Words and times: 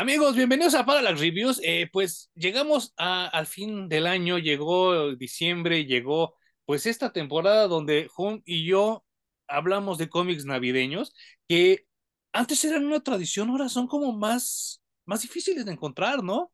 Amigos, 0.00 0.34
bienvenidos 0.34 0.74
a 0.74 0.86
Para 0.86 1.02
las 1.02 1.20
Reviews. 1.20 1.60
Eh, 1.62 1.86
pues 1.92 2.30
llegamos 2.34 2.94
a- 2.96 3.26
al 3.26 3.46
fin 3.46 3.86
del 3.86 4.06
año, 4.06 4.38
llegó 4.38 5.14
diciembre, 5.14 5.84
llegó 5.84 6.36
pues 6.64 6.86
esta 6.86 7.12
temporada 7.12 7.66
donde 7.68 8.08
Jun 8.08 8.40
y 8.46 8.64
yo 8.64 9.04
hablamos 9.46 9.98
de 9.98 10.08
cómics 10.08 10.46
navideños 10.46 11.12
que 11.46 11.84
antes 12.32 12.64
eran 12.64 12.86
una 12.86 13.00
tradición, 13.00 13.50
ahora 13.50 13.68
son 13.68 13.88
como 13.88 14.14
más, 14.14 14.80
más 15.04 15.20
difíciles 15.20 15.66
de 15.66 15.72
encontrar, 15.72 16.24
¿no? 16.24 16.50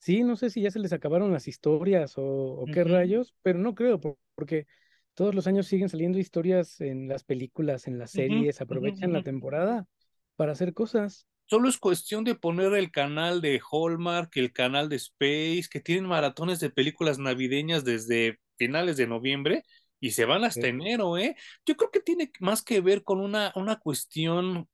Sí, 0.00 0.24
no 0.24 0.34
sé 0.34 0.50
si 0.50 0.60
ya 0.62 0.72
se 0.72 0.80
les 0.80 0.92
acabaron 0.92 1.30
las 1.32 1.46
historias 1.46 2.18
o, 2.18 2.24
o 2.24 2.66
qué 2.66 2.82
rayos, 2.82 3.32
pero 3.42 3.60
no 3.60 3.76
creo, 3.76 4.00
por- 4.00 4.18
porque 4.34 4.66
todos 5.14 5.36
los 5.36 5.46
años 5.46 5.68
siguen 5.68 5.88
saliendo 5.88 6.18
historias 6.18 6.80
en 6.80 7.06
las 7.06 7.22
películas, 7.22 7.86
en 7.86 8.00
las 8.00 8.10
series, 8.10 8.60
aprovechan 8.60 9.12
la 9.12 9.22
temporada 9.22 9.86
para 10.34 10.50
hacer 10.50 10.74
cosas. 10.74 11.28
Solo 11.50 11.68
es 11.68 11.78
cuestión 11.78 12.22
de 12.22 12.36
poner 12.36 12.74
el 12.74 12.92
canal 12.92 13.40
de 13.40 13.60
Hallmark, 13.72 14.30
el 14.36 14.52
canal 14.52 14.88
de 14.88 14.94
Space, 14.94 15.64
que 15.68 15.80
tienen 15.80 16.06
maratones 16.06 16.60
de 16.60 16.70
películas 16.70 17.18
navideñas 17.18 17.84
desde 17.84 18.38
finales 18.56 18.96
de 18.96 19.08
noviembre 19.08 19.64
y 19.98 20.12
se 20.12 20.26
van 20.26 20.44
hasta 20.44 20.68
enero, 20.68 21.18
¿eh? 21.18 21.34
Yo 21.66 21.76
creo 21.76 21.90
que 21.90 21.98
tiene 21.98 22.30
más 22.38 22.62
que 22.62 22.80
ver 22.80 23.02
con 23.02 23.18
una, 23.20 23.52
una 23.56 23.80
cuestión 23.80 24.68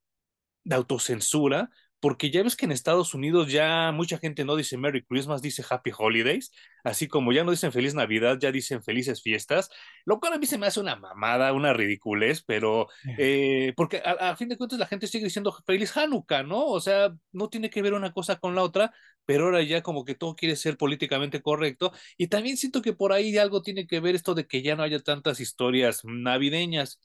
de 0.64 0.76
autocensura, 0.76 1.70
porque 2.06 2.30
ya 2.30 2.44
ves 2.44 2.54
que 2.54 2.66
en 2.66 2.70
Estados 2.70 3.14
Unidos 3.14 3.50
ya 3.50 3.90
mucha 3.90 4.18
gente 4.18 4.44
no 4.44 4.54
dice 4.54 4.76
Merry 4.76 5.02
Christmas, 5.02 5.42
dice 5.42 5.64
Happy 5.68 5.90
Holidays, 5.98 6.52
así 6.84 7.08
como 7.08 7.32
ya 7.32 7.42
no 7.42 7.50
dicen 7.50 7.72
Feliz 7.72 7.96
Navidad, 7.96 8.38
ya 8.40 8.52
dicen 8.52 8.80
Felices 8.80 9.24
Fiestas, 9.24 9.70
lo 10.04 10.20
cual 10.20 10.34
a 10.34 10.38
mí 10.38 10.46
se 10.46 10.56
me 10.56 10.68
hace 10.68 10.78
una 10.78 10.94
mamada, 10.94 11.52
una 11.52 11.72
ridiculez, 11.72 12.44
pero 12.44 12.86
eh, 13.18 13.72
porque 13.76 14.00
a, 14.04 14.30
a 14.30 14.36
fin 14.36 14.48
de 14.48 14.56
cuentas 14.56 14.78
la 14.78 14.86
gente 14.86 15.08
sigue 15.08 15.24
diciendo 15.24 15.50
Feliz 15.66 15.96
Hanukkah, 15.96 16.44
¿no? 16.44 16.66
O 16.66 16.78
sea, 16.78 17.12
no 17.32 17.48
tiene 17.48 17.70
que 17.70 17.82
ver 17.82 17.92
una 17.92 18.12
cosa 18.12 18.36
con 18.36 18.54
la 18.54 18.62
otra, 18.62 18.94
pero 19.24 19.46
ahora 19.46 19.64
ya 19.64 19.82
como 19.82 20.04
que 20.04 20.14
todo 20.14 20.36
quiere 20.36 20.54
ser 20.54 20.76
políticamente 20.76 21.42
correcto, 21.42 21.90
y 22.16 22.28
también 22.28 22.56
siento 22.56 22.82
que 22.82 22.92
por 22.92 23.12
ahí 23.12 23.36
algo 23.36 23.62
tiene 23.62 23.88
que 23.88 23.98
ver 23.98 24.14
esto 24.14 24.34
de 24.36 24.46
que 24.46 24.62
ya 24.62 24.76
no 24.76 24.84
haya 24.84 25.00
tantas 25.00 25.40
historias 25.40 26.02
navideñas. 26.04 27.00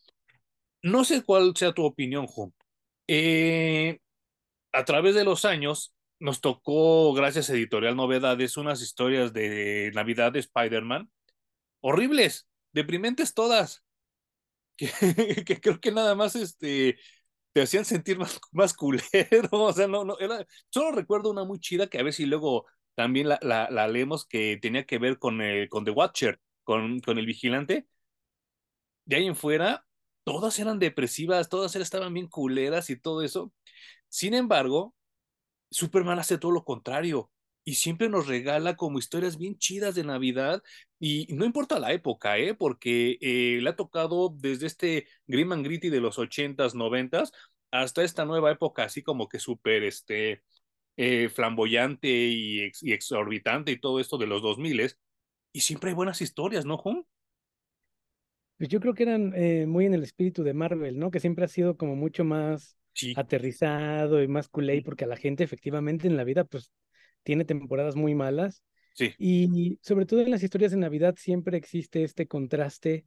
No 0.83 1.05
sé 1.05 1.23
cuál 1.23 1.53
sea 1.55 1.73
tu 1.73 1.83
opinión, 1.85 2.27
Juan. 2.27 2.53
Eh, 3.07 3.99
a 4.73 4.85
través 4.85 5.15
de 5.15 5.23
los 5.23 5.45
años 5.45 5.95
nos 6.19 6.41
tocó, 6.41 7.13
gracias 7.13 7.49
a 7.49 7.53
Editorial 7.53 7.95
Novedades, 7.95 8.57
unas 8.57 8.81
historias 8.81 9.33
de 9.33 9.91
Navidad 9.93 10.31
de 10.31 10.39
Spider-Man 10.39 11.09
horribles, 11.81 12.47
deprimentes 12.73 13.33
todas, 13.33 13.83
que, 14.77 15.59
creo 15.61 15.79
que 15.79 15.91
nada 15.91 16.15
más 16.15 16.35
este, 16.35 16.97
te 17.53 17.61
hacían 17.61 17.85
sentir 17.85 18.17
más, 18.17 18.39
más 18.51 18.73
culero, 18.73 19.03
o 19.51 19.73
sea, 19.73 19.87
no, 19.87 20.05
no, 20.05 20.15
solo 20.69 20.91
recuerdo 20.91 21.31
una 21.31 21.43
muy 21.43 21.59
chida 21.59 21.87
que 21.87 21.99
a 21.99 22.03
ver 22.03 22.13
si 22.13 22.25
luego 22.25 22.65
también 22.95 23.29
la, 23.29 23.39
la, 23.41 23.69
la 23.71 23.87
leemos 23.87 24.25
que 24.25 24.57
tenía 24.61 24.85
que 24.85 24.99
ver 24.99 25.17
con, 25.19 25.41
el, 25.41 25.69
con 25.69 25.85
The 25.85 25.91
Watcher, 25.91 26.39
con, 26.63 26.99
con 26.99 27.17
el 27.17 27.25
vigilante, 27.25 27.87
de 29.05 29.15
ahí 29.15 29.27
en 29.27 29.35
fuera, 29.35 29.85
todas 30.23 30.57
eran 30.59 30.79
depresivas, 30.79 31.49
todas 31.49 31.75
estaban 31.75 32.13
bien 32.13 32.27
culeras 32.27 32.89
y 32.89 32.99
todo 32.99 33.23
eso. 33.23 33.51
Sin 34.11 34.35
embargo, 34.35 34.95
Superman 35.71 36.19
hace 36.19 36.37
todo 36.37 36.51
lo 36.51 36.63
contrario 36.65 37.31
y 37.63 37.75
siempre 37.75 38.09
nos 38.09 38.27
regala 38.27 38.75
como 38.75 38.99
historias 38.99 39.37
bien 39.37 39.57
chidas 39.57 39.95
de 39.95 40.03
Navidad 40.03 40.63
y 40.99 41.27
no 41.33 41.45
importa 41.45 41.79
la 41.79 41.93
época, 41.93 42.37
¿eh? 42.39 42.55
porque 42.55 43.17
eh, 43.21 43.59
le 43.61 43.69
ha 43.69 43.75
tocado 43.75 44.29
desde 44.37 44.67
este 44.67 45.07
Grim 45.27 45.51
and 45.53 45.65
Gritty 45.65 45.89
de 45.89 46.01
los 46.01 46.19
ochentas, 46.19 46.75
noventas, 46.75 47.31
hasta 47.71 48.03
esta 48.03 48.25
nueva 48.25 48.51
época 48.51 48.83
así 48.85 49.03
como 49.03 49.29
que 49.29 49.39
súper 49.39 49.83
este, 49.83 50.43
eh, 50.97 51.29
flamboyante 51.29 52.09
y, 52.09 52.61
ex- 52.63 52.83
y 52.83 52.93
exorbitante 52.93 53.71
y 53.73 53.79
todo 53.81 53.99
esto 53.99 54.17
de 54.17 54.27
los 54.27 54.41
dos 54.43 54.57
miles 54.59 54.99
y 55.53 55.61
siempre 55.61 55.91
hay 55.91 55.95
buenas 55.95 56.21
historias, 56.21 56.65
¿no, 56.65 56.77
Jun? 56.77 57.05
pues 58.57 58.69
yo 58.69 58.79
creo 58.79 58.93
que 58.93 59.03
eran 59.03 59.33
eh, 59.35 59.65
muy 59.67 59.85
en 59.85 59.93
el 59.93 60.03
espíritu 60.03 60.43
de 60.43 60.53
Marvel, 60.53 60.99
¿no? 60.99 61.09
Que 61.11 61.19
siempre 61.19 61.45
ha 61.45 61.47
sido 61.47 61.77
como 61.77 61.95
mucho 61.95 62.23
más 62.23 62.77
Sí, 62.93 63.15
aterrizado 63.15 64.21
y 64.23 64.27
más 64.27 64.49
culé, 64.49 64.81
porque 64.81 65.05
a 65.05 65.07
la 65.07 65.17
gente 65.17 65.43
efectivamente 65.43 66.07
en 66.07 66.17
la 66.17 66.23
vida 66.23 66.43
pues 66.45 66.71
tiene 67.23 67.45
temporadas 67.45 67.95
muy 67.95 68.15
malas 68.15 68.63
sí. 68.93 69.15
y 69.17 69.79
sobre 69.83 70.05
todo 70.05 70.21
en 70.21 70.31
las 70.31 70.43
historias 70.43 70.71
de 70.71 70.77
Navidad 70.77 71.15
siempre 71.17 71.57
existe 71.57 72.03
este 72.03 72.27
contraste 72.27 73.05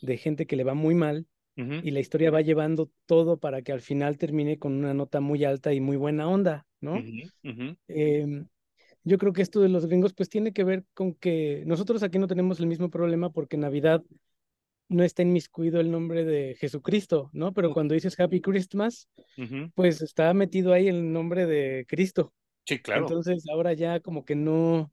de 0.00 0.16
gente 0.18 0.46
que 0.46 0.56
le 0.56 0.64
va 0.64 0.74
muy 0.74 0.94
mal 0.94 1.26
ujú, 1.56 1.82
y 1.82 1.92
la 1.92 2.00
historia 2.00 2.30
va 2.30 2.42
llevando 2.42 2.90
todo 3.06 3.38
para 3.38 3.62
que 3.62 3.72
al 3.72 3.80
final 3.82 4.18
termine 4.18 4.58
con 4.58 4.74
una 4.74 4.94
nota 4.94 5.20
muy 5.20 5.44
alta 5.44 5.72
y 5.74 5.80
muy 5.80 5.96
buena 5.96 6.28
onda, 6.28 6.66
¿no? 6.80 7.08
ujú, 7.08 7.22
ujú. 7.44 7.66
Em, 7.88 8.48
yo 9.04 9.18
creo 9.18 9.32
que 9.32 9.42
esto 9.42 9.60
de 9.60 9.68
los 9.68 9.86
gringos 9.86 10.14
pues 10.14 10.28
tiene 10.30 10.52
que 10.52 10.64
ver 10.64 10.84
con 10.94 11.14
que 11.14 11.64
nosotros 11.66 12.02
aquí 12.02 12.18
no 12.18 12.28
tenemos 12.28 12.60
el 12.60 12.66
mismo 12.66 12.90
problema 12.90 13.30
porque 13.32 13.56
Navidad 13.56 14.04
no 14.92 15.02
está 15.02 15.22
inmiscuido 15.22 15.80
el 15.80 15.90
nombre 15.90 16.24
de 16.24 16.54
Jesucristo, 16.58 17.30
¿no? 17.32 17.52
Pero 17.52 17.72
cuando 17.72 17.94
dices 17.94 18.18
Happy 18.18 18.40
Christmas, 18.40 19.08
pues 19.74 20.02
está 20.02 20.32
metido 20.34 20.72
ahí 20.72 20.88
el 20.88 21.12
nombre 21.12 21.46
de 21.46 21.84
Cristo. 21.88 22.32
Sí, 22.64 22.78
claro. 22.78 23.02
Entonces 23.02 23.44
ahora 23.52 23.72
ya 23.72 24.00
como 24.00 24.24
que 24.24 24.36
no 24.36 24.90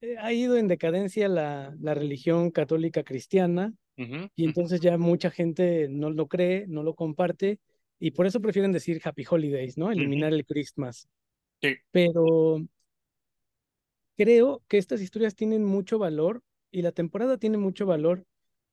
eh, 0.00 0.16
ha 0.18 0.32
ido 0.32 0.56
en 0.56 0.68
decadencia 0.68 1.28
la, 1.28 1.74
la 1.80 1.94
religión 1.94 2.50
católica 2.50 3.04
cristiana 3.04 3.72
y 4.34 4.46
entonces 4.46 4.80
ya 4.80 4.96
mucha 4.96 5.30
gente 5.30 5.86
no 5.90 6.08
lo 6.08 6.26
cree, 6.26 6.66
no 6.66 6.82
lo 6.82 6.94
comparte 6.94 7.60
y 7.98 8.12
por 8.12 8.26
eso 8.26 8.40
prefieren 8.40 8.72
decir 8.72 8.98
Happy 9.04 9.24
Holidays, 9.28 9.76
¿no? 9.76 9.92
Eliminar 9.92 10.32
el 10.32 10.46
Christmas. 10.46 11.06
Sí. 11.60 11.76
Pero 11.90 12.66
creo 14.16 14.62
que 14.68 14.78
estas 14.78 15.02
historias 15.02 15.34
tienen 15.34 15.64
mucho 15.64 15.98
valor 15.98 16.42
y 16.70 16.80
la 16.80 16.92
temporada 16.92 17.36
tiene 17.36 17.58
mucho 17.58 17.84
valor 17.84 18.24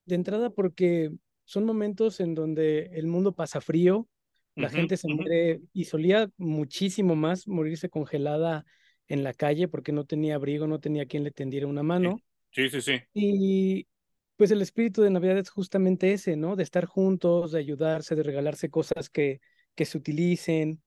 de 0.07 0.15
entrada 0.15 0.49
porque 0.49 1.11
son 1.43 1.65
momentos 1.65 2.19
en 2.19 2.33
donde 2.33 2.89
el 2.93 3.07
mundo 3.07 3.33
pasa 3.33 3.61
frío, 3.61 4.07
la 4.55 4.69
gente 4.69 4.97
se 4.97 5.07
muere 5.07 5.61
y 5.71 5.85
solía 5.85 6.31
muchísimo 6.37 7.15
más 7.15 7.47
morirse 7.47 7.89
congelada 7.89 8.65
en 9.07 9.23
la 9.23 9.33
calle 9.33 9.67
porque 9.67 9.91
no 9.91 10.05
tenía 10.05 10.33
abrigo, 10.33 10.65
no 10.65 10.79
tenía 10.79 11.05
quien 11.05 11.23
le 11.23 11.29
tendiera 11.29 11.67
una 11.67 11.83
mano. 11.83 12.19
sí, 12.51 12.67
sí. 12.69 12.81
sí. 12.81 12.99
Y 13.13 13.87
pues 14.35 14.49
el 14.49 14.63
espíritu 14.63 15.03
de 15.03 15.11
Navidad 15.11 15.37
es 15.37 15.49
justamente 15.51 16.11
ese, 16.11 16.35
¿no? 16.37 16.55
De 16.55 16.63
estar 16.63 16.85
juntos, 16.85 17.51
de 17.51 17.59
ayudarse, 17.59 18.15
de 18.15 18.23
regalarse 18.23 18.69
cosas 18.71 19.09
que, 19.09 19.41
que 19.75 19.85
se 19.85 19.97
utilicen. 19.97 20.81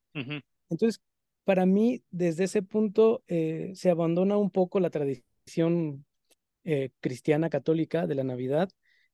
Entonces, 0.68 1.00
para 1.44 1.64
mí, 1.64 2.02
desde 2.10 2.44
ese 2.44 2.62
punto, 2.62 3.22
eh, 3.28 3.70
se 3.74 3.90
abandona 3.90 4.36
un 4.36 4.50
poco 4.50 4.80
la 4.80 4.90
tradición 4.90 6.04
eh, 6.64 6.90
cristiana 7.00 7.50
católica 7.50 8.06
de 8.06 8.14
la 8.16 8.24
Navidad 8.24 8.68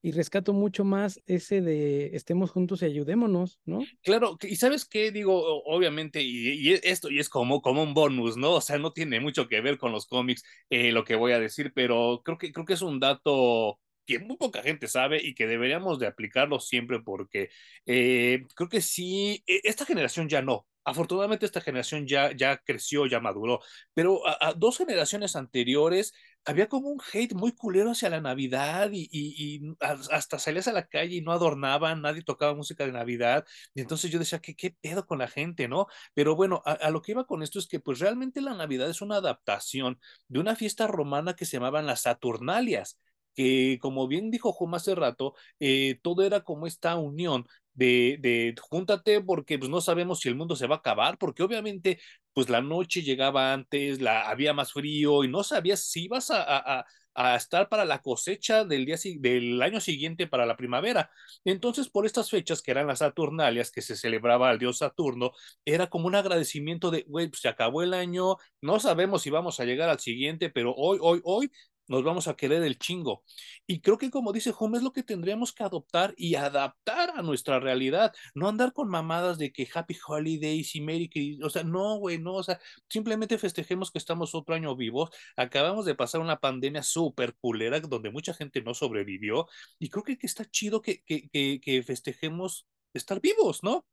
y 0.06 0.12
rescato 0.12 0.53
mucho 0.53 0.84
más 0.84 1.21
ese 1.27 1.62
de 1.62 2.15
estemos 2.17 2.50
juntos 2.53 2.83
y 2.83 2.87
ayudémonos, 2.87 3.61
¿no? 3.65 3.91
Claro, 4.03 4.39
y 4.43 4.56
sabes 4.56 4.87
qué, 4.87 5.11
digo, 5.12 5.62
obviamente, 5.65 6.22
y, 6.22 6.49
y 6.71 6.72
esto 6.83 7.11
y 7.11 7.19
es 7.19 7.28
como, 7.28 7.61
como 7.61 7.83
un 7.83 7.93
bonus, 7.93 8.37
¿no? 8.37 8.53
O 8.55 8.61
sea, 8.61 8.78
no 8.78 8.93
tiene 8.93 9.21
mucho 9.21 9.49
que 9.49 9.61
ver 9.61 9.77
con 9.78 9.93
los 9.93 10.06
cómics, 10.06 10.43
eh, 10.71 10.93
lo 10.93 11.05
que 11.05 11.15
voy 11.15 11.33
a 11.33 11.41
decir, 11.41 11.72
pero 11.75 12.22
creo 12.25 12.39
que, 12.39 12.53
creo 12.53 12.65
que 12.65 12.72
es 12.75 12.83
un 12.83 13.00
dato 13.00 13.78
que 14.06 14.19
muy 14.21 14.37
poca 14.37 14.62
gente 14.62 14.89
sabe 14.89 15.21
y 15.22 15.34
que 15.34 15.47
deberíamos 15.47 15.99
de 15.99 16.06
aplicarlo 16.06 16.59
siempre 16.61 17.00
porque 17.03 17.50
eh, 17.84 18.47
creo 18.55 18.69
que 18.69 18.81
sí, 18.81 19.43
e- 19.47 19.61
esta 19.65 19.84
generación 19.84 20.28
ya 20.28 20.41
no. 20.43 20.66
Afortunadamente 20.87 21.47
esta 21.47 21.61
generación 21.61 22.07
ya, 22.07 22.31
creció, 22.65 23.07
ya 23.07 23.19
maduró, 23.19 23.60
pero 23.93 24.22
a, 24.25 24.55
dos 24.55 24.78
generaciones 24.78 25.34
anteriores 25.34 26.15
había 26.45 26.69
como 26.69 26.91
un 26.91 27.01
hate 27.13 27.34
muy 27.34 27.51
culero 27.53 27.91
hacia 27.91 28.09
la 28.09 28.21
Navidad 28.21 28.91
y, 28.93 29.60
hasta 29.81 30.39
salías 30.39 30.69
a 30.69 30.72
la 30.72 30.87
calle 30.87 31.16
y 31.16 31.22
no 31.22 31.33
adornaban, 31.33 32.03
nadie 32.03 32.22
tocaba 32.22 32.55
música 32.55 32.87
de 32.87 32.93
Navidad. 32.93 33.45
Y 33.75 33.81
entonces 33.81 34.13
yo 34.13 34.21
decía, 34.21 34.39
¿qué, 34.39 34.55
qué 34.55 34.77
pedo 34.81 35.07
con 35.07 35.19
la 35.19 35.27
gente, 35.27 35.66
no? 35.66 35.89
Pero 36.15 36.37
bueno, 36.37 36.63
a, 36.65 36.72
a, 36.75 36.91
lo 36.91 37.03
que 37.03 37.13
iba 37.13 37.27
con 37.27 37.43
esto 37.43 37.59
es 37.59 37.66
que 37.66 37.81
pues 37.81 37.99
realmente 37.99 38.41
la 38.41 38.55
Navidad 38.55 38.89
es 38.89 39.03
una 39.03 39.16
adaptación 39.16 39.99
de 40.28 40.39
una 40.39 40.55
fiesta 40.55 40.87
romana 40.87 41.34
que 41.34 41.47
se 41.47 41.57
llamaban 41.57 41.87
las 41.87 42.03
Saturnalias 42.03 42.97
que 43.37 43.78
como 43.81 44.09
bien 44.09 44.31
dijo 44.31 44.53
Juma 44.53 44.78
hace 44.78 44.95
rato, 44.95 45.34
eh, 45.60 46.01
todo 46.03 46.22
era 46.25 46.43
como 46.43 46.66
esta 46.66 46.97
unión 46.97 47.47
de, 47.77 48.19
de 48.21 48.55
júntate 48.61 49.21
porque 49.21 49.59
pues 49.59 49.71
no 49.71 49.81
sabemos 49.81 50.21
si 50.21 50.28
el 50.28 50.34
mundo 50.37 50.57
se 50.57 50.67
va 50.67 50.77
a 50.77 50.78
acabar, 50.78 51.19
porque 51.19 51.43
obviamente 51.45 52.01
pues 52.33 52.49
la 52.51 52.61
noche 52.61 53.03
llegaba 53.03 53.53
antes, 53.53 54.01
la, 54.01 54.28
había 54.28 54.53
más 54.53 54.73
frío 54.73 55.25
y 55.25 55.28
no 55.28 55.43
sabías 55.45 55.81
si 55.81 56.05
ibas 56.05 56.31
a, 56.31 56.43
a, 56.81 56.84
a 57.15 57.37
estar 57.37 57.69
para 57.71 57.84
la 57.87 58.03
cosecha 58.03 58.65
del, 58.65 58.84
día, 58.84 58.97
del 59.21 59.63
año 59.63 59.81
siguiente 59.81 60.27
para 60.27 60.45
la 60.47 60.57
primavera. 60.57 61.11
Entonces, 61.45 61.89
por 61.89 62.05
estas 62.05 62.28
fechas 62.31 62.61
que 62.63 62.71
eran 62.73 62.87
las 62.87 62.99
Saturnalias, 62.99 63.71
que 63.71 63.81
se 63.83 63.97
celebraba 63.97 64.51
al 64.51 64.59
dios 64.59 64.79
Saturno, 64.79 65.33
era 65.65 65.87
como 65.89 66.07
un 66.09 66.15
agradecimiento 66.15 66.91
de, 66.91 67.03
güey, 67.09 67.29
pues 67.29 67.41
se 67.41 67.49
acabó 67.49 67.83
el 67.83 67.95
año, 67.95 68.37
no 68.61 68.81
sabemos 68.81 69.22
si 69.22 69.31
vamos 69.31 69.59
a 69.61 69.65
llegar 69.65 69.89
al 69.89 70.01
siguiente, 70.01 70.51
pero 70.51 70.75
hoy, 70.77 70.99
hoy, 71.01 71.21
hoy 71.25 71.51
nos 71.88 72.04
vamos 72.04 72.28
a 72.28 72.34
querer 72.34 72.62
el 72.62 72.78
chingo. 72.78 73.24
Y 73.66 73.80
creo 73.80 73.98
que 73.98 74.10
como 74.10 74.33
dice 74.33 74.53
Home, 74.59 74.78
es 74.78 74.84
lo 74.84 74.92
que 74.92 75.03
tendríamos 75.03 75.53
que 75.53 75.62
adoptar 75.65 76.15
y 76.16 76.34
adaptar 76.34 77.10
a 77.16 77.22
nuestra 77.22 77.60
realidad, 77.60 78.12
no 78.34 78.48
andar 78.48 78.72
con 78.72 78.88
mamadas 78.88 79.38
de 79.38 79.53
que 79.53 79.68
Happy 79.72 79.97
Holidays 80.06 80.74
y 80.74 80.80
Merry 80.80 81.09
Christmas, 81.09 81.47
o 81.47 81.50
sea, 81.50 81.62
no, 81.65 81.97
güey, 81.98 82.18
no, 82.18 82.34
o 82.34 82.42
sea, 82.42 82.60
simplemente 82.88 83.38
festejemos 83.38 83.91
que 83.91 83.98
estamos 83.98 84.34
otro 84.34 84.54
año 84.54 84.74
vivos, 84.77 85.10
acabamos 85.36 85.84
de 85.84 85.94
pasar 85.94 86.21
una 86.21 86.38
pandemia 86.38 86.83
súper 86.83 87.34
culera 87.36 87.80
donde 87.80 88.10
mucha 88.10 88.34
gente 88.34 88.62
no 88.62 88.74
sobrevivió 88.74 89.48
y 89.78 89.88
creo 89.91 90.04
que, 90.04 90.18
que 90.18 90.27
está 90.27 90.44
chido 90.44 90.80
que, 90.83 91.03
que, 91.03 91.28
que, 91.28 91.60
que 91.60 91.83
festejemos 91.83 92.66
estar 92.94 93.21
vivos, 93.21 93.62
¿no? 93.62 93.86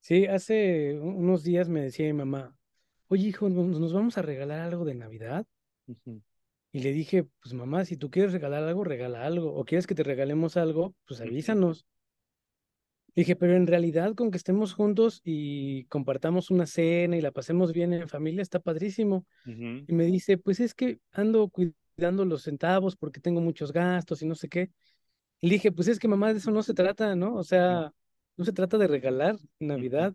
Sí, 0.00 0.26
hace 0.26 0.98
unos 0.98 1.42
días 1.44 1.68
me 1.68 1.82
decía 1.82 2.06
mi 2.06 2.14
mamá, 2.14 2.56
oye 3.08 3.28
hijo, 3.28 3.48
¿nos 3.50 3.92
vamos 3.92 4.16
a 4.18 4.22
regalar 4.22 4.60
algo 4.60 4.84
de 4.84 4.94
Navidad? 4.94 5.46
Y 6.72 6.80
le 6.80 6.92
dije, 6.92 7.26
pues 7.40 7.52
mamá, 7.52 7.84
si 7.84 7.96
tú 7.96 8.10
quieres 8.10 8.32
regalar 8.32 8.62
algo, 8.62 8.84
regala 8.84 9.24
algo. 9.24 9.54
O 9.54 9.64
quieres 9.64 9.86
que 9.86 9.94
te 9.94 10.04
regalemos 10.04 10.56
algo, 10.56 10.94
pues 11.06 11.20
avísanos. 11.20 11.84
Dije, 13.16 13.34
pero 13.34 13.56
en 13.56 13.66
realidad 13.66 14.14
con 14.14 14.30
que 14.30 14.36
estemos 14.36 14.72
juntos 14.72 15.20
y 15.24 15.84
compartamos 15.86 16.50
una 16.50 16.66
cena 16.66 17.16
y 17.16 17.20
la 17.20 17.32
pasemos 17.32 17.72
bien 17.72 17.92
en 17.92 18.08
familia, 18.08 18.40
está 18.40 18.60
padrísimo. 18.60 19.26
Y 19.44 19.92
me 19.92 20.04
dice, 20.04 20.38
pues 20.38 20.60
es 20.60 20.74
que 20.74 21.00
ando 21.10 21.48
cuidando 21.48 22.24
los 22.24 22.42
centavos 22.42 22.96
porque 22.96 23.20
tengo 23.20 23.40
muchos 23.40 23.72
gastos 23.72 24.22
y 24.22 24.26
no 24.26 24.36
sé 24.36 24.48
qué. 24.48 24.70
Y 25.40 25.48
le 25.48 25.54
dije, 25.54 25.72
pues 25.72 25.88
es 25.88 25.98
que 25.98 26.06
mamá, 26.06 26.32
de 26.32 26.38
eso 26.38 26.52
no 26.52 26.62
se 26.62 26.74
trata, 26.74 27.16
¿no? 27.16 27.34
O 27.34 27.42
sea, 27.42 27.92
no 28.36 28.44
se 28.44 28.52
trata 28.52 28.78
de 28.78 28.86
regalar 28.86 29.36
Navidad. 29.58 30.14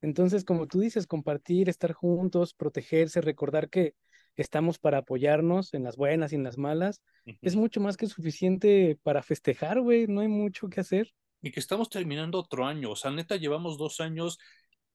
Entonces, 0.00 0.44
como 0.44 0.66
tú 0.66 0.80
dices, 0.80 1.06
compartir, 1.06 1.68
estar 1.68 1.92
juntos, 1.92 2.54
protegerse, 2.54 3.20
recordar 3.20 3.68
que 3.68 3.94
estamos 4.36 4.78
para 4.78 4.98
apoyarnos 4.98 5.74
en 5.74 5.84
las 5.84 5.96
buenas 5.96 6.32
y 6.32 6.36
en 6.36 6.44
las 6.44 6.58
malas, 6.58 7.02
es 7.42 7.56
mucho 7.56 7.80
más 7.80 7.96
que 7.96 8.06
suficiente 8.06 8.98
para 9.02 9.22
festejar, 9.22 9.80
güey. 9.80 10.06
No 10.06 10.20
hay 10.20 10.28
mucho 10.28 10.68
que 10.68 10.80
hacer. 10.80 11.12
Y 11.42 11.50
que 11.52 11.60
estamos 11.60 11.88
terminando 11.88 12.38
otro 12.38 12.66
año, 12.66 12.90
o 12.90 12.96
sea, 12.96 13.10
neta, 13.10 13.36
llevamos 13.36 13.78
dos 13.78 14.00
años 14.00 14.38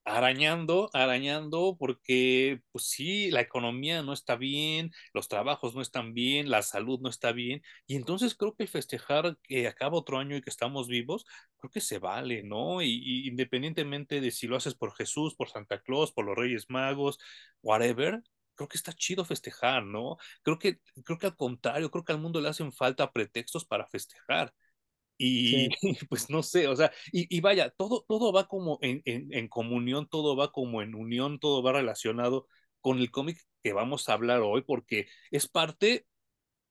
arañando, 0.06 0.88
arañando, 0.92 1.76
porque 1.78 2.60
pues 2.70 2.84
sí, 2.86 3.30
la 3.32 3.40
economía 3.40 4.02
no 4.02 4.12
está 4.12 4.36
bien, 4.36 4.92
los 5.12 5.26
trabajos 5.28 5.74
no 5.74 5.82
están 5.82 6.14
bien, 6.14 6.48
la 6.48 6.62
salud 6.62 7.00
no 7.00 7.08
está 7.10 7.32
bien, 7.32 7.62
y 7.88 7.96
entonces 7.96 8.36
creo 8.36 8.54
que 8.54 8.68
festejar 8.68 9.36
que 9.42 9.66
acaba 9.66 9.98
otro 9.98 10.18
año 10.18 10.36
y 10.36 10.42
que 10.42 10.50
estamos 10.50 10.86
vivos, 10.86 11.26
creo 11.58 11.70
que 11.72 11.80
se 11.80 11.98
vale, 11.98 12.44
¿no? 12.44 12.82
Y, 12.82 13.02
y 13.04 13.28
independientemente 13.28 14.20
de 14.20 14.30
si 14.30 14.46
lo 14.46 14.56
haces 14.56 14.74
por 14.76 14.94
Jesús, 14.94 15.34
por 15.34 15.48
Santa 15.48 15.80
Claus, 15.82 16.12
por 16.12 16.24
los 16.24 16.36
Reyes 16.36 16.70
Magos, 16.70 17.18
whatever. 17.62 18.22
Creo 18.56 18.68
que 18.68 18.76
está 18.78 18.92
chido 18.92 19.24
festejar, 19.24 19.84
¿no? 19.84 20.16
Creo 20.42 20.58
que, 20.58 20.80
creo 21.04 21.18
que 21.18 21.26
al 21.26 21.36
contrario, 21.36 21.90
creo 21.90 22.04
que 22.04 22.12
al 22.12 22.20
mundo 22.20 22.40
le 22.40 22.48
hacen 22.48 22.72
falta 22.72 23.12
pretextos 23.12 23.64
para 23.64 23.86
festejar. 23.86 24.52
Y 25.18 25.68
Sí, 25.68 25.68
pues 26.10 26.30
no 26.30 26.42
sé, 26.42 26.68
o 26.68 26.76
sea, 26.76 26.92
y, 27.12 27.34
y 27.34 27.40
vaya, 27.40 27.70
todo, 27.70 28.04
todo 28.08 28.32
va 28.32 28.48
como 28.48 28.78
en, 28.82 29.02
en, 29.06 29.32
en 29.32 29.48
comunión, 29.48 30.08
todo 30.08 30.36
va 30.36 30.52
como 30.52 30.82
en 30.82 30.94
unión, 30.94 31.38
todo 31.38 31.62
va 31.62 31.72
relacionado 31.72 32.46
con 32.80 32.98
el 32.98 33.10
cómic 33.10 33.40
que 33.62 33.72
vamos 33.72 34.08
a 34.08 34.12
hablar 34.14 34.40
hoy, 34.42 34.62
porque 34.62 35.08
es 35.30 35.48
parte 35.48 36.06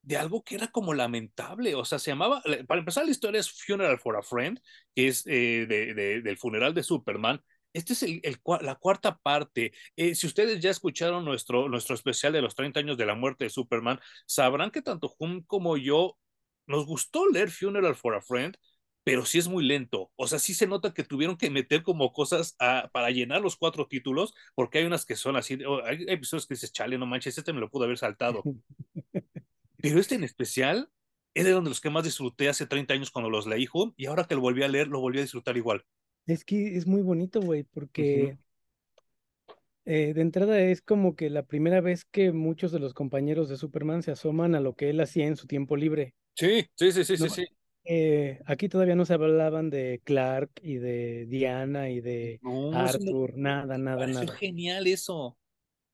de 0.02 0.18
algo 0.18 0.44
que 0.44 0.56
era 0.56 0.68
como 0.70 0.94
lamentable, 0.94 1.74
o 1.76 1.84
sea, 1.86 1.98
se 2.00 2.12
llamaba, 2.12 2.42
para 2.68 2.80
empezar 2.80 3.06
la 3.06 3.12
historia 3.12 3.40
es 3.40 3.52
Funeral 3.52 4.00
for 4.00 4.18
a 4.18 4.22
Friend, 4.24 4.60
que 4.94 5.08
es 5.08 5.26
eh, 5.28 5.66
de, 5.68 5.94
de, 5.96 6.22
del 6.22 6.38
funeral 6.38 6.74
de 6.76 6.84
Superman. 6.84 7.42
Este 7.76 7.92
es 7.94 8.04
el, 8.04 8.22
el, 8.24 8.40
la 8.62 8.76
cuarta 8.76 9.18
parte. 9.18 9.74
Eh, 9.98 10.16
si 10.16 10.28
ustedes 10.28 10.62
ya 10.62 10.70
escucharon 10.70 11.26
nuestro, 11.26 11.68
nuestro 11.68 11.94
especial 11.94 12.32
de 12.32 12.42
los 12.42 12.56
30 12.56 12.80
años 12.80 12.98
de 12.98 13.06
la 13.06 13.16
muerte 13.16 13.44
de 13.44 13.50
Superman, 13.50 14.00
sabrán 14.26 14.72
que 14.72 14.82
tanto 14.82 15.14
Hum 15.20 15.44
como 15.46 15.76
yo 15.76 16.18
nos 16.68 16.86
gustó 16.86 17.28
leer 17.28 17.52
Funeral 17.52 17.96
for 17.96 18.16
a 18.16 18.22
Friend, 18.22 18.58
pero 19.04 19.26
sí 19.26 19.40
es 19.40 19.48
muy 19.50 19.66
lento. 19.66 20.10
O 20.16 20.26
sea, 20.28 20.40
sí 20.40 20.54
se 20.54 20.68
nota 20.68 20.94
que 20.94 21.04
tuvieron 21.04 21.38
que 21.38 21.50
meter 21.50 21.84
como 21.84 22.14
cosas 22.14 22.56
a, 22.60 22.90
para 22.94 23.12
llenar 23.12 23.42
los 23.42 23.58
cuatro 23.58 23.88
títulos, 23.88 24.34
porque 24.56 24.80
hay 24.80 24.86
unas 24.86 25.06
que 25.06 25.16
son 25.18 25.36
así, 25.36 25.62
oh, 25.66 25.84
hay 25.84 26.06
episodios 26.08 26.48
que 26.48 26.54
dices, 26.56 26.72
chale, 26.72 26.98
no 26.98 27.06
manches, 27.06 27.38
este 27.38 27.52
me 27.54 27.60
lo 27.60 27.70
pudo 27.70 27.84
haber 27.84 27.98
saltado. 27.98 28.48
Pero 29.82 30.00
este 30.00 30.16
en 30.16 30.24
especial 30.24 30.90
es 31.34 31.46
de 31.46 31.52
donde 31.52 31.70
los 31.70 31.82
que 31.82 31.90
más 31.90 32.04
disfruté 32.04 32.50
hace 32.50 32.66
30 32.66 32.94
años 32.94 33.12
cuando 33.12 33.30
los 33.30 33.46
leí, 33.48 33.68
Hum, 33.74 33.94
y 33.98 34.06
ahora 34.08 34.26
que 34.26 34.36
lo 34.36 34.42
volví 34.42 34.64
a 34.64 34.68
leer, 34.68 34.88
lo 34.88 35.02
volví 35.02 35.20
a 35.20 35.22
disfrutar 35.24 35.58
igual. 35.58 35.86
Es 36.28 36.46
que 36.46 36.78
es 36.78 36.88
muy 36.88 37.02
bonito, 37.02 37.42
güey, 37.42 37.64
Uh 37.98 38.04
-huh. 38.14 38.32
porque 38.32 38.38
eh, 39.86 40.14
de 40.14 40.22
entrada 40.22 40.60
es 40.60 40.82
como 40.82 41.16
que 41.16 41.30
la 41.30 41.44
primera 41.44 41.82
vez 41.82 42.06
que 42.06 42.32
muchos 42.32 42.72
de 42.72 42.80
los 42.80 42.94
compañeros 42.94 43.50
de 43.50 43.58
Superman 43.58 44.04
se 44.04 44.12
asoman 44.12 44.56
a 44.56 44.60
lo 44.62 44.76
que 44.76 44.90
él 44.90 45.00
hacía 45.02 45.28
en 45.28 45.38
su 45.38 45.48
tiempo 45.48 45.76
libre, 45.78 46.14
Sí, 46.36 46.66
sí, 46.76 46.92
sí, 46.92 47.04
sí, 47.06 47.18
sí, 47.18 47.30
¿no? 47.30 47.30
sí. 47.30 47.46
Eh, 47.86 48.40
aquí 48.46 48.68
todavía 48.70 48.96
no 48.96 49.06
se 49.06 49.14
hablaban 49.14 49.70
de 49.70 50.02
Clark 50.04 50.52
y 50.62 50.76
de 50.78 51.26
Diana 51.28 51.90
y 51.90 52.02
de 52.02 52.42
No, 52.42 52.82
eso 52.86 53.00
me, 53.02 53.14
Arthur, 53.14 53.38
nada, 53.38 53.78
nada, 53.78 54.08
nada. 54.08 54.42
genial 54.42 54.88
eso. 54.88 55.38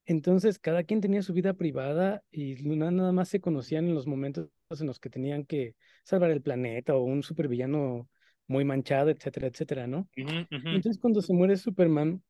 Entonces, 0.06 0.60
cada 0.60 0.84
quien 0.84 1.00
tenía 1.02 1.22
su 1.22 1.34
vida 1.34 1.54
privada 1.54 2.24
y 2.32 2.56
na- 2.64 2.92
nada 2.92 3.12
más 3.12 3.30
se 3.30 3.40
conocían 3.42 3.86
en 3.88 3.96
los 3.96 4.08
momentos 4.08 4.50
en 4.80 4.88
los 4.88 5.00
que 5.00 5.10
tenían 5.10 5.46
que 5.46 5.76
salvar 6.04 6.32
el 6.32 6.42
planeta 6.42 6.96
o 6.96 7.04
un 7.04 7.24
supervillano 7.24 8.10
muy 8.52 8.66
manchado, 8.66 9.10
etcétera, 9.10 9.48
etcétera, 9.48 9.88
¿no? 9.88 10.00
Uh 10.18 10.22
-huh, 10.22 10.42
uh 10.44 10.56
Y 10.56 10.56
-huh, 10.58 10.76
entonces, 10.76 11.00
cuando 11.02 11.22
se 11.22 11.34
muere 11.34 11.56
Superman, 11.58 12.22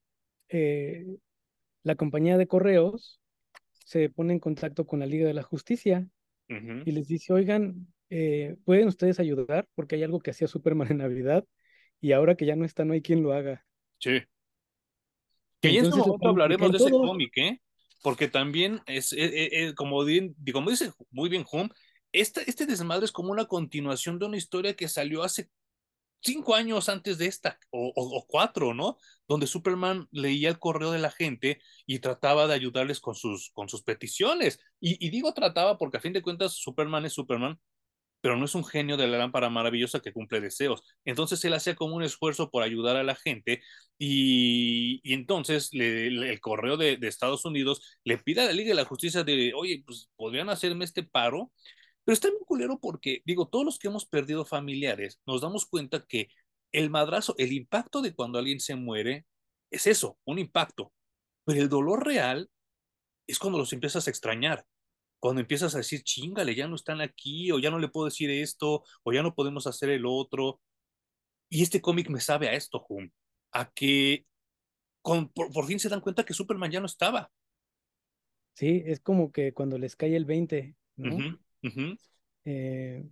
eh, 0.49 1.05
la 1.83 1.95
compañía 1.95 2.37
de 2.37 2.47
correos 2.47 3.19
se 3.85 4.09
pone 4.09 4.33
en 4.33 4.39
contacto 4.39 4.85
con 4.85 4.99
la 4.99 5.05
Liga 5.07 5.27
de 5.27 5.33
la 5.33 5.43
Justicia 5.43 6.07
uh 6.49 6.53
-huh. 6.53 6.83
y 6.85 6.91
les 6.91 7.07
dice, 7.07 7.33
oigan, 7.33 7.87
eh, 8.09 8.55
¿pueden 8.65 8.87
ustedes 8.87 9.19
ayudar? 9.19 9.67
Porque 9.75 9.95
hay 9.95 10.03
algo 10.03 10.19
que 10.19 10.31
hacía 10.31 10.47
Superman 10.47 10.91
en 10.91 10.97
Navidad 10.97 11.43
y 11.99 12.11
ahora 12.13 12.35
que 12.35 12.45
ya 12.45 12.55
no 12.55 12.65
está, 12.65 12.85
no 12.85 12.93
hay 12.93 13.01
quien 13.01 13.23
lo 13.23 13.33
haga. 13.33 13.65
Sí. 13.99 14.21
Que 15.61 15.73
ya 15.73 15.79
en 15.79 15.85
su 15.85 15.97
entonces 15.97 16.03
se 16.03 16.09
momento 16.09 16.29
hablaremos 16.29 16.71
de 16.71 16.77
ese 16.77 16.89
cómic, 16.91 17.37
¿eh? 17.37 17.61
Porque 18.03 18.27
también 18.27 18.79
es, 18.85 19.13
es, 19.13 19.31
es 19.33 19.73
como, 19.73 20.03
di- 20.05 20.33
como 20.51 20.69
dice 20.69 20.91
muy 21.11 21.29
bien 21.29 21.45
Hum, 21.51 21.69
este, 22.11 22.41
este 22.49 22.65
desmadre 22.65 23.05
es 23.05 23.11
como 23.11 23.31
una 23.31 23.45
continuación 23.45 24.17
de 24.19 24.25
una 24.25 24.37
historia 24.37 24.75
que 24.75 24.87
salió 24.87 25.23
hace 25.23 25.49
cinco 26.21 26.55
años 26.55 26.89
antes 26.89 27.17
de 27.17 27.27
esta, 27.27 27.59
o, 27.71 28.25
cuatro, 28.27 28.73
¿no? 28.73 28.97
Donde 29.27 29.47
Superman 29.47 30.07
leía 30.11 30.49
el 30.49 30.59
correo 30.59 30.91
de 30.91 30.99
la 30.99 31.11
gente 31.11 31.59
y 31.85 31.99
trataba 31.99 32.47
de 32.47 32.53
ayudarles 32.53 32.99
con 32.99 33.15
sus, 33.15 33.51
con 33.53 33.69
sus 33.69 33.83
peticiones. 33.83 34.59
Y, 34.79 35.09
digo 35.09 35.33
trataba 35.33 35.77
porque 35.77 35.97
a 35.97 36.01
fin 36.01 36.13
de 36.13 36.21
cuentas 36.21 36.53
Superman 36.53 37.05
es 37.05 37.13
Superman, 37.13 37.59
pero 38.21 38.37
no 38.37 38.45
es 38.45 38.55
un 38.55 38.65
genio 38.65 38.97
de 38.97 39.07
la 39.07 39.17
lámpara 39.17 39.49
maravillosa 39.49 39.99
que 39.99 40.13
cumple 40.13 40.41
deseos. 40.41 40.83
Entonces 41.05 41.43
él 41.45 41.53
hacía 41.53 41.75
como 41.75 41.95
un 41.95 42.03
esfuerzo 42.03 42.51
por 42.51 42.63
ayudar 42.63 42.95
a 42.97 43.03
la 43.03 43.15
gente 43.15 43.61
y, 43.97 45.01
y 45.03 45.13
entonces 45.13 45.69
el 45.73 46.39
correo 46.39 46.77
de, 46.77 46.97
de, 46.97 47.07
Estados 47.07 47.45
Unidos 47.45 47.81
le 48.03 48.17
pide 48.19 48.41
a 48.41 48.45
la 48.45 48.53
Liga 48.53 48.69
de 48.69 48.75
la 48.75 48.85
Justicia 48.85 49.23
de, 49.23 49.53
oye, 49.55 49.83
pues 49.85 50.09
podrían 50.15 50.49
hacerme 50.49 50.85
este 50.85 51.03
paro. 51.03 51.51
Pero 52.03 52.13
está 52.13 52.29
bien 52.29 52.43
culero 52.45 52.79
porque, 52.79 53.21
digo, 53.25 53.47
todos 53.47 53.65
los 53.65 53.79
que 53.79 53.87
hemos 53.87 54.05
perdido 54.05 54.45
familiares 54.45 55.19
nos 55.25 55.41
damos 55.41 55.65
cuenta 55.65 56.05
que 56.05 56.29
el 56.71 56.89
madrazo, 56.89 57.35
el 57.37 57.51
impacto 57.53 58.01
de 58.01 58.13
cuando 58.13 58.39
alguien 58.39 58.59
se 58.59 58.75
muere 58.75 59.25
es 59.69 59.87
eso, 59.87 60.17
un 60.25 60.39
impacto. 60.39 60.91
Pero 61.45 61.61
el 61.61 61.69
dolor 61.69 62.05
real 62.05 62.49
es 63.27 63.39
cuando 63.39 63.59
los 63.59 63.73
empiezas 63.73 64.07
a 64.07 64.09
extrañar 64.09 64.65
cuando 65.21 65.39
empiezas 65.39 65.75
a 65.75 65.77
decir, 65.77 66.01
chingale, 66.01 66.55
ya 66.55 66.67
no 66.67 66.75
están 66.75 66.99
aquí, 66.99 67.51
o 67.51 67.59
ya 67.59 67.69
no 67.69 67.77
le 67.77 67.89
puedo 67.89 68.05
decir 68.05 68.31
esto, 68.31 68.83
o 69.03 69.13
ya 69.13 69.21
no 69.21 69.35
podemos 69.35 69.67
hacer 69.67 69.91
el 69.91 70.03
otro. 70.07 70.59
Y 71.47 71.61
este 71.61 71.79
cómic 71.79 72.09
me 72.09 72.19
sabe 72.19 72.49
a 72.49 72.53
esto, 72.53 72.83
Hum, 72.89 73.07
a 73.51 73.69
que 73.71 74.25
con, 75.03 75.29
por, 75.29 75.51
por, 75.51 75.67
fin 75.67 75.79
se 75.79 75.89
dan 75.89 76.01
cuenta 76.01 76.25
que 76.25 76.33
Superman 76.33 76.71
ya 76.71 76.79
no 76.79 76.87
estaba. 76.87 77.31
Sí, 78.55 78.81
es 78.83 78.99
como 78.99 79.31
que 79.31 79.53
cuando 79.53 79.77
les 79.77 79.95
cae 79.95 80.15
el 80.15 80.25
20, 80.25 80.75
Uh 80.97 81.03
¿no? 81.03 81.17
-huh, 81.17 81.39
uh 81.63 81.67
-huh. 81.67 81.97
Eh, 82.45 83.03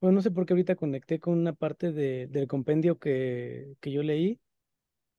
no 0.00 0.22
sé 0.22 0.30
por 0.30 0.46
qué 0.46 0.52
ahorita 0.52 0.76
conecté 0.76 1.18
con 1.18 1.38
una 1.38 1.52
parte 1.52 1.92
de, 1.92 2.26
del 2.26 2.46
compendio 2.46 2.98
que, 2.98 3.74
que 3.80 3.90
yo 3.90 4.02
leí, 4.02 4.40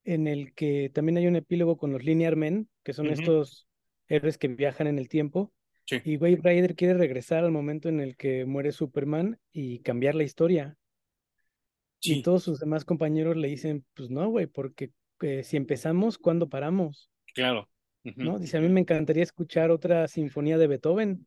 en 0.03 0.27
el 0.27 0.53
que 0.53 0.91
también 0.93 1.17
hay 1.17 1.27
un 1.27 1.35
epílogo 1.35 1.77
con 1.77 1.91
los 1.91 2.03
Linear 2.03 2.35
Men, 2.35 2.69
que 2.83 2.93
son 2.93 3.07
uh 3.07 3.09
-huh. 3.09 3.19
estos 3.19 3.67
héroes 4.07 4.37
que 4.37 4.47
viajan 4.47 4.87
en 4.87 4.99
el 4.99 5.09
tiempo. 5.09 5.51
Sí. 5.85 6.01
Y 6.03 6.17
Wave 6.17 6.39
Rider 6.43 6.75
quiere 6.75 6.95
regresar 6.95 7.43
al 7.43 7.51
momento 7.51 7.89
en 7.89 7.99
el 7.99 8.15
que 8.15 8.45
muere 8.45 8.71
Superman 8.71 9.39
y 9.51 9.79
cambiar 9.79 10.15
la 10.15 10.23
historia. 10.23 10.77
Y 12.01 12.21
todos 12.21 12.43
sus 12.43 12.59
demás 12.59 12.85
compañeros 12.85 13.35
le 13.35 13.47
dicen, 13.47 13.83
pues 13.95 14.11
no, 14.11 14.29
güey, 14.29 14.45
porque 14.45 14.91
eh, 15.21 15.43
si 15.43 15.57
empezamos, 15.57 16.17
¿cuándo 16.17 16.49
paramos? 16.49 17.09
claro. 17.33 17.67
Uh 18.03 18.09
-huh, 18.09 18.23
¿No? 18.23 18.37
Dice, 18.37 18.57
a 18.57 18.61
mí 18.61 18.69
me 18.69 18.81
encantaría 18.81 19.23
escuchar 19.23 19.71
otra 19.71 20.07
sinfonía 20.07 20.59
de 20.59 20.67
Beethoven, 20.67 21.25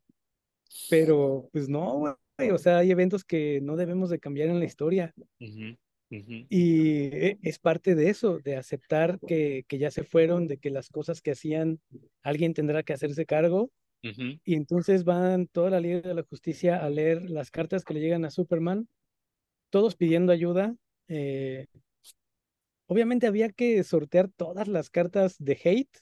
pero 0.90 1.48
pues 1.52 1.68
no, 1.68 2.16
güey, 2.38 2.50
o 2.50 2.58
sea, 2.58 2.78
hay 2.78 2.90
eventos 2.90 3.24
que 3.24 3.60
no 3.62 3.76
debemos 3.76 4.10
de 4.10 4.18
cambiar 4.20 4.48
en 4.48 4.58
la 4.58 4.64
historia. 4.64 5.12
Uh 5.40 5.44
-huh, 5.44 5.78
uh 6.10 6.16
-huh. 6.16 6.46
Y 6.48 7.04
eh, 7.14 7.38
es 7.42 7.58
parte 7.58 7.94
de 7.94 8.10
eso, 8.10 8.38
de 8.38 8.56
aceptar 8.56 9.18
que, 9.26 9.64
que 9.68 9.78
ya 9.78 9.90
se 9.90 10.04
fueron, 10.04 10.46
de 10.46 10.58
que 10.58 10.70
las 10.70 10.88
cosas 10.88 11.20
que 11.20 11.32
hacían, 11.32 11.80
alguien 12.22 12.54
tendrá 12.54 12.82
que 12.82 12.92
hacerse 12.92 13.26
cargo 13.26 13.70
y 14.00 14.54
entonces 14.54 15.02
van 15.02 15.48
toda 15.48 15.70
la 15.70 15.80
Liga 15.80 16.00
de 16.00 16.14
la 16.14 16.22
Justicia 16.22 16.76
a 16.76 16.88
leer 16.88 17.28
las 17.28 17.50
cartas 17.50 17.84
que 17.84 17.94
le 17.94 18.00
llegan 18.00 18.24
a 18.24 18.30
Superman, 18.30 18.88
todos 19.70 19.96
pidiendo 19.96 20.32
ayuda. 20.32 20.76
eh, 21.08 21.66
obviamente 22.86 23.26
había 23.26 23.50
que 23.50 23.82
sortear 23.84 24.30
todas 24.30 24.68
las 24.68 24.88
cartas 24.88 25.36
de 25.38 25.58
hate 25.62 25.98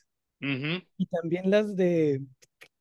y 0.97 1.05
también 1.07 1.49
las 1.49 1.75
de, 1.75 2.21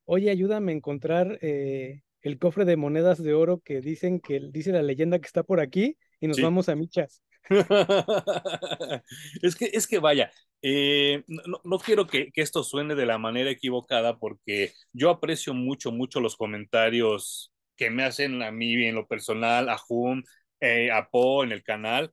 oye, 0.06 0.30
ayúdame 0.30 0.72
a 0.72 0.76
encontrar 0.76 1.38
eh, 1.42 2.02
el 2.22 2.38
cofre 2.38 2.64
de 2.64 2.76
monedas 2.76 3.22
de 3.22 3.34
oro 3.34 3.60
que 3.60 3.80
dicen 3.82 4.20
que 4.20 4.40
dice 4.52 4.72
la 4.72 4.82
leyenda 4.82 5.18
que 5.20 5.26
está 5.26 5.42
por 5.44 5.60
aquí 5.60 5.98
y 6.20 6.28
nos 6.28 6.36
Sí. 6.36 6.42
vamos 6.42 6.68
a 6.70 6.76
michas. 6.76 7.22
Es 9.42 9.56
que, 9.56 9.66
es 9.72 9.86
que 9.86 9.98
vaya, 9.98 10.30
eh, 10.62 11.22
no, 11.28 11.60
no- 11.64 11.78
quiero 11.78 12.06
que, 12.06 12.30
que 12.32 12.42
esto 12.42 12.62
suene 12.64 12.94
de 12.94 13.06
la 13.06 13.18
manera 13.18 13.50
equivocada 13.50 14.18
porque 14.18 14.72
yo 14.92 15.10
aprecio 15.10 15.54
mucho, 15.54 15.92
mucho 15.92 16.20
los 16.20 16.36
comentarios 16.36 17.52
que 17.76 17.90
me 17.90 18.04
hacen 18.04 18.42
a 18.42 18.50
mí 18.52 18.74
en 18.86 18.94
lo 18.96 19.06
personal, 19.06 19.68
a 19.68 19.78
Jun, 19.78 20.24
eh, 20.60 20.90
a 20.90 21.08
Po 21.10 21.44
en 21.44 21.52
el 21.52 21.62
canal. 21.62 22.12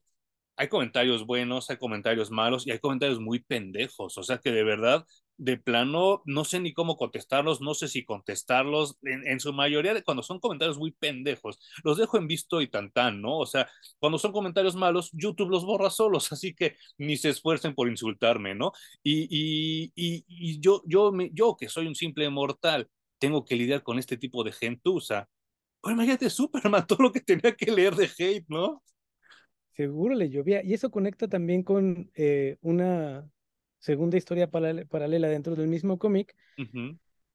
Hay 0.56 0.68
comentarios 0.70 1.26
buenos, 1.26 1.70
hay 1.70 1.78
comentarios 1.78 2.32
malos 2.32 2.68
y 2.68 2.72
hay 2.72 2.80
comentarios 2.80 3.20
muy 3.20 3.40
pendejos. 3.44 4.18
O 4.18 4.24
sea 4.24 4.38
que 4.40 4.52
de 4.52 4.64
verdad, 4.64 5.06
de 5.38 5.58
plano, 5.58 6.22
no 6.26 6.46
sé 6.46 6.60
ni 6.60 6.74
cómo 6.74 6.96
contestarlos, 6.96 7.62
no 7.62 7.74
sé 7.74 7.88
si 7.88 8.06
contestarlos. 8.06 8.98
En, 9.04 9.28
en 9.28 9.40
su 9.40 9.54
mayoría, 9.54 10.02
cuando 10.04 10.24
son 10.24 10.40
comentarios 10.40 10.78
muy 10.78 10.92
pendejos, 10.92 11.60
los 11.84 11.98
dejo 11.98 12.18
en 12.18 12.28
visto 12.28 12.62
y 12.62 12.68
tan 12.68 12.92
tan, 12.92 13.22
¿no? 13.22 13.38
O 13.40 13.46
sea, 13.46 13.70
cuando 14.00 14.18
son 14.18 14.32
comentarios 14.32 14.76
malos, 14.76 15.10
YouTube 15.14 15.50
los 15.50 15.66
borra 15.66 15.90
solos, 15.90 16.32
así 16.32 16.54
que 16.54 16.76
ni 16.98 17.18
se 17.18 17.30
esfuercen 17.30 17.76
por 17.76 17.90
insultarme, 17.90 18.56
¿no? 18.56 18.72
Y, 19.04 19.28
y, 19.30 19.92
y, 19.96 20.60
yo, 20.60 20.84
yo, 20.86 21.12
yo, 21.32 21.56
que 21.58 21.70
soy 21.70 21.88
un 21.88 21.96
simple 21.96 22.30
mortal, 22.30 22.90
tengo 23.20 23.46
que 23.46 23.56
lidiar 23.56 23.84
con 23.84 24.00
este 24.00 24.18
tipo 24.18 24.44
de 24.44 24.52
gentuza. 24.52 25.28
Pues 25.82 25.94
imagínate 25.94 26.30
Superman, 26.30 26.86
todo 26.88 27.04
lo 27.04 27.12
que 27.12 27.22
tenía 27.22 27.56
que 27.56 27.72
leer 27.72 27.96
de 27.96 28.10
hate, 28.18 28.46
¿no? 28.48 28.84
Seguro 29.76 30.14
le 30.14 30.30
llovía. 30.30 30.64
Y 30.64 30.74
eso 30.74 30.92
conecta 30.92 31.28
también 31.28 31.64
con 31.64 32.12
eh, 32.16 32.58
una 32.62 33.28
segunda 33.84 34.18
historia 34.18 34.50
parale- 34.50 34.88
paralela 34.88 35.28
dentro 35.30 35.56
del 35.56 35.68
mismo 35.68 36.00
cómic, 36.00 36.36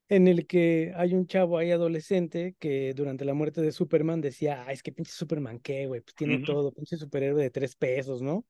en 0.09 0.27
el 0.27 0.47
que 0.47 0.91
hay 0.95 1.13
un 1.13 1.27
chavo 1.27 1.57
ahí 1.57 1.71
adolescente 1.71 2.55
que 2.59 2.93
durante 2.95 3.25
la 3.25 3.35
muerte 3.35 3.61
de 3.61 3.71
Superman 3.71 4.21
decía, 4.21 4.65
ah, 4.67 4.71
es 4.71 4.81
que 4.81 4.91
pinche 4.91 5.11
Superman, 5.11 5.59
¿qué, 5.59 5.85
güey? 5.87 6.01
Pues 6.01 6.15
tiene 6.15 6.39
todo, 6.39 6.71
pinche 6.71 6.97
superhéroe 6.97 7.41
de 7.43 7.51
tres 7.51 7.75
pesos, 7.75 8.21
¿no? 8.21 8.45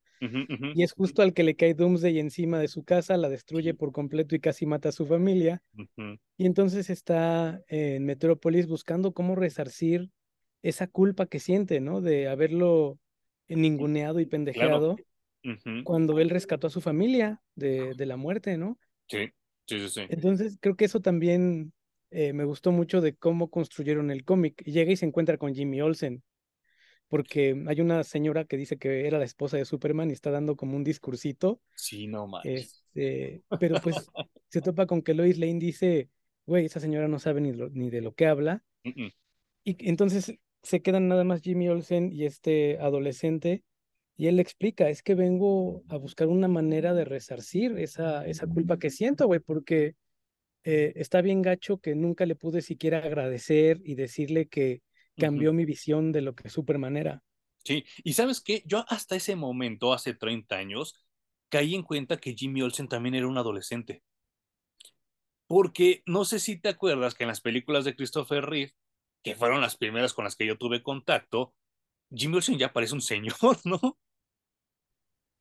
Y 0.74 0.84
es 0.84 0.94
justo 0.94 1.22
al 1.22 1.34
que 1.34 1.44
le 1.44 1.56
cae 1.56 1.74
Doomsday 1.74 2.20
encima 2.20 2.60
de 2.60 2.68
su 2.70 2.84
casa, 2.84 3.18
la 3.18 3.30
destruye 3.30 3.74
por 3.74 3.92
completo 3.92 4.36
y 4.36 4.40
casi 4.40 4.66
mata 4.66 4.90
a 4.90 4.94
su 4.94 5.06
familia. 5.06 5.62
Y 6.38 6.46
entonces 6.46 6.90
está 6.90 7.62
en 7.68 8.06
Metrópolis 8.06 8.68
buscando 8.68 9.14
cómo 9.14 9.36
resarcir 9.36 10.10
esa 10.62 10.88
culpa 10.88 11.26
que 11.26 11.40
siente, 11.40 11.82
¿no? 11.82 12.02
De 12.02 12.30
haberlo 12.30 13.00
ninguneado 13.50 14.20
y 14.22 14.28
Claro. 14.54 14.96
Ujú. 15.44 15.84
cuando 15.84 16.20
él 16.20 16.30
rescató 16.30 16.68
a 16.68 16.70
su 16.70 16.82
familia 16.82 17.42
de, 17.56 17.94
de 17.94 18.06
la 18.06 18.18
muerte, 18.18 18.58
¿no? 18.58 18.78
Sí, 19.08 19.32
sí, 19.66 19.80
sí, 19.80 19.90
sí. 19.90 20.02
Entonces 20.10 20.58
creo 20.60 20.76
que 20.76 20.86
eso 20.86 21.00
también 21.00 21.74
eh, 22.12 22.34
me 22.34 22.44
gustó 22.46 22.72
mucho 22.72 23.02
de 23.02 23.16
cómo 23.16 23.50
construyeron 23.50 24.12
el 24.12 24.24
cómic. 24.26 24.62
Llega 24.64 24.92
y 24.92 24.98
se 24.98 25.06
encuentra 25.06 25.38
con 25.38 25.54
Jimmy 25.56 25.82
Olsen, 25.82 26.24
porque 27.08 27.62
hay 27.68 27.82
una 27.82 28.04
señora 28.04 28.46
que 28.46 28.58
dice 28.58 28.78
que 28.78 29.08
era 29.08 29.18
la 29.20 29.26
esposa 29.26 29.58
de 29.58 29.66
Superman 29.66 30.10
y 30.10 30.14
está 30.14 30.32
dando 30.32 30.56
como 30.56 30.76
un 30.76 30.84
discursito, 30.84 31.62
Sí, 31.76 32.08
no 32.08 32.28
manches. 32.28 32.84
este, 32.96 33.44
pero 33.60 33.80
pues 33.82 33.96
se 34.50 34.62
topa 34.62 34.86
con 34.86 35.02
que 35.02 35.14
Lois 35.14 35.38
Lane 35.38 35.60
dice, 35.60 36.10
güey, 36.46 36.66
esa 36.66 36.80
señora 36.80 37.08
no 37.08 37.20
sabe 37.20 37.42
ni, 37.42 37.54
lo- 37.54 37.70
ni 37.70 37.90
de 37.90 38.02
lo 38.02 38.14
que 38.14 38.28
habla. 38.28 38.64
Mm-mm. 38.86 39.12
Y 39.64 39.76
entonces 39.90 40.34
se 40.64 40.82
quedan 40.82 41.08
nada 41.08 41.24
más 41.24 41.42
Jimmy 41.42 41.70
Olsen 41.70 42.12
y 42.12 42.26
este 42.26 42.78
adolescente, 42.80 43.64
y 44.20 44.28
él 44.28 44.36
le 44.36 44.42
explica, 44.42 44.90
es 44.90 45.02
que 45.02 45.16
vengo 45.16 45.82
a 45.88 45.96
buscar 45.96 46.28
una 46.28 46.50
manera 46.50 46.94
de 46.94 47.06
resarcir 47.06 47.80
esa, 47.80 48.28
esa 48.28 48.48
culpa 48.48 48.78
que 48.78 48.90
siento, 48.90 49.28
güey, 49.28 49.40
porque 49.40 49.96
eh, 50.66 50.92
está 50.98 51.22
bien 51.22 51.42
gacho 51.42 51.78
que 51.78 51.96
nunca 51.96 52.26
le 52.26 52.36
pude 52.36 52.62
siquiera 52.62 52.98
agradecer 52.98 53.80
y 53.86 53.96
decirle 53.96 54.50
que 54.50 54.82
cambió 55.16 55.54
mi 55.54 55.64
visión 55.64 56.12
de 56.12 56.20
lo 56.20 56.36
que 56.36 56.50
Superman 56.50 56.98
era. 56.98 57.24
Sí, 57.64 57.86
y 58.04 58.12
¿sabes 58.12 58.42
qué? 58.42 58.62
Yo 58.66 58.84
hasta 58.90 59.16
ese 59.16 59.38
momento, 59.38 59.94
hace 59.94 60.14
30 60.14 60.58
años, 60.58 60.96
caí 61.48 61.74
en 61.74 61.84
cuenta 61.84 62.18
que 62.18 62.36
Jimmy 62.36 62.62
Olsen 62.62 62.90
también 62.90 63.16
era 63.16 63.26
un 63.26 63.38
adolescente. 63.38 64.04
Porque 65.48 66.04
no 66.06 66.26
sé 66.26 66.40
si 66.40 66.60
te 66.60 66.68
acuerdas 66.68 67.16
que 67.16 67.24
en 67.24 67.30
las 67.30 67.40
películas 67.40 67.86
de 67.86 67.96
Christopher 67.96 68.44
Reeve, 68.44 68.74
que 69.24 69.36
fueron 69.36 69.62
las 69.62 69.78
primeras 69.78 70.14
con 70.14 70.26
las 70.26 70.36
que 70.36 70.46
yo 70.46 70.58
tuve 70.58 70.84
contacto, 70.84 71.54
Jimmy 72.14 72.36
Olsen 72.36 72.58
ya 72.58 72.74
parece 72.74 72.96
un 72.96 73.02
señor, 73.02 73.36
¿no? 73.64 73.98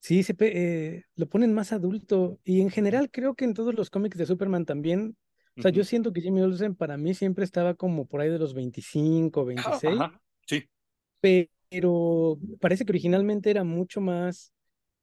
Sí, 0.01 0.23
se 0.23 0.35
eh, 0.41 1.03
lo 1.17 1.29
ponen 1.29 1.53
más 1.53 1.73
adulto 1.73 2.39
y 2.45 2.61
en 2.61 2.71
general 2.71 3.11
creo 3.11 3.35
que 3.35 3.45
en 3.45 3.55
todos 3.55 3.75
los 3.75 3.91
cómics 3.91 4.17
de 4.17 4.27
Superman 4.27 4.65
también, 4.65 5.17
o 5.59 5.63
sea, 5.63 5.71
yo 5.73 5.85
siento 5.85 6.13
que 6.13 6.21
Jimmy 6.21 6.41
Olsen 6.41 6.75
para 6.77 6.97
mí 6.97 7.15
siempre 7.15 7.45
estaba 7.45 7.75
como 7.75 8.07
por 8.07 8.21
ahí 8.21 8.31
de 8.31 8.39
los 8.39 8.55
25, 8.55 9.45
Ajá, 9.55 9.71
26. 9.75 10.01
ajá, 10.01 10.21
sí, 10.47 10.69
pero 11.21 12.39
parece 12.61 12.85
que 12.85 12.93
originalmente 12.93 13.51
era 13.51 13.65
mucho 13.65 14.01
más, 14.01 14.53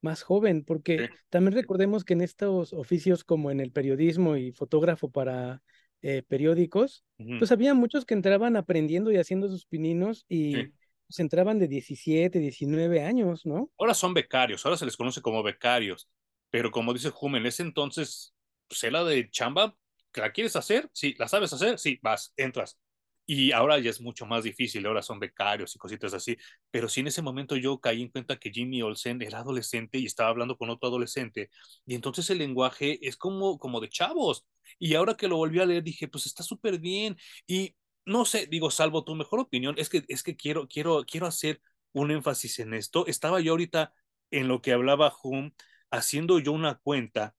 más 0.02 0.24
joven, 0.24 0.64
sí. 0.98 1.04
porque 1.04 1.10
también 1.30 1.54
recordemos 1.54 2.04
que 2.04 2.14
en 2.14 2.22
estos 2.22 2.74
oficios 2.74 3.24
como 3.24 3.52
en 3.52 3.60
el 3.60 3.72
periodismo 3.72 4.38
y 4.38 4.52
fotógrafo 4.52 5.10
para 5.10 5.62
eh, 6.02 6.24
periódicos, 6.28 7.04
pues 7.38 7.52
había 7.52 7.74
muchos 7.74 8.06
que 8.06 8.14
entraban 8.14 8.56
aprendiendo 8.56 9.12
y 9.12 9.18
haciendo 9.18 9.50
sus 9.50 9.66
pininos 9.66 10.26
y 10.30 10.56
Sí. 10.56 10.74
Pues 11.08 11.20
entraban 11.20 11.60
de 11.60 11.68
17, 11.68 12.40
19 12.40 13.04
años, 13.04 13.46
¿no? 13.46 13.70
Ahora 13.78 13.94
son 13.94 14.14
becarios, 14.14 14.66
ahora 14.66 14.78
se 14.78 14.86
les 14.86 14.98
conoce 14.98 15.22
como 15.22 15.44
becarios, 15.44 16.10
pero 16.50 16.72
como 16.72 16.94
dice 16.94 17.12
Hume, 17.20 17.40
en 17.40 17.46
ese 17.46 17.64
entonces, 17.64 18.34
pues 18.68 18.84
era 18.84 19.04
de 19.04 19.30
chamba, 19.30 19.76
¿que 20.12 20.22
¿la 20.22 20.32
quieres 20.32 20.56
hacer? 20.56 20.90
Sí, 20.94 21.16
¿la 21.18 21.28
sabes 21.28 21.54
hacer? 21.54 21.78
Sí, 21.78 22.00
vas, 22.02 22.34
entras. 22.38 22.80
Y 23.28 23.52
ahora 23.52 23.80
ya 23.80 23.90
es 23.90 24.02
mucho 24.02 24.26
más 24.28 24.44
difícil, 24.44 24.86
ahora 24.86 25.02
son 25.02 25.20
becarios 25.20 25.76
y 25.76 25.80
cositas 25.80 26.14
así, 26.14 26.38
pero 26.70 26.88
sí 26.88 27.00
en 27.00 27.08
ese 27.08 27.24
momento 27.24 27.56
yo 27.56 27.80
caí 27.80 28.04
en 28.04 28.10
cuenta 28.10 28.38
que 28.38 28.52
Jimmy 28.52 28.84
Olsen 28.84 29.20
era 29.22 29.40
adolescente 29.40 29.98
y 29.98 30.06
estaba 30.06 30.30
hablando 30.30 30.58
con 30.58 30.70
otro 30.70 30.90
adolescente, 30.90 31.50
y 31.88 31.96
entonces 31.96 32.30
el 32.30 32.38
lenguaje 32.38 33.00
es 33.02 33.18
como, 33.18 33.58
como 33.58 33.82
de 33.82 33.90
chavos, 33.90 34.46
y 34.78 34.94
ahora 34.94 35.16
que 35.18 35.28
lo 35.28 35.38
volví 35.38 35.60
a 35.60 35.66
leer 35.66 35.82
dije, 35.84 36.08
pues 36.08 36.28
está 36.28 36.44
súper 36.44 36.78
bien, 36.78 37.18
y 37.48 37.76
no 38.06 38.26
sé, 38.26 38.48
digo, 38.48 38.72
salvo 38.72 39.04
tu 39.04 39.16
mejor 39.16 39.40
opinión, 39.40 39.76
es 39.78 39.90
que, 39.90 40.06
es 40.08 40.24
que 40.24 40.36
quiero, 40.36 40.68
quiero, 40.68 41.04
quiero 41.06 41.28
hacer 41.28 41.62
un 41.94 42.12
énfasis 42.12 42.60
en 42.60 42.74
esto. 42.74 43.08
Estaba 43.08 43.40
yo 43.42 43.54
ahorita 43.54 43.94
en 44.32 44.48
lo 44.48 44.62
que 44.62 44.74
hablaba 44.74 45.14
Hum, 45.24 45.52
haciendo 45.92 46.40
yo 46.40 46.52
una 46.52 46.76
cuenta. 46.76 47.36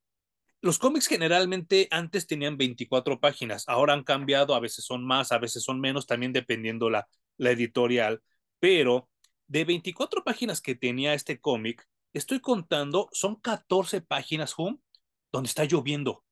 Los 0.62 0.78
cómics 0.78 1.08
generalmente 1.08 1.88
antes 1.92 2.26
tenían 2.26 2.58
24 2.58 3.20
páginas, 3.20 3.64
ahora 3.68 3.94
han 3.94 4.04
cambiado, 4.04 4.54
a 4.54 4.61
veces 4.61 4.85
son 4.85 5.06
más, 5.06 5.32
a 5.32 5.38
veces 5.38 5.62
son 5.64 5.80
menos, 5.80 6.06
también 6.06 6.32
dependiendo 6.35 6.90
la, 6.90 7.08
la 7.38 7.52
editorial, 7.52 8.23
pero 8.61 9.08
de 9.49 9.64
24 9.64 10.25
páginas 10.25 10.61
que 10.61 10.75
tenía 10.75 11.14
este 11.14 11.40
cómic, 11.40 11.87
estoy 12.12 12.40
contando, 12.40 13.08
son 13.12 13.37
14 13.37 14.02
páginas, 14.02 14.54
Hum, 14.58 14.78
donde 15.32 15.49
está 15.49 15.64
lloviendo. 15.64 16.25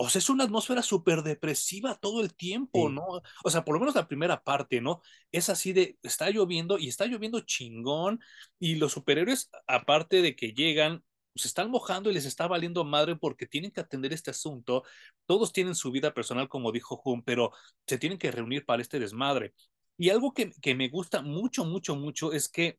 O 0.00 0.08
sea, 0.08 0.20
es 0.20 0.30
una 0.30 0.44
atmósfera 0.44 0.82
súper 0.82 1.22
depresiva 1.22 1.96
todo 1.96 2.20
el 2.22 2.34
tiempo, 2.36 2.88
Sí. 2.88 2.94
¿no? 2.94 3.04
O 3.44 3.50
sea, 3.50 3.64
por 3.64 3.74
lo 3.74 3.80
menos 3.80 3.94
la 3.96 4.06
primera 4.06 4.42
parte, 4.44 4.80
¿no? 4.80 5.02
Es 5.32 5.48
así 5.48 5.72
de, 5.72 5.98
está 6.02 6.30
lloviendo 6.30 6.78
y 6.78 6.88
está 6.88 7.06
lloviendo 7.06 7.40
chingón 7.40 8.20
y 8.60 8.76
los 8.76 8.92
superhéroes, 8.92 9.50
aparte 9.66 10.22
de 10.22 10.36
que 10.36 10.52
llegan, 10.52 11.02
se 11.34 11.48
están 11.48 11.70
mojando 11.70 12.10
y 12.10 12.14
les 12.14 12.26
está 12.26 12.46
valiendo 12.46 12.84
madre 12.84 13.16
porque 13.16 13.46
tienen 13.46 13.72
que 13.72 13.80
atender 13.80 14.12
este 14.12 14.30
asunto. 14.30 14.84
Todos 15.26 15.52
tienen 15.52 15.74
su 15.74 15.90
vida 15.90 16.14
personal, 16.14 16.48
como 16.48 16.70
dijo 16.72 16.96
Jun, 16.96 17.22
pero 17.22 17.52
se 17.86 17.98
tienen 17.98 18.18
que 18.18 18.30
reunir 18.30 18.64
para 18.64 18.82
este 18.82 19.00
desmadre. 19.00 19.54
Y 19.96 20.10
algo 20.10 20.32
que, 20.32 20.52
que 20.62 20.74
me 20.76 20.88
gusta 20.88 21.22
mucho, 21.22 21.64
mucho, 21.64 21.96
mucho 21.96 22.32
es 22.32 22.48
que, 22.48 22.78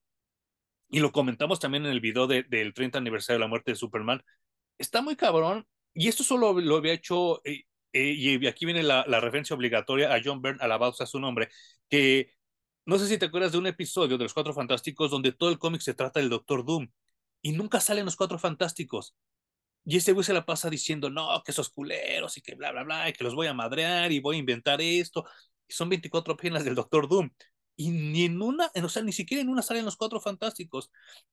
y 0.90 1.00
lo 1.00 1.12
comentamos 1.12 1.60
también 1.60 1.86
en 1.86 1.92
el 1.92 2.00
video 2.02 2.28
de, 2.28 2.44
del 2.44 2.74
30 2.74 2.98
aniversario 3.00 3.38
de 3.40 3.46
la 3.46 3.48
muerte 3.50 3.72
de 3.72 3.76
Superman, 3.78 4.24
está 4.78 5.02
muy 5.02 5.16
cabrón, 5.16 5.68
y 5.94 6.08
esto 6.08 6.24
solo 6.24 6.54
lo 6.60 6.78
había 6.78 6.94
hecho, 6.94 7.42
eh, 7.46 7.64
eh, 7.94 8.14
y 8.14 8.48
aquí 8.48 8.66
viene 8.66 8.84
la, 8.84 9.04
referencia 9.04 9.56
obligatoria 9.56 10.14
a 10.14 10.22
John 10.24 10.42
Byrne, 10.42 10.60
alabado 10.62 10.94
sea 10.94 11.06
su 11.06 11.20
nombre, 11.20 11.50
que 11.90 12.34
no 12.86 13.00
sé 13.00 13.08
si 13.08 13.18
te 13.18 13.26
acuerdas 13.28 13.52
de 13.52 13.58
un 13.60 13.68
episodio 13.68 14.18
de 14.18 14.26
Los 14.26 14.34
Cuatro 14.34 14.54
Fantásticos 14.54 15.12
donde 15.12 15.32
todo 15.34 15.50
el 15.50 15.60
cómic 15.60 15.82
se 15.82 15.94
trata 15.94 16.20
del 16.20 16.30
Doctor 16.30 16.66
Doom, 16.66 16.90
y 17.42 17.54
nunca 17.54 17.80
salen 17.82 18.06
los 18.06 18.16
Cuatro 18.16 18.40
Fantásticos. 18.40 19.16
Y 19.86 19.98
ese 19.98 20.14
güey 20.14 20.24
se 20.26 20.34
la 20.34 20.46
pasa 20.46 20.70
diciendo, 20.70 21.10
no, 21.10 21.42
que 21.44 21.52
esos 21.52 21.70
culeros 21.70 22.38
y 22.38 22.42
que 22.42 22.56
bla, 22.56 22.72
bla, 22.72 22.84
bla, 22.84 23.10
y 23.10 23.14
que 23.14 23.24
los 23.24 23.36
voy 23.36 23.48
a 23.48 23.54
madrear 23.54 24.12
y 24.12 24.20
voy 24.20 24.36
a 24.38 24.40
inventar 24.40 24.82
esto. 24.82 25.26
Y 25.68 25.74
son 25.74 25.90
24 25.90 26.38
páginas 26.38 26.66
del 26.66 26.76
Doctor 26.76 27.08
Doom. 27.10 27.32
Y 27.76 27.92
ni 27.92 28.26
en 28.26 28.42
una, 28.42 28.72
o 28.84 28.90
sea, 28.90 29.04
ni 29.04 29.14
siquiera 29.14 29.42
en 29.42 29.50
una 29.50 29.62
salen 29.62 29.86
los 29.86 29.98
Cuatro 29.98 30.20
Fantásticos. 30.22 30.92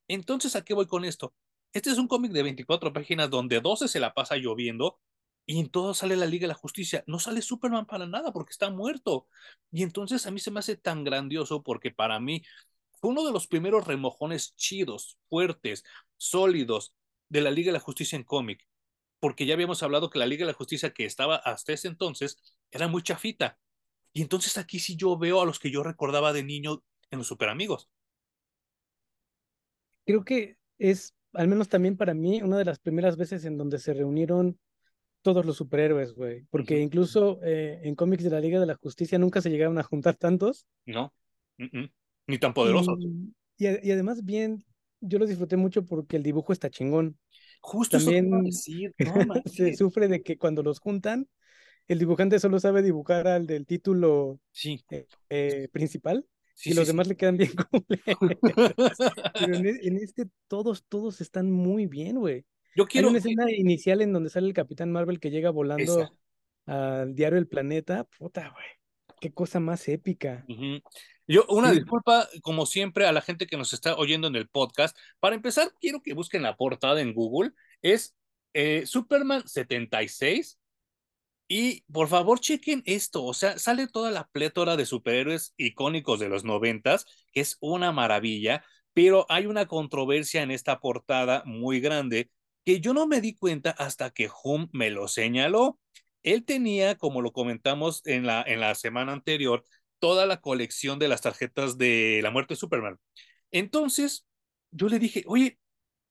Entonces, 0.08 0.56
¿a 0.56 0.64
qué 0.64 0.74
voy 0.74 0.86
con 0.86 1.04
esto? 1.04 1.34
Este 1.76 1.90
es 1.90 1.98
un 1.98 2.08
cómic 2.08 2.32
de 2.32 2.42
24 2.42 2.90
páginas 2.94 3.28
donde 3.28 3.60
12 3.60 3.86
se 3.88 4.00
la 4.00 4.14
pasa 4.14 4.38
lloviendo 4.38 4.98
y 5.44 5.60
en 5.60 5.68
todo 5.68 5.92
sale 5.92 6.16
la 6.16 6.24
Liga 6.24 6.44
de 6.44 6.48
la 6.48 6.54
Justicia. 6.54 7.04
No 7.06 7.18
sale 7.18 7.42
Superman 7.42 7.84
para 7.84 8.06
nada 8.06 8.32
porque 8.32 8.52
está 8.52 8.70
muerto. 8.70 9.28
Y 9.70 9.82
entonces 9.82 10.26
a 10.26 10.30
mí 10.30 10.40
se 10.40 10.50
me 10.50 10.60
hace 10.60 10.76
tan 10.76 11.04
grandioso 11.04 11.62
porque 11.62 11.90
para 11.90 12.18
mí 12.18 12.42
fue 12.92 13.10
uno 13.10 13.26
de 13.26 13.30
los 13.30 13.46
primeros 13.46 13.86
remojones 13.86 14.56
chidos, 14.56 15.18
fuertes, 15.28 15.84
sólidos 16.16 16.94
de 17.28 17.42
la 17.42 17.50
Liga 17.50 17.66
de 17.66 17.74
la 17.74 17.80
Justicia 17.80 18.16
en 18.16 18.24
cómic. 18.24 18.66
Porque 19.20 19.44
ya 19.44 19.52
habíamos 19.52 19.82
hablado 19.82 20.08
que 20.08 20.18
la 20.18 20.26
Liga 20.26 20.46
de 20.46 20.52
la 20.52 20.56
Justicia 20.56 20.94
que 20.94 21.04
estaba 21.04 21.36
hasta 21.36 21.74
ese 21.74 21.88
entonces 21.88 22.56
era 22.70 22.88
muy 22.88 23.02
chafita. 23.02 23.58
Y 24.14 24.22
entonces 24.22 24.56
aquí 24.56 24.80
sí 24.80 24.96
yo 24.96 25.18
veo 25.18 25.42
a 25.42 25.44
los 25.44 25.58
que 25.58 25.70
yo 25.70 25.82
recordaba 25.82 26.32
de 26.32 26.42
niño 26.42 26.82
en 27.10 27.18
los 27.18 27.28
Super 27.28 27.50
Amigos. 27.50 27.90
Creo 30.06 30.24
que 30.24 30.56
es, 30.78 31.15
al 31.36 31.48
menos 31.48 31.68
también 31.68 31.96
para 31.96 32.14
mí, 32.14 32.42
una 32.42 32.58
de 32.58 32.64
las 32.64 32.78
primeras 32.78 33.16
veces 33.16 33.44
en 33.44 33.56
donde 33.56 33.78
se 33.78 33.94
reunieron 33.94 34.58
todos 35.22 35.44
los 35.44 35.56
superhéroes, 35.56 36.14
güey. 36.14 36.44
Porque 36.50 36.80
incluso 36.80 37.40
eh, 37.42 37.80
en 37.82 37.94
cómics 37.94 38.24
de 38.24 38.30
la 38.30 38.40
Liga 38.40 38.60
de 38.60 38.66
la 38.66 38.74
Justicia 38.74 39.18
nunca 39.18 39.40
se 39.40 39.50
llegaron 39.50 39.78
a 39.78 39.82
juntar 39.82 40.14
tantos. 40.16 40.66
No, 40.84 41.12
ni 42.26 42.38
tan 42.38 42.54
poderosos. 42.54 42.98
Y, 43.56 43.66
y, 43.66 43.90
además, 43.90 44.24
bien, 44.24 44.64
yo 45.00 45.18
lo 45.18 45.26
disfruté 45.26 45.56
mucho 45.56 45.84
porque 45.84 46.16
el 46.16 46.22
dibujo 46.22 46.52
está 46.52 46.70
chingón. 46.70 47.18
Justo 47.60 47.98
También 47.98 48.30
decir. 48.42 48.94
se 49.46 49.74
sufre 49.74 50.08
de 50.08 50.22
que 50.22 50.36
cuando 50.36 50.62
los 50.62 50.78
juntan, 50.78 51.28
el 51.88 51.98
dibujante 51.98 52.38
solo 52.38 52.60
sabe 52.60 52.82
dibujar 52.82 53.26
al 53.28 53.46
del 53.46 53.66
título 53.66 54.40
sí. 54.52 54.84
eh, 54.90 55.06
eh, 55.30 55.68
principal. 55.72 56.26
Y 56.64 56.74
los 56.74 56.86
demás 56.86 57.06
le 57.06 57.16
quedan 57.16 57.36
bien 57.36 57.50
Pero 59.34 59.54
en, 59.54 59.66
en, 59.66 59.96
este 59.96 60.26
todos, 60.48 60.84
todos 60.88 61.20
están 61.20 61.50
muy 61.50 61.86
bien, 61.86 62.18
güey. 62.18 62.44
Yo 62.74 62.86
quiero. 62.86 63.08
Hay 63.08 63.10
una 63.10 63.18
escena 63.18 63.50
inicial 63.50 64.02
en 64.02 64.12
donde 64.12 64.30
sale 64.30 64.46
el 64.48 64.54
Capitán 64.54 64.92
Marvel 64.92 65.20
que 65.20 65.30
llega 65.30 65.50
volando 65.50 66.02
Esa. 66.02 66.12
al 66.66 67.14
diario 67.14 67.38
El 67.38 67.48
Planeta. 67.48 68.04
Puta, 68.04 68.50
güey. 68.50 68.66
Qué 69.20 69.32
cosa 69.32 69.60
más 69.60 69.88
épica. 69.88 70.44
Uh 70.48 70.52
-huh. 70.52 70.82
Yo, 71.26 71.44
una 71.48 71.70
sí. 71.70 71.76
disculpa, 71.76 72.28
como 72.42 72.66
siempre, 72.66 73.06
a 73.06 73.12
la 73.12 73.22
gente 73.22 73.46
que 73.46 73.56
nos 73.56 73.72
está 73.72 73.96
oyendo 73.96 74.28
en 74.28 74.36
el 74.36 74.48
podcast. 74.48 74.96
Para 75.18 75.34
empezar, 75.34 75.72
quiero 75.80 76.02
que 76.02 76.14
busquen 76.14 76.42
la 76.42 76.56
portada 76.56 77.00
en 77.00 77.14
Google. 77.14 77.52
Es 77.82 78.14
eh, 78.52 78.86
Superman 78.86 79.46
76. 79.46 80.58
Y 81.48 81.82
por 81.92 82.08
favor, 82.08 82.40
chequen 82.40 82.82
esto. 82.86 83.24
O 83.24 83.34
sea, 83.34 83.58
sale 83.58 83.86
toda 83.86 84.10
la 84.10 84.26
plétora 84.28 84.76
de 84.76 84.86
superhéroes 84.86 85.54
icónicos 85.56 86.18
de 86.18 86.28
los 86.28 86.44
noventas, 86.44 87.06
que 87.32 87.40
es 87.40 87.56
una 87.60 87.92
maravilla. 87.92 88.64
Pero 88.92 89.26
hay 89.28 89.46
una 89.46 89.66
controversia 89.66 90.42
en 90.42 90.50
esta 90.50 90.80
portada 90.80 91.42
muy 91.44 91.80
grande 91.80 92.30
que 92.64 92.80
yo 92.80 92.94
no 92.94 93.06
me 93.06 93.20
di 93.20 93.34
cuenta 93.36 93.70
hasta 93.70 94.10
que 94.10 94.28
Hum 94.42 94.68
me 94.72 94.90
lo 94.90 95.06
señaló. 95.06 95.78
Él 96.24 96.44
tenía, 96.44 96.96
como 96.96 97.22
lo 97.22 97.32
comentamos 97.32 98.02
en 98.06 98.26
la, 98.26 98.42
en 98.42 98.58
la 98.58 98.74
semana 98.74 99.12
anterior, 99.12 99.64
toda 100.00 100.26
la 100.26 100.40
colección 100.40 100.98
de 100.98 101.08
las 101.08 101.20
tarjetas 101.22 101.78
de 101.78 102.20
la 102.22 102.30
muerte 102.30 102.54
de 102.54 102.58
Superman. 102.58 102.98
Entonces, 103.52 104.26
yo 104.72 104.88
le 104.88 104.98
dije, 104.98 105.22
oye, 105.26 105.58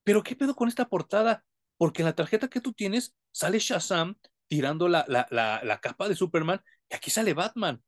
pero 0.03 0.23
¿qué 0.23 0.35
pedo 0.35 0.55
con 0.55 0.69
esta 0.69 0.87
portada? 0.87 1.43
Porque 1.77 2.01
en 2.03 2.05
la 2.05 2.15
tarjeta 2.15 2.47
que 2.47 2.61
tú 2.61 2.71
tienes 2.71 3.15
sale 3.31 3.59
Shazam 3.59 4.15
tirando 4.47 4.87
la, 4.87 5.05
la, 5.07 5.27
la, 5.31 5.61
la 5.63 5.79
capa 5.79 6.07
de 6.07 6.15
Superman 6.15 6.61
y 6.89 6.95
aquí 6.95 7.09
sale 7.09 7.33
Batman. 7.33 7.81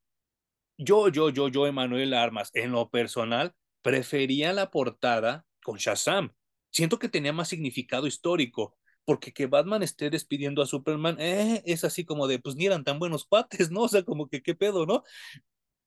Yo, 0.76 1.08
yo, 1.08 1.30
yo, 1.30 1.48
yo, 1.48 1.66
Emanuel 1.66 2.14
Armas, 2.14 2.50
en 2.54 2.72
lo 2.72 2.88
personal, 2.88 3.54
prefería 3.82 4.52
la 4.52 4.70
portada 4.70 5.44
con 5.62 5.76
Shazam. 5.78 6.32
Siento 6.70 6.98
que 6.98 7.08
tenía 7.08 7.32
más 7.32 7.48
significado 7.48 8.06
histórico, 8.06 8.76
porque 9.04 9.32
que 9.32 9.46
Batman 9.46 9.82
esté 9.82 10.10
despidiendo 10.10 10.62
a 10.62 10.66
Superman 10.66 11.16
eh, 11.18 11.62
es 11.66 11.82
así 11.84 12.04
como 12.04 12.26
de, 12.28 12.38
pues 12.38 12.54
ni 12.56 12.66
eran 12.66 12.84
tan 12.84 12.98
buenos 12.98 13.26
pates, 13.26 13.70
¿no? 13.70 13.82
O 13.82 13.88
sea, 13.88 14.04
como 14.04 14.28
que 14.28 14.42
qué 14.42 14.54
pedo, 14.54 14.86
¿no? 14.86 15.02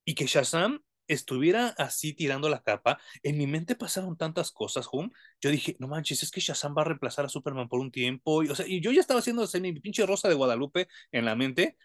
Y 0.05 0.15
que 0.15 0.25
Shazam 0.25 0.81
estuviera 1.13 1.69
así 1.77 2.13
tirando 2.13 2.49
la 2.49 2.61
capa, 2.63 2.99
en 3.23 3.37
mi 3.37 3.47
mente 3.47 3.75
pasaron 3.75 4.17
tantas 4.17 4.51
cosas, 4.51 4.87
Hum. 4.91 5.11
Yo 5.39 5.49
dije, 5.51 5.75
no 5.79 5.87
manches, 5.87 6.23
es 6.23 6.31
que 6.31 6.41
Shazam 6.41 6.75
va 6.77 6.81
a 6.81 6.85
reemplazar 6.85 7.25
a 7.25 7.29
Superman 7.29 7.67
por 7.69 7.79
un 7.79 7.91
tiempo. 7.91 8.43
Y, 8.43 8.49
o 8.49 8.55
sea, 8.55 8.67
y 8.67 8.81
yo 8.81 8.91
ya 8.91 9.01
estaba 9.01 9.19
haciendo 9.19 9.47
mi 9.61 9.79
pinche 9.79 10.05
rosa 10.05 10.27
de 10.29 10.35
Guadalupe 10.35 10.87
en 11.11 11.25
la 11.25 11.35
mente, 11.35 11.77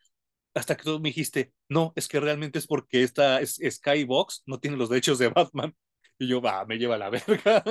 hasta 0.55 0.77
que 0.77 0.85
tú 0.85 1.01
me 1.01 1.11
dijiste, 1.11 1.53
no, 1.69 1.93
es 1.97 2.09
que 2.09 2.21
realmente 2.21 2.59
es 2.59 2.67
porque 2.67 3.03
esta 3.03 3.41
es, 3.41 3.61
Skybox 3.71 4.45
no 4.47 4.59
tiene 4.61 4.77
los 4.77 4.89
derechos 4.89 5.19
de 5.19 5.29
Batman. 5.29 5.75
Y 6.19 6.29
yo, 6.29 6.41
va, 6.41 6.65
me 6.65 6.79
lleva 6.79 6.97
la 6.97 7.11
verga. 7.11 7.63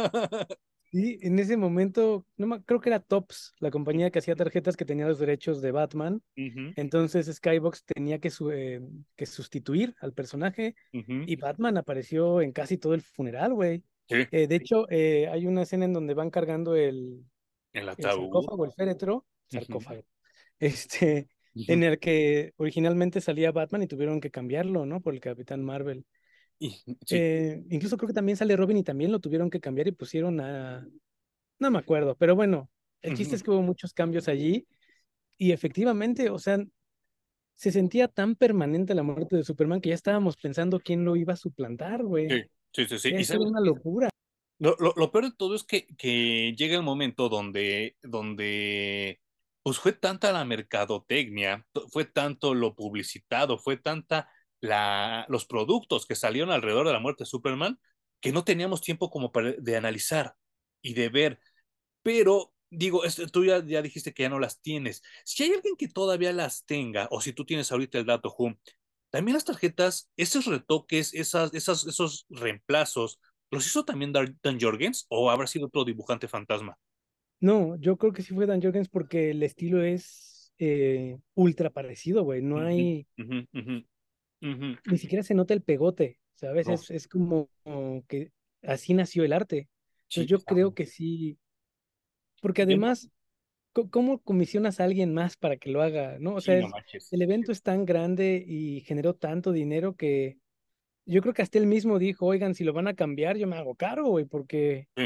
Sí, 0.95 1.19
en 1.23 1.37
ese 1.39 1.57
momento, 1.57 2.25
no, 2.37 2.63
creo 2.63 2.79
que 2.79 2.87
era 2.87 3.01
Tops, 3.01 3.53
la 3.59 3.69
compañía 3.69 4.11
que 4.11 4.19
hacía 4.19 4.33
tarjetas 4.33 4.77
que 4.77 4.85
tenía 4.85 5.05
los 5.05 5.19
derechos 5.19 5.61
de 5.61 5.71
Batman. 5.71 6.21
Uh 6.37 6.41
-huh. 6.41 6.73
Entonces 6.77 7.25
Skybox 7.27 7.83
tenía 7.83 8.19
que, 8.19 8.29
su, 8.29 8.49
eh, 8.49 8.79
que, 9.17 9.25
sustituir 9.25 9.93
al 9.99 10.13
personaje 10.13 10.73
uh 10.93 10.99
-huh. 10.99 11.25
y 11.27 11.35
Batman 11.35 11.77
apareció 11.77 12.39
en 12.39 12.53
casi 12.53 12.77
todo 12.77 12.93
el 12.93 13.01
funeral, 13.01 13.53
güey. 13.53 13.83
Sí. 14.07 14.25
Eh, 14.31 14.47
de 14.47 14.55
hecho, 14.55 14.89
eh, 14.89 15.27
hay 15.27 15.45
una 15.47 15.63
escena 15.63 15.83
en 15.83 15.91
donde 15.91 16.13
van 16.13 16.29
cargando 16.29 16.77
el, 16.77 17.25
el, 17.73 17.89
el 17.89 17.95
sarcófago, 17.97 18.63
el 18.63 18.71
féretro, 18.71 19.25
sarcófago, 19.47 19.99
uh 19.99 20.03
-huh. 20.03 20.05
este, 20.59 21.27
en 21.55 21.83
el 21.83 21.99
que 21.99 22.53
originalmente 22.55 23.19
salía 23.19 23.51
Batman 23.51 23.83
y 23.83 23.87
tuvieron 23.87 24.21
que 24.21 24.31
cambiarlo, 24.31 24.85
¿no? 24.85 25.01
Por 25.01 25.13
el 25.13 25.19
Capitán 25.19 25.61
Marvel. 25.61 26.05
Sí. 26.59 26.81
eh, 27.11 27.63
incluso 27.69 27.97
creo 27.97 28.07
que 28.07 28.13
también 28.13 28.37
sale 28.37 28.55
Robin 28.55 28.77
y 28.77 28.83
también 28.83 29.11
lo 29.11 29.19
tuvieron 29.19 29.49
que 29.49 29.59
cambiar 29.59 29.87
y 29.87 29.91
pusieron 29.91 30.39
a... 30.39 30.87
No 31.59 31.71
me 31.71 31.79
acuerdo, 31.79 32.15
pero 32.15 32.35
bueno, 32.35 32.69
el 33.01 33.15
chiste 33.15 33.31
uh 33.31 33.33
-huh. 33.33 33.35
es 33.35 33.43
que 33.43 33.51
hubo 33.51 33.61
muchos 33.61 33.93
cambios 33.93 34.27
allí 34.27 34.67
y 35.37 35.51
efectivamente, 35.51 36.29
o 36.29 36.39
sea, 36.39 36.57
se 37.55 37.71
sentía 37.71 38.07
tan 38.07 38.35
permanente 38.35 38.93
la 38.93 39.03
muerte 39.03 39.37
de 39.37 39.43
Superman 39.43 39.81
que 39.81 39.89
ya 39.89 39.95
estábamos 39.95 40.37
pensando 40.37 40.79
quién 40.79 41.05
lo 41.05 41.15
iba 41.15 41.33
a 41.33 41.37
suplantar, 41.37 42.03
güey. 42.03 42.29
Sí, 42.29 42.43
sí, 42.73 42.85
sí. 42.87 42.99
sí. 42.99 43.09
Eso 43.15 43.35
era 43.35 43.43
una 43.43 43.61
locura. 43.61 44.09
Lo, 44.59 44.75
lo, 44.79 44.93
lo, 44.95 45.11
peor 45.11 45.25
de 45.25 45.35
todo 45.37 45.55
es 45.55 45.63
que, 45.63 45.85
que 45.97 46.53
llega 46.57 46.77
el 46.77 46.83
momento 46.83 47.27
donde, 47.27 47.97
donde 48.01 49.19
pues 49.63 49.79
fue 49.79 49.93
tanta 49.93 50.31
la 50.31 50.45
mercadotecnia, 50.45 51.65
fue 51.91 52.05
tanto 52.05 52.53
lo 52.53 52.75
publicitado, 52.75 53.57
fue 53.57 53.77
tanta 53.77 54.29
la, 54.65 55.25
los 55.29 55.45
productos 55.45 56.05
que 56.05 56.15
salieron 56.15 56.51
alrededor 56.51 56.87
de 56.87 56.93
la 56.93 56.99
muerte 56.99 57.23
de 57.23 57.29
Superman 57.29 57.79
que 58.19 58.31
no 58.31 58.43
teníamos 58.43 58.81
tiempo 58.81 59.09
como 59.09 59.31
para, 59.31 59.53
de 59.53 59.77
analizar 59.77 60.35
y 60.81 60.93
de 60.93 61.09
ver. 61.09 61.39
Pero 62.01 62.53
digo, 62.69 63.03
tú 63.31 63.45
ya, 63.45 63.63
ya, 63.65 63.81
dijiste 63.81 64.13
que 64.13 64.23
ya 64.23 64.29
no 64.29 64.39
las 64.39 64.61
tienes. 64.61 65.03
Si 65.23 65.43
hay 65.43 65.51
alguien 65.51 65.75
que 65.75 65.87
todavía 65.87 66.33
las 66.33 66.65
tenga, 66.65 67.07
o 67.11 67.21
si 67.21 67.33
tú 67.33 67.45
tienes 67.45 67.71
ahorita 67.71 67.99
el 67.99 68.05
dato, 68.05 68.33
Hum, 68.37 68.55
también 69.09 69.35
las 69.35 69.45
tarjetas, 69.45 70.11
esos 70.17 70.45
retoques, 70.45 71.13
esas, 71.13 71.53
esas, 71.53 71.85
esos 71.85 72.25
reemplazos, 72.29 73.19
¿los 73.49 73.65
hizo 73.65 73.85
también 73.85 74.11
Dan 74.11 74.59
Jorgens 74.59 75.05
o 75.09 75.29
habrá 75.29 75.47
sido 75.47 75.67
otro 75.67 75.85
dibujante 75.85 76.27
fantasma? 76.27 76.77
No, 77.39 77.75
yo 77.77 77.97
creo 77.97 78.11
que 78.11 78.23
sí 78.23 78.33
fue 78.33 78.45
Dan 78.45 78.61
Jorgens 78.61 78.89
porque 78.89 79.31
el 79.31 79.43
estilo 79.43 79.83
es 79.83 80.51
eh, 80.57 81.17
ultra 81.33 81.69
parecido, 81.69 82.23
güey. 82.23 82.41
No 82.41 82.59
hay. 82.59 83.07
Uh 83.17 83.21
-huh, 83.21 83.47
uh 83.53 83.59
-huh. 83.59 83.87
Uh 84.45 84.57
-huh. 84.57 84.79
Ni 84.85 84.97
siquiera 84.97 85.23
se 85.23 85.33
nota 85.33 85.53
el 85.53 85.61
pegote, 85.61 86.19
¿sabes? 86.35 86.67
No. 86.67 86.73
Es, 86.73 86.91
es 86.91 87.07
como, 87.07 87.49
como, 87.63 88.05
que 88.07 88.31
así 88.61 88.93
nació 88.93 89.23
el 89.23 89.33
arte. 89.33 89.69
Entonces 90.03 90.27
yo 90.27 90.37
claro. 90.39 90.55
creo 90.55 90.73
que 90.73 90.85
sí. 90.85 91.37
Porque 92.41 92.61
además, 92.61 93.09
¿cómo 93.73 94.19
comisionas 94.19 94.79
a 94.79 94.83
alguien 94.83 95.13
más 95.13 95.35
para 95.35 95.57
que 95.57 95.71
lo 95.71 95.81
haga? 95.81 96.17
¿no? 96.19 96.35
O 96.35 96.41
sea, 96.41 96.61
sí, 96.61 96.67
no 96.67 96.77
es, 96.93 97.13
el 97.13 97.21
evento 97.21 97.51
es 97.51 97.63
tan 97.63 97.85
grande 97.85 98.43
y 98.47 98.81
generó 98.81 99.15
tanto 99.15 99.51
dinero 99.51 99.95
que 99.95 100.37
yo 101.05 101.21
creo 101.21 101.33
que 101.33 101.41
hasta 101.41 101.57
él 101.57 101.67
mismo 101.67 101.99
dijo, 101.99 102.25
oigan, 102.25 102.55
si 102.55 102.63
lo 102.63 102.73
van 102.73 102.87
a 102.87 102.95
cambiar, 102.95 103.37
yo 103.37 103.47
me 103.47 103.55
hago 103.55 103.75
cargo, 103.75 104.09
güey, 104.09 104.25
porque 104.25 104.87
sí. 104.95 105.05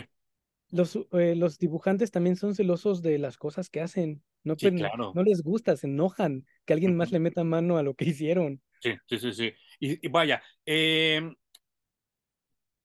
los, 0.71 0.95
eh, 1.13 1.35
los 1.35 1.57
dibujantes 1.57 2.11
también 2.11 2.35
son 2.35 2.55
celosos 2.55 3.01
de 3.01 3.17
las 3.19 3.37
cosas 3.37 3.69
que 3.69 3.81
hacen. 3.81 4.21
No, 4.43 4.55
sí, 4.57 4.71
claro. 4.71 5.11
no 5.13 5.23
les 5.23 5.41
gusta, 5.43 5.75
se 5.75 5.87
enojan 5.87 6.45
que 6.65 6.73
alguien 6.73 6.95
más 6.95 7.11
le 7.11 7.19
meta 7.19 7.43
mano 7.43 7.77
a 7.77 7.83
lo 7.83 7.93
que 7.93 8.05
hicieron. 8.05 8.61
Sí, 8.81 8.93
sí, 9.07 9.19
sí, 9.19 9.33
sí. 9.33 9.53
Y, 9.79 10.07
vaya, 10.09 10.41
eh, 10.65 11.21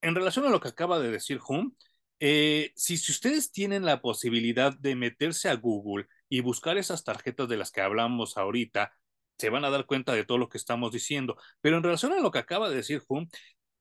en 0.01 0.15
relación 0.15 0.45
a 0.45 0.49
lo 0.49 0.59
que 0.59 0.67
acaba 0.69 0.99
de 0.99 1.11
decir 1.11 1.39
Hum, 1.47 1.75
eh, 2.19 2.71
si, 2.75 2.97
si, 2.97 3.11
ustedes 3.11 3.51
tienen 3.51 3.85
la 3.85 4.01
posibilidad 4.01 4.77
de 4.77 4.95
meterse 4.95 5.49
a 5.49 5.55
Google 5.55 6.07
y 6.29 6.41
buscar 6.41 6.77
esas 6.77 7.03
tarjetas 7.03 7.49
de 7.49 7.57
las 7.57 7.71
que 7.71 7.81
hablamos 7.81 8.37
ahorita, 8.37 8.93
se 9.37 9.49
van 9.49 9.65
a 9.65 9.69
dar 9.69 9.85
cuenta 9.85 10.13
de 10.13 10.23
todo 10.25 10.37
lo 10.37 10.49
que 10.49 10.57
estamos 10.57 10.91
diciendo. 10.91 11.37
Pero 11.61 11.77
en 11.77 11.83
relación 11.83 12.13
a 12.13 12.19
lo 12.21 12.31
que 12.31 12.39
acaba 12.39 12.69
de 12.69 12.77
decir 12.77 13.03
Hum, 13.07 13.27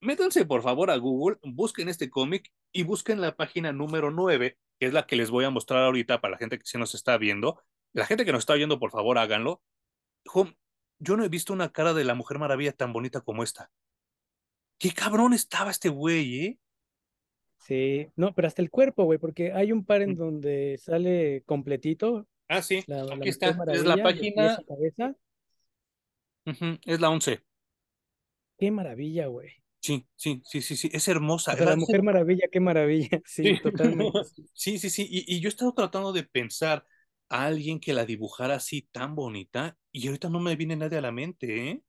métanse 0.01 0.45
por 0.47 0.63
favor 0.63 0.91
a 0.91 0.97
Google, 0.97 1.39
busquen 1.43 1.89
este 1.89 2.11
cómic 2.11 2.53
y 2.73 2.83
busquen 2.85 3.21
la 3.21 3.37
página 3.37 3.73
número 3.73 4.11
9, 4.11 4.59
que 4.79 4.87
es 4.87 4.93
la 4.93 5.07
que 5.07 5.17
les 5.17 5.31
voy 5.31 5.45
a 5.45 5.51
mostrar 5.51 5.85
ahorita 5.85 6.21
para 6.21 6.33
la 6.33 6.39
gente 6.39 6.59
que 6.59 6.67
se 6.67 6.79
nos 6.79 6.95
está 6.95 7.19
viendo. 7.19 7.63
La 7.93 8.07
gente 8.07 8.25
que 8.25 8.33
nos 8.33 8.41
está 8.41 8.55
viendo, 8.55 8.79
por 8.81 8.91
favor, 8.91 9.19
háganlo. 9.19 9.63
Hum, 10.35 10.55
yo 10.99 11.17
no 11.17 11.25
he 11.25 11.29
visto 11.29 11.53
una 11.53 11.73
cara 11.73 11.95
de 11.95 12.05
la 12.05 12.15
Mujer 12.15 12.39
Maravilla 12.39 12.73
tan 12.73 12.93
bonita 12.93 13.21
como 13.21 13.43
esta. 13.43 13.71
Qué 14.79 14.93
cabrón 14.93 15.33
estaba 15.33 15.71
este 15.71 15.89
güey, 15.89 16.45
¿eh? 16.47 16.59
Sí, 17.59 18.09
no, 18.17 18.35
pero 18.35 18.47
hasta 18.49 18.61
el 18.61 18.71
cuerpo, 18.71 19.05
güey, 19.05 19.19
porque 19.19 19.53
hay 19.53 19.73
un 19.73 19.85
par 19.85 20.03
en 20.03 20.17
donde 20.17 20.79
sale 20.83 21.43
completito. 21.47 22.27
Ah, 22.49 22.61
sí, 22.61 22.85
La, 22.87 23.03
aquí 23.05 23.31
está. 23.31 23.57
Es 23.73 23.85
la 23.85 23.97
página, 24.03 24.59
cabeza. 24.69 25.15
es 26.85 27.01
la 27.01 27.09
11. 27.11 27.43
Qué 28.59 28.71
maravilla, 28.71 29.27
güey. 29.29 29.51
Sí, 29.81 30.07
sí, 30.17 30.43
sí, 30.45 30.63
sí, 30.63 30.77
sí, 30.77 30.91
es 30.93 31.09
hermosa. 31.09 31.53
O 31.53 31.57
sea, 31.57 31.65
Va 31.65 31.71
la 31.73 31.77
Mujer 31.77 32.03
Maravilla, 32.03 32.49
qué 32.51 32.61
maravilla. 32.61 33.09
Sí, 33.27 33.43
Sí, 33.45 33.61
totalmente. 33.63 34.25
sí. 34.35 34.45
sí, 34.55 34.79
sí, 34.79 34.91
sí. 34.91 35.07
Y, 35.11 35.37
y 35.37 35.41
yo 35.41 35.49
he 35.49 35.51
estado 35.51 35.73
tratando 35.75 36.13
de 36.13 36.25
pensar 36.25 36.87
a 37.29 37.47
alguien 37.47 37.81
que 37.81 37.93
la 37.95 38.05
dibujara 38.05 38.55
así 38.57 38.83
tan 38.93 39.15
bonita 39.15 39.77
y 39.95 40.09
ahorita 40.09 40.29
no 40.29 40.41
me 40.41 40.57
viene 40.57 40.77
nadie 40.77 40.99
a 40.99 41.01
la 41.01 41.13
mente, 41.13 41.71
¿eh? 41.71 41.83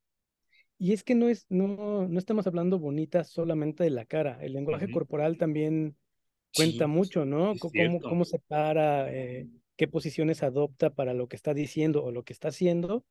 Y 0.77 0.93
es 0.93 1.03
que 1.03 1.15
no 1.15 1.29
es, 1.29 1.45
no, 1.49 2.07
no 2.07 2.19
estamos 2.19 2.47
hablando 2.47 2.79
bonita 2.79 3.23
solamente 3.23 3.83
de 3.83 3.89
la 3.91 4.05
cara. 4.05 4.37
El 4.41 4.53
lenguaje 4.53 4.89
corporal 4.89 5.37
también 5.37 5.95
cuenta 6.53 6.87
Sí, 6.87 6.87
mucho, 6.87 7.25
¿no? 7.25 7.57
Cómo, 7.59 8.01
cómo 8.01 8.25
se 8.25 8.39
para, 8.39 9.13
eh, 9.13 9.49
qué 9.77 9.87
posiciones 9.87 10.43
adopta 10.43 10.89
para 10.91 11.13
lo 11.13 11.27
que 11.27 11.35
está 11.37 11.53
diciendo 11.53 12.03
o 12.03 12.11
lo 12.11 12.23
que 12.23 12.33
está 12.33 12.49
haciendo. 12.49 13.05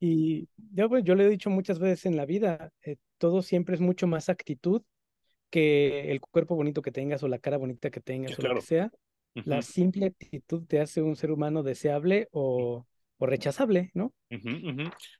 Y 0.00 0.48
yo, 0.72 0.88
pues, 0.88 1.04
yo 1.04 1.14
le 1.14 1.26
he 1.26 1.30
dicho 1.30 1.50
muchas 1.50 1.78
veces 1.78 2.06
en 2.06 2.16
la 2.16 2.26
vida, 2.26 2.72
eh, 2.84 2.96
todo 3.18 3.42
siempre 3.42 3.74
es 3.76 3.80
mucho 3.80 4.06
más 4.06 4.28
actitud 4.28 4.82
que 5.50 6.10
el 6.12 6.20
cuerpo 6.20 6.56
bonito 6.56 6.82
que 6.82 6.92
tengas 6.92 7.22
o 7.22 7.28
la 7.28 7.38
cara 7.38 7.58
bonita 7.58 7.90
que 7.90 8.00
Sí, 8.24 8.34
tengas 8.34 8.38
o 8.38 8.42
lo 8.42 8.52
que 8.52 8.60
sea. 8.62 8.92
La 9.44 9.62
simple 9.62 10.06
actitud 10.06 10.64
te 10.66 10.80
hace 10.80 11.02
un 11.02 11.16
ser 11.16 11.30
humano 11.32 11.62
deseable 11.62 12.28
o, 12.32 12.86
o 13.18 13.26
rechazable, 13.26 13.90
¿no? 13.94 14.12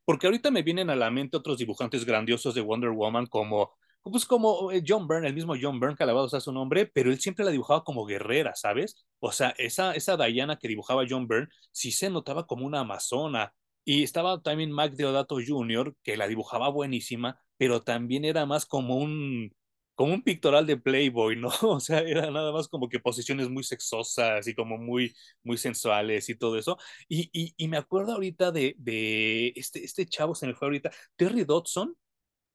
Porque 0.05 0.27
ahorita 0.27 0.51
me 0.51 0.63
vienen 0.63 0.91
a 0.91 0.97
la 0.97 1.11
mente 1.11 1.37
otros 1.37 1.59
dibujantes 1.59 2.05
grandiosos 2.05 2.55
de 2.55 2.61
Wonder 2.61 2.91
Woman 2.91 3.27
como, 3.27 3.73
pues 4.03 4.27
como 4.27 4.73
eh, 4.73 4.83
John 4.87 5.07
Byrne, 5.07 5.29
el 5.29 5.35
mismo 5.35 5.55
John 5.61 5.79
Byrne, 5.79 5.97
que 5.97 6.03
alabado 6.03 6.29
sea 6.29 6.41
su 6.41 6.53
nombre, 6.53 6.87
pero 6.87 7.11
él 7.11 7.21
siempre 7.21 7.45
la 7.45 7.51
dibujaba 7.51 7.85
como 7.85 8.05
guerrera, 8.05 8.55
¿sabes? 8.55 9.07
O 9.21 9.33
sea, 9.33 9.55
esa, 9.59 9.93
esa 9.95 10.17
Diana 10.17 10.59
que 10.59 10.69
dibujaba 10.69 11.05
John 11.09 11.29
Byrne 11.29 11.49
sí 11.71 11.93
se 11.93 12.11
notaba 12.11 12.47
como 12.47 12.67
una 12.67 12.81
amazona. 12.81 13.53
Y 13.85 14.05
estaba 14.05 14.41
también 14.41 14.71
Mac 14.71 14.93
Deodato 14.93 15.39
Jr., 15.45 15.95
que 16.05 16.17
la 16.17 16.29
dibujaba 16.29 16.69
buenísima, 16.69 17.41
pero 17.57 17.83
también 17.83 18.25
era 18.25 18.47
más 18.47 18.65
como 18.65 18.97
un, 18.97 19.53
como 19.95 20.15
un 20.15 20.23
pictoral 20.23 20.67
de 20.67 20.77
Playboy, 20.77 21.37
¿no? 21.37 21.49
O 21.63 21.81
sea, 21.81 22.01
era 22.01 22.31
nada 22.31 22.53
más 22.53 22.69
como 22.69 22.89
que 22.89 23.01
posiciones 23.01 23.49
muy 23.49 23.65
sexosas 23.65 24.47
y 24.47 24.55
como 24.55 24.79
muy, 24.79 25.15
muy 25.43 25.59
sensuales 25.59 26.29
y 26.29 26.37
todo 26.37 26.59
eso. 26.59 26.79
Y, 27.09 27.31
y, 27.33 27.55
y 27.57 27.69
me 27.69 27.77
acuerdo 27.77 28.13
ahorita 28.13 28.53
de, 28.53 28.75
de 28.79 29.53
este, 29.57 29.85
este 29.85 30.07
chavo, 30.07 30.35
se 30.35 30.47
me 30.47 30.55
fue 30.55 30.67
ahorita, 30.67 30.91
Terry 31.17 31.45
Dodson, 31.45 31.95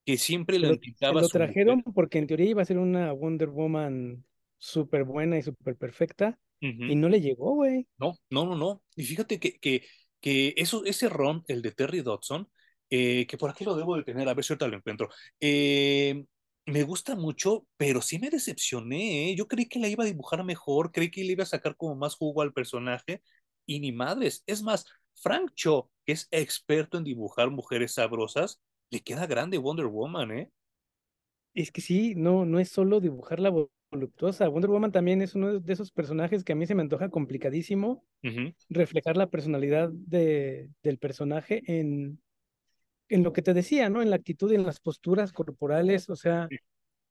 que 0.04 0.16
siempre 0.16 0.58
le 0.58 0.76
pintaba 0.78 1.20
lo 1.20 1.28
su 1.28 1.36
trajeron 1.36 1.82
porque 1.82 2.18
en 2.18 2.26
teoría 2.26 2.50
iba 2.50 2.62
a 2.62 2.64
ser 2.64 2.78
una 2.78 3.12
Wonder 3.12 3.50
Woman 3.50 4.24
súper 4.56 5.04
buena 5.04 5.38
y 5.38 5.42
súper 5.42 5.76
perfecta 5.76 6.38
y 6.60 6.96
no 6.96 7.08
le 7.08 7.20
llegó, 7.20 7.54
güey. 7.54 7.86
No, 7.98 8.16
no, 8.30 8.44
no, 8.44 8.56
no. 8.56 8.82
Y 8.96 9.04
fíjate 9.04 9.38
que, 9.38 9.58
que, 9.58 9.84
que 10.20 10.54
eso, 10.56 10.84
ese 10.84 11.08
ron, 11.08 11.44
el 11.46 11.62
de 11.62 11.72
Terry 11.72 12.00
Dodson, 12.00 12.48
eh, 12.90 13.26
que 13.26 13.36
por 13.36 13.50
aquí 13.50 13.64
lo 13.64 13.76
debo 13.76 13.96
de 13.96 14.02
tener, 14.02 14.28
a 14.28 14.34
ver 14.34 14.44
si 14.44 14.52
ahorita 14.52 14.66
lo 14.66 14.76
encuentro, 14.76 15.08
eh, 15.40 16.24
me 16.68 16.82
gusta 16.84 17.16
mucho, 17.16 17.66
pero 17.76 18.02
sí 18.02 18.18
me 18.18 18.30
decepcioné, 18.30 19.30
¿eh? 19.30 19.36
Yo 19.36 19.48
creí 19.48 19.66
que 19.68 19.78
la 19.78 19.88
iba 19.88 20.04
a 20.04 20.06
dibujar 20.06 20.44
mejor, 20.44 20.92
creí 20.92 21.10
que 21.10 21.24
le 21.24 21.32
iba 21.32 21.42
a 21.44 21.46
sacar 21.46 21.76
como 21.76 21.94
más 21.96 22.14
jugo 22.16 22.42
al 22.42 22.52
personaje, 22.52 23.22
y 23.66 23.80
ni 23.80 23.92
madres. 23.92 24.42
Es 24.46 24.62
más, 24.62 24.86
Frank 25.14 25.52
Cho, 25.54 25.90
que 26.06 26.12
es 26.12 26.28
experto 26.30 26.98
en 26.98 27.04
dibujar 27.04 27.50
mujeres 27.50 27.94
sabrosas, 27.94 28.60
le 28.90 29.00
queda 29.00 29.26
grande 29.26 29.58
Wonder 29.58 29.86
Woman, 29.86 30.30
¿eh? 30.32 30.50
Es 31.54 31.72
que 31.72 31.80
sí, 31.80 32.14
no, 32.14 32.44
no 32.44 32.60
es 32.60 32.68
solo 32.68 33.00
dibujarla 33.00 33.50
vo- 33.50 33.70
voluptuosa. 33.90 34.48
Wonder 34.48 34.70
Woman 34.70 34.92
también 34.92 35.22
es 35.22 35.34
uno 35.34 35.58
de 35.60 35.72
esos 35.72 35.90
personajes 35.90 36.44
que 36.44 36.52
a 36.52 36.56
mí 36.56 36.66
se 36.66 36.74
me 36.74 36.82
antoja 36.82 37.08
complicadísimo 37.10 38.04
reflejar 38.70 39.16
la 39.16 39.28
personalidad 39.30 39.90
de, 39.92 40.70
del 40.82 40.98
personaje 40.98 41.62
en, 41.66 42.20
en 43.08 43.22
lo 43.24 43.32
que 43.32 43.42
te 43.42 43.54
decía, 43.54 43.88
¿no? 43.90 44.02
En 44.02 44.10
la 44.10 44.16
actitud 44.16 44.50
y 44.52 44.56
en 44.56 44.64
las 44.66 44.80
posturas 44.80 45.32
corporales. 45.32 46.08
O 46.10 46.16
sea, 46.16 46.52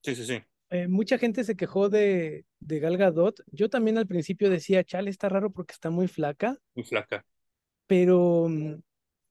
Sí, 0.02 0.16
sí, 0.16 0.26
sí, 0.26 0.44
eh, 0.70 0.88
mucha 0.88 1.18
gente 1.18 1.44
se 1.44 1.56
quejó 1.56 1.90
de, 1.90 2.46
de 2.60 2.80
Gal 2.80 2.98
Gadot. 2.98 3.42
Yo 3.52 3.70
también 3.70 3.98
al 3.98 4.08
principio 4.08 4.50
decía, 4.50 4.84
chale, 4.84 5.10
está 5.10 5.30
raro 5.30 5.52
porque 5.52 5.74
está 5.74 5.90
muy 5.90 6.08
flaca, 6.08 6.58
muy 6.76 6.84
flaca. 6.86 7.26
pero 7.88 8.48
mm, 8.50 8.82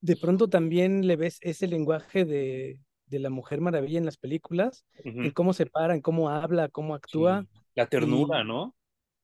de 0.01 0.15
pronto 0.17 0.49
también 0.49 1.07
le 1.07 1.15
ves 1.15 1.37
ese 1.41 1.67
lenguaje 1.67 2.25
de, 2.25 2.79
de 3.07 3.19
la 3.19 3.29
Mujer 3.29 3.61
Maravilla 3.61 3.97
en 3.99 4.05
las 4.05 4.17
películas, 4.17 4.85
en 5.21 5.31
Ujú. 5.31 5.31
cómo 5.31 5.53
se 5.53 5.65
para, 5.65 5.95
en 5.95 6.01
cómo 6.01 6.29
habla, 6.29 6.69
cómo 6.69 6.95
actúa. 6.95 7.45
Sí. 7.45 7.49
La 7.75 7.87
ternura, 7.87 8.43
Y 8.43 8.43
¿no? 8.43 8.75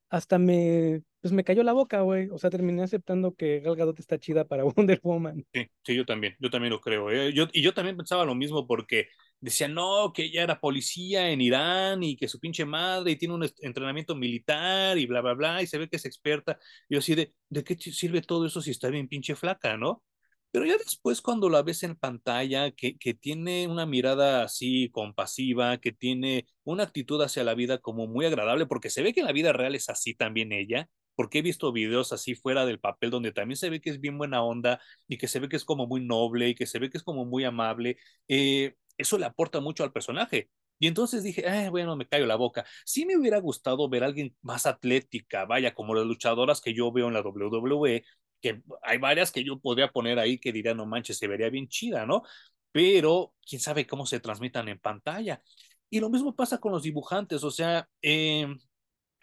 hasta 0.09 0.39
me, 0.39 1.03
pues 1.23 1.31
me 1.31 1.45
cayó 1.45 1.63
la 1.63 1.71
boca, 1.71 2.01
güey. 2.01 2.27
O 2.31 2.37
sea, 2.37 2.49
terminé 2.49 2.83
aceptando 2.83 3.33
que 3.33 3.61
Gal 3.61 3.77
Gadot 3.77 3.97
está 3.97 4.19
chida 4.19 4.45
para 4.45 4.65
Wonder 4.75 4.99
Woman. 5.01 5.45
Sí, 5.53 5.69
sí, 5.81 5.95
yo 5.95 6.05
también, 6.05 6.35
yo 6.37 6.49
también 6.49 6.73
lo 6.73 6.81
creo. 6.81 7.09
¿eh? 7.09 7.31
Yo, 7.33 7.47
y 7.53 7.61
yo 7.61 7.73
también 7.73 7.95
pensaba 7.95 8.25
lo 8.25 8.35
mismo 8.35 8.67
porque 8.67 9.07
decían, 9.39 9.73
no, 9.73 10.11
que 10.13 10.23
ella 10.25 10.43
era 10.43 10.59
policía 10.59 11.29
en 11.29 11.39
Irán 11.39 12.03
y 12.03 12.17
que 12.17 12.27
su 12.27 12.41
pinche 12.41 12.65
madre 12.65 13.11
y 13.11 13.15
tiene 13.15 13.35
un 13.35 13.49
entrenamiento 13.61 14.15
militar 14.15 14.97
y 14.97 15.05
bla, 15.05 15.21
bla, 15.21 15.33
bla, 15.33 15.61
y 15.61 15.67
se 15.67 15.77
ve 15.77 15.87
que 15.87 15.95
es 15.95 16.03
experta. 16.03 16.59
Yo 16.89 16.99
así 16.99 17.15
de, 17.15 17.33
¿de 17.47 17.63
qué 17.63 17.77
sirve 17.77 18.21
todo 18.21 18.45
eso 18.45 18.61
si 18.61 18.71
está 18.71 18.89
bien 18.89 19.07
pinche 19.07 19.33
flaca, 19.35 19.77
no? 19.77 20.03
Pero 20.51 20.65
ya 20.65 20.77
después 20.77 21.21
cuando 21.21 21.49
la 21.49 21.63
ves 21.63 21.83
en 21.83 21.95
pantalla, 21.95 22.71
que, 22.71 22.97
que 22.97 23.13
tiene 23.13 23.67
una 23.69 23.85
mirada 23.85 24.43
así 24.43 24.89
compasiva, 24.91 25.77
que 25.77 25.93
tiene 25.93 26.47
una 26.65 26.83
actitud 26.83 27.21
hacia 27.21 27.45
la 27.45 27.55
vida 27.55 27.77
como 27.77 28.07
muy 28.07 28.25
agradable, 28.25 28.65
porque 28.65 28.89
se 28.89 29.01
ve 29.01 29.13
que 29.13 29.21
en 29.21 29.25
la 29.27 29.31
vida 29.31 29.53
real 29.53 29.73
es 29.73 29.87
así 29.89 30.15
también 30.15 30.51
ella, 30.51 30.89
porque 31.15 31.39
he 31.39 31.41
visto 31.41 31.71
videos 31.71 32.11
así 32.13 32.35
fuera 32.35 32.65
del 32.65 32.79
papel 32.79 33.09
donde 33.11 33.31
también 33.31 33.57
se 33.57 33.69
ve 33.69 33.81
que 33.81 33.89
es 33.89 33.99
bien 34.01 34.17
buena 34.17 34.43
onda 34.43 34.79
y 35.07 35.17
que 35.17 35.27
se 35.27 35.39
ve 35.39 35.49
que 35.49 35.55
es 35.57 35.65
como 35.65 35.87
muy 35.87 36.05
noble 36.05 36.49
y 36.49 36.55
que 36.55 36.65
se 36.65 36.79
ve 36.79 36.89
que 36.89 36.97
es 36.97 37.03
como 37.03 37.25
muy 37.25 37.43
amable, 37.43 37.97
eh, 38.27 38.75
eso 38.97 39.17
le 39.17 39.25
aporta 39.25 39.59
mucho 39.59 39.83
al 39.83 39.91
personaje. 39.91 40.49
Y 40.79 40.87
entonces 40.87 41.23
dije, 41.23 41.47
"Ay, 41.47 41.69
bueno, 41.69 41.95
me 41.95 42.07
callo 42.07 42.25
la 42.25 42.35
boca. 42.35 42.65
Sí 42.85 43.05
me 43.05 43.17
hubiera 43.17 43.39
gustado 43.39 43.87
ver 43.89 44.03
a 44.03 44.07
alguien 44.07 44.35
más 44.41 44.65
atlética, 44.65 45.45
vaya, 45.45 45.73
como 45.73 45.95
las 45.95 46.05
luchadoras 46.05 46.61
que 46.61 46.73
yo 46.73 46.91
veo 46.91 47.07
en 47.07 47.13
la 47.13 47.21
WWE, 47.21 48.03
que 48.41 48.61
hay 48.81 48.97
varias 48.97 49.31
que 49.31 49.43
yo 49.43 49.59
podría 49.59 49.89
poner 49.91 50.19
ahí 50.19 50.39
que 50.39 50.51
diría, 50.51 50.73
no 50.73 50.85
manches, 50.85 51.17
se 51.17 51.27
vería 51.27 51.49
bien 51.49 51.67
chida, 51.69 52.05
¿no? 52.05 52.23
Pero 52.71 53.33
quién 53.47 53.61
sabe 53.61 53.85
cómo 53.87 54.05
se 54.05 54.19
transmitan 54.19 54.67
en 54.67 54.79
pantalla. 54.79 55.41
Y 55.89 55.99
lo 55.99 56.09
mismo 56.09 56.35
pasa 56.35 56.57
con 56.59 56.71
los 56.71 56.83
dibujantes, 56.83 57.43
o 57.43 57.51
sea, 57.51 57.87
eh, 58.01 58.47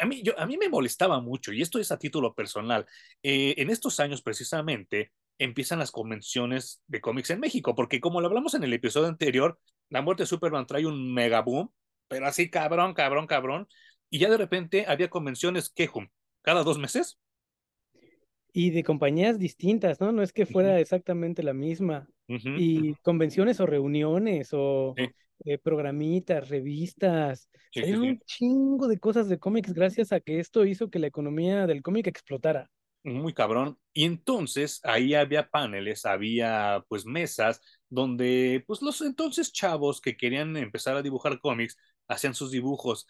a 0.00 0.06
mí, 0.06 0.22
yo, 0.22 0.38
a 0.38 0.46
mí 0.46 0.56
me 0.58 0.68
molestaba 0.68 1.20
mucho, 1.20 1.52
y 1.52 1.62
esto 1.62 1.78
es 1.78 1.92
a 1.92 1.98
título 1.98 2.34
personal. 2.34 2.86
eh, 3.22 3.54
en 3.58 3.70
estos 3.70 4.00
años, 4.00 4.22
precisamente, 4.22 5.12
empiezan 5.38 5.78
las 5.78 5.90
convenciones 5.90 6.82
de 6.86 7.00
cómics 7.00 7.30
en 7.30 7.40
México, 7.40 7.74
porque 7.74 8.00
como 8.00 8.20
lo 8.20 8.26
hablamos 8.26 8.54
en 8.54 8.64
el 8.64 8.72
episodio 8.72 9.08
anterior, 9.08 9.58
la 9.88 10.02
muerte 10.02 10.24
de 10.24 10.26
Superman 10.26 10.66
trae 10.66 10.86
un 10.86 11.12
mega 11.12 11.40
boom, 11.40 11.70
pero 12.08 12.26
así 12.26 12.50
cabrón, 12.50 12.94
cabrón, 12.94 13.26
cabrón. 13.26 13.68
Y 14.10 14.18
ya 14.18 14.28
de 14.28 14.36
repente 14.36 14.84
había 14.88 15.08
convenciones, 15.08 15.70
¿qué, 15.70 15.88
Hum? 15.92 16.08
¿Cada 16.42 16.62
dos 16.62 16.78
meses? 16.78 17.18
Y 18.52 18.70
de 18.70 18.82
compañías 18.82 19.38
distintas, 19.38 20.00
¿no? 20.00 20.10
No 20.10 20.22
es 20.22 20.32
que 20.32 20.46
fuera 20.46 20.80
exactamente 20.80 21.42
la 21.42 21.54
misma. 21.54 22.08
Y 22.26 22.94
convenciones 23.02 23.60
o 23.60 23.66
reuniones 23.66 24.50
o 24.52 24.94
Sí, 24.96 25.04
eh, 25.44 25.59
programitas, 25.59 26.48
revistas. 26.48 27.48
sí, 27.72 27.83
sí. 27.83 27.92
un 27.92 28.20
chingo 28.20 28.88
de 28.88 28.98
cosas 28.98 29.29
de 29.29 29.38
cómics 29.38 29.72
gracias 29.72 30.12
a 30.12 30.20
que 30.20 30.40
esto 30.40 30.64
hizo 30.64 30.90
que 30.90 30.98
la 30.98 31.07
economía 31.07 31.66
del 31.66 31.83
cómic 31.83 32.07
explotara. 32.07 32.70
Muy 33.03 33.33
cabrón. 33.33 33.79
Y 33.94 34.05
entonces 34.05 34.81
ahí 34.85 35.14
había 35.14 35.48
paneles, 35.48 36.05
había 36.05 36.85
pues 36.88 37.07
mesas 37.07 37.62
donde 37.88 38.62
pues 38.66 38.83
los 38.83 39.00
entonces 39.00 39.53
chavos 39.53 40.00
que 40.03 40.16
querían 40.18 40.57
empezar 40.57 40.96
a 40.96 41.03
dibujar 41.03 41.40
cómics 41.40 41.79
hacían 42.09 42.35
sus 42.35 42.50
dibujos. 42.50 43.07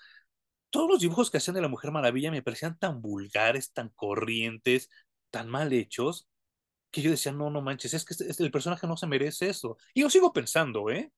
Todos 0.71 0.89
los 0.89 1.01
dibujos 1.01 1.31
que 1.31 1.39
hacían 1.39 1.57
de 1.57 1.63
la 1.63 1.69
Mujer 1.69 1.91
Maravilla 1.91 2.31
me 2.31 2.43
parecían 2.43 2.79
tan 2.79 3.03
vulgares, 3.03 3.73
tan 3.73 3.89
corrientes, 3.91 4.89
tan 5.31 5.49
mal 5.49 5.73
hechos, 5.73 6.29
que 6.93 7.03
yo 7.03 7.11
decía, 7.11 7.33
no, 7.33 7.51
no 7.51 7.63
manches, 7.63 7.95
es 7.95 8.05
que 8.05 8.15
el 8.45 8.51
personaje 8.53 8.87
no 8.87 8.97
se 8.97 9.07
merece 9.07 9.49
eso. 9.49 9.77
Y 9.95 10.03
yo 10.03 10.11
sigo 10.11 10.33
pensando, 10.33 10.91
¿eh? 10.91 11.13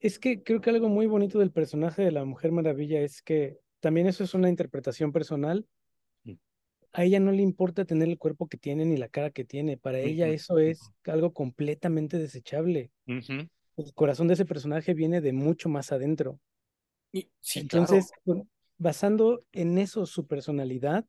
Es 0.00 0.18
que 0.18 0.42
creo 0.42 0.60
que 0.60 0.70
algo 0.70 0.88
muy 0.88 1.06
bonito 1.06 1.38
del 1.38 1.50
personaje 1.50 2.02
de 2.02 2.12
la 2.12 2.24
Mujer 2.24 2.52
Maravilla 2.52 3.00
es 3.00 3.20
que 3.22 3.58
también 3.80 4.06
eso 4.06 4.24
es 4.24 4.34
una 4.34 4.48
interpretación 4.48 5.12
personal. 5.12 5.66
A 6.92 7.04
ella 7.04 7.20
no 7.20 7.32
le 7.32 7.42
importa 7.42 7.84
tener 7.84 8.08
el 8.08 8.16
cuerpo 8.16 8.48
que 8.48 8.56
tiene 8.56 8.84
ni 8.84 8.96
la 8.96 9.08
cara 9.08 9.30
que 9.30 9.44
tiene. 9.44 9.76
Para 9.76 9.98
ella 9.98 10.28
eso 10.28 10.58
es 10.58 10.80
algo 11.04 11.32
completamente 11.32 12.18
desechable. 12.18 12.90
El 13.06 13.94
corazón 13.94 14.28
de 14.28 14.34
ese 14.34 14.46
personaje 14.46 14.94
viene 14.94 15.20
de 15.20 15.32
mucho 15.32 15.68
más 15.68 15.92
adentro. 15.92 16.40
Sí. 17.12 17.30
Entonces, 17.56 18.10
basando 18.78 19.44
en 19.52 19.78
eso 19.78 20.06
su 20.06 20.26
personalidad, 20.26 21.04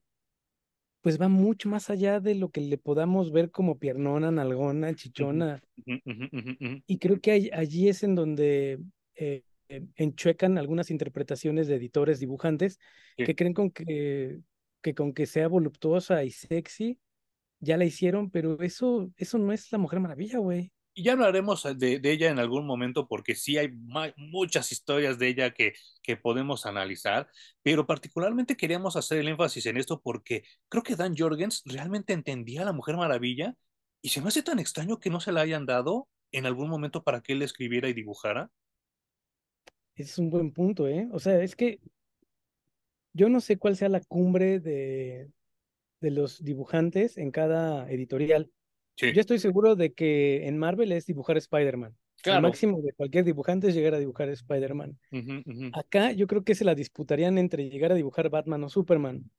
pues 1.02 1.20
va 1.20 1.28
mucho 1.28 1.70
más 1.70 1.90
allá 1.90 2.20
de 2.20 2.36
lo 2.36 2.50
que 2.50 2.62
le 2.62 2.78
podamos 2.78 3.32
ver 3.32 3.52
como 3.52 3.80
piernona, 3.80 4.32
nalgona, 4.32 4.94
chichona. 4.94 5.62
Y 6.88 6.98
creo 7.00 7.20
que 7.22 7.52
allí 7.54 7.88
es 7.88 8.04
en 8.04 8.16
donde 8.16 8.80
eh, 9.16 9.44
eh, 9.70 9.86
enchuecan 9.96 10.58
algunas 10.58 10.92
interpretaciones 10.92 11.68
de 11.68 11.76
editores, 11.76 12.20
dibujantes, 12.20 12.80
Sí, 13.18 13.24
que 13.24 13.36
creen 13.36 13.54
con 13.54 13.72
que, 13.72 14.42
que 14.82 14.94
con 14.94 15.14
que 15.14 15.26
sea 15.26 15.48
voluptuosa 15.48 16.24
y 16.24 16.32
sexy, 16.32 17.00
ya 17.60 17.78
la 17.78 17.86
hicieron, 17.86 18.30
pero 18.30 18.62
eso, 18.62 19.12
eso 19.18 19.38
no 19.38 19.52
es 19.54 19.72
la 19.72 19.78
Mujer 19.78 20.00
Maravilla, 20.00 20.40
güey. 20.40 20.72
Y 20.94 21.04
ya 21.04 21.14
hablaremos 21.14 21.64
de, 21.78 22.00
de, 22.00 22.12
ella 22.12 22.30
en 22.30 22.40
algún 22.40 22.66
momento 22.66 23.08
porque 23.08 23.36
sí 23.36 23.58
hay 23.58 23.70
muchas 24.18 24.72
historias 24.72 25.18
de 25.18 25.28
ella 25.30 25.54
que, 25.54 25.74
que 26.02 26.18
podemos 26.18 26.66
analizar, 26.66 27.30
pero 27.62 27.86
particularmente 27.86 28.58
queríamos 28.58 28.96
hacer 28.96 29.20
el 29.20 29.30
énfasis 29.30 29.66
en 29.68 29.78
esto 29.78 30.02
porque 30.02 30.44
creo 30.68 30.84
que 30.84 30.96
Dan 30.96 31.16
Jorgens 31.16 31.62
realmente 31.66 32.14
entendía 32.14 32.64
a 32.64 32.66
la 32.66 32.74
Mujer 32.74 32.98
Maravilla 32.98 33.56
y 34.02 34.10
se 34.10 34.22
me 34.22 34.28
hace 34.28 34.44
tan 34.44 34.60
extraño 34.60 35.00
que 35.00 35.10
no 35.10 35.20
se 35.20 35.32
la 35.32 35.42
hayan 35.42 35.66
dado 35.66 36.08
en 36.32 36.46
algún 36.46 36.70
momento 36.70 37.04
para 37.04 37.22
que 37.22 37.34
él 37.34 37.42
escribiera 37.42 37.90
y 37.90 37.94
dibujara. 37.94 38.52
Es 39.96 40.18
un 40.18 40.30
buen 40.30 40.52
punto, 40.52 40.88
¿eh? 40.88 41.08
O 41.12 41.20
sea, 41.20 41.42
es 41.42 41.56
que 41.56 41.80
yo 43.14 43.30
no 43.30 43.42
sé 43.42 43.58
cuál 43.58 43.76
sea 43.76 43.90
la 43.90 44.02
cumbre 44.02 44.60
de, 44.60 45.30
de 46.00 46.12
los 46.12 46.44
dibujantes 46.44 47.18
en 47.18 47.32
cada 47.32 47.90
editorial. 47.92 48.52
Yo 49.02 49.22
estoy 49.22 49.40
seguro 49.40 49.76
de 49.76 49.94
que 49.94 50.48
en 50.48 50.58
Marvel 50.58 50.92
es 50.92 51.06
dibujar 51.06 51.38
Spider-Man. 51.38 51.96
El 52.26 52.42
máximo 52.42 52.82
de 52.82 52.92
cualquier 52.94 53.24
dibujante 53.24 53.70
es 53.70 53.76
llegar 53.76 53.94
a 53.94 54.00
dibujar 54.00 54.28
Spider-Man. 54.30 55.00
Acá 55.74 56.12
yo 56.12 56.28
creo 56.28 56.44
que 56.44 56.56
se 56.56 56.66
la 56.66 56.76
disputarían 56.76 57.38
entre 57.38 57.70
llegar 57.70 57.94
a 57.94 57.96
dibujar 57.96 58.30
Batman 58.30 58.64
o 58.66 58.70
Superman. 58.70 59.32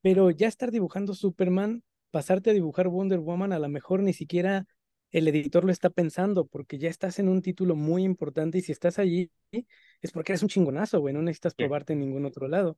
Pero 0.00 0.30
ya 0.30 0.48
estar 0.48 0.70
dibujando 0.70 1.14
Superman, 1.14 1.82
pasarte 2.10 2.50
a 2.50 2.54
dibujar 2.54 2.88
Wonder 2.88 3.18
Woman, 3.18 3.52
a 3.52 3.58
lo 3.58 3.68
mejor 3.68 4.02
ni 4.02 4.14
siquiera 4.14 4.66
el 5.10 5.28
editor 5.28 5.64
lo 5.64 5.72
está 5.72 5.90
pensando, 5.90 6.46
porque 6.46 6.78
ya 6.78 6.88
estás 6.88 7.18
en 7.18 7.28
un 7.28 7.42
título 7.42 7.74
muy 7.74 8.04
importante 8.04 8.58
y 8.58 8.62
si 8.62 8.72
estás 8.72 8.98
allí 8.98 9.30
es 9.52 10.12
porque 10.12 10.32
eres 10.32 10.42
un 10.42 10.48
chingonazo, 10.48 11.00
güey, 11.00 11.12
no 11.12 11.20
necesitas 11.20 11.54
probarte 11.54 11.92
en 11.92 11.98
ningún 12.00 12.24
otro 12.24 12.48
lado. 12.48 12.76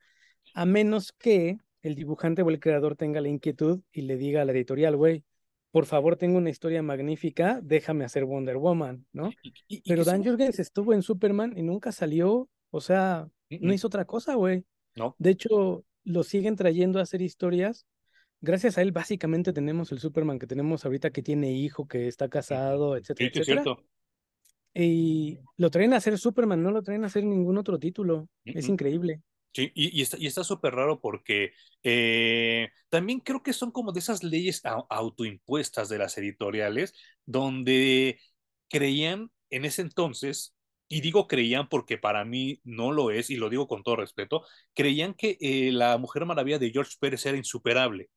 A 0.55 0.65
menos 0.65 1.13
que 1.13 1.59
el 1.83 1.95
dibujante 1.95 2.43
o 2.43 2.51
el 2.51 2.59
creador 2.59 2.97
tenga 2.97 3.21
la 3.21 3.29
inquietud 3.29 3.83
y 3.93 4.03
le 4.03 4.17
diga 4.17 4.43
a 4.43 4.45
la 4.45 4.53
editorial, 4.53 4.97
güey, 4.97 5.25
por 5.73 5.87
favor, 5.87 6.17
tengo 6.17 6.39
una 6.39 6.51
historia 6.51 6.83
magnífica, 6.83 7.61
déjame 7.63 8.05
hacer 8.05 8.27
Wonder 8.27 8.59
Woman, 8.59 9.07
¿no? 9.13 9.31
Pero 9.87 10.05
Dan 10.05 10.23
Jurgens 10.23 10.59
estuvo 10.59 10.93
en 10.93 11.03
Superman 11.03 11.55
y 11.57 11.63
nunca 11.63 11.93
salió, 11.93 12.49
o 12.71 12.81
sea, 12.81 13.29
no 13.49 13.73
hizo 13.73 13.87
otra 13.87 14.05
cosa, 14.05 14.35
güey. 14.35 14.65
No. 14.95 15.17
De 15.19 15.31
hecho, 15.31 15.85
lo 16.05 16.23
siguen 16.23 16.57
trayendo 16.57 16.99
a 16.99 17.03
hacer 17.03 17.23
historias. 17.23 17.87
Gracias 18.43 18.77
a 18.77 18.83
él, 18.83 18.93
básicamente 18.93 19.55
tenemos 19.55 19.93
el 19.93 19.99
Superman 19.99 20.39
que 20.39 20.47
tenemos 20.47 20.85
ahorita, 20.85 21.11
que 21.11 21.23
tiene 21.23 21.53
hijo, 21.53 21.89
que 21.89 22.07
está 22.07 22.29
casado, 22.29 22.97
etcétera, 22.97 23.31
sí, 23.33 23.41
etcétera. 23.41 23.61
Es 23.61 23.65
cierto. 23.65 23.85
Y 24.75 25.39
lo 25.57 25.71
traen 25.71 25.95
a 25.95 25.97
hacer 25.97 26.19
Superman, 26.19 26.63
no 26.63 26.71
lo 26.71 26.83
traen 26.83 27.05
a 27.05 27.07
hacer 27.07 27.25
ningún 27.25 27.57
otro 27.57 27.79
título. 27.79 28.29
Es 28.45 28.69
increíble. 28.69 29.23
Y, 29.55 29.73
y 29.75 30.27
está 30.27 30.45
súper 30.45 30.75
raro 30.75 31.01
porque 31.01 31.53
eh, 31.83 32.71
también 32.89 33.21
creo 33.21 33.43
que 33.43 33.53
son 33.53 33.71
como 33.71 33.93
de 33.93 34.01
esas 34.01 34.23
leyes 34.23 34.63
autoimpuestas 34.89 35.89
de 35.89 35.99
las 35.99 36.17
editoriales, 36.19 36.95
donde 37.27 38.19
creían 38.69 39.31
en 39.51 39.65
ese 39.65 39.83
entonces, 39.83 40.55
y 40.89 41.01
digo 41.01 41.27
creían 41.29 41.69
porque 41.69 41.99
para 41.99 42.25
mí 42.25 42.61
no 42.65 42.93
lo 42.93 43.11
es, 43.11 43.31
y 43.31 43.37
lo 43.37 43.51
digo 43.51 43.69
con 43.69 43.83
todo 43.83 43.97
respeto, 43.97 44.43
creían 44.75 45.15
que 45.15 45.37
eh, 45.41 45.71
la 45.73 45.99
Mujer 45.99 46.25
Maravilla 46.27 46.59
de 46.59 46.71
George 46.71 46.97
Pérez 46.99 47.25
era 47.27 47.37
insuperable 47.37 48.11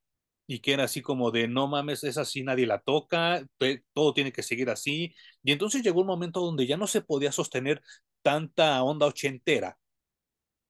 y 0.48 0.60
que 0.60 0.74
era 0.74 0.84
así 0.86 1.02
como 1.02 1.32
de 1.32 1.48
no 1.48 1.67
mames, 1.67 2.04
es 2.04 2.17
así, 2.17 2.43
nadie 2.43 2.67
la 2.67 2.80
toca, 2.82 3.45
todo 3.93 4.13
tiene 4.13 4.32
que 4.32 4.43
seguir 4.43 4.69
así. 4.69 5.15
Y 5.43 5.52
entonces 5.52 5.84
llegó 5.84 6.02
un 6.02 6.08
momento 6.08 6.39
donde 6.41 6.67
ya 6.67 6.78
no 6.78 6.88
se 6.88 7.02
podía 7.02 7.32
sostener 7.32 7.82
tanta 8.21 8.82
onda 8.84 9.08
ochentera 9.08 9.78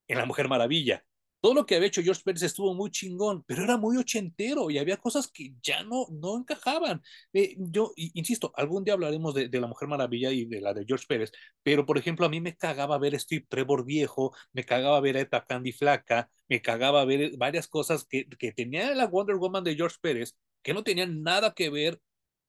en 0.07 0.17
La 0.17 0.25
Mujer 0.25 0.47
Maravilla. 0.47 1.03
Todo 1.41 1.53
lo 1.53 1.65
que 1.67 1.75
había 1.75 1.89
hecho 1.89 2.01
George 2.01 2.23
Pérez 2.25 2.41
estuvo 2.41 2.73
muy 2.73 2.89
chingón, 2.89 3.43
pero 3.45 3.63
era 3.63 3.77
muy 3.77 3.97
ochentero 3.97 4.71
y 4.71 4.79
había 4.79 4.97
cosas 4.97 5.27
que 5.27 5.53
ya 5.61 5.83
no, 5.83 6.07
no 6.09 6.39
encajaban. 6.39 7.03
Eh, 7.33 7.55
yo 7.59 7.93
insisto, 7.95 8.51
algún 8.55 8.83
día 8.83 8.95
hablaremos 8.95 9.35
de, 9.35 9.49
La 9.51 9.67
Mujer 9.67 9.87
Maravilla 9.87 10.31
y 10.31 10.45
de 10.45 10.59
la 10.59 10.73
de 10.73 10.85
George 10.87 11.05
Pérez, 11.07 11.31
pero 11.61 11.85
por 11.85 11.99
ejemplo, 11.99 12.25
a 12.25 12.29
mí 12.29 12.41
me 12.41 12.55
cagaba 12.57 12.97
ver 12.97 13.19
Steve 13.19 13.45
Trevor 13.47 13.85
viejo, 13.85 14.35
me 14.53 14.63
cagaba 14.63 14.99
ver 15.01 15.17
a 15.17 15.21
Eta 15.21 15.45
Candy 15.45 15.71
flaca, 15.71 16.31
me 16.49 16.61
cagaba 16.63 17.05
ver 17.05 17.37
varias 17.37 17.67
cosas 17.67 18.05
que, 18.05 18.27
que 18.27 18.51
tenía 18.51 18.95
la 18.95 19.05
Wonder 19.05 19.35
Woman 19.35 19.63
de 19.63 19.75
George 19.75 19.97
Pérez 20.01 20.35
que 20.63 20.73
no 20.73 20.83
tenían 20.83 21.21
nada 21.21 21.53
que 21.53 21.69
ver 21.69 22.01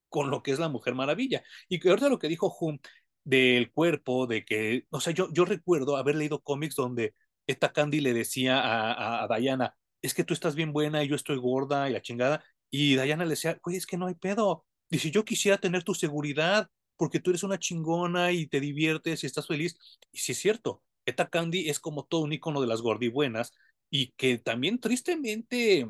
con 0.08 0.30
lo 0.30 0.42
que 0.42 0.52
es 0.52 0.58
la 0.58 0.68
Mujer 0.70 0.94
Maravilla. 0.94 1.42
Y 1.68 1.78
que 1.80 1.90
ahorita 1.90 2.08
lo 2.08 2.18
que 2.18 2.28
dijo 2.28 2.54
Hum 2.60 2.78
del 3.24 3.72
cuerpo, 3.72 4.26
de 4.28 4.44
que, 4.44 4.86
o 4.90 5.00
sea, 5.00 5.12
yo, 5.12 5.28
yo 5.32 5.44
recuerdo 5.44 5.96
haber 5.96 6.14
leído 6.14 6.40
cómics 6.40 6.76
donde 6.76 7.14
esta 7.46 7.72
Candy 7.72 8.00
le 8.00 8.12
decía 8.12 8.60
a, 8.60 9.24
a, 9.24 9.38
Diana, 9.38 9.76
es 10.02 10.14
que 10.14 10.24
tú 10.24 10.34
estás 10.34 10.54
bien 10.54 10.72
buena 10.72 11.02
y 11.02 11.08
yo 11.08 11.16
estoy 11.16 11.36
gorda 11.38 11.88
y 11.88 11.92
la 11.92 12.02
chingada. 12.02 12.44
Y 12.70 12.96
Diana 12.96 13.24
le 13.24 13.30
decía, 13.30 13.58
güey, 13.62 13.76
es 13.76 13.86
que 13.86 13.96
no 13.96 14.06
hay 14.06 14.14
pedo. 14.14 14.64
Dice, 14.90 15.10
yo 15.10 15.24
quisiera 15.24 15.58
tener 15.58 15.84
tu 15.84 15.94
seguridad 15.94 16.68
porque 16.96 17.20
tú 17.20 17.30
eres 17.30 17.42
una 17.42 17.58
chingona 17.58 18.32
y 18.32 18.46
te 18.46 18.60
diviertes 18.60 19.22
y 19.22 19.26
estás 19.26 19.46
feliz. 19.46 19.76
Y 20.12 20.18
sí 20.18 20.32
es 20.32 20.38
cierto, 20.38 20.82
esta 21.04 21.28
Candy 21.28 21.68
es 21.68 21.80
como 21.80 22.04
todo 22.04 22.22
un 22.22 22.32
icono 22.32 22.60
de 22.60 22.66
las 22.66 22.82
gordibuenas 22.82 23.52
y 23.90 24.12
que 24.12 24.38
también 24.38 24.80
tristemente 24.80 25.88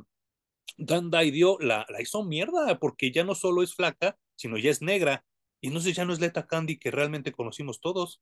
Dan 0.76 1.10
dio 1.10 1.58
la, 1.60 1.86
la 1.88 2.02
hizo 2.02 2.24
mierda 2.24 2.78
porque 2.78 3.12
ya 3.12 3.24
no 3.24 3.34
solo 3.34 3.62
es 3.62 3.74
flaca, 3.74 4.18
sino 4.34 4.58
ya 4.58 4.70
es 4.70 4.82
negra. 4.82 5.24
Y 5.60 5.68
entonces 5.68 5.96
ya 5.96 6.04
no 6.04 6.12
es 6.12 6.20
la 6.20 6.26
Eta 6.26 6.46
Candy 6.46 6.78
que 6.78 6.90
realmente 6.90 7.32
conocimos 7.32 7.80
todos. 7.80 8.20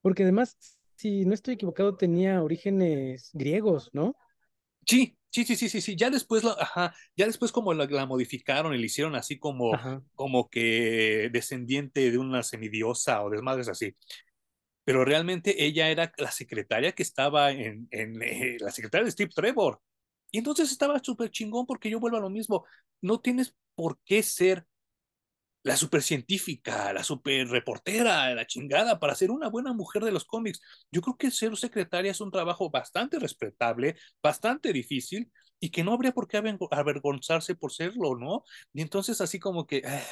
Porque 0.00 0.22
además 0.22 0.79
si 1.00 1.24
no 1.24 1.32
estoy 1.32 1.54
equivocado, 1.54 1.96
tenía 1.96 2.42
orígenes 2.42 3.30
griegos, 3.32 3.88
¿no? 3.94 4.14
Sí, 4.86 5.16
sí, 5.30 5.44
sí, 5.44 5.56
sí, 5.56 5.70
sí, 5.70 5.80
sí. 5.80 5.96
Ya 5.96 6.10
después, 6.10 6.44
ajá, 6.44 6.94
ya 7.16 7.24
después 7.24 7.52
como 7.52 7.72
la, 7.72 8.04
modificaron 8.04 8.74
y 8.74 8.78
le 8.78 8.84
hicieron 8.84 9.14
así 9.14 9.38
como, 9.38 9.72
como 10.14 10.50
que 10.50 11.30
descendiente 11.32 12.10
de 12.10 12.18
una 12.18 12.42
semidiosa 12.42 13.22
o 13.24 13.30
desmadres 13.30 13.68
así. 13.68 13.96
Pero 14.84 15.02
realmente 15.06 15.64
ella 15.64 15.88
era 15.88 16.12
la 16.18 16.30
secretaria 16.30 16.92
que 16.92 17.02
estaba 17.02 17.50
en, 17.50 17.88
en 17.90 18.22
eh, 18.22 18.58
la 18.60 18.70
secretaria 18.70 19.06
de 19.06 19.12
Steve 19.12 19.30
Trevor. 19.34 19.80
Y 20.30 20.38
entonces 20.38 20.70
estaba 20.70 20.98
súper 21.02 21.30
chingón 21.30 21.64
porque 21.64 21.88
yo 21.88 21.98
vuelvo 21.98 22.18
a 22.18 22.20
lo 22.20 22.30
mismo. 22.30 22.66
No 23.00 23.20
tienes 23.20 23.54
por 23.74 23.98
qué 24.04 24.22
ser 24.22 24.66
la 25.62 25.76
científica, 25.76 26.92
la 26.92 27.04
super 27.04 27.48
reportera, 27.48 28.34
la 28.34 28.46
chingada, 28.46 28.98
para 28.98 29.14
ser 29.14 29.30
una 29.30 29.48
buena 29.48 29.72
mujer 29.72 30.02
de 30.04 30.12
los 30.12 30.24
cómics. 30.24 30.60
Yo 30.90 31.02
creo 31.02 31.16
que 31.16 31.30
ser 31.30 31.56
secretaria 31.56 32.10
es 32.10 32.20
un 32.20 32.30
trabajo 32.30 32.70
bastante 32.70 33.18
respetable, 33.18 33.96
bastante 34.22 34.72
difícil 34.72 35.30
y 35.58 35.70
que 35.70 35.84
no 35.84 35.92
habría 35.92 36.12
por 36.12 36.26
qué 36.28 36.38
avergonzarse 36.70 37.54
por 37.54 37.72
serlo, 37.72 38.16
¿no? 38.16 38.44
Y 38.72 38.82
entonces 38.82 39.20
así 39.20 39.38
como 39.38 39.66
que, 39.66 39.82
ah, 39.86 40.02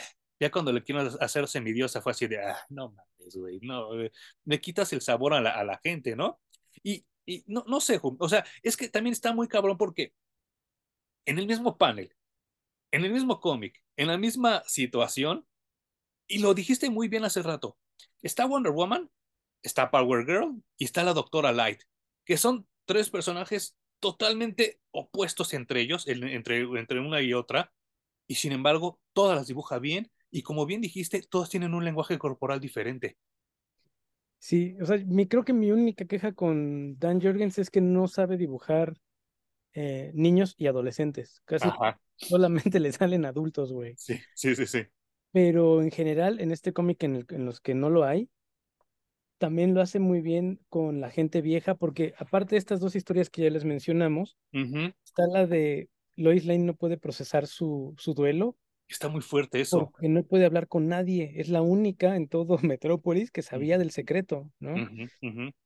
ya 0.41 0.51
cuando 0.51 0.73
le 0.73 0.83
quiero 0.83 1.01
hacer 1.21 1.49
semidiosa 1.49 2.03
fue 2.03 2.13
así 2.13 2.27
de, 2.27 2.39
ah, 2.45 2.59
no 2.69 2.91
mames, 2.91 3.37
güey, 3.37 3.59
no, 3.63 3.99
eh, 4.01 4.13
me 4.45 4.61
quitas 4.61 4.93
el 4.93 5.01
sabor 5.01 5.35
a 5.35 5.41
la, 5.41 5.51
a 5.51 5.65
la 5.65 5.81
gente, 5.83 6.15
¿no? 6.17 6.41
Y, 6.83 7.07
y 7.27 7.45
no, 7.47 7.65
no 7.67 7.81
sé, 7.81 8.01
o 8.03 8.29
sea, 8.29 8.45
es 8.63 8.77
que 8.77 8.89
también 8.89 9.13
está 9.13 9.33
muy 9.35 9.49
cabrón 9.49 9.77
porque 9.79 10.13
en 11.27 11.39
el 11.39 11.47
mismo 11.47 11.77
panel, 11.79 12.15
en 12.91 13.05
el 13.05 13.13
mismo 13.13 13.41
cómic, 13.41 13.83
en 13.97 14.09
la 14.09 14.19
misma 14.19 14.63
situación, 14.67 15.47
y 16.27 16.39
lo 16.39 16.55
dijiste 16.55 16.91
muy 16.91 17.09
bien 17.09 17.25
hace 17.25 17.43
rato, 17.43 17.77
está 18.23 18.47
Wonder 18.47 18.73
Woman, 18.73 19.11
está 19.63 19.91
Power 19.91 20.25
Girl 20.25 20.63
y 20.77 20.85
está 20.85 21.05
la 21.05 21.15
Doctora 21.15 21.53
Light, 21.53 21.83
que 22.25 22.37
son 22.37 22.67
tres 22.85 23.11
personajes 23.11 23.77
totalmente 24.01 24.81
opuestos 24.91 25.55
entre 25.55 25.81
ellos, 25.81 26.07
entre, 26.07 26.61
entre 26.61 27.01
una 27.01 27.21
y 27.21 27.35
otra, 27.35 27.73
y 28.27 28.37
sin 28.37 28.53
embargo, 28.53 29.01
todas 29.13 29.37
las 29.37 29.47
dibuja 29.47 29.79
bien, 29.79 30.11
y 30.31 30.43
como 30.43 30.67
bien 30.67 30.81
dijiste, 30.81 31.23
todas 31.23 31.49
tienen 31.49 31.75
un 31.75 31.85
lenguaje 31.85 32.19
corporal 32.19 32.61
diferente. 32.61 33.17
Sí, 34.39 34.77
o 34.81 34.87
sea, 34.87 34.99
mi, 34.99 35.27
creo 35.27 35.45
que 35.45 35.53
mi 35.53 35.73
única 35.73 36.05
queja 36.05 36.33
con 36.33 36.99
Dan 36.99 37.21
Jorgens 37.21 37.59
es 37.59 37.71
que 37.71 37.81
no 37.81 38.07
sabe 38.07 38.37
dibujar 38.37 38.97
eh, 39.73 40.13
niños 40.15 40.55
y 40.59 40.67
adolescentes. 40.67 41.43
Casi 41.45 41.69
solamente 42.19 42.81
le 42.81 42.93
salen 42.93 43.25
adultos, 43.25 43.73
güey. 43.73 43.95
Sí, 43.97 44.19
sí, 44.35 44.55
sí, 44.55 44.67
sí. 44.67 44.83
Pero 45.33 45.83
en 45.83 45.91
general, 45.91 46.41
en 46.41 46.51
este 46.51 46.73
cómic 46.73 47.03
en, 47.03 47.25
en 47.29 47.45
los 47.45 47.61
que 47.61 47.75
no 47.75 47.91
lo 47.91 48.05
hay, 48.05 48.29
también 49.39 49.75
lo 49.75 49.81
hace 49.81 50.01
muy 50.01 50.21
bien 50.21 50.61
con 50.69 51.01
la 51.01 51.11
gente 51.11 51.41
vieja, 51.41 51.75
porque 51.77 52.15
aparte 52.19 52.55
de 52.55 52.59
estas 52.59 52.81
dos 52.81 52.97
historias 52.97 53.31
que 53.31 53.43
ya 53.43 53.51
les 53.51 53.65
mencionamos, 53.65 54.37
está 54.53 55.27
la 55.33 55.47
de 55.47 55.89
Lois 56.17 56.45
Lane 56.45 56.65
no 56.65 56.75
puede 56.75 56.99
procesar 56.99 57.47
su, 57.47 57.95
su 57.97 58.15
duelo. 58.15 58.57
Está 58.89 59.09
muy 59.09 59.21
fuerte 59.21 59.61
eso. 59.61 59.91
Porque 59.93 60.09
no 60.09 60.25
puede 60.25 60.47
hablar 60.47 60.67
con 60.67 60.89
nadie. 60.89 61.33
Es 61.37 61.49
la 61.49 61.63
única 61.63 62.17
en 62.17 62.27
todo 62.27 62.59
Metrópolis 62.63 63.31
que 63.31 63.43
sabía 63.43 63.79
del 63.79 63.91
secreto, 63.91 64.51
¿no? 64.59 64.75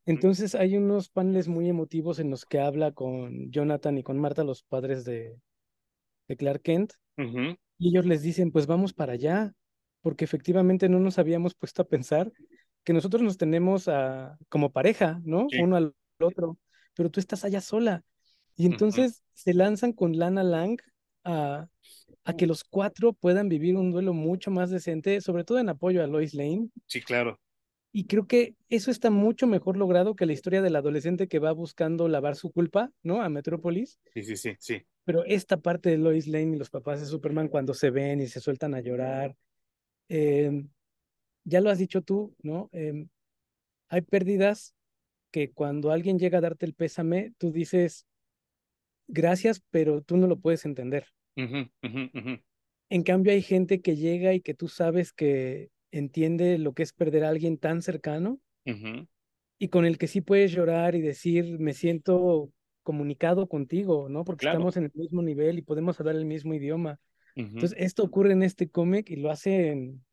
Entonces 0.05 0.55
hay 0.55 0.77
unos 0.77 1.09
paneles 1.09 1.49
muy 1.49 1.69
emotivos 1.69 2.19
en 2.19 2.31
los 2.31 2.45
que 2.45 2.61
habla 2.61 2.93
con 2.93 3.51
Jonathan 3.51 3.97
y 3.97 4.03
con 4.03 4.19
Marta, 4.19 4.45
los 4.45 4.65
padres 4.65 5.05
de, 5.05 5.39
de 6.33 6.37
Clark 6.39 6.63
Kent, 6.63 6.95
y 7.79 7.89
ellos 7.89 8.07
les 8.07 8.23
dicen, 8.23 8.53
pues 8.53 8.67
vamos 8.67 8.95
para 8.95 9.13
allá, 9.13 9.53
porque 10.01 10.25
efectivamente 10.25 10.89
no 10.89 10.99
nos 10.99 11.19
habíamos 11.19 11.55
puesto 11.55 11.83
a 11.83 11.89
pensar 11.89 12.33
que 12.85 12.95
nosotros 12.95 13.23
nos 13.23 13.37
tenemos 13.37 13.87
a, 13.87 14.39
como 14.49 14.73
pareja, 14.73 15.21
¿no? 15.25 15.47
Uno 15.61 15.77
al 15.77 15.95
otro, 16.19 16.59
pero 16.95 17.11
tú 17.11 17.21
estás 17.21 17.45
allá 17.45 17.61
sola. 17.61 18.03
Y 18.57 18.65
entonces 18.65 19.23
se 19.35 19.53
lanzan 19.53 19.93
con 19.93 20.19
Lana 20.19 20.43
Lang 20.43 20.81
a, 21.25 21.69
a 22.25 22.37
que 22.37 22.47
los 22.47 22.65
cuatro 22.65 23.13
puedan 23.13 23.49
vivir 23.49 23.77
un 23.77 23.91
duelo 23.91 24.15
mucho 24.15 24.51
más 24.51 24.71
decente, 24.71 25.21
sobre 25.21 25.45
todo 25.45 25.59
en 25.59 25.69
apoyo 25.69 26.03
a 26.03 26.07
Lois 26.07 26.33
Lane. 26.33 26.69
Sí, 26.87 27.03
claro. 27.03 27.39
Y 27.93 28.07
creo 28.07 28.27
que 28.27 28.57
eso 28.71 28.91
está 28.91 29.11
mucho 29.11 29.47
mejor 29.47 29.77
logrado 29.77 30.17
que 30.17 30.25
la 30.25 30.33
historia 30.33 30.63
del 30.63 30.77
adolescente 30.77 31.29
que 31.29 31.39
va 31.39 31.53
buscando 31.53 32.09
lavar 32.09 32.37
su 32.37 32.51
culpa, 32.51 32.91
¿no? 33.03 33.21
A 33.21 33.29
Metrópolis. 33.29 34.01
Sí, 34.15 34.23
sí, 34.23 34.37
sí, 34.37 34.57
sí. 34.59 34.83
Pero 35.05 35.25
esta 35.25 35.57
parte 35.61 35.91
de 35.91 35.99
Lois 35.99 36.27
Lane 36.27 36.55
y 36.55 36.59
los 36.59 36.71
papás 36.71 37.01
de 37.01 37.07
Superman 37.07 37.49
cuando 37.49 37.75
se 37.75 37.91
ven 37.91 38.21
y 38.21 38.29
se 38.29 38.41
sueltan 38.41 38.75
a 38.75 38.81
llorar, 38.81 39.37
eh, 40.09 40.65
ya 41.45 41.61
lo 41.61 41.71
has 41.71 41.79
dicho 41.79 42.03
tú, 42.03 42.35
¿no? 42.43 42.71
Eh, 42.73 43.07
hay 43.89 44.01
pérdidas 44.03 44.75
que 45.33 45.51
cuando 45.51 45.91
alguien 45.91 46.19
llega 46.19 46.39
a 46.39 46.43
darte 46.43 46.67
el 46.67 46.75
pésame, 46.75 47.33
tú 47.39 47.51
dices, 47.51 48.07
gracias, 49.09 49.63
pero 49.71 50.03
tú 50.03 50.17
no 50.17 50.27
lo 50.27 50.39
puedes 50.39 50.65
entender. 50.65 51.07
Uh 51.37 51.43
-huh, 51.43 51.71
uh 51.83 51.89
-huh, 51.89 52.43
en 52.91 53.03
cambio, 53.03 53.33
hay 53.33 53.43
gente 53.43 53.81
que 53.81 53.97
llega 53.97 54.35
y 54.35 54.41
que 54.41 54.55
tú 54.55 54.69
sabes 54.69 55.13
que 55.13 55.71
entiende 55.91 56.59
lo 56.59 56.75
que 56.75 56.83
es 56.83 56.93
perder 56.93 57.25
a 57.25 57.31
alguien 57.31 57.57
tan 57.59 57.83
cercano 57.83 58.41
y 59.59 59.69
con 59.69 59.85
el 59.85 59.97
que 59.99 60.07
sí 60.07 60.21
puedes 60.21 60.53
llorar 60.53 60.95
y 60.95 61.01
decir, 61.01 61.59
me 61.59 61.73
siento 61.73 62.53
comunicado 62.83 63.49
contigo, 63.49 64.09
¿no? 64.09 64.25
Porque 64.25 64.41
Claro. 64.41 64.59
estamos 64.59 64.77
en 64.77 64.85
el 64.85 64.93
mismo 64.95 65.23
nivel 65.23 65.59
y 65.59 65.63
podemos 65.63 65.99
hablar 66.01 66.17
el 66.17 66.25
mismo 66.25 66.55
idioma. 66.55 67.01
Entonces, 67.37 67.77
esto 67.79 68.03
ocurre 68.05 68.33
en 68.33 68.43
este 68.43 68.71
cómic 68.71 69.11
y 69.11 69.17
lo 69.17 69.31
hacen 69.31 70.05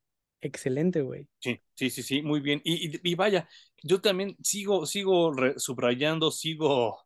excelente, 0.41 1.01
güey. 1.01 1.27
Sí, 1.39 1.61
sí, 1.73 1.89
sí, 1.89 2.03
sí, 2.03 2.21
muy 2.21 2.41
bien. 2.41 2.61
Y, 2.65 2.87
y- 2.97 2.99
y 3.03 3.15
vaya, 3.15 3.47
yo 3.83 4.01
también 4.01 4.35
sigo, 4.43 4.85
sigo 4.85 5.31
subrayando, 5.57 6.31
sigo 6.31 6.99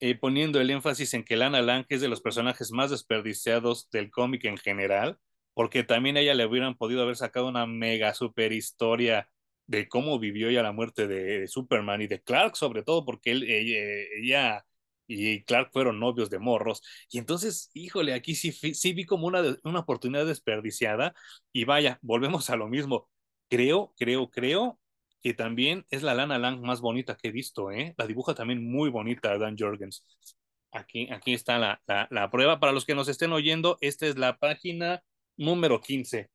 eh, 0.00 0.14
poniendo 0.16 0.60
el 0.60 0.70
énfasis 0.70 1.14
en 1.14 1.24
que 1.24 1.36
Lana 1.36 1.62
Lang 1.62 1.86
es 1.88 2.00
de 2.00 2.08
los 2.08 2.20
personajes 2.20 2.70
más 2.72 2.90
desperdiciados 2.90 3.90
del 3.90 4.10
cómic 4.10 4.44
en 4.46 4.58
general, 4.58 5.18
porque 5.54 5.84
también 5.84 6.16
a 6.16 6.20
ella 6.20 6.34
le 6.34 6.46
hubieran 6.46 6.76
podido 6.76 7.02
haber 7.02 7.16
sacado 7.16 7.48
una 7.48 7.66
mega 7.66 8.14
super 8.14 8.52
historia 8.52 9.30
de 9.66 9.88
cómo 9.88 10.18
vivió 10.18 10.48
ella 10.48 10.62
la 10.62 10.72
muerte 10.72 11.06
de, 11.08 11.40
de 11.40 11.48
Superman 11.48 12.02
y 12.02 12.06
de 12.06 12.22
Clark, 12.22 12.56
sobre 12.56 12.82
todo, 12.84 13.04
porque 13.04 13.32
él, 13.32 13.44
ella, 13.44 13.78
ella 14.22 14.66
y 15.08 15.42
Clark 15.44 15.70
fueron 15.72 15.98
novios 15.98 16.30
de 16.30 16.38
morros. 16.38 16.82
Y 17.10 17.18
entonces, 17.18 17.70
híjole, 17.72 18.12
aquí 18.12 18.34
sí, 18.34 18.52
sí 18.52 18.92
vi 18.92 19.06
como 19.06 19.26
una, 19.26 19.42
una 19.64 19.80
oportunidad 19.80 20.26
desperdiciada. 20.26 21.14
Y 21.52 21.64
vaya, 21.64 21.98
volvemos 22.02 22.50
a 22.50 22.56
lo 22.56 22.68
mismo. 22.68 23.08
Creo, 23.48 23.94
creo, 23.96 24.30
creo 24.30 24.78
que 25.22 25.34
también 25.34 25.86
es 25.90 26.02
la 26.02 26.14
Lana 26.14 26.38
Lang 26.38 26.60
más 26.60 26.80
bonita 26.80 27.16
que 27.16 27.28
he 27.28 27.32
visto, 27.32 27.72
¿eh? 27.72 27.94
La 27.96 28.06
dibuja 28.06 28.34
también 28.34 28.70
muy 28.70 28.90
bonita 28.90 29.36
Dan 29.38 29.56
Jorgens. 29.58 30.04
Aquí, 30.70 31.08
aquí 31.10 31.32
está 31.32 31.58
la, 31.58 31.82
la, 31.86 32.06
la 32.10 32.30
prueba. 32.30 32.60
Para 32.60 32.72
los 32.72 32.84
que 32.84 32.94
nos 32.94 33.08
estén 33.08 33.32
oyendo, 33.32 33.78
esta 33.80 34.06
es 34.06 34.18
la 34.18 34.36
página 34.36 35.02
número 35.36 35.80
15. 35.80 36.30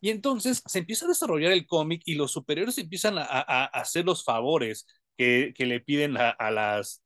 Y 0.00 0.10
entonces 0.10 0.62
se 0.66 0.80
empieza 0.80 1.04
a 1.04 1.08
desarrollar 1.08 1.52
el 1.52 1.66
cómic 1.66 2.02
y 2.04 2.14
los 2.14 2.32
superiores 2.32 2.76
empiezan 2.78 3.18
a 3.18 3.64
hacer 3.66 4.04
los 4.04 4.24
favores 4.24 4.86
que, 5.16 5.52
que 5.54 5.66
le 5.66 5.80
piden 5.80 6.16
a, 6.16 6.30
a 6.30 6.50
las, 6.50 7.02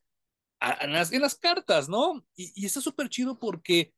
a- 0.64 0.70
a 0.84 0.86
las, 0.86 1.12
en 1.12 1.22
las 1.22 1.34
cartas, 1.36 1.88
¿no? 1.88 2.24
Y, 2.36 2.52
y 2.54 2.66
está 2.66 2.80
súper 2.80 3.08
chido 3.08 3.38
porque 3.38 3.92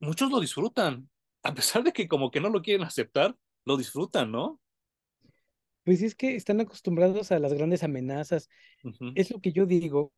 muchos 0.00 0.30
lo 0.30 0.40
disfrutan. 0.40 1.08
A 1.42 1.54
pesar 1.54 1.82
de 1.82 1.92
que 1.92 2.06
como 2.08 2.30
que 2.30 2.40
no 2.40 2.48
lo 2.50 2.62
quieren 2.62 2.86
aceptar, 2.86 3.36
lo 3.64 3.76
disfrutan, 3.76 4.30
¿no? 4.30 4.60
Pues 5.84 6.02
es 6.02 6.14
que 6.14 6.36
están 6.36 6.60
acostumbrados 6.60 7.32
a 7.32 7.38
las 7.40 7.52
grandes 7.54 7.82
amenazas. 7.82 8.48
Es 9.16 9.30
lo 9.30 9.40
que 9.40 9.52
yo 9.52 9.66
digo 9.66 10.12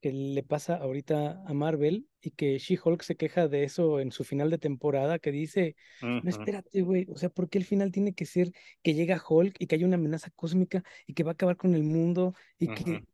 que 0.00 0.12
le 0.12 0.42
pasa 0.42 0.76
ahorita 0.76 1.42
a 1.46 1.54
Marvel 1.54 2.08
y 2.20 2.30
que 2.32 2.58
She-Hulk 2.58 3.02
se 3.02 3.16
queja 3.16 3.46
de 3.48 3.64
eso 3.64 4.00
en 4.00 4.10
su 4.12 4.24
final 4.24 4.50
de 4.50 4.58
temporada, 4.58 5.18
que 5.18 5.30
dice, 5.32 5.76
no 6.00 6.30
espérate, 6.30 6.82
güey, 6.82 7.06
o 7.08 7.16
sea, 7.16 7.28
¿por 7.30 7.48
qué 7.48 7.58
el 7.58 7.64
final 7.64 7.90
tiene 7.92 8.12
que 8.14 8.26
ser 8.26 8.52
que 8.82 8.94
llega 8.94 9.22
Hulk 9.28 9.56
y 9.60 9.66
que 9.66 9.76
hay 9.76 9.84
una 9.84 9.96
amenaza 9.96 10.30
cósmica 10.34 10.82
y 11.06 11.14
que 11.14 11.22
va 11.24 11.30
a 11.30 11.34
acabar 11.34 11.56
con 11.56 11.74
el 11.74 11.82
mundo 11.84 12.34
y 12.58 12.68
que, 12.68 13.04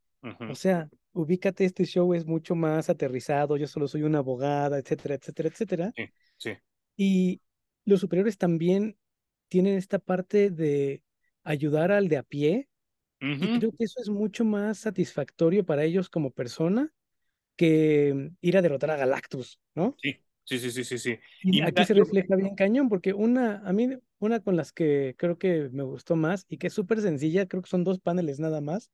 o 0.51 0.55
sea, 0.55 0.89
ubícate, 1.13 1.65
este 1.65 1.85
show 1.85 2.15
es 2.15 2.27
mucho 2.27 2.55
más 2.55 2.91
aterrizado, 2.91 3.57
yo 3.57 3.67
solo 3.67 3.89
soy 3.89 4.03
una 4.03 4.19
abogada, 4.19 4.79
etcétera, 4.79 5.15
etcétera, 5.17 5.49
etcétera. 5.49 5.95
Sí, 5.97 6.05
sí. 6.37 6.59
Y 6.97 7.41
los 7.85 8.01
superiores 8.01 8.39
también 8.39 8.99
tienen 9.49 9.77
esta 9.77 9.99
parte 9.99 10.51
de 10.51 11.03
ayudar 11.45 11.93
al 11.93 12.09
de 12.09 12.19
a 12.19 12.23
pie 12.23 12.69
y 13.41 13.51
creo 13.51 13.73
que 13.73 13.85
eso 13.85 14.01
es 14.01 14.09
mucho 14.11 14.45
más 14.45 14.79
satisfactorio 14.79 15.65
para 15.65 15.85
ellos 15.85 16.09
como 16.11 16.31
persona 16.31 16.93
que 17.57 18.33
ir 18.41 18.57
a 18.59 18.63
derrotar 18.63 18.91
a 18.93 18.97
Galactus, 18.97 19.61
¿no? 19.75 19.97
Sí, 19.97 20.15
sí, 20.45 20.59
sí, 20.59 20.71
sí, 20.71 20.85
sí, 20.85 20.99
sí. 20.99 21.19
Y 21.43 21.59
Y 21.59 21.63
aquí 21.63 21.85
se 21.85 21.95
refleja 21.95 22.37
bien 22.37 22.55
cañón, 22.55 22.89
porque 22.89 23.13
una, 23.15 23.59
a 23.67 23.73
mí, 23.73 23.89
una 24.19 24.41
con 24.41 24.57
las 24.57 24.73
que 24.73 25.15
creo 25.19 25.39
que 25.39 25.69
me 25.73 25.83
gustó 25.83 26.17
más 26.17 26.47
y 26.49 26.59
que 26.59 26.69
es 26.69 26.73
súper 26.73 27.01
sencilla, 27.01 27.47
creo 27.47 27.63
que 27.63 27.71
son 27.71 27.85
dos 27.85 28.01
paneles 28.01 28.39
nada 28.41 28.61
más, 28.61 28.91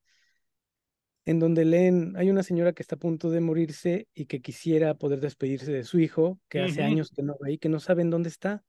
en 1.27 1.39
donde 1.41 1.65
leen, 1.65 2.17
hay 2.17 2.31
una 2.31 2.43
señora 2.43 2.73
que 2.73 2.83
está 2.83 2.97
a 2.97 2.99
punto 2.99 3.31
de 3.31 3.41
morirse 3.41 4.09
y 4.15 4.27
que 4.27 4.43
quisiera 4.43 4.95
poder 4.95 5.21
despedirse 5.21 5.73
de 5.73 5.85
su 5.85 5.99
hijo, 6.01 6.41
que 6.49 6.61
hace 6.61 6.83
ujú, 6.83 6.85
años 6.85 7.11
que 7.15 7.23
no 7.23 7.37
ve 7.41 7.53
y 7.55 7.59
que 7.59 7.69
no 7.69 7.81
saben 7.81 8.11
dónde 8.11 8.29
está. 8.29 8.65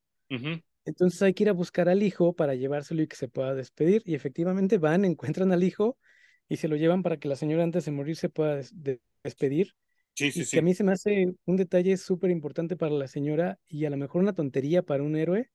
Entonces 0.85 1.21
hay 1.21 1.33
que 1.33 1.43
ir 1.43 1.49
a 1.49 1.53
buscar 1.53 1.89
al 1.89 2.03
hijo 2.03 2.33
para 2.35 2.55
llevárselo 2.55 3.01
y 3.01 3.07
que 3.07 3.15
se 3.15 3.27
pueda 3.27 3.55
despedir. 3.55 4.03
Y 4.05 4.15
efectivamente 4.15 4.77
van, 4.77 5.05
encuentran 5.05 5.51
al 5.51 5.63
hijo 5.63 5.97
y 6.49 6.57
se 6.57 6.67
lo 6.67 6.75
llevan 6.75 7.03
para 7.03 7.17
que 7.17 7.27
la 7.27 7.35
señora 7.35 7.63
antes 7.63 7.85
de 7.85 7.91
morir 7.91 8.15
se 8.15 8.29
pueda 8.29 8.55
des- 8.57 8.71
de- 8.83 9.01
despedir. 9.23 9.73
Sí, 10.13 10.31
sí, 10.31 10.43
Y 10.43 10.47
que 10.47 10.59
a 10.59 10.61
sí. 10.61 10.63
mí 10.63 10.73
se 10.75 10.83
me 10.83 10.93
hace 10.93 11.33
un 11.45 11.57
detalle 11.57 11.97
súper 11.97 12.31
importante 12.31 12.77
para 12.77 12.93
la 12.93 13.07
señora 13.07 13.59
y 13.67 13.85
a 13.85 13.89
lo 13.89 13.97
mejor 13.97 14.21
una 14.23 14.33
tontería 14.33 14.83
para 14.83 15.03
un 15.03 15.15
héroe, 15.17 15.51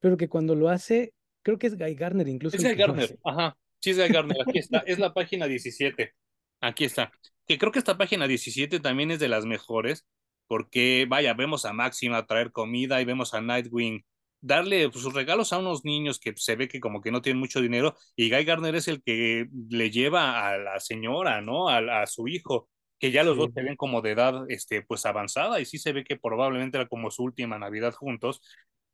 pero 0.00 0.16
que 0.16 0.28
cuando 0.28 0.54
lo 0.56 0.68
hace, 0.70 1.14
creo 1.42 1.58
que 1.58 1.68
es 1.68 1.78
Guy 1.78 1.94
Garner 1.96 2.28
incluso 2.28 2.56
Es 2.56 2.62
Guy 2.62 2.74
hace. 2.96 3.18
ajá. 3.24 3.56
Sí, 3.80 3.90
es 3.90 3.98
Guy 3.98 4.10
Gardner, 4.10 4.36
aquí 4.42 4.58
está. 4.58 4.80
Es 4.80 4.98
la 4.98 5.12
página 5.14 5.46
17. 5.46 6.14
Aquí 6.60 6.84
está. 6.84 7.12
Que 7.46 7.58
creo 7.58 7.72
que 7.72 7.78
esta 7.78 7.98
página 7.98 8.28
17 8.28 8.80
también 8.80 9.10
es 9.10 9.18
de 9.18 9.28
las 9.28 9.46
mejores, 9.46 10.06
porque, 10.46 11.06
vaya, 11.08 11.34
vemos 11.34 11.64
a 11.64 11.72
Máxima 11.72 12.26
traer 12.26 12.52
comida 12.52 13.00
y 13.00 13.04
vemos 13.04 13.34
a 13.34 13.40
Nightwing 13.40 14.04
darle 14.40 14.88
pues, 14.88 15.02
sus 15.02 15.14
regalos 15.14 15.52
a 15.52 15.58
unos 15.58 15.84
niños 15.84 16.18
que 16.18 16.32
se 16.36 16.56
ve 16.56 16.68
que 16.68 16.80
como 16.80 17.00
que 17.02 17.10
no 17.10 17.22
tienen 17.22 17.40
mucho 17.40 17.60
dinero, 17.60 17.96
y 18.16 18.30
Guy 18.30 18.44
Gardner 18.44 18.74
es 18.74 18.88
el 18.88 19.02
que 19.02 19.46
le 19.68 19.90
lleva 19.90 20.48
a 20.48 20.58
la 20.58 20.80
señora, 20.80 21.40
¿no? 21.40 21.68
A, 21.68 22.02
a 22.02 22.06
su 22.06 22.26
hijo, 22.28 22.68
que 22.98 23.10
ya 23.10 23.22
los 23.22 23.36
dos 23.36 23.50
se 23.54 23.62
ven 23.62 23.76
como 23.76 24.00
de 24.02 24.12
edad, 24.12 24.44
este, 24.48 24.82
pues 24.82 25.06
avanzada, 25.06 25.60
y 25.60 25.66
sí 25.66 25.78
se 25.78 25.92
ve 25.92 26.04
que 26.04 26.16
probablemente 26.16 26.78
era 26.78 26.88
como 26.88 27.10
su 27.10 27.22
última 27.24 27.58
Navidad 27.58 27.94
juntos. 27.94 28.42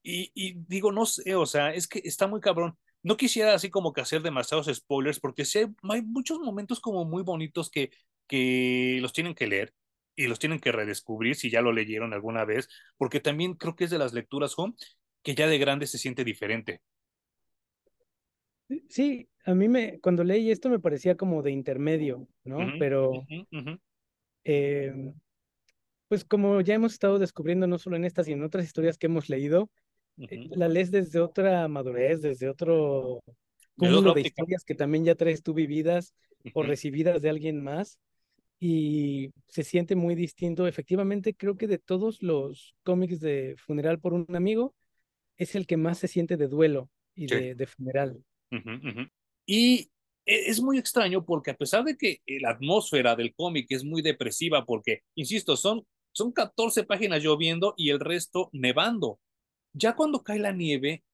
Y, 0.03 0.31
y 0.35 0.55
digo, 0.69 0.93
no 0.93 1.07
sé, 1.07 1.35
o 1.35 1.47
sea, 1.47 1.75
es 1.75 1.89
que 1.89 2.01
está 2.05 2.27
muy 2.29 2.41
cabrón 2.41 2.77
no 3.07 3.17
quisiera 3.17 3.55
así 3.55 3.71
como 3.71 3.93
que 3.93 4.01
hacer 4.01 4.21
demasiados 4.21 4.67
spoilers, 4.67 5.21
porque 5.21 5.45
sí 5.45 5.61
hay, 5.61 5.67
hay 5.89 6.03
muchos 6.03 6.41
momentos 6.41 6.81
como 6.81 7.05
muy 7.05 7.23
bonitos 7.23 7.71
que, 7.71 7.93
que 8.27 8.99
los 9.01 9.13
tienen 9.13 9.37
que 9.37 9.47
leer 9.47 9.73
y 10.17 10.27
los 10.27 10.41
tienen 10.41 10.59
que 10.59 10.73
redescubrir 10.73 11.37
si 11.37 11.49
ya 11.49 11.61
lo 11.61 11.73
leyeron 11.73 12.13
alguna 12.13 12.45
vez, 12.45 12.69
porque 12.97 13.21
también 13.21 13.55
creo 13.55 13.77
que 13.77 13.85
es 13.85 13.91
de 13.91 13.99
las 13.99 14.13
lecturas, 14.13 14.55
home, 14.57 14.75
que 15.23 15.37
ya 15.37 15.47
de 15.47 15.57
grande 15.57 15.87
se 15.87 15.99
siente 15.99 16.25
diferente. 16.25 16.81
Sí, 18.89 19.29
a 19.45 19.55
mí 19.55 19.69
me, 19.69 20.01
cuando 20.01 20.25
leí 20.25 20.51
esto 20.51 20.69
me 20.69 20.81
parecía 20.81 21.17
como 21.17 21.45
de 21.45 21.53
intermedio, 21.53 22.27
¿no? 22.43 22.59
Pero 22.77 23.25
eh, 24.43 25.13
pues 26.09 26.25
como 26.25 26.61
ya 26.61 26.75
hemos 26.75 26.95
estado 26.95 27.21
descubriendo 27.21 27.69
no 27.69 27.79
solo 27.79 27.95
en 27.95 28.05
estas, 28.05 28.27
sino 28.27 28.39
en 28.39 28.47
otras 28.47 28.65
historias 28.65 28.99
que 28.99 29.07
hemos 29.07 29.29
leído, 29.29 29.71
eh, 30.19 30.49
la 30.51 30.69
lees 30.69 30.91
desde 30.91 31.21
otra 31.21 31.69
madurez, 31.69 32.23
desde 32.23 32.49
otro 32.49 33.21
cúmulo 33.77 34.15
de 34.15 34.23
historias 34.23 34.65
que 34.65 34.75
también 34.75 35.05
ya 35.05 35.15
traes 35.15 35.43
tú 35.43 35.53
vividas 35.55 36.15
o 36.55 36.63
recibidas 36.63 37.23
de 37.23 37.31
alguien 37.31 37.63
más 37.63 37.99
y 38.59 39.31
se 39.49 39.63
siente 39.63 39.97
muy 39.97 40.15
distinto. 40.15 40.67
Efectivamente, 40.67 41.35
creo 41.35 41.57
que 41.57 41.67
de 41.67 41.79
todos 41.79 42.23
los 42.23 42.75
cómics 42.83 43.21
de 43.21 43.55
Funeral 43.59 44.01
por 44.01 44.15
un 44.15 44.27
amigo, 44.35 44.75
es 45.37 45.55
el 45.55 45.67
que 45.67 45.77
más 45.77 45.99
se 45.99 46.09
siente 46.09 46.37
de 46.37 46.49
duelo 46.49 46.89
y 47.15 47.29
sí. 47.29 47.35
de, 47.35 47.55
de 47.55 47.67
funeral. 47.67 48.25
Y 49.45 49.91
e- 50.25 50.51
es 50.51 50.61
muy 50.61 50.79
extraño 50.79 51.25
porque 51.25 51.51
a 51.51 51.57
pesar 51.57 51.85
de 51.85 51.97
que 51.97 52.21
la 52.41 52.51
atmósfera 52.51 53.15
del 53.17 53.35
cómic 53.35 53.67
es 53.71 53.85
muy 53.85 54.03
depresiva, 54.03 54.65
porque, 54.65 55.03
insisto, 55.15 55.57
son, 55.57 55.87
son 56.13 56.33
14 56.33 56.85
páginas 56.85 57.23
lloviendo 57.23 57.75
y 57.77 57.91
el 57.91 58.01
resto 58.01 58.49
nevando. 58.53 59.19
Ya 59.79 59.95
cuando 59.95 60.23
cae 60.23 60.39
la 60.39 60.53
nieve, 60.53 61.05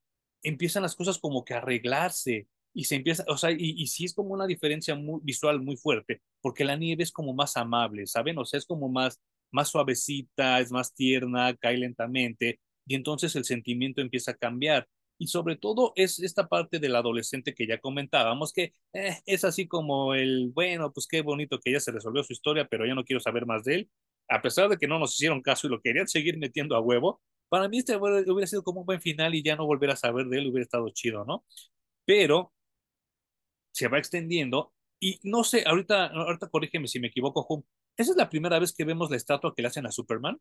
empiezan 0.42 0.84
las 0.84 0.94
cosas 0.94 1.18
como 1.18 1.44
que 1.44 1.54
a 1.54 1.58
arreglarse 1.58 2.46
y 2.72 2.84
se 2.84 2.94
empieza, 2.94 3.24
o 3.26 3.36
sea, 3.36 3.50
y, 3.50 3.86
sí 3.88 4.04
es 4.04 4.14
como 4.14 4.30
una 4.30 4.46
diferencia 4.46 4.96
visual 5.22 5.60
muy 5.60 5.76
fuerte, 5.76 6.22
porque 6.40 6.64
la 6.64 6.76
nieve 6.76 7.02
es 7.02 7.10
como 7.10 7.34
más 7.34 7.56
amable, 7.56 8.06
¿saben? 8.06 8.38
O 8.38 8.44
sea, 8.44 8.58
es 8.58 8.64
como 8.64 8.88
más, 8.88 9.20
más 9.50 9.68
suavecita, 9.68 10.60
es 10.60 10.70
más 10.70 10.94
tierna, 10.94 11.56
cae 11.56 11.76
lentamente, 11.76 12.60
y 12.86 12.94
entonces 12.94 13.34
el 13.36 13.44
sentimiento 13.44 14.00
empieza 14.00 14.32
a 14.32 14.36
cambiar. 14.36 14.88
Y 15.18 15.26
sobre 15.26 15.56
todo 15.56 15.92
es 15.96 16.20
esta 16.20 16.48
parte 16.48 16.78
del 16.78 16.96
adolescente 16.96 17.54
que 17.54 17.66
ya 17.66 17.78
comentábamos, 17.78 18.52
que 18.52 18.74
eh, 18.92 19.18
es 19.26 19.44
así 19.44 19.66
como 19.68 20.14
el, 20.14 20.50
bueno, 20.54 20.92
pues 20.92 21.06
qué 21.08 21.20
bonito 21.22 21.58
que 21.60 21.72
ya 21.72 21.80
se 21.80 21.92
resolvió 21.92 22.22
su 22.22 22.32
historia, 22.32 22.66
pero 22.68 22.86
ya 22.86 22.94
no 22.94 23.04
quiero 23.04 23.20
saber 23.20 23.44
más 23.44 23.64
de 23.64 23.74
él. 23.74 23.90
a 24.28 24.40
pesar 24.40 24.68
de 24.70 24.78
que 24.78 24.88
no 24.88 24.98
nos 24.98 25.14
hicieron 25.14 25.42
caso 25.42 25.66
y 25.66 25.70
lo 25.70 25.80
querían 25.80 26.08
seguir 26.08 26.38
metiendo 26.38 26.76
a 26.76 26.80
huevo, 26.80 27.20
para 27.52 27.68
mí 27.68 27.80
este 27.80 27.94
hubiera 27.98 28.46
sido 28.46 28.62
como 28.64 28.80
un 28.80 28.86
buen 28.86 29.02
final 29.02 29.34
y 29.34 29.42
ya 29.42 29.56
no 29.56 29.66
volver 29.66 29.90
a 29.90 29.96
saber 29.96 30.24
de 30.24 30.38
él 30.38 30.46
hubiera 30.46 30.62
estado 30.62 30.88
chido, 30.88 31.26
¿no? 31.26 31.44
Pero 32.06 32.50
se 33.70 33.88
va 33.88 33.98
extendiendo 33.98 34.72
y 34.98 35.20
no 35.22 35.44
sé, 35.44 35.62
ahorita, 35.66 36.06
ahorita 36.06 36.48
corrígeme 36.48 36.88
si 36.88 36.98
me 36.98 37.08
equivoco, 37.08 37.44
Hum. 37.46 37.62
¿Esa 37.94 38.12
es 38.12 38.16
la 38.16 38.30
primera 38.30 38.58
vez 38.58 38.72
que 38.72 38.86
vemos 38.86 39.10
la 39.10 39.18
estatua 39.18 39.52
que 39.54 39.60
le 39.60 39.68
hacen 39.68 39.84
a 39.84 39.92
Superman? 39.92 40.40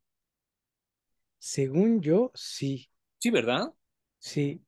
Según 1.38 1.99
yo, 1.99 2.32
sí. 2.34 2.88
Sí, 3.20 3.30
¿verdad? 3.30 3.74
Sí. 4.18 4.62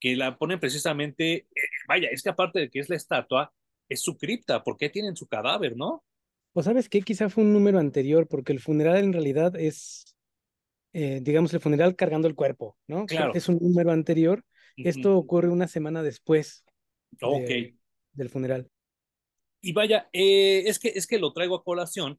Que 0.00 0.16
la 0.16 0.36
ponen 0.36 0.58
precisamente, 0.58 1.34
eh, 1.34 1.46
vaya, 1.86 2.08
es 2.10 2.20
que 2.24 2.30
aparte 2.30 2.58
de 2.58 2.68
que 2.68 2.80
es 2.80 2.88
la 2.88 2.96
estatua, 2.96 3.54
es 3.88 4.02
su 4.02 4.18
cripta, 4.18 4.64
porque 4.64 4.90
tienen 4.90 5.14
su 5.14 5.28
cadáver, 5.28 5.76
¿no? 5.76 6.02
O 6.52 6.64
sabes 6.64 6.88
qué, 6.88 7.02
quizá 7.02 7.28
fue 7.28 7.44
un 7.44 7.52
número 7.52 7.78
anterior, 7.78 8.26
porque 8.26 8.52
el 8.52 8.58
funeral 8.58 9.04
en 9.04 9.12
realidad 9.12 9.54
es, 9.54 10.13
eh, 10.94 11.20
digamos, 11.22 11.52
el 11.52 11.60
funeral 11.60 11.96
cargando 11.96 12.28
el 12.28 12.34
cuerpo, 12.34 12.78
¿no? 12.88 13.04
Claro. 13.06 13.32
Es 13.34 13.48
un 13.48 13.58
número 13.60 13.92
anterior. 13.92 14.42
Esto 14.76 15.16
ocurre 15.18 15.48
una 15.48 15.68
semana 15.68 16.02
después 16.02 16.64
Ok. 17.20 17.42
de- 17.46 17.76
del 18.12 18.30
funeral. 18.30 18.68
Y 19.60 19.72
vaya, 19.72 20.08
eh, 20.12 20.64
es, 20.66 20.78
que, 20.78 20.88
es 20.88 21.06
que 21.06 21.18
lo 21.18 21.32
traigo 21.32 21.56
a 21.56 21.64
colación 21.64 22.18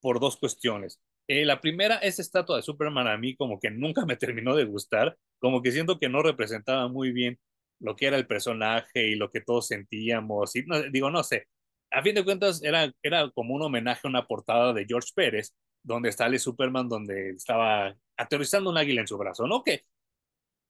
por 0.00 0.20
dos 0.20 0.36
cuestiones. 0.36 1.00
Eh, 1.28 1.44
la 1.46 1.60
primera, 1.60 1.96
esa 1.98 2.22
estatua 2.22 2.56
de 2.56 2.62
Superman 2.62 3.06
a 3.08 3.16
mí 3.16 3.34
como 3.36 3.58
que 3.58 3.70
nunca 3.70 4.04
me 4.06 4.16
terminó 4.16 4.54
de 4.54 4.64
gustar, 4.64 5.16
como 5.38 5.62
que 5.62 5.72
siento 5.72 5.98
que 5.98 6.08
no 6.10 6.22
representaba 6.22 6.88
muy 6.88 7.12
bien 7.12 7.38
lo 7.80 7.96
que 7.96 8.06
era 8.06 8.16
el 8.16 8.26
personaje 8.26 9.08
y 9.08 9.14
lo 9.16 9.30
que 9.30 9.40
todos 9.40 9.66
sentíamos. 9.68 10.54
Y 10.56 10.64
no, 10.66 10.82
digo, 10.90 11.10
no 11.10 11.22
sé, 11.24 11.46
a 11.90 12.02
fin 12.02 12.14
de 12.14 12.24
cuentas 12.24 12.62
era, 12.62 12.92
era 13.02 13.30
como 13.30 13.54
un 13.54 13.62
homenaje 13.62 14.02
a 14.04 14.08
una 14.10 14.26
portada 14.26 14.72
de 14.74 14.84
George 14.86 15.10
Pérez, 15.14 15.54
donde 15.84 16.12
sale 16.12 16.40
Superman, 16.40 16.88
donde 16.90 17.32
estaba 17.32 17.96
aterrizando 18.18 18.70
un 18.70 18.78
águila 18.78 19.02
en 19.02 19.08
su 19.08 19.18
brazo, 19.18 19.46
¿no? 19.48 19.64
Que, 19.64 19.86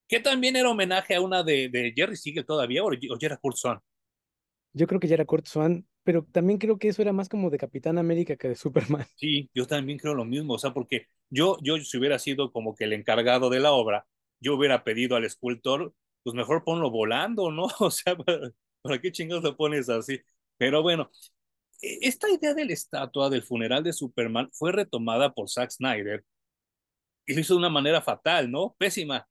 que 0.08 0.20
también 0.20 0.56
era 0.56 0.70
homenaje 0.70 1.14
a 1.16 1.20
una 1.22 1.42
de, 1.44 1.68
de 1.70 1.92
Jerry 1.96 2.16
Siegel 2.16 2.46
todavía, 2.46 2.84
o, 2.84 2.88
o 2.90 3.18
ya 3.18 3.26
era 3.28 3.38
Kurt 3.38 3.56
Swan. 3.56 3.80
Yo 4.72 4.86
creo 4.86 5.00
que 5.00 5.08
ya 5.08 5.14
era 5.14 5.24
Kurt 5.24 5.46
Swan, 5.46 5.86
pero 6.02 6.24
también 6.24 6.58
creo 6.58 6.78
que 6.78 6.88
eso 6.88 7.02
era 7.02 7.12
más 7.12 7.28
como 7.28 7.50
de 7.50 7.58
Capitán 7.58 7.98
América 7.98 8.36
que 8.36 8.48
de 8.48 8.56
Superman. 8.56 9.06
Sí, 9.16 9.50
yo 9.54 9.66
también 9.66 9.98
creo 9.98 10.14
lo 10.14 10.24
mismo, 10.24 10.54
o 10.54 10.58
sea, 10.58 10.72
porque 10.74 11.06
yo, 11.30 11.56
yo 11.62 11.78
si 11.78 11.96
hubiera 11.98 12.18
sido 12.18 12.52
como 12.52 12.74
que 12.74 12.84
el 12.84 12.92
encargado 12.92 13.48
de 13.48 13.60
la 13.60 13.72
obra, 13.72 14.06
yo 14.40 14.54
hubiera 14.56 14.82
pedido 14.84 15.16
al 15.16 15.24
escultor, 15.24 15.94
pues 16.22 16.34
mejor 16.34 16.64
ponlo 16.64 16.90
volando, 16.90 17.50
¿no? 17.50 17.68
O 17.80 17.90
sea, 17.90 18.16
¿para, 18.16 18.50
para 18.82 19.00
qué 19.00 19.12
chingados 19.12 19.44
lo 19.44 19.56
pones 19.56 19.88
así? 19.88 20.20
Pero 20.56 20.82
bueno, 20.82 21.10
esta 22.02 22.30
idea 22.30 22.54
de 22.54 22.64
la 22.64 22.72
estatua 22.72 23.30
del 23.30 23.42
funeral 23.42 23.82
de 23.82 23.92
Superman 23.92 24.48
fue 24.52 24.72
retomada 24.72 25.32
por 25.32 25.48
Zack 25.50 25.70
Snyder 25.70 26.24
y 27.26 27.34
lo 27.34 27.40
hizo 27.40 27.54
de 27.54 27.58
una 27.58 27.70
manera 27.70 28.00
fatal, 28.02 28.50
¿no? 28.50 28.74
Pésima. 28.78 29.26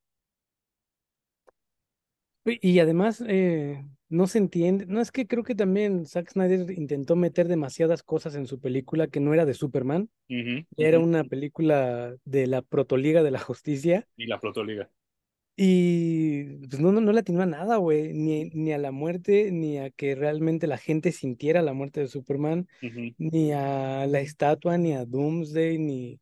Y 2.45 2.79
además, 2.79 3.23
eh, 3.25 3.85
no 4.09 4.27
se 4.27 4.37
entiende. 4.37 4.85
No 4.85 4.99
es 5.01 5.11
que 5.11 5.27
creo 5.27 5.43
que 5.43 5.55
también 5.55 6.05
Zack 6.05 6.31
Snyder 6.31 6.71
intentó 6.77 7.15
meter 7.15 7.47
demasiadas 7.47 8.03
cosas 8.03 8.35
en 8.35 8.47
su 8.47 8.59
película 8.59 9.07
que 9.07 9.19
no 9.19 9.33
era 9.33 9.45
de 9.45 9.53
Superman. 9.53 10.09
Uh 10.29 10.33
-huh, 10.33 10.67
Era 10.77 10.99
uh 10.99 11.01
-huh. 11.01 11.05
una 11.05 11.23
película 11.23 12.15
de 12.25 12.47
la 12.47 12.61
Protoliga 12.61 13.23
de 13.23 13.31
la 13.31 13.39
Justicia. 13.39 14.07
Y 14.17 14.27
la 14.27 14.39
Protoliga. 14.39 14.89
Y 15.55 16.45
pues 16.67 16.79
no, 16.81 16.91
no, 16.91 17.01
no 17.01 17.11
le 17.13 17.19
atinó 17.19 17.43
a 17.43 17.45
nada, 17.45 17.77
güey. 17.77 18.13
Ni, 18.13 18.45
ni 18.53 18.73
a 18.73 18.77
la 18.79 18.91
muerte, 18.91 19.51
ni 19.51 19.77
a 19.79 19.91
que 19.91 20.15
realmente 20.15 20.67
la 20.67 20.77
gente 20.77 21.11
sintiera 21.11 21.61
la 21.61 21.73
muerte 21.73 22.01
de 22.01 22.07
Superman, 22.07 22.67
Uh 22.83 22.87
-huh. 22.89 23.15
ni 23.17 23.53
a 23.53 24.07
la 24.07 24.19
estatua, 24.21 24.77
ni 24.77 24.93
a 24.95 25.05
Doomsday, 25.05 25.77
ni. 25.79 26.19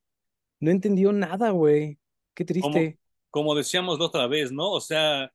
No 0.62 0.72
entendió 0.72 1.14
nada, 1.14 1.52
güey. 1.52 2.00
Qué 2.36 2.46
Como, 2.58 2.86
triste. 2.86 3.00
como 3.30 3.56
decíamos 3.56 4.00
la 4.00 4.06
otra 4.06 4.28
vez, 4.28 4.52
¿no? 4.52 4.72
O 4.72 4.82
sea, 4.82 5.32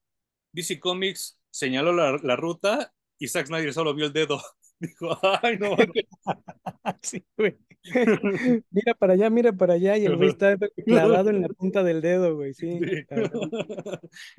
DC 0.52 0.80
Comics 0.80 1.38
señaló 1.50 1.92
la, 1.92 2.18
la 2.22 2.36
ruta 2.36 2.94
y 3.18 3.28
Zack 3.28 3.46
Snyder 3.46 3.72
solo 3.74 3.94
vio 3.94 4.06
el 4.06 4.12
dedo. 4.12 4.40
Dijo, 4.80 5.18
ay, 5.42 5.58
no. 5.58 5.76
Sí, 7.02 7.24
güey. 7.36 7.56
Mira 8.70 8.94
para 8.98 9.14
allá, 9.14 9.30
mira 9.30 9.52
para 9.52 9.74
allá, 9.74 9.96
y 9.96 10.06
el 10.06 10.16
güey 10.16 10.30
está 10.30 10.56
clavado 10.84 11.30
en 11.30 11.42
la 11.42 11.48
punta 11.48 11.82
del 11.84 12.00
dedo, 12.00 12.34
güey, 12.36 12.52
sí. 12.52 12.78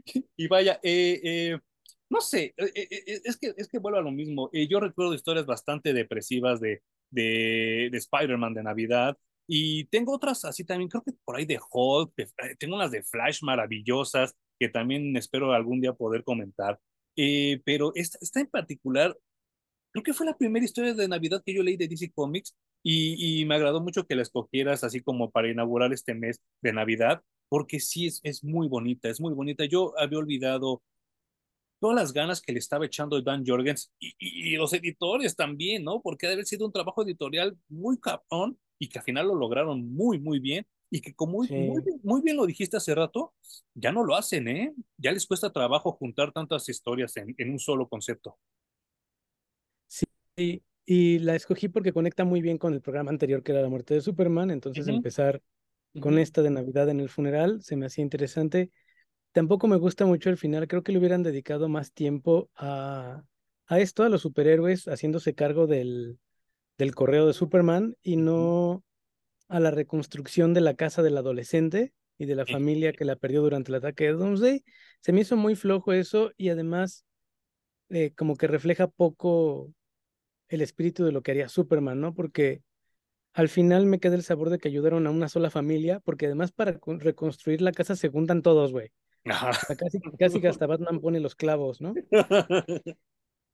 Sí. 0.05 0.25
Y 0.35 0.47
vaya, 0.47 0.79
eh, 0.83 1.19
eh, 1.23 1.59
no 2.09 2.21
sé, 2.21 2.53
eh, 2.57 2.71
eh, 2.75 3.21
es, 3.23 3.37
que, 3.37 3.53
es 3.57 3.67
que 3.67 3.79
vuelvo 3.79 3.99
a 3.99 4.01
lo 4.01 4.11
mismo. 4.11 4.49
Eh, 4.53 4.67
yo 4.67 4.79
recuerdo 4.79 5.13
historias 5.13 5.45
bastante 5.45 5.93
depresivas 5.93 6.59
de, 6.59 6.81
de, 7.09 7.89
de 7.91 7.97
Spider-Man 7.97 8.53
de 8.53 8.63
Navidad. 8.63 9.17
Y 9.49 9.85
tengo 9.85 10.13
otras 10.13 10.43
así 10.45 10.65
también, 10.65 10.89
creo 10.89 11.03
que 11.03 11.13
por 11.23 11.37
ahí 11.37 11.45
de 11.45 11.59
Hulk, 11.71 12.13
de, 12.17 12.23
eh, 12.23 12.55
tengo 12.59 12.75
unas 12.75 12.91
de 12.91 13.03
Flash 13.03 13.43
maravillosas 13.43 14.35
que 14.59 14.67
también 14.69 15.15
espero 15.15 15.53
algún 15.53 15.79
día 15.81 15.93
poder 15.93 16.23
comentar. 16.23 16.79
Eh, 17.15 17.61
pero 17.65 17.91
esta, 17.95 18.17
esta 18.21 18.39
en 18.41 18.47
particular, 18.47 19.17
creo 19.91 20.03
que 20.03 20.13
fue 20.13 20.25
la 20.25 20.37
primera 20.37 20.65
historia 20.65 20.93
de 20.93 21.07
Navidad 21.07 21.41
que 21.45 21.53
yo 21.53 21.63
leí 21.63 21.77
de 21.77 21.87
DC 21.87 22.11
Comics 22.13 22.55
y, 22.83 23.41
y, 23.41 23.45
me 23.45 23.55
agradó 23.55 23.81
mucho 23.81 24.05
que 24.05 24.15
la 24.15 24.21
escogieras 24.21 24.83
así 24.83 25.01
como 25.01 25.31
para 25.31 25.49
inaugurar 25.49 25.91
este 25.93 26.13
mes 26.13 26.41
de 26.61 26.73
Navidad, 26.73 27.21
porque 27.49 27.79
sí 27.79 28.07
es, 28.07 28.21
es 28.23 28.43
muy 28.43 28.67
bonita, 28.67 29.09
es 29.09 29.19
muy 29.19 29.33
bonita. 29.33 29.65
Yo 29.65 29.93
había 29.99 30.19
olvidado 30.19 30.81
todas 31.79 31.95
las 31.95 32.13
ganas 32.13 32.41
que 32.41 32.53
le 32.53 32.59
estaba 32.59 32.85
echando 32.85 33.21
Dan 33.21 33.43
Jorgens 33.45 33.91
y, 33.99 34.09
y, 34.19 34.53
y 34.53 34.55
los 34.55 34.73
editores 34.73 35.35
también, 35.35 35.83
¿no? 35.83 36.01
Porque 36.01 36.27
debe 36.27 36.35
haber 36.35 36.45
sido 36.45 36.65
un 36.65 36.71
trabajo 36.71 37.03
editorial 37.03 37.57
muy 37.67 37.99
cabrón 37.99 38.57
y 38.79 38.89
que 38.89 38.99
al 38.99 39.05
final 39.05 39.27
lo 39.27 39.35
lograron 39.35 39.91
muy, 39.93 40.19
muy 40.19 40.39
bien 40.39 40.65
y 40.89 41.01
que 41.01 41.13
como 41.13 41.43
sí. 41.43 41.53
muy, 41.53 41.83
bien, 41.83 41.99
muy, 42.03 42.21
bien, 42.21 42.37
lo 42.37 42.45
dijiste 42.45 42.77
hace 42.77 42.95
rato, 42.95 43.33
ya 43.73 43.91
no 43.91 44.03
lo 44.03 44.15
hacen, 44.15 44.47
¿eh? 44.47 44.73
Ya 44.97 45.11
les 45.11 45.25
cuesta 45.25 45.51
trabajo 45.51 45.91
juntar 45.91 46.31
tantas 46.31 46.69
historias 46.69 47.17
en, 47.17 47.35
en 47.37 47.51
un 47.51 47.59
solo 47.59 47.89
concepto. 47.89 48.37
Sí, 50.37 50.63
y 50.85 51.19
la 51.19 51.35
escogí 51.35 51.67
porque 51.67 51.91
conecta 51.91 52.23
muy 52.23 52.41
bien 52.41 52.57
con 52.57 52.73
el 52.73 52.81
programa 52.81 53.09
anterior 53.11 53.43
que 53.43 53.51
era 53.51 53.61
la 53.61 53.69
muerte 53.69 53.95
de 53.95 54.01
Superman, 54.01 54.51
entonces 54.51 54.87
uh 54.87 54.91
-huh. 54.91 54.95
empezar 54.97 55.41
uh 55.93 55.99
-huh. 55.99 56.01
con 56.01 56.19
esta 56.19 56.41
de 56.43 56.51
Navidad 56.51 56.89
en 56.89 56.99
el 56.99 57.09
funeral 57.09 57.61
se 57.63 57.75
me 57.75 57.87
hacía 57.87 58.03
interesante. 58.03 58.71
Tampoco 59.31 59.67
me 59.67 59.77
gusta 59.77 60.05
mucho 60.05 60.29
el 60.29 60.37
final, 60.37 60.67
creo 60.67 60.83
que 60.83 60.91
le 60.91 60.99
hubieran 60.99 61.23
dedicado 61.23 61.67
más 61.69 61.91
tiempo 61.91 62.49
a, 62.55 63.23
a 63.65 63.79
esto, 63.79 64.03
a 64.03 64.09
los 64.09 64.21
superhéroes 64.21 64.85
haciéndose 64.85 65.33
cargo 65.33 65.67
del, 65.67 66.19
del 66.77 66.95
correo 66.95 67.27
de 67.27 67.33
Superman 67.33 67.95
y 68.01 68.15
no 68.17 68.83
a 69.49 69.59
la 69.59 69.71
reconstrucción 69.71 70.53
de 70.53 70.61
la 70.61 70.75
casa 70.75 71.01
del 71.01 71.17
adolescente 71.17 71.93
y 72.17 72.25
de 72.25 72.35
la 72.35 72.45
familia 72.45 72.93
que 72.93 73.05
la 73.05 73.15
perdió 73.15 73.41
durante 73.41 73.71
el 73.71 73.75
ataque 73.75 74.05
de 74.05 74.13
Doomsday. 74.13 74.63
Se 75.01 75.13
me 75.13 75.21
hizo 75.21 75.35
muy 75.35 75.55
flojo 75.55 75.93
eso 75.93 76.31
y 76.37 76.49
además 76.49 77.05
eh, 77.89 78.11
como 78.15 78.35
que 78.35 78.47
refleja 78.47 78.87
poco 78.87 79.71
el 80.49 80.61
espíritu 80.61 81.03
de 81.05 81.11
lo 81.11 81.21
que 81.21 81.31
haría 81.31 81.49
Superman, 81.49 81.99
¿no? 81.99 82.13
Porque 82.13 82.61
al 83.33 83.49
final 83.49 83.85
me 83.85 83.99
queda 83.99 84.15
el 84.15 84.23
sabor 84.23 84.49
de 84.49 84.59
que 84.59 84.67
ayudaron 84.67 85.05
a 85.07 85.11
una 85.11 85.29
sola 85.29 85.49
familia, 85.49 85.99
porque 85.99 86.25
además 86.25 86.51
para 86.51 86.79
reconstruir 86.85 87.61
la 87.61 87.71
casa 87.71 87.95
se 87.95 88.09
juntan 88.09 88.41
todos, 88.41 88.71
güey. 88.71 88.91
Casi, 89.23 89.99
casi 90.19 90.41
que 90.41 90.47
hasta 90.47 90.67
Batman 90.67 90.99
pone 91.01 91.19
los 91.19 91.35
clavos, 91.35 91.81
¿no? 91.81 91.93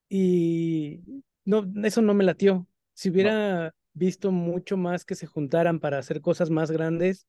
Y 0.10 1.02
no, 1.44 1.66
eso 1.84 2.02
no 2.02 2.14
me 2.14 2.24
latió. 2.24 2.68
Si 2.94 3.10
hubiera 3.10 3.66
no. 3.66 3.72
visto 3.94 4.32
mucho 4.32 4.78
más 4.78 5.06
que 5.06 5.16
se 5.16 5.26
juntaran 5.26 5.80
para 5.80 5.98
hacer 5.98 6.22
cosas 6.22 6.52
más 6.52 6.70
grandes, 6.70 7.26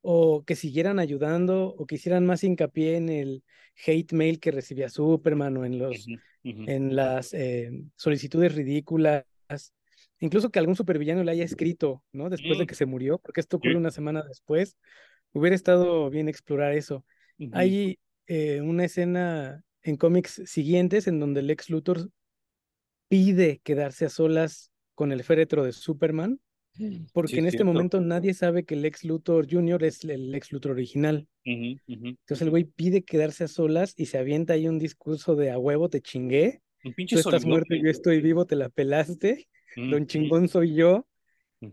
o 0.00 0.44
que 0.44 0.56
siguieran 0.56 0.98
ayudando, 0.98 1.74
o 1.76 1.86
que 1.86 1.96
hicieran 1.96 2.26
más 2.26 2.44
hincapié 2.44 2.96
en 2.96 3.08
el 3.08 3.44
hate 3.86 4.12
mail 4.12 4.40
que 4.40 4.50
recibía 4.50 4.88
Superman, 4.88 5.56
o 5.56 5.64
en 5.64 5.78
los, 5.78 6.06
uh 6.06 6.10
-huh, 6.10 6.20
uh 6.44 6.48
-huh. 6.48 6.70
en 6.70 6.96
las 6.96 7.34
eh, 7.34 7.70
solicitudes 7.96 8.54
ridículas, 8.54 9.24
incluso 10.20 10.50
que 10.50 10.58
algún 10.58 10.76
supervillano 10.76 11.24
le 11.24 11.32
haya 11.32 11.44
escrito, 11.44 12.02
¿no? 12.12 12.30
Después 12.30 12.56
mm. 12.56 12.60
de 12.60 12.66
que 12.66 12.74
se 12.74 12.86
murió, 12.86 13.18
porque 13.18 13.40
esto 13.40 13.58
ocurre 13.58 13.76
una 13.76 13.90
semana 13.90 14.22
después, 14.22 14.76
hubiera 15.32 15.54
estado 15.56 16.08
bien 16.10 16.28
explorar 16.28 16.72
eso. 16.72 17.04
Hay 17.52 17.98
eh, 18.26 18.60
una 18.62 18.84
escena 18.84 19.62
en 19.82 19.96
cómics 19.96 20.42
siguientes 20.46 21.06
en 21.06 21.20
donde 21.20 21.42
Lex 21.42 21.70
Luthor 21.70 22.10
pide 23.08 23.60
quedarse 23.62 24.06
a 24.06 24.08
solas 24.08 24.72
con 24.94 25.12
el 25.12 25.22
féretro 25.22 25.64
de 25.64 25.72
Superman, 25.72 26.40
porque 27.12 27.32
sí, 27.32 27.38
en 27.38 27.46
este 27.46 27.58
cierto. 27.58 27.72
momento 27.72 28.00
nadie 28.00 28.34
sabe 28.34 28.64
que 28.64 28.74
el 28.74 28.82
Lex 28.82 29.04
Luthor 29.04 29.46
Jr. 29.50 29.84
es 29.84 30.04
el 30.04 30.30
Lex 30.30 30.52
Luthor 30.52 30.72
original. 30.72 31.26
Uh 31.44 31.50
-huh, 31.50 31.80
uh 31.86 31.92
-huh. 31.92 32.08
Entonces 32.08 32.42
el 32.42 32.50
güey 32.50 32.64
pide 32.64 33.02
quedarse 33.02 33.44
a 33.44 33.48
solas 33.48 33.94
y 33.96 34.06
se 34.06 34.18
avienta 34.18 34.54
ahí 34.54 34.68
un 34.68 34.78
discurso 34.78 35.36
de 35.36 35.50
a 35.50 35.58
huevo 35.58 35.88
te 35.88 36.00
chingué. 36.00 36.62
Un 36.84 36.94
pinche 36.94 37.16
Tú 37.16 37.20
estás 37.20 37.44
muerto 37.44 37.74
y 37.74 37.82
yo 37.82 37.90
estoy 37.90 38.20
vivo, 38.20 38.46
te 38.46 38.56
la 38.56 38.68
pelaste. 38.68 39.48
Uh 39.76 39.80
-huh. 39.80 39.90
Don 39.90 40.06
chingón 40.06 40.48
soy 40.48 40.74
yo. 40.74 41.06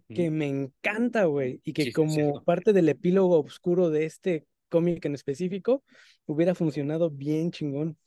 Que 0.10 0.32
me 0.32 0.48
encanta, 0.48 1.26
güey. 1.26 1.62
Y 1.64 1.74
que 1.74 1.84
sí, 1.84 1.92
como 1.92 2.14
sí, 2.14 2.22
parte 2.46 2.74
del 2.74 2.90
epílogo 2.90 3.40
oscuro 3.40 3.90
de 3.90 4.06
este 4.06 4.46
cómic 4.70 5.06
en 5.06 5.14
específico, 5.14 5.84
hubiera 6.26 6.56
funcionado 6.56 7.12
bien 7.12 7.52
chingón. 7.52 7.98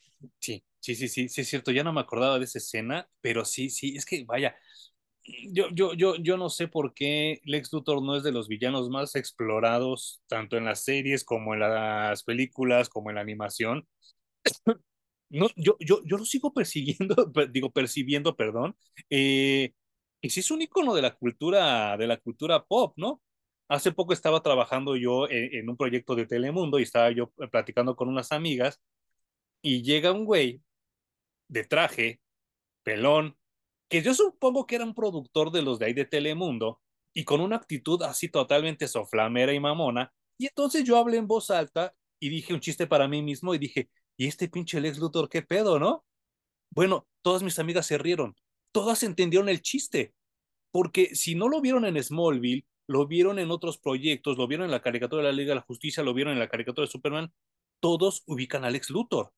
Sí, 0.40 0.64
sí, 0.80 0.94
sí, 0.94 1.08
sí, 1.08 1.28
sí, 1.28 1.42
es 1.42 1.48
cierto. 1.48 1.70
Ya 1.70 1.84
no 1.84 1.92
me 1.92 2.00
acordaba 2.00 2.38
de 2.38 2.44
esa 2.46 2.58
escena, 2.58 3.08
pero 3.20 3.44
sí, 3.44 3.70
sí, 3.70 3.94
es 3.94 4.04
que 4.04 4.24
vaya, 4.24 4.56
yo, 5.52 5.68
yo, 5.72 5.94
yo, 5.94 6.16
yo 6.16 6.36
no 6.36 6.50
sé 6.50 6.68
por 6.68 6.94
qué 6.94 7.40
Lex 7.44 7.72
Luthor 7.72 8.02
no 8.02 8.16
es 8.16 8.22
de 8.22 8.32
los 8.32 8.48
villanos 8.48 8.88
más 8.90 9.14
explorados, 9.16 10.22
tanto 10.28 10.56
en 10.56 10.64
las 10.64 10.84
series 10.84 11.24
como 11.24 11.54
en 11.54 11.60
las 11.60 12.22
películas, 12.24 12.88
como 12.88 13.10
en 13.10 13.16
la 13.16 13.22
animación. 13.22 13.86
No, 15.28 15.48
yo, 15.56 15.76
yo, 15.80 16.02
yo 16.04 16.18
lo 16.18 16.24
sigo 16.24 16.52
persiguiendo, 16.54 17.16
digo, 17.52 17.70
percibiendo, 17.72 18.36
perdón, 18.36 18.76
eh, 19.10 19.72
y 20.20 20.30
sí 20.30 20.38
es 20.40 20.50
un 20.52 20.62
icono 20.62 20.94
de 20.94 21.02
la 21.02 21.16
cultura, 21.16 21.96
de 21.96 22.06
la 22.06 22.16
cultura 22.18 22.64
pop, 22.64 22.94
¿no? 22.96 23.20
Hace 23.68 23.90
poco 23.92 24.12
estaba 24.12 24.40
trabajando 24.42 24.96
yo 24.96 25.28
en, 25.28 25.52
en 25.54 25.68
un 25.68 25.76
proyecto 25.76 26.14
de 26.14 26.26
Telemundo 26.26 26.78
y 26.78 26.84
estaba 26.84 27.10
yo 27.10 27.32
platicando 27.50 27.96
con 27.96 28.08
unas 28.08 28.30
amigas 28.30 28.80
y 29.62 29.82
llega 29.82 30.12
un 30.12 30.24
güey 30.24 30.62
de 31.48 31.64
traje, 31.64 32.20
pelón, 32.84 33.36
que 33.88 34.02
yo 34.02 34.14
supongo 34.14 34.66
que 34.66 34.76
era 34.76 34.84
un 34.84 34.94
productor 34.94 35.50
de 35.50 35.62
los 35.62 35.78
de 35.78 35.86
ahí 35.86 35.92
de 35.92 36.04
Telemundo 36.04 36.80
y 37.14 37.24
con 37.24 37.40
una 37.40 37.56
actitud 37.56 38.02
así 38.02 38.28
totalmente 38.28 38.88
soflamera 38.88 39.52
y 39.52 39.60
mamona. 39.60 40.12
Y 40.38 40.46
entonces 40.46 40.84
yo 40.84 40.96
hablé 40.98 41.16
en 41.18 41.26
voz 41.26 41.50
alta 41.50 41.94
y 42.20 42.28
dije 42.28 42.52
un 42.52 42.60
chiste 42.60 42.86
para 42.86 43.08
mí 43.08 43.22
mismo 43.22 43.54
y 43.54 43.58
dije, 43.58 43.90
¿y 44.16 44.26
este 44.26 44.48
pinche 44.48 44.80
Lex 44.80 44.98
Luthor 44.98 45.28
qué 45.28 45.42
pedo, 45.42 45.78
no? 45.78 46.04
Bueno, 46.70 47.06
todas 47.22 47.42
mis 47.42 47.58
amigas 47.58 47.86
se 47.86 47.98
rieron, 47.98 48.36
todas 48.72 49.02
entendieron 49.02 49.48
el 49.48 49.62
chiste, 49.62 50.14
porque 50.70 51.14
si 51.14 51.34
no 51.34 51.48
lo 51.48 51.60
vieron 51.60 51.84
en 51.84 52.02
Smallville, 52.02 52.66
lo 52.86 53.06
vieron 53.06 53.38
en 53.38 53.50
otros 53.50 53.78
proyectos, 53.78 54.36
lo 54.36 54.46
vieron 54.46 54.66
en 54.66 54.72
la 54.72 54.82
caricatura 54.82 55.22
de 55.22 55.28
la 55.28 55.36
Liga 55.36 55.50
de 55.50 55.56
la 55.56 55.62
Justicia, 55.62 56.02
lo 56.02 56.12
vieron 56.12 56.34
en 56.34 56.38
la 56.38 56.48
caricatura 56.48 56.86
de 56.86 56.92
Superman, 56.92 57.32
todos 57.80 58.22
ubican 58.26 58.64
a 58.64 58.70
Lex 58.70 58.90
Luthor. 58.90 59.32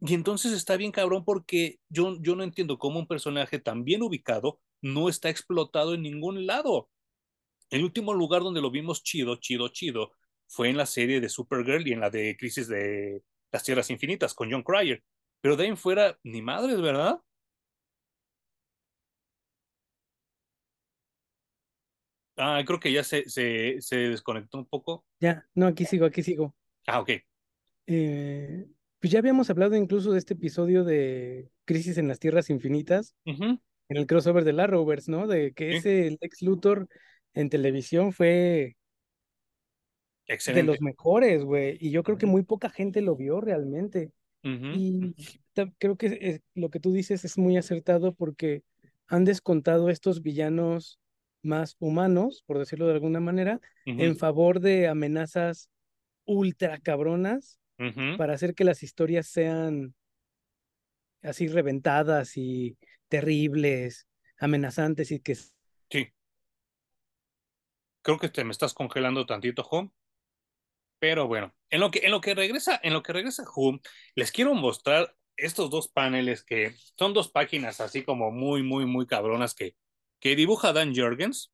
Y 0.00 0.14
entonces 0.14 0.52
está 0.52 0.76
bien 0.76 0.92
cabrón 0.92 1.24
porque 1.24 1.78
yo, 1.88 2.16
yo 2.20 2.34
no 2.34 2.42
entiendo 2.42 2.78
cómo 2.78 2.98
un 2.98 3.06
personaje 3.06 3.58
tan 3.58 3.84
bien 3.84 4.02
ubicado 4.02 4.60
no 4.80 5.08
está 5.08 5.28
explotado 5.28 5.94
en 5.94 6.02
ningún 6.02 6.46
lado. 6.46 6.88
El 7.68 7.84
último 7.84 8.14
lugar 8.14 8.42
donde 8.42 8.62
lo 8.62 8.70
vimos 8.70 9.02
chido, 9.02 9.36
chido, 9.36 9.68
chido, 9.68 10.12
fue 10.48 10.70
en 10.70 10.76
la 10.76 10.86
serie 10.86 11.20
de 11.20 11.28
Supergirl 11.28 11.86
y 11.86 11.92
en 11.92 12.00
la 12.00 12.10
de 12.10 12.36
Crisis 12.36 12.66
de 12.66 13.22
las 13.52 13.62
Tierras 13.62 13.90
Infinitas 13.90 14.34
con 14.34 14.50
John 14.50 14.62
Cryer. 14.62 15.02
Pero 15.40 15.56
de 15.56 15.64
ahí 15.64 15.68
en 15.68 15.76
fuera, 15.76 16.18
ni 16.24 16.42
madres, 16.42 16.80
¿verdad? 16.80 17.20
Ah, 22.36 22.62
creo 22.66 22.80
que 22.80 22.90
ya 22.90 23.04
se, 23.04 23.28
se, 23.28 23.76
se 23.80 23.96
desconectó 23.96 24.58
un 24.58 24.66
poco. 24.66 25.04
Ya, 25.20 25.46
no, 25.54 25.66
aquí 25.66 25.84
sigo, 25.84 26.06
aquí 26.06 26.22
sigo. 26.22 26.56
Ah, 26.86 27.00
ok. 27.00 27.10
Eh, 27.86 28.66
pues 29.00 29.12
ya 29.12 29.18
habíamos 29.20 29.50
hablado 29.50 29.76
incluso 29.76 30.12
de 30.12 30.18
este 30.18 30.34
episodio 30.34 30.84
de 30.84 31.50
Crisis 31.66 31.98
en 31.98 32.08
las 32.08 32.18
Tierras 32.20 32.50
Infinitas, 32.50 33.14
en 33.88 33.96
el 33.98 34.06
crossover 34.06 34.44
de 34.44 34.52
la 34.54 34.66
Rovers, 34.66 35.08
¿no? 35.08 35.26
De 35.26 35.52
que 35.52 35.72
sí, 35.72 35.76
ese 35.78 36.18
Lex 36.20 36.42
Luthor 36.42 36.88
en 37.34 37.50
televisión 37.50 38.12
fue 38.12 38.76
de 40.26 40.34
excelente. 40.34 40.66
los 40.66 40.80
mejores, 40.80 41.44
güey, 41.44 41.76
y 41.80 41.90
yo 41.90 42.02
creo 42.02 42.18
que 42.18 42.26
muy 42.26 42.42
poca 42.44 42.70
gente 42.70 43.00
lo 43.02 43.16
vio 43.16 43.40
realmente. 43.40 44.12
Y 44.72 45.14
creo 45.78 45.96
que 45.96 46.18
es- 46.20 46.40
lo 46.54 46.70
que 46.70 46.80
tú 46.80 46.92
dices 46.92 47.24
es 47.24 47.36
muy 47.38 47.56
acertado 47.56 48.14
porque 48.14 48.62
han 49.08 49.24
descontado 49.24 49.90
estos 49.90 50.22
villanos 50.22 50.98
más 51.42 51.76
humanos, 51.80 52.42
por 52.46 52.58
decirlo 52.58 52.86
de 52.86 52.94
alguna 52.94 53.20
manera, 53.20 53.60
en 54.00 54.16
favor 54.16 54.60
de 54.60 54.88
amenazas 54.88 55.68
ultra 56.26 56.78
cabronas 56.80 57.59
para 58.18 58.34
hacer 58.34 58.54
que 58.54 58.64
las 58.64 58.82
historias 58.82 59.26
sean 59.28 59.94
así 61.22 61.48
reventadas 61.48 62.36
y 62.36 62.78
terribles, 63.08 64.08
amenazantes 64.38 65.10
y 65.10 65.20
que 65.20 65.36
Sí, 65.90 66.12
creo 68.02 68.18
que 68.18 68.28
te 68.28 68.44
me 68.44 68.52
estás 68.52 68.74
congelando 68.74 69.26
tantito, 69.26 69.62
Home. 69.70 69.90
Pero 70.98 71.26
bueno, 71.26 71.54
en 71.70 71.80
lo 71.80 71.90
que, 71.90 72.00
en 72.00 72.10
lo 72.10 72.20
que 72.20 72.34
regresa, 72.34 72.78
en 72.82 72.92
lo 72.92 73.02
que 73.02 73.12
regresa 73.12 73.44
Home, 73.54 73.80
les 74.14 74.32
quiero 74.32 74.54
mostrar 74.54 75.16
estos 75.36 75.70
dos 75.70 75.88
paneles 75.88 76.44
que 76.44 76.74
son 76.98 77.14
dos 77.14 77.30
páginas 77.30 77.80
así 77.80 78.04
como 78.04 78.30
muy, 78.30 78.62
muy, 78.62 78.84
muy 78.84 79.06
cabronas 79.06 79.54
que, 79.54 79.76
que 80.20 80.36
dibuja 80.36 80.72
Dan 80.72 80.94
Jurgens. 80.94 81.52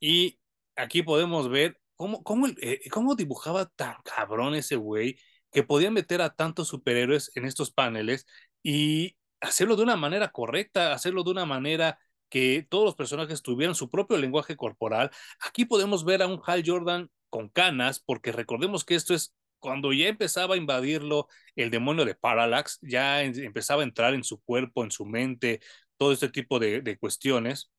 Y 0.00 0.40
aquí 0.76 1.02
podemos 1.02 1.48
ver 1.48 1.80
cómo, 1.96 2.22
cómo, 2.24 2.48
eh, 2.48 2.80
cómo 2.90 3.14
dibujaba 3.14 3.66
tan 3.66 3.96
cabrón 4.04 4.54
ese 4.54 4.76
güey 4.76 5.18
que 5.52 5.62
podía 5.62 5.90
meter 5.90 6.20
a 6.22 6.30
tantos 6.34 6.68
superhéroes 6.68 7.32
en 7.34 7.44
estos 7.44 7.70
paneles 7.70 8.26
y 8.62 9.16
hacerlo 9.40 9.76
de 9.76 9.82
una 9.82 9.96
manera 9.96 10.28
correcta, 10.30 10.92
hacerlo 10.92 11.22
de 11.24 11.30
una 11.30 11.46
manera 11.46 11.98
que 12.28 12.66
todos 12.68 12.84
los 12.84 12.94
personajes 12.94 13.42
tuvieran 13.42 13.74
su 13.74 13.90
propio 13.90 14.18
lenguaje 14.18 14.56
corporal. 14.56 15.10
Aquí 15.40 15.64
podemos 15.64 16.04
ver 16.04 16.22
a 16.22 16.26
un 16.26 16.40
Hal 16.44 16.62
Jordan 16.64 17.10
con 17.30 17.48
canas, 17.48 18.00
porque 18.00 18.32
recordemos 18.32 18.84
que 18.84 18.94
esto 18.94 19.14
es 19.14 19.34
cuando 19.58 19.92
ya 19.92 20.08
empezaba 20.08 20.54
a 20.54 20.58
invadirlo 20.58 21.28
el 21.56 21.70
demonio 21.70 22.04
de 22.04 22.14
Parallax, 22.14 22.78
ya 22.82 23.22
empezaba 23.22 23.82
a 23.82 23.84
entrar 23.84 24.14
en 24.14 24.24
su 24.24 24.40
cuerpo, 24.42 24.84
en 24.84 24.90
su 24.90 25.04
mente, 25.04 25.60
todo 25.96 26.12
este 26.12 26.28
tipo 26.28 26.58
de, 26.58 26.80
de 26.80 26.98
cuestiones. 26.98 27.70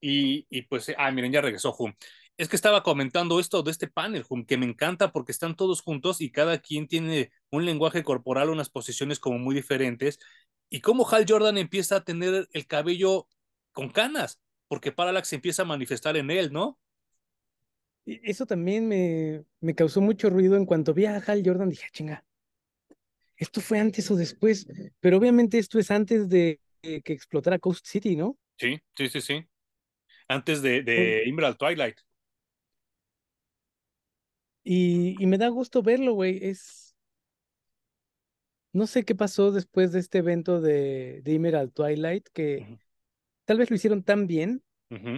Y, 0.00 0.46
y 0.50 0.62
pues, 0.62 0.92
ah, 0.96 1.10
miren, 1.10 1.32
ya 1.32 1.40
regresó 1.40 1.74
Hum. 1.78 1.92
Es 2.38 2.48
que 2.48 2.56
estaba 2.56 2.84
comentando 2.84 3.40
esto 3.40 3.62
de 3.62 3.72
este 3.72 3.88
panel, 3.88 4.24
que 4.46 4.56
me 4.56 4.64
encanta 4.64 5.12
porque 5.12 5.32
están 5.32 5.56
todos 5.56 5.82
juntos 5.82 6.20
y 6.20 6.30
cada 6.30 6.58
quien 6.58 6.86
tiene 6.86 7.32
un 7.50 7.64
lenguaje 7.66 8.04
corporal, 8.04 8.48
unas 8.50 8.70
posiciones 8.70 9.18
como 9.18 9.38
muy 9.38 9.56
diferentes. 9.56 10.20
Y 10.70 10.80
cómo 10.80 11.08
Hal 11.10 11.26
Jordan 11.28 11.58
empieza 11.58 11.96
a 11.96 12.04
tener 12.04 12.48
el 12.52 12.66
cabello 12.66 13.26
con 13.72 13.90
canas, 13.90 14.40
porque 14.68 14.92
Parallax 14.92 15.32
empieza 15.32 15.62
a 15.62 15.66
manifestar 15.66 16.16
en 16.16 16.30
él, 16.30 16.52
¿no? 16.52 16.78
y 18.04 18.20
eso 18.30 18.46
también 18.46 18.88
me, 18.88 19.44
me 19.60 19.74
causó 19.74 20.00
mucho 20.00 20.30
ruido 20.30 20.56
en 20.56 20.64
cuanto 20.64 20.94
vi 20.94 21.04
a 21.04 21.18
Hal 21.18 21.42
Jordan, 21.44 21.68
dije, 21.68 21.84
"Ah, 21.86 21.90
chinga, 21.92 22.24
esto 23.36 23.60
fue 23.60 23.78
antes 23.78 24.10
o 24.10 24.16
después, 24.16 24.66
pero 25.00 25.16
obviamente 25.18 25.58
esto 25.58 25.78
es 25.78 25.90
antes 25.90 26.28
de 26.28 26.60
eh, 26.82 27.02
que 27.02 27.12
explotara 27.12 27.58
Coast 27.58 27.86
City, 27.86 28.16
¿no? 28.16 28.36
Sí, 28.58 28.80
sí, 28.96 29.08
sí, 29.08 29.20
sí. 29.20 29.48
Antes 30.28 30.62
de, 30.62 30.82
de 30.82 31.24
Emerald 31.24 31.56
Twilight. 31.56 31.98
Y, 34.70 35.16
y 35.22 35.26
me 35.26 35.38
da 35.38 35.48
gusto 35.48 35.82
verlo, 35.82 36.12
güey, 36.12 36.38
es, 36.42 36.94
no 38.72 38.86
sé 38.86 39.04
qué 39.04 39.14
pasó 39.14 39.50
después 39.52 39.92
de 39.92 40.00
este 40.00 40.18
evento 40.18 40.60
de, 40.60 41.20
de 41.22 41.34
Emerald 41.34 41.72
Twilight, 41.72 42.28
que 42.32 42.78
tal 43.44 43.58
vez 43.58 43.70
lo 43.70 43.76
hicieron 43.76 44.02
tan 44.02 44.26
bien 44.26 44.62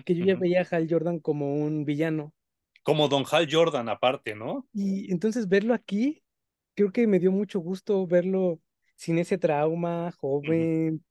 que 0.04 0.14
yo 0.14 0.24
ya 0.24 0.36
veía 0.36 0.62
a 0.62 0.76
Hal 0.76 0.88
Jordan 0.90 1.20
como 1.20 1.56
un 1.56 1.84
villano. 1.84 2.34
Como 2.82 3.08
Don 3.08 3.24
Hal 3.30 3.48
Jordan 3.50 3.88
aparte, 3.88 4.34
¿no? 4.34 4.66
Y 4.72 5.12
entonces 5.12 5.48
verlo 5.48 5.74
aquí, 5.74 6.22
creo 6.74 6.92
que 6.92 7.06
me 7.06 7.18
dio 7.18 7.32
mucho 7.32 7.60
gusto 7.60 8.06
verlo 8.06 8.60
sin 8.96 9.18
ese 9.18 9.38
trauma, 9.38 10.12
joven, 10.12 11.04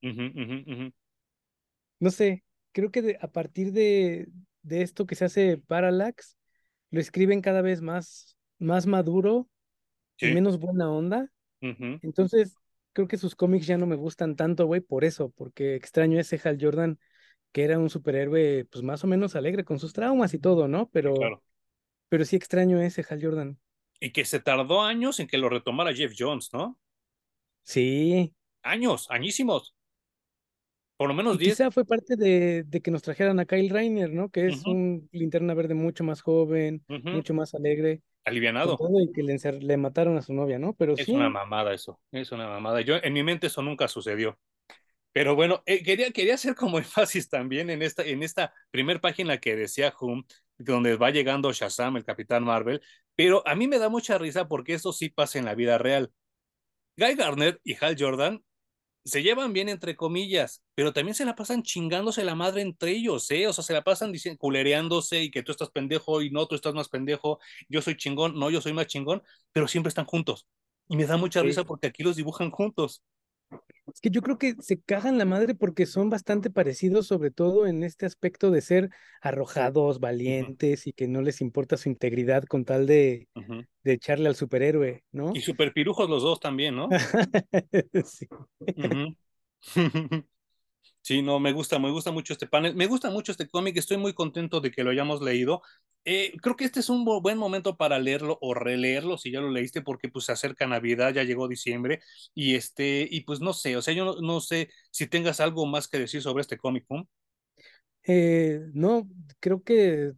no 2.00 2.12
sé, 2.12 2.44
creo 2.72 2.92
que 2.92 3.02
de- 3.02 3.18
a 3.22 3.28
partir 3.32 3.72
de, 3.72 4.30
de 4.62 4.82
esto 4.82 5.06
que 5.06 5.16
se 5.16 5.26
hace 5.26 5.58
Parallax, 5.58 6.38
lo 6.92 7.00
escriben 7.00 7.42
cada 7.42 7.62
vez 7.62 7.82
más, 7.82 8.38
más 8.58 8.88
maduro 8.88 9.50
y 10.18 10.28
menos 10.28 10.60
buena 10.60 10.92
onda. 10.92 11.32
Entonces, 11.62 12.56
creo 12.94 13.08
que 13.08 13.18
sus 13.18 13.36
cómics 13.36 13.68
ya 13.68 13.78
no 13.78 13.86
me 13.86 13.96
gustan 13.96 14.36
tanto, 14.36 14.66
güey, 14.66 14.82
por 14.82 15.04
eso, 15.04 15.30
porque 15.32 15.76
extraño 15.76 16.20
ese 16.20 16.40
Hal 16.44 16.58
Jordan 16.60 17.00
que 17.52 17.64
era 17.64 17.80
un 17.80 17.90
superhéroe, 17.90 18.66
pues 18.66 18.84
más 18.84 19.04
o 19.04 19.08
menos 19.08 19.36
alegre 19.36 19.64
con 19.64 19.80
sus 19.80 19.94
traumas 19.94 20.34
y 20.34 20.40
todo, 20.40 20.68
¿no? 20.68 20.90
Pero, 20.92 21.16
claro. 21.16 21.44
pero 22.08 22.24
sí 22.26 22.36
extraño 22.36 22.80
ese 22.80 23.04
Hal 23.10 23.24
Jordan. 23.24 23.60
Y 24.00 24.12
que 24.12 24.24
se 24.24 24.40
tardó 24.40 24.82
años 24.82 25.20
en 25.20 25.28
que 25.28 25.38
lo 25.38 25.50
retomara 25.50 25.94
Jeff 25.94 26.14
Jones, 26.18 26.50
¿no? 26.54 26.80
Sí, 27.64 28.34
Años, 28.62 29.08
añísimos. 29.10 29.74
Por 31.00 31.08
lo 31.08 31.14
menos 31.14 31.36
y 31.36 31.45
10. 31.45 31.54
quizá 31.54 31.72
fue 31.72 31.86
parte 31.86 32.18
de, 32.18 32.64
de 32.64 32.82
que 32.82 32.91
nos 32.91 33.02
trajeran 33.02 33.39
a 33.39 33.45
Kyle 33.45 33.70
Reiner, 33.70 34.12
¿no? 34.12 34.28
Que 34.28 34.47
es 34.47 34.66
un 34.66 35.08
linterna 35.14 35.54
verde 35.54 35.74
mucho 35.74 36.04
más 36.04 36.20
joven, 36.20 36.84
mucho 36.89 37.34
más 37.34 37.56
alegre, 37.56 38.02
Alivianado. 38.26 38.78
y 39.00 39.12
que 39.14 39.24
le, 39.24 39.78
mataron 39.78 40.18
a 40.18 40.22
su 40.22 40.34
novia, 40.34 40.60
¿no? 40.60 40.74
Pero 40.74 40.95
Es 40.97 41.08
una 41.08 41.30
mamada 41.30 41.74
eso. 41.74 42.02
Es 42.12 42.34
una 42.34 42.50
mamada. 42.50 42.82
Yo, 42.82 42.97
en 43.02 43.14
mi 43.14 43.24
mente 43.24 43.47
eso 43.47 43.62
nunca 43.62 43.88
sucedió. 43.88 44.38
Pero 45.14 45.36
bueno, 45.36 45.64
eh, 45.66 45.84
quería, 45.84 46.12
quería 46.12 46.34
hacer 46.34 46.54
como 46.54 46.78
énfasis 46.80 47.30
también 47.30 47.70
en 47.70 47.82
esta, 47.82 48.04
en 48.04 48.22
esta 48.22 48.54
primer 48.70 49.00
página 49.00 49.38
que 49.38 49.56
decía 49.56 49.93
Hum, 50.02 50.26
donde 50.58 50.97
va 50.97 51.12
llegando 51.12 51.54
Shazam, 51.54 51.95
el 51.95 52.04
Capitán 52.04 52.43
Marvel. 52.43 52.82
Pero 53.16 53.41
a 53.47 53.56
mí 53.56 53.70
me 53.70 53.80
da 53.80 53.88
mucha 53.88 54.18
risa 54.18 54.50
porque 54.50 54.74
eso 54.74 54.91
sí 54.91 55.08
pasa 55.08 55.39
en 55.39 55.45
la 55.45 55.56
vida 55.56 55.78
real. 55.78 56.12
Guy 56.97 57.16
Gardner 57.16 57.62
y 57.64 57.78
Hal 57.80 57.95
Jordan 57.97 58.43
se 59.10 59.24
llevan 59.24 59.53
bien 59.53 59.70
entre 59.70 59.95
comillas, 59.95 60.64
pero 60.76 60.93
también 60.93 61.16
se 61.16 61.26
la 61.26 61.36
pasan 61.36 61.64
chingándose 61.64 62.24
la 62.24 62.36
madre 62.36 62.62
entre 62.62 62.91
ellos, 62.91 63.30
¿eh? 63.32 63.47
O 63.47 63.53
sea, 63.53 63.64
se 63.64 63.74
la 63.74 63.84
pasan 63.84 64.12
diciendo, 64.12 64.38
culereándose 64.39 65.24
y 65.24 65.32
que 65.32 65.43
tú 65.43 65.51
estás 65.51 65.72
pendejo 65.72 66.22
y 66.22 66.32
no, 66.32 66.47
tú 66.47 66.55
estás 66.55 66.74
más 66.74 66.89
pendejo, 66.89 67.39
yo 67.70 67.82
soy 67.82 67.97
chingón, 67.97 68.39
no, 68.39 68.49
yo 68.49 68.62
soy 68.62 68.74
más 68.74 68.88
chingón, 68.88 69.24
pero 69.51 69.68
siempre 69.68 69.89
están 69.89 70.05
juntos. 70.05 70.47
Y 70.88 70.97
me 70.97 71.05
da 71.05 71.18
mucha 71.18 71.41
sí, 71.41 71.43
risa 71.43 71.66
porque 71.66 71.88
aquí 71.88 72.03
los 72.03 72.16
dibujan 72.16 72.51
juntos. 72.51 73.03
Es 73.94 74.02
que 74.02 74.10
yo 74.10 74.22
creo 74.22 74.38
que 74.38 74.56
se 74.62 74.80
cagan 74.80 75.18
la 75.18 75.26
madre 75.26 75.56
porque 75.56 75.86
son 75.86 76.10
bastante 76.10 76.50
parecidos, 76.50 77.08
sobre 77.08 77.32
todo 77.32 77.68
en 77.68 77.84
este 77.84 78.06
aspecto 78.06 78.52
de 78.52 78.62
ser 78.62 78.90
arrojados, 79.22 80.00
valientes 80.00 80.88
y 80.88 80.94
que 80.94 81.08
no 81.08 81.22
les 81.22 81.42
importa 81.42 81.78
su 81.78 81.90
integridad 81.90 82.44
con 82.44 82.66
tal 82.66 82.86
de, 82.88 83.28
de 83.84 83.94
echarle 83.94 84.30
al 84.30 84.36
superhéroe, 84.36 85.04
¿no? 85.12 85.34
Y 85.34 85.42
super 85.42 85.74
pirujos 85.74 86.10
los 86.10 86.24
dos 86.24 86.40
también, 86.40 86.76
¿no? 86.76 86.90
Sí. 88.06 88.28
Ujú. 88.60 89.16
Sí, 91.10 91.24
no, 91.24 91.39
me 91.39 91.53
gusta, 91.53 91.80
me 91.80 91.89
gusta 91.89 92.12
mucho 92.12 92.34
este 92.34 92.45
panel, 92.47 92.76
me 92.76 92.86
gusta 92.86 93.10
mucho 93.10 93.32
este 93.32 93.49
cómic, 93.49 93.76
estoy 93.78 93.97
muy 93.97 94.14
contento 94.14 94.62
de 94.62 94.70
que 94.70 94.84
lo 94.84 94.91
hayamos 94.91 95.22
leído. 95.22 95.64
Eh, 96.05 96.34
creo 96.41 96.55
que 96.55 96.66
este 96.66 96.82
es 96.82 96.89
un 96.89 97.03
bu- 97.05 97.22
buen 97.22 97.38
momento 97.39 97.78
para 97.78 97.97
leerlo 97.97 98.38
o 98.41 98.53
releerlo 98.53 99.18
si 99.18 99.32
ya 99.32 99.41
lo 99.41 99.49
leíste, 99.49 99.82
porque 99.82 100.10
pues 100.10 100.26
se 100.26 100.34
acerca 100.34 100.68
Navidad, 100.68 101.12
ya 101.14 101.24
llegó 101.24 101.47
diciembre 101.47 102.01
y 102.36 102.53
este, 102.55 103.07
y 103.10 103.22
pues 103.22 103.39
no 103.41 103.53
sé, 103.53 103.76
o 103.76 103.82
sea, 103.82 103.93
yo 103.95 104.05
no, 104.05 104.22
no 104.22 104.39
sé 104.39 104.70
si 104.91 105.07
tengas 105.07 105.39
algo 105.39 105.66
más 105.66 105.88
que 105.88 105.97
decir 105.99 106.22
sobre 106.22 106.41
este 106.41 106.57
cómic, 106.60 106.86
¿no? 106.89 107.07
Eh, 108.03 108.62
no, 108.74 109.07
creo 109.39 109.64
que 109.64 110.14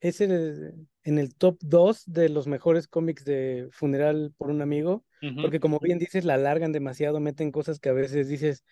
es 0.00 0.20
el- 0.22 0.88
en 1.04 1.18
el 1.18 1.34
top 1.36 1.58
2 1.62 2.04
de 2.06 2.28
los 2.30 2.46
mejores 2.48 2.88
cómics 2.88 3.24
de 3.24 3.68
Funeral 3.72 4.34
por 4.38 4.50
un 4.50 4.62
amigo, 4.62 5.04
porque 5.40 5.60
como 5.60 5.80
bien 5.80 5.98
dices, 5.98 6.24
la 6.24 6.34
alargan 6.34 6.72
demasiado, 6.72 7.20
meten 7.20 7.52
cosas 7.52 7.80
que 7.80 7.90
a 7.90 7.94
veces 7.94 8.28
dices, 8.28 8.64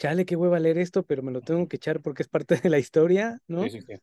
chale, 0.00 0.26
qué 0.26 0.36
hueva 0.36 0.60
leer 0.60 0.78
esto, 0.78 1.04
pero 1.04 1.22
me 1.24 1.32
lo 1.32 1.42
tengo 1.42 1.68
que 1.68 1.76
echar 1.78 2.02
porque 2.02 2.24
es 2.24 2.30
parte 2.30 2.56
de 2.58 2.70
la 2.70 2.80
historia, 2.80 3.40
Sí, 3.58 3.70
¿no? 3.70 3.70
sí, 3.70 3.80
sí. 3.82 4.00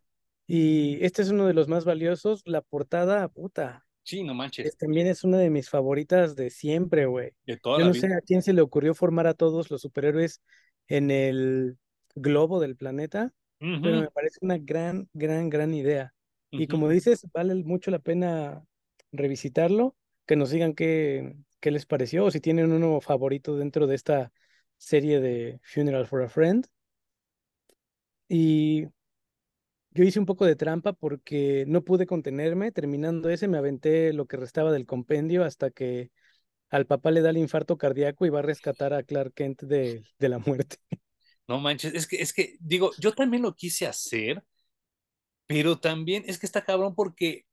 Y 0.48 1.04
este 1.06 1.22
es 1.24 1.30
uno 1.32 1.48
de 1.48 1.54
los 1.54 1.68
más 1.68 1.86
valiosos. 1.86 2.44
La 2.46 2.62
portada, 2.62 3.28
puta, 3.30 3.86
Sí, 4.04 4.24
no 4.24 4.34
manches, 4.34 4.74
es, 4.74 4.78
también 4.78 5.08
es 5.08 5.24
una 5.24 5.38
de 5.40 5.50
mis 5.52 5.70
favoritas 5.70 6.36
de 6.36 6.50
siempre, 6.52 7.06
güey. 7.08 7.34
de 7.48 7.58
toda 7.58 7.78
Yo 7.78 7.86
la 7.86 7.90
no 7.90 7.94
vida. 7.94 8.08
sé 8.08 8.14
a 8.14 8.22
quién 8.22 8.42
se 8.44 8.54
le 8.54 8.62
ocurrió 8.62 8.96
formar 8.96 9.28
a 9.28 9.34
todos 9.36 9.72
los 9.72 9.82
superhéroes 9.82 10.42
en 10.88 11.12
el 11.12 11.78
globo 12.16 12.60
del 12.60 12.76
planeta, 12.78 13.34
pero 13.82 13.98
Ujú, 13.98 14.02
me 14.02 14.12
parece 14.12 14.40
una 14.42 14.58
gran, 14.58 15.10
gran, 15.14 15.50
gran 15.50 15.74
idea. 15.74 16.14
Y 16.56 16.68
ujú. 16.68 16.68
como 16.68 16.90
dices, 16.90 17.28
vale 17.34 17.56
mucho 17.64 17.92
la 17.92 18.00
pena 18.00 18.66
revisitarlo, 19.12 19.96
que 20.26 20.36
nos 20.36 20.50
digan 20.52 20.74
qué, 20.74 21.38
qué 21.60 21.72
les 21.72 21.86
pareció 21.86 22.26
o 22.26 22.32
si 22.32 22.40
tienen 22.42 22.72
uno 22.72 23.00
favorito 23.02 23.56
dentro 23.58 23.88
de 23.88 23.96
esta 23.96 24.32
serie 24.78 25.20
de 25.20 25.60
Funeral 25.64 26.08
for 26.08 26.24
a 26.24 26.30
Friend. 26.30 26.66
Y 28.30 28.88
yo 29.92 30.04
hice 30.04 30.20
un 30.20 30.26
poco 30.26 30.46
de 30.46 30.56
trampa 30.56 30.94
porque 30.94 31.66
no 31.68 31.84
pude 31.84 32.06
contenerme. 32.06 32.72
Terminando 32.72 33.30
ese, 33.30 33.48
me 33.48 33.58
aventé 33.58 34.14
lo 34.14 34.28
que 34.28 34.38
restaba 34.38 34.72
del 34.72 34.86
compendio 34.86 35.44
hasta 35.44 35.72
que 35.72 36.12
al 36.70 36.86
papá 36.86 37.12
le 37.12 37.22
da 37.22 37.32
el 37.32 37.38
infarto 37.38 37.78
cardíaco 37.78 38.26
y 38.26 38.30
va 38.30 38.40
a 38.40 38.44
rescatar 38.44 38.94
a 38.94 39.04
Clark 39.04 39.34
Kent 39.34 39.64
de, 39.64 40.04
de 40.20 40.30
la 40.30 40.40
muerte. 40.40 40.78
No 41.48 41.62
manches, 41.62 41.94
es 41.94 42.08
que, 42.08 42.18
es 42.18 42.34
que, 42.34 42.58
digo, 42.60 42.92
yo 43.00 43.14
también 43.14 43.42
lo 43.42 43.56
quise 43.56 43.88
hacer, 43.88 44.44
pero 45.46 45.80
también 45.80 46.24
es 46.28 46.38
que 46.38 46.46
está 46.46 46.64
cabrón 46.66 46.94
porque 46.94 47.46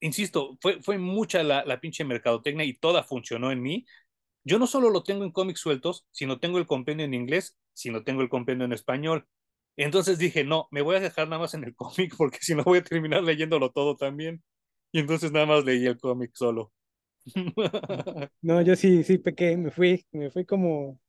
insisto, 0.00 0.58
fue, 0.60 0.82
fue 0.82 0.98
mucha 0.98 1.42
la, 1.42 1.64
la 1.64 1.80
pinche 1.80 2.04
mercadotecnia 2.04 2.64
y 2.64 2.74
toda 2.74 3.04
funcionó 3.04 3.52
en 3.52 3.62
mí. 3.62 3.86
Yo 4.44 4.58
no 4.58 4.66
solo 4.66 4.90
lo 4.90 5.02
tengo 5.04 5.24
en 5.24 5.32
cómics 5.32 5.60
sueltos, 5.60 6.06
sino 6.10 6.38
tengo 6.40 6.58
el 6.58 6.66
compendio 6.66 7.06
en 7.06 7.14
inglés, 7.14 7.56
sino 7.72 8.04
tengo 8.04 8.22
el 8.22 8.28
compendio 8.28 8.64
en 8.66 8.72
español. 8.72 9.26
Entonces 9.76 10.18
dije, 10.18 10.44
no, 10.44 10.68
me 10.70 10.82
voy 10.82 10.96
a 10.96 11.00
dejar 11.00 11.28
nada 11.28 11.40
más 11.42 11.54
en 11.54 11.64
el 11.64 11.74
cómic 11.76 12.14
porque 12.16 12.38
si 12.40 12.54
no 12.54 12.64
voy 12.64 12.78
a 12.78 12.84
terminar 12.84 13.22
leyéndolo 13.24 13.70
todo 13.72 13.96
también. 13.96 14.42
Y 14.92 15.00
entonces 15.00 15.32
nada 15.32 15.46
más 15.46 15.64
leí 15.64 15.86
el 15.86 15.98
cómic 15.98 16.32
solo. 16.34 16.72
No, 18.42 18.60
yo 18.62 18.76
sí, 18.76 19.02
sí 19.04 19.18
pequé, 19.18 19.56
me 19.56 19.70
fui, 19.70 20.06
me 20.12 20.30
fui 20.30 20.44
como 20.44 21.00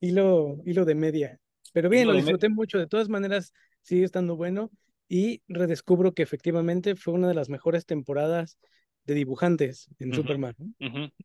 hilo, 0.00 0.58
hilo 0.66 0.84
de 0.86 0.94
media. 0.96 1.40
Pero 1.72 1.88
bien, 1.90 2.08
lo 2.08 2.12
lo 2.12 2.14
de 2.14 2.22
me- 2.22 2.22
disfruté 2.22 2.48
mucho. 2.50 2.78
De 2.78 2.86
todas 2.88 3.08
maneras, 3.10 3.52
sigue 3.82 4.04
estando 4.04 4.36
bueno 4.36 4.70
y 5.08 5.42
redescubro 5.48 6.14
que 6.14 6.22
efectivamente 6.22 6.96
fue 6.96 7.14
una 7.14 7.28
de 7.28 7.34
las 7.34 7.48
mejores 7.50 7.86
temporadas 7.86 8.58
de 9.10 9.16
dibujantes 9.16 9.88
en 9.98 10.14
Superman. 10.14 10.54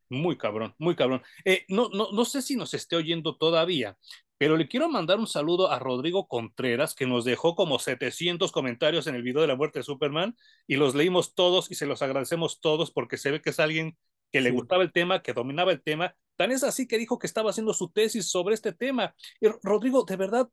Muy 0.09 0.37
cabrón, 0.37 0.73
muy 0.79 0.95
cabrón. 0.95 1.21
Eh, 1.45 1.65
no, 1.69 1.89
no, 1.93 2.09
no 2.11 2.25
sé 2.25 2.41
si 2.41 2.55
nos 2.55 2.73
esté 2.73 2.95
oyendo 2.95 3.35
todavía, 3.37 3.95
pero 4.37 4.57
le 4.57 4.67
quiero 4.67 4.89
mandar 4.89 5.19
un 5.19 5.27
saludo 5.27 5.71
a 5.71 5.77
Rodrigo 5.77 6.27
Contreras, 6.27 6.95
que 6.95 7.05
nos 7.05 7.25
dejó 7.25 7.55
como 7.55 7.77
700 7.77 8.51
comentarios 8.51 9.05
en 9.07 9.15
el 9.15 9.21
video 9.21 9.41
de 9.41 9.47
la 9.47 9.55
muerte 9.55 9.79
de 9.79 9.83
Superman 9.83 10.35
y 10.67 10.75
los 10.77 10.95
leímos 10.95 11.35
todos 11.35 11.69
y 11.71 11.75
se 11.75 11.85
los 11.85 12.01
agradecemos 12.01 12.59
todos 12.59 12.91
porque 12.91 13.17
se 13.17 13.29
ve 13.31 13.41
que 13.41 13.51
es 13.51 13.59
alguien 13.59 13.95
que 14.31 14.41
le 14.41 14.49
Sí. 14.49 14.55
gustaba 14.55 14.83
el 14.83 14.91
tema, 14.91 15.21
que 15.21 15.33
dominaba 15.33 15.71
el 15.71 15.81
tema. 15.81 16.15
Tan 16.37 16.51
es 16.51 16.63
así 16.63 16.87
que 16.87 16.97
dijo 16.97 17.19
que 17.19 17.27
estaba 17.27 17.51
haciendo 17.51 17.73
su 17.73 17.89
tesis 17.91 18.25
sobre 18.29 18.55
este 18.55 18.73
tema. 18.73 19.15
Y 19.39 19.47
Rodrigo, 19.63 20.03
de 20.03 20.15
verdad, 20.17 20.49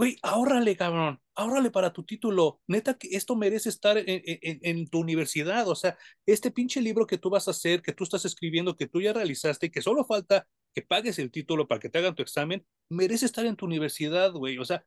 Güey, 0.00 0.16
ahórrale, 0.22 0.76
cabrón, 0.76 1.20
ahórrale 1.34 1.70
para 1.70 1.92
tu 1.92 2.04
título. 2.04 2.62
Neta, 2.66 2.94
que 2.96 3.08
esto 3.14 3.36
merece 3.36 3.68
estar 3.68 3.98
en, 3.98 4.06
en- 4.06 4.88
tu 4.88 4.98
universidad. 4.98 5.68
O 5.68 5.74
sea, 5.74 5.98
este 6.24 6.50
pinche 6.50 6.80
libro 6.80 7.06
que 7.06 7.18
tú 7.18 7.28
vas 7.28 7.48
a 7.48 7.50
hacer, 7.50 7.82
que 7.82 7.92
tú 7.92 8.04
estás 8.04 8.24
escribiendo, 8.24 8.76
que 8.76 8.86
tú 8.88 9.02
ya 9.02 9.12
realizaste 9.12 9.70
que 9.70 9.82
solo 9.82 10.06
falta 10.06 10.46
que 10.74 10.80
pagues 10.82 11.18
el 11.18 11.30
título 11.30 11.68
para 11.68 11.80
que 11.80 11.90
te 11.90 11.98
hagan 11.98 12.14
tu 12.14 12.22
examen, 12.22 12.64
merece 12.88 13.26
estar 13.26 13.44
en 13.44 13.56
tu 13.56 13.66
universidad, 13.66 14.32
güey. 14.32 14.56
O 14.58 14.64
sea, 14.64 14.86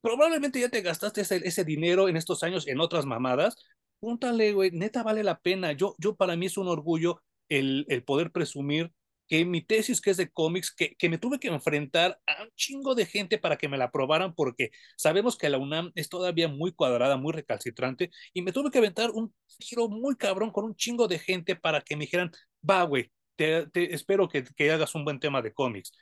probablemente 0.00 0.60
ya 0.60 0.68
te 0.68 0.82
gastaste 0.82 1.22
ese, 1.22 1.36
ese 1.46 1.64
dinero 1.64 2.08
en 2.08 2.16
estos 2.16 2.42
años 2.42 2.66
en 2.68 2.80
otras 2.80 3.06
mamadas. 3.06 3.56
Púntale, 4.00 4.52
güey, 4.52 4.70
neta 4.72 5.02
vale 5.02 5.22
la 5.24 5.38
pena. 5.40 5.72
Yo, 5.72 5.94
yo 5.98 6.16
para 6.16 6.36
mí 6.36 6.46
es 6.46 6.56
un 6.58 6.68
orgullo 6.68 7.22
el, 7.48 7.86
el 7.88 8.02
poder 8.04 8.32
presumir 8.32 8.92
que 9.30 9.44
mi 9.44 9.62
tesis, 9.62 10.00
que 10.00 10.10
es 10.10 10.16
de 10.16 10.28
cómics, 10.28 10.74
que, 10.74 10.96
que 10.96 11.08
me 11.08 11.16
tuve 11.18 11.38
que 11.38 11.46
enfrentar 11.46 12.18
a 12.26 12.42
un 12.42 12.50
chingo 12.56 12.96
de 12.96 13.06
gente 13.06 13.38
para 13.38 13.56
que 13.56 13.68
me 13.68 13.78
la 13.78 13.84
aprobaran, 13.84 14.34
porque 14.34 14.72
sabemos 14.96 15.38
que 15.38 15.48
la 15.48 15.58
UNAM 15.58 15.92
es 15.94 16.08
todavía 16.08 16.48
muy 16.48 16.72
cuadrada, 16.72 17.16
muy 17.16 17.32
recalcitrante, 17.32 18.10
y 18.34 18.42
me 18.42 18.50
tuve 18.50 18.72
que 18.72 18.78
aventar 18.78 19.12
un 19.12 19.32
tiro 19.56 19.88
muy 19.88 20.16
cabrón 20.16 20.50
con 20.50 20.64
un 20.64 20.74
chingo 20.74 21.06
de 21.06 21.20
gente 21.20 21.54
para 21.54 21.80
que 21.80 21.94
me 21.94 22.06
dijeran, 22.06 22.32
va, 22.68 22.82
güey, 22.82 23.12
te, 23.36 23.68
te 23.68 23.94
espero 23.94 24.28
que, 24.28 24.42
que 24.42 24.72
hagas 24.72 24.96
un 24.96 25.04
buen 25.04 25.20
tema 25.20 25.40
de 25.42 25.54
cómics 25.54 25.92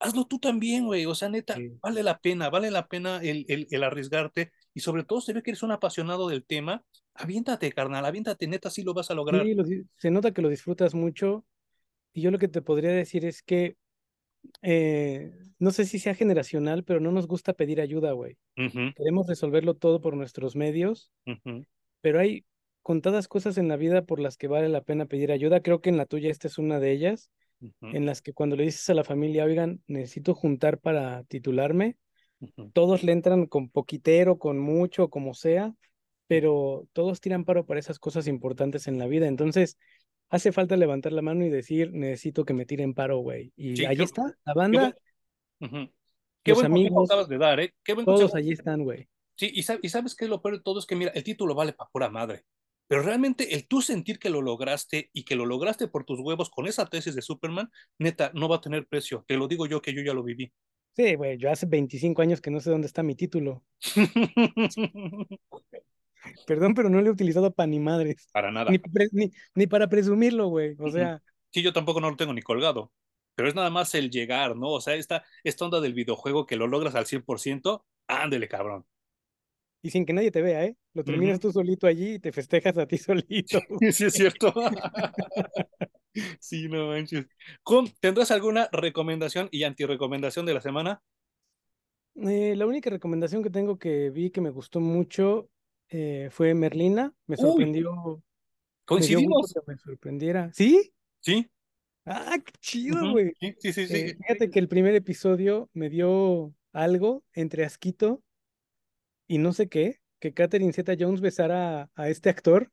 hazlo 0.00 0.26
tú 0.26 0.38
también, 0.38 0.86
güey. 0.86 1.06
O 1.06 1.14
sea, 1.14 1.28
neta, 1.28 1.54
Sí. 1.56 1.70
vale 1.82 2.02
la 2.02 2.18
pena, 2.18 2.48
vale 2.48 2.70
la 2.70 2.88
pena 2.88 3.18
el, 3.22 3.44
el, 3.48 3.66
el 3.70 3.84
arriesgarte. 3.84 4.50
Y 4.72 4.80
sobre 4.80 5.04
todo, 5.04 5.20
se 5.20 5.32
ve 5.32 5.42
que 5.42 5.50
eres 5.50 5.62
un 5.62 5.72
apasionado 5.72 6.28
del 6.28 6.44
tema. 6.44 6.82
Aviéntate, 7.14 7.70
carnal, 7.72 8.04
aviéntate, 8.06 8.46
neta, 8.46 8.70
sí 8.70 8.82
lo 8.82 8.94
vas 8.94 9.10
a 9.10 9.14
lograr. 9.14 9.44
Sí, 9.44 9.54
lo 9.54 9.64
se 9.96 10.10
nota 10.10 10.32
que 10.32 10.42
lo 10.42 10.48
disfrutas 10.48 10.94
mucho. 10.94 11.44
Y 12.12 12.22
yo 12.22 12.30
lo 12.30 12.38
que 12.38 12.48
te 12.48 12.62
podría 12.62 12.90
decir 12.90 13.24
es 13.24 13.42
que 13.42 13.76
eh, 14.62 15.32
no 15.58 15.70
sé 15.70 15.84
si 15.84 15.98
sea 15.98 16.14
generacional, 16.14 16.84
pero 16.84 17.00
no 17.00 17.12
nos 17.12 17.26
gusta 17.26 17.52
pedir 17.54 17.80
ayuda, 17.80 18.12
güey. 18.12 18.38
Ujú, 18.56 18.92
Queremos 18.96 19.26
resolverlo 19.26 19.74
todo 19.74 20.00
por 20.00 20.16
nuestros 20.16 20.56
medios, 20.56 21.12
pero 22.00 22.20
hay 22.20 22.44
contadas 22.82 23.28
cosas 23.28 23.58
en 23.58 23.68
la 23.68 23.76
vida 23.76 24.04
por 24.04 24.20
las 24.20 24.36
que 24.36 24.48
vale 24.48 24.68
la 24.68 24.82
pena 24.82 25.06
pedir 25.06 25.32
ayuda. 25.32 25.60
Creo 25.62 25.80
que 25.80 25.90
en 25.90 25.96
la 25.96 26.06
tuya 26.06 26.30
esta 26.30 26.48
es 26.48 26.58
una 26.58 26.80
de 26.80 26.92
ellas, 26.92 27.30
en 27.92 28.06
las 28.06 28.22
que 28.22 28.32
cuando 28.32 28.56
le 28.56 28.64
dices 28.64 28.88
a 28.90 28.94
la 28.94 29.04
familia, 29.04 29.44
oigan, 29.44 29.82
necesito 29.86 30.34
juntar 30.34 30.78
para 30.78 31.24
titularme, 31.24 31.96
todos 32.72 33.02
le 33.02 33.12
entran 33.12 33.46
con 33.46 33.68
poquitero, 33.68 34.38
con 34.38 34.58
mucho, 34.58 35.10
como 35.10 35.34
sea, 35.34 35.74
pero 36.26 36.88
todos 36.92 37.20
tiran 37.20 37.44
paro 37.44 37.66
para 37.66 37.80
esas 37.80 37.98
cosas 37.98 38.26
importantes 38.28 38.86
en 38.86 38.98
la 38.98 39.06
vida. 39.06 39.26
Entonces, 39.26 39.78
hace 40.30 40.52
falta 40.52 40.76
levantar 40.76 41.12
la 41.12 41.22
mano 41.22 41.44
y 41.44 41.50
decir, 41.50 41.92
necesito 41.92 42.44
que 42.44 42.54
me 42.54 42.66
tiren 42.66 42.94
paro, 42.94 43.18
güey. 43.18 43.52
Y 43.56 43.76
Sí, 43.76 43.84
ahí 43.84 44.00
está, 44.02 44.22
la 44.44 44.54
qué 44.70 44.78
buen, 44.78 44.94
banda. 45.60 45.90
Qué 46.42 46.52
los 46.52 46.54
buen 46.54 46.66
acabas 46.66 46.66
amigos, 46.66 47.28
de 47.28 47.38
dar, 47.38 47.60
¿eh? 47.60 47.74
Qué 47.84 47.94
buen 47.94 48.06
todos 48.06 48.16
consejo. 48.22 48.38
allí 48.38 48.52
están, 48.52 48.84
güey. 48.84 49.08
Sí, 49.36 49.50
y, 49.54 49.60
y 49.60 49.88
sabes 49.88 50.14
qué 50.14 50.24
es 50.26 50.30
lo 50.30 50.42
peor 50.42 50.58
de 50.58 50.62
todo 50.62 50.78
es 50.78 50.86
que, 50.86 50.96
mira, 50.96 51.12
el 51.14 51.24
título 51.24 51.54
vale 51.54 51.72
para 51.72 51.90
pura 51.90 52.10
madre. 52.10 52.44
Pero 52.86 53.02
realmente 53.02 53.54
el 53.54 53.66
tú 53.68 53.80
sentir 53.82 54.18
que 54.18 54.30
lo 54.30 54.42
lograste 54.42 55.10
y 55.12 55.24
que 55.24 55.36
lo 55.36 55.46
lograste 55.46 55.86
por 55.88 56.04
tus 56.04 56.18
huevos 56.20 56.50
con 56.50 56.66
esa 56.66 56.86
tesis 56.86 57.14
de 57.14 57.22
Superman, 57.22 57.70
neta, 57.98 58.32
no 58.34 58.48
va 58.48 58.56
a 58.56 58.60
tener 58.60 58.86
precio. 58.86 59.24
Te 59.28 59.36
lo 59.36 59.46
digo 59.48 59.66
yo 59.66 59.80
que 59.80 59.94
yo 59.94 60.02
ya 60.02 60.12
lo 60.12 60.24
viví. 60.24 60.52
Sí, 60.96 61.14
güey, 61.14 61.38
yo 61.38 61.50
hace 61.50 61.66
25 61.66 62.20
años 62.20 62.40
que 62.40 62.50
no 62.50 62.60
sé 62.60 62.70
dónde 62.70 62.88
está 62.88 63.02
mi 63.02 63.14
título. 63.14 63.64
Perdón, 66.46 66.74
pero 66.74 66.88
no 66.90 67.00
lo 67.00 67.08
he 67.08 67.12
utilizado 67.12 67.52
para 67.52 67.66
ni 67.66 67.80
madres. 67.80 68.28
Para 68.32 68.50
nada. 68.50 68.70
Ni, 68.70 68.78
pre- 68.78 69.08
ni, 69.12 69.30
ni 69.54 69.66
para 69.66 69.88
presumirlo, 69.88 70.48
güey. 70.48 70.76
O 70.78 70.90
sea, 70.90 71.22
Sí, 71.52 71.62
yo 71.62 71.72
tampoco 71.72 72.00
no 72.00 72.10
lo 72.10 72.16
tengo 72.16 72.32
ni 72.32 72.42
colgado, 72.42 72.92
pero 73.34 73.48
es 73.48 73.54
nada 73.54 73.70
más 73.70 73.94
el 73.96 74.10
llegar, 74.10 74.56
¿no? 74.56 74.68
O 74.70 74.80
sea, 74.80 74.94
esta, 74.94 75.24
esta 75.42 75.64
onda 75.64 75.80
del 75.80 75.94
videojuego 75.94 76.46
que 76.46 76.56
lo 76.56 76.66
logras 76.68 76.94
al 76.94 77.06
100%, 77.06 77.84
ándele, 78.06 78.48
cabrón. 78.48 78.86
y 79.82 79.90
sin 79.90 80.04
que 80.04 80.12
nadie 80.12 80.30
te 80.30 80.42
vea, 80.42 80.64
¿eh? 80.64 80.76
Lo 80.92 81.04
terminas 81.04 81.40
tú 81.40 81.50
solito 81.52 81.86
allí 81.86 82.14
y 82.14 82.18
te 82.18 82.32
festejas 82.32 82.76
a 82.78 82.86
ti 82.86 82.98
solito. 82.98 83.58
Sí, 83.92 84.04
es 84.04 84.14
cierto. 84.14 84.52
Sí, 86.40 86.68
no 86.68 86.88
manches. 86.88 87.26
¿tendrás 88.00 88.30
alguna 88.32 88.68
recomendación 88.72 89.48
y 89.52 89.62
antirecomendación 89.64 90.44
de 90.46 90.54
la 90.54 90.60
semana? 90.60 91.02
Eh, 92.16 92.54
la 92.56 92.66
única 92.66 92.90
recomendación 92.90 93.42
que 93.42 93.50
tengo 93.50 93.78
que 93.78 94.10
vi 94.10 94.30
que 94.30 94.40
me 94.40 94.50
gustó 94.50 94.80
mucho 94.80 95.48
eh, 95.90 96.28
fue 96.30 96.54
Merlina. 96.54 97.12
Me 97.26 97.36
Uy, 97.36 97.42
sorprendió, 97.42 97.92
me 97.92 98.22
coincidimos. 98.84 99.52
que 99.52 99.60
me 99.66 99.76
sorprendiera. 99.78 100.50
¿Sí? 100.54 100.92
Sí, 101.20 101.50
Ah, 102.06 102.36
qué 102.44 102.52
chido, 102.60 103.10
güey. 103.12 103.32
Sí, 103.38 103.54
sí, 103.60 103.72
sí, 103.86 103.94
Eh, 103.94 104.16
fíjate 104.16 104.50
que 104.50 104.58
el 104.58 104.68
primer 104.68 104.94
episodio 104.94 105.68
me 105.74 105.90
dio 105.90 106.52
algo 106.72 107.22
entre 107.34 107.64
asquito 107.64 108.22
y 109.28 109.36
no 109.38 109.52
sé 109.52 109.68
qué, 109.68 110.00
que 110.18 110.32
Catherine 110.32 110.72
Zeta-Jones 110.72 111.20
besara 111.20 111.82
a, 111.82 111.90
a 111.94 112.08
este 112.08 112.30
actor. 112.30 112.72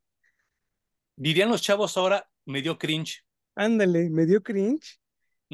Dirían 1.16 1.50
los 1.50 1.62
chavos 1.62 1.96
ahora, 1.96 2.28
me 2.46 2.62
dio 2.62 2.78
cringe. 2.78 3.24
Ándale, 3.54 4.08
me 4.08 4.24
dio 4.24 4.42
cringe, 4.42 4.98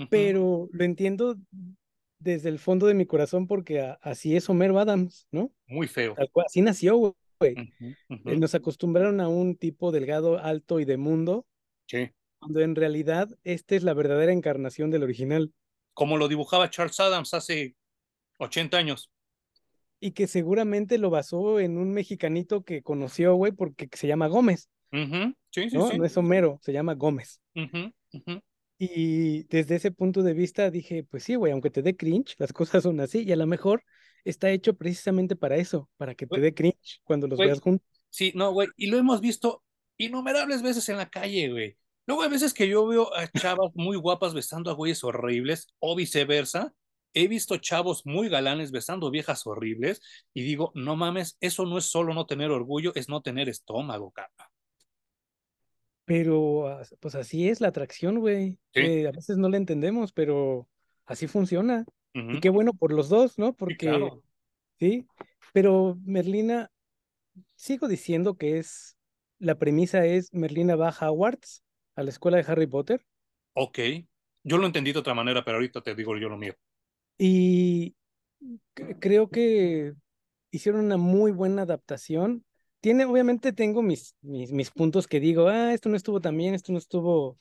pero 0.09 0.69
lo 0.73 0.85
entiendo 0.85 1.37
desde 2.19 2.49
el 2.51 2.59
fondo 2.59 2.87
de 2.87 2.95
mi 2.95 3.07
corazón 3.07 3.47
porque 3.47 3.81
a- 3.81 3.99
así 4.03 4.37
es 4.37 4.49
Homero 4.49 4.79
Adams, 4.79 5.27
¿no? 5.33 5.53
Muy 5.67 5.89
feo. 5.89 6.15
Así 6.47 6.61
nació, 6.62 6.97
güey. 6.97 7.12
Eh, 7.49 8.37
Nos 8.39 8.55
acostumbraron 8.55 9.21
a 9.21 9.29
un 9.29 9.57
tipo 9.57 9.93
delgado, 9.93 10.39
alto 10.39 10.81
y 10.81 10.85
de 10.85 10.97
mundo, 10.97 11.47
Sí. 11.87 12.11
cuando 12.39 12.61
en 12.61 12.75
realidad 12.75 13.29
esta 13.45 13.75
es 13.75 13.83
la 13.83 13.95
verdadera 13.95 14.33
encarnación 14.33 14.91
del 14.91 15.03
original 15.03 15.53
Como 15.93 16.17
lo 16.17 16.29
dibujaba 16.29 16.71
Charles 16.71 16.99
Adams 17.01 17.35
hace 17.35 17.75
80 18.39 18.79
años. 18.79 19.11
y 20.01 20.13
que 20.13 20.27
seguramente 20.27 20.99
lo 20.99 21.09
basó 21.11 21.61
en 21.61 21.79
un 21.79 21.93
mexicanito 21.93 22.63
que 22.63 22.83
conoció, 22.83 23.35
güey, 23.37 23.53
porque 23.53 23.89
se 23.93 24.07
llama 24.07 24.27
Gómez, 24.27 24.69
Sí, 24.93 25.71
sí, 25.71 25.77
¿no? 25.77 25.85
No 25.87 25.91
sí. 25.91 25.99
es 26.05 26.17
Homero, 26.17 26.59
se 26.63 26.73
llama 26.73 26.95
Gómez. 26.95 27.41
Y 28.79 29.45
desde 29.45 29.77
ese 29.77 29.93
punto 29.93 30.23
de 30.23 30.35
vista 30.35 30.71
dije, 30.71 31.05
pues 31.05 31.23
sí, 31.25 31.37
güey, 31.37 31.53
aunque 31.53 31.71
te 31.71 31.83
dé 31.83 31.97
cringe, 31.97 32.35
las 32.39 32.53
cosas 32.53 32.83
son 32.83 33.01
así 33.01 33.23
y 33.23 33.33
a 33.33 33.37
lo 33.37 33.47
mejor 33.47 33.83
está 34.25 34.51
hecho 34.51 34.75
precisamente 34.75 35.37
para 35.37 35.57
eso, 35.57 35.89
para 35.97 36.14
que 36.14 36.27
te 36.27 36.41
dé 36.41 36.55
cringe 36.55 37.01
cuando 37.05 37.27
los 37.27 37.39
veas 37.39 37.61
juntos. 37.61 37.87
Sí, 38.11 38.33
no, 38.35 38.53
güey. 38.53 38.68
Y 38.77 38.87
lo 38.89 38.99
hemos 38.99 39.20
visto 39.20 39.62
innumerables 39.97 40.62
veces 40.62 40.89
en 40.89 40.97
la 40.97 41.09
calle, 41.09 41.51
güey. 41.51 41.77
Luego 42.07 42.22
hay 42.22 42.31
veces 42.31 42.53
que 42.53 42.68
yo 42.68 42.87
veo 42.87 43.14
a 43.14 43.27
chavas 43.29 43.70
muy 43.75 43.97
guapas 43.97 44.35
besando 44.35 44.70
a 44.70 44.75
güeyes 44.75 45.05
horribles 45.05 45.68
o 45.79 45.97
viceversa. 45.97 46.75
He 47.12 47.29
visto 47.29 47.57
chavos 47.59 48.05
muy 48.05 48.29
galanes 48.29 48.72
besando 48.72 49.11
viejas 49.11 49.47
horribles 49.47 50.01
y 50.35 50.43
digo, 50.43 50.72
no 50.75 50.97
mames, 50.97 51.37
eso 51.41 51.64
no 51.64 51.79
es 51.79 51.87
solo 51.87 52.12
no 52.12 52.27
tener 52.27 52.51
orgullo, 52.51 52.93
es 52.95 53.09
no 53.09 53.22
tener 53.22 53.49
estómago, 53.49 54.11
capa. 54.11 54.51
Pero 56.05 56.79
pues 57.01 57.14
así 57.14 57.49
es 57.49 57.61
la 57.61 57.68
atracción, 57.68 58.18
güey. 58.18 58.59
Sí, 58.75 58.81
Eh, 58.81 59.09
a 59.09 59.12
veces 59.12 59.39
no 59.39 59.49
la 59.49 59.57
entendemos, 59.57 60.12
pero 60.12 60.68
así 61.07 61.27
funciona. 61.27 61.87
Y 62.31 62.39
qué 62.39 62.51
bueno 62.51 62.73
por 62.75 62.93
los 62.93 63.09
dos, 63.09 63.39
¿no? 63.39 63.55
sí, 63.67 63.77
Porque, 63.77 63.79
claro. 63.79 64.23
sí, 64.81 65.09
pero 65.53 65.99
Merlina, 66.05 66.71
sigo 67.57 67.89
diciendo 67.89 68.37
que 68.39 68.59
es, 68.59 68.97
la 69.39 69.59
premisa 69.59 70.07
es 70.07 70.33
Merlina 70.35 70.77
va 70.77 70.91
a 70.91 71.11
Hogwarts, 71.11 71.65
a 71.97 72.03
la 72.05 72.11
escuela 72.11 72.39
de 72.39 72.45
Harry 72.51 72.67
Potter, 72.69 73.05
Ok. 73.55 73.79
Yo 74.45 74.59
lo 74.59 74.67
entendí 74.67 74.93
de 74.93 74.99
otra 75.01 75.15
manera, 75.15 75.45
pero 75.45 75.57
ahorita 75.57 75.81
te 75.83 75.95
digo 75.97 76.17
yo 76.17 76.29
lo 76.29 76.37
mío. 76.37 76.55
y 77.19 77.97
creo 79.01 79.31
que 79.31 79.95
hicieron 80.51 80.85
una 80.87 80.97
muy 80.97 81.33
buena 81.33 81.62
adaptación. 81.62 82.45
Tiene, 82.81 83.05
obviamente 83.07 83.53
tengo 83.53 83.83
mis, 83.83 84.17
mis, 84.23 84.53
mis 84.53 84.71
puntos 84.71 85.07
que 85.09 85.21
digo, 85.21 85.49
ah, 85.49 85.73
esto 85.75 85.89
no 85.89 85.97
estuvo 85.97 86.21
tan 86.21 86.37
bien, 86.37 86.55
esto 86.55 86.73
no 86.73 86.79
estuvo 86.79 87.39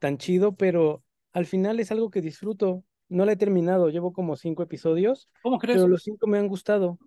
tan 0.00 0.18
chido, 0.18 0.56
pero 0.56 1.04
al 1.32 1.46
final 1.46 1.80
es 1.80 1.92
algo 1.92 2.10
que 2.10 2.22
disfruto. 2.22 2.84
No 3.08 3.24
la 3.24 3.32
he 3.32 3.36
terminado, 3.36 3.90
llevo 3.90 4.12
como 4.12 4.36
cinco 4.36 4.62
episodios, 4.62 5.30
¿Cómo 5.42 5.58
pero 5.70 5.86
crees? 5.86 5.88
los 5.88 6.02
cinco 6.02 6.26
me 6.26 6.38
han 6.38 6.48
gustado. 6.48 6.98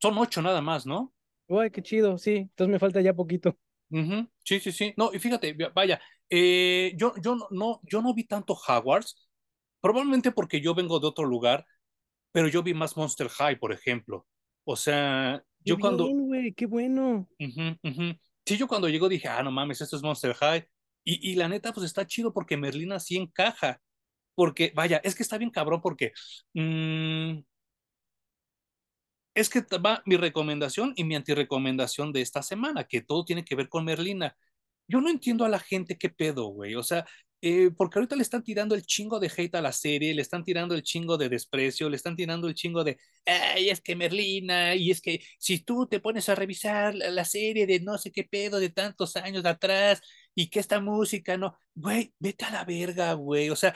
Son 0.00 0.16
ocho 0.18 0.40
nada 0.42 0.60
más, 0.60 0.86
¿no? 0.86 1.12
Guay, 1.48 1.70
qué 1.70 1.82
chido, 1.82 2.18
sí. 2.18 2.36
Entonces 2.36 2.70
me 2.72 2.78
falta 2.78 3.00
ya 3.00 3.14
poquito. 3.14 3.56
Ujú, 3.90 4.28
Sí, 4.44 4.60
sí, 4.60 4.72
sí. 4.72 4.94
No, 4.96 5.12
y 5.12 5.18
fíjate, 5.18 5.54
vaya, 5.74 6.00
eh, 6.28 6.92
yo, 6.96 7.14
yo 7.22 7.36
no, 7.50 7.80
yo 7.84 8.02
no 8.02 8.12
vi 8.14 8.24
tanto 8.24 8.54
Hogwarts, 8.54 9.28
probablemente 9.80 10.32
porque 10.32 10.60
yo 10.60 10.74
vengo 10.74 11.00
de 11.00 11.06
otro 11.08 11.24
lugar 11.26 11.66
pero 12.32 12.48
yo 12.48 12.62
vi 12.62 12.74
más 12.74 12.96
Monster 12.96 13.28
High, 13.28 13.58
por 13.58 13.72
ejemplo. 13.72 14.26
O 14.64 14.76
sea, 14.76 15.44
Qué 15.62 15.72
yo 15.72 15.78
cuando, 15.80 16.14
bien, 16.14 16.26
güey, 16.26 16.52
qué 16.54 16.64
bueno. 16.66 17.28
ujú, 17.38 17.76
ujú. 17.82 18.14
sí, 18.46 18.56
yo 18.56 18.66
cuando 18.68 18.88
llego 18.88 19.08
dije, 19.08 19.28
ah, 19.28 19.42
no 19.42 19.50
mames, 19.50 19.80
esto 19.80 19.96
es 19.96 20.02
Monster 20.02 20.34
High. 20.34 20.66
Y, 21.04 21.32
y 21.32 21.34
la 21.36 21.48
neta, 21.48 21.72
pues 21.72 21.86
está 21.86 22.06
chido 22.06 22.32
porque 22.32 22.56
Merlina 22.56 22.98
sí 23.00 23.16
encaja. 23.16 23.80
Porque, 24.34 24.72
vaya, 24.74 25.00
es 25.04 25.14
que 25.14 25.22
está 25.22 25.38
bien 25.38 25.50
cabrón 25.50 25.80
porque 25.80 26.12
mm, 26.54 27.40
es 29.34 29.48
que 29.48 29.62
va 29.78 30.02
mi 30.06 30.16
recomendación 30.16 30.92
y 30.96 31.04
mi 31.04 31.16
antirecomendación 31.16 32.12
de 32.12 32.20
esta 32.22 32.42
semana, 32.42 32.84
que 32.84 33.00
todo 33.02 33.24
tiene 33.24 33.44
que 33.44 33.54
ver 33.56 33.68
con 33.68 33.84
Merlina. 33.84 34.36
Yo 34.88 35.00
no 35.00 35.10
entiendo 35.10 35.44
a 35.44 35.48
la 35.48 35.58
gente 35.58 35.98
qué 35.98 36.10
pedo, 36.10 36.46
güey. 36.48 36.74
O 36.76 36.82
sea, 36.82 37.06
eh, 37.42 37.70
porque 37.76 37.98
ahorita 37.98 38.16
le 38.16 38.22
están 38.22 38.42
tirando 38.44 38.74
el 38.74 38.82
chingo 38.86 39.18
de 39.20 39.30
hate 39.36 39.54
a 39.56 39.62
la 39.62 39.72
serie, 39.72 40.14
le 40.14 40.22
están 40.22 40.44
tirando 40.44 40.74
el 40.74 40.82
chingo 40.82 41.18
de 41.18 41.28
desprecio, 41.28 41.88
le 41.90 41.96
están 41.96 42.16
tirando 42.16 42.48
el 42.48 42.54
chingo 42.54 42.84
de, 42.84 42.98
ay, 43.26 43.70
es 43.70 43.80
que 43.80 43.96
Merlina, 43.96 44.74
y 44.76 44.90
es 44.90 45.00
que 45.00 45.20
si 45.38 45.58
tú 45.60 45.86
te 45.86 46.00
pones 46.00 46.28
a 46.28 46.34
revisar 46.34 46.94
la, 46.94 47.10
la 47.10 47.24
serie 47.24 47.66
de 47.66 47.80
no 47.80 47.98
sé 47.98 48.12
qué 48.12 48.24
pedo 48.24 48.60
de 48.60 48.70
tantos 48.70 49.16
años 49.16 49.42
de 49.42 49.48
atrás 49.50 50.00
y 50.34 50.48
que 50.48 50.60
esta 50.60 50.80
música, 50.80 51.36
no, 51.36 51.58
güey, 51.74 52.14
vete 52.18 52.44
a 52.44 52.50
la 52.50 52.64
verga, 52.64 53.12
güey. 53.14 53.50
O 53.50 53.56
sea, 53.56 53.74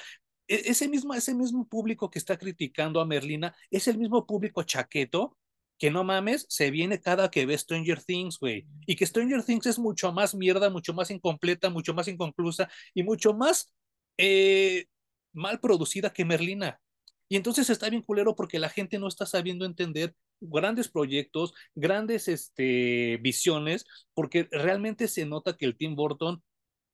ese 0.48 0.88
mismo, 0.88 1.14
ese 1.14 1.34
mismo 1.34 1.68
público 1.68 2.10
que 2.10 2.18
está 2.18 2.36
criticando 2.36 3.00
a 3.00 3.06
Merlina 3.06 3.54
es 3.70 3.86
el 3.88 3.98
mismo 3.98 4.26
público 4.26 4.62
chaqueto 4.62 5.36
que 5.78 5.90
no 5.90 6.02
mames, 6.04 6.44
se 6.48 6.70
viene 6.70 7.00
cada 7.00 7.30
que 7.30 7.46
ve 7.46 7.56
Stranger 7.56 8.02
Things, 8.02 8.38
güey. 8.38 8.66
Y 8.86 8.96
que 8.96 9.06
Stranger 9.06 9.44
Things 9.44 9.66
es 9.66 9.78
mucho 9.78 10.12
más 10.12 10.34
mierda, 10.34 10.70
mucho 10.70 10.92
más 10.92 11.10
incompleta, 11.10 11.70
mucho 11.70 11.94
más 11.94 12.08
inconclusa 12.08 12.68
y 12.94 13.04
mucho 13.04 13.32
más 13.32 13.72
eh, 14.18 14.86
mal 15.32 15.60
producida 15.60 16.12
que 16.12 16.24
Merlina. 16.24 16.80
Y 17.28 17.36
entonces 17.36 17.70
está 17.70 17.88
bien 17.90 18.02
culero 18.02 18.34
porque 18.34 18.58
la 18.58 18.70
gente 18.70 18.98
no 18.98 19.06
está 19.06 19.26
sabiendo 19.26 19.64
entender 19.64 20.14
grandes 20.40 20.88
proyectos, 20.88 21.54
grandes 21.74 22.26
este, 22.26 23.18
visiones, 23.18 23.84
porque 24.14 24.48
realmente 24.50 25.08
se 25.08 25.26
nota 25.26 25.56
que 25.56 25.66
el 25.66 25.76
Tim 25.76 25.94
Burton 25.94 26.42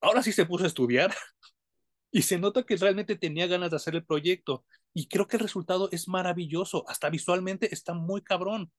ahora 0.01 0.21
sí 0.21 0.31
se 0.31 0.45
puso 0.45 0.65
a 0.65 0.67
estudiar 0.67 1.13
y 2.11 2.23
se 2.23 2.39
nota 2.39 2.63
que 2.63 2.77
realmente 2.77 3.15
tenía 3.17 3.47
ganas 3.47 3.71
de 3.71 3.77
hacer 3.77 3.95
el 3.95 4.05
proyecto. 4.05 4.65
Y 4.93 5.07
creo 5.07 5.27
que 5.27 5.37
el 5.37 5.43
resultado 5.43 5.89
es 5.91 6.07
maravilloso, 6.07 6.85
hasta 6.89 7.09
visualmente 7.09 7.73
está 7.73 7.93
muy 7.93 8.21
cabrón. 8.23 8.71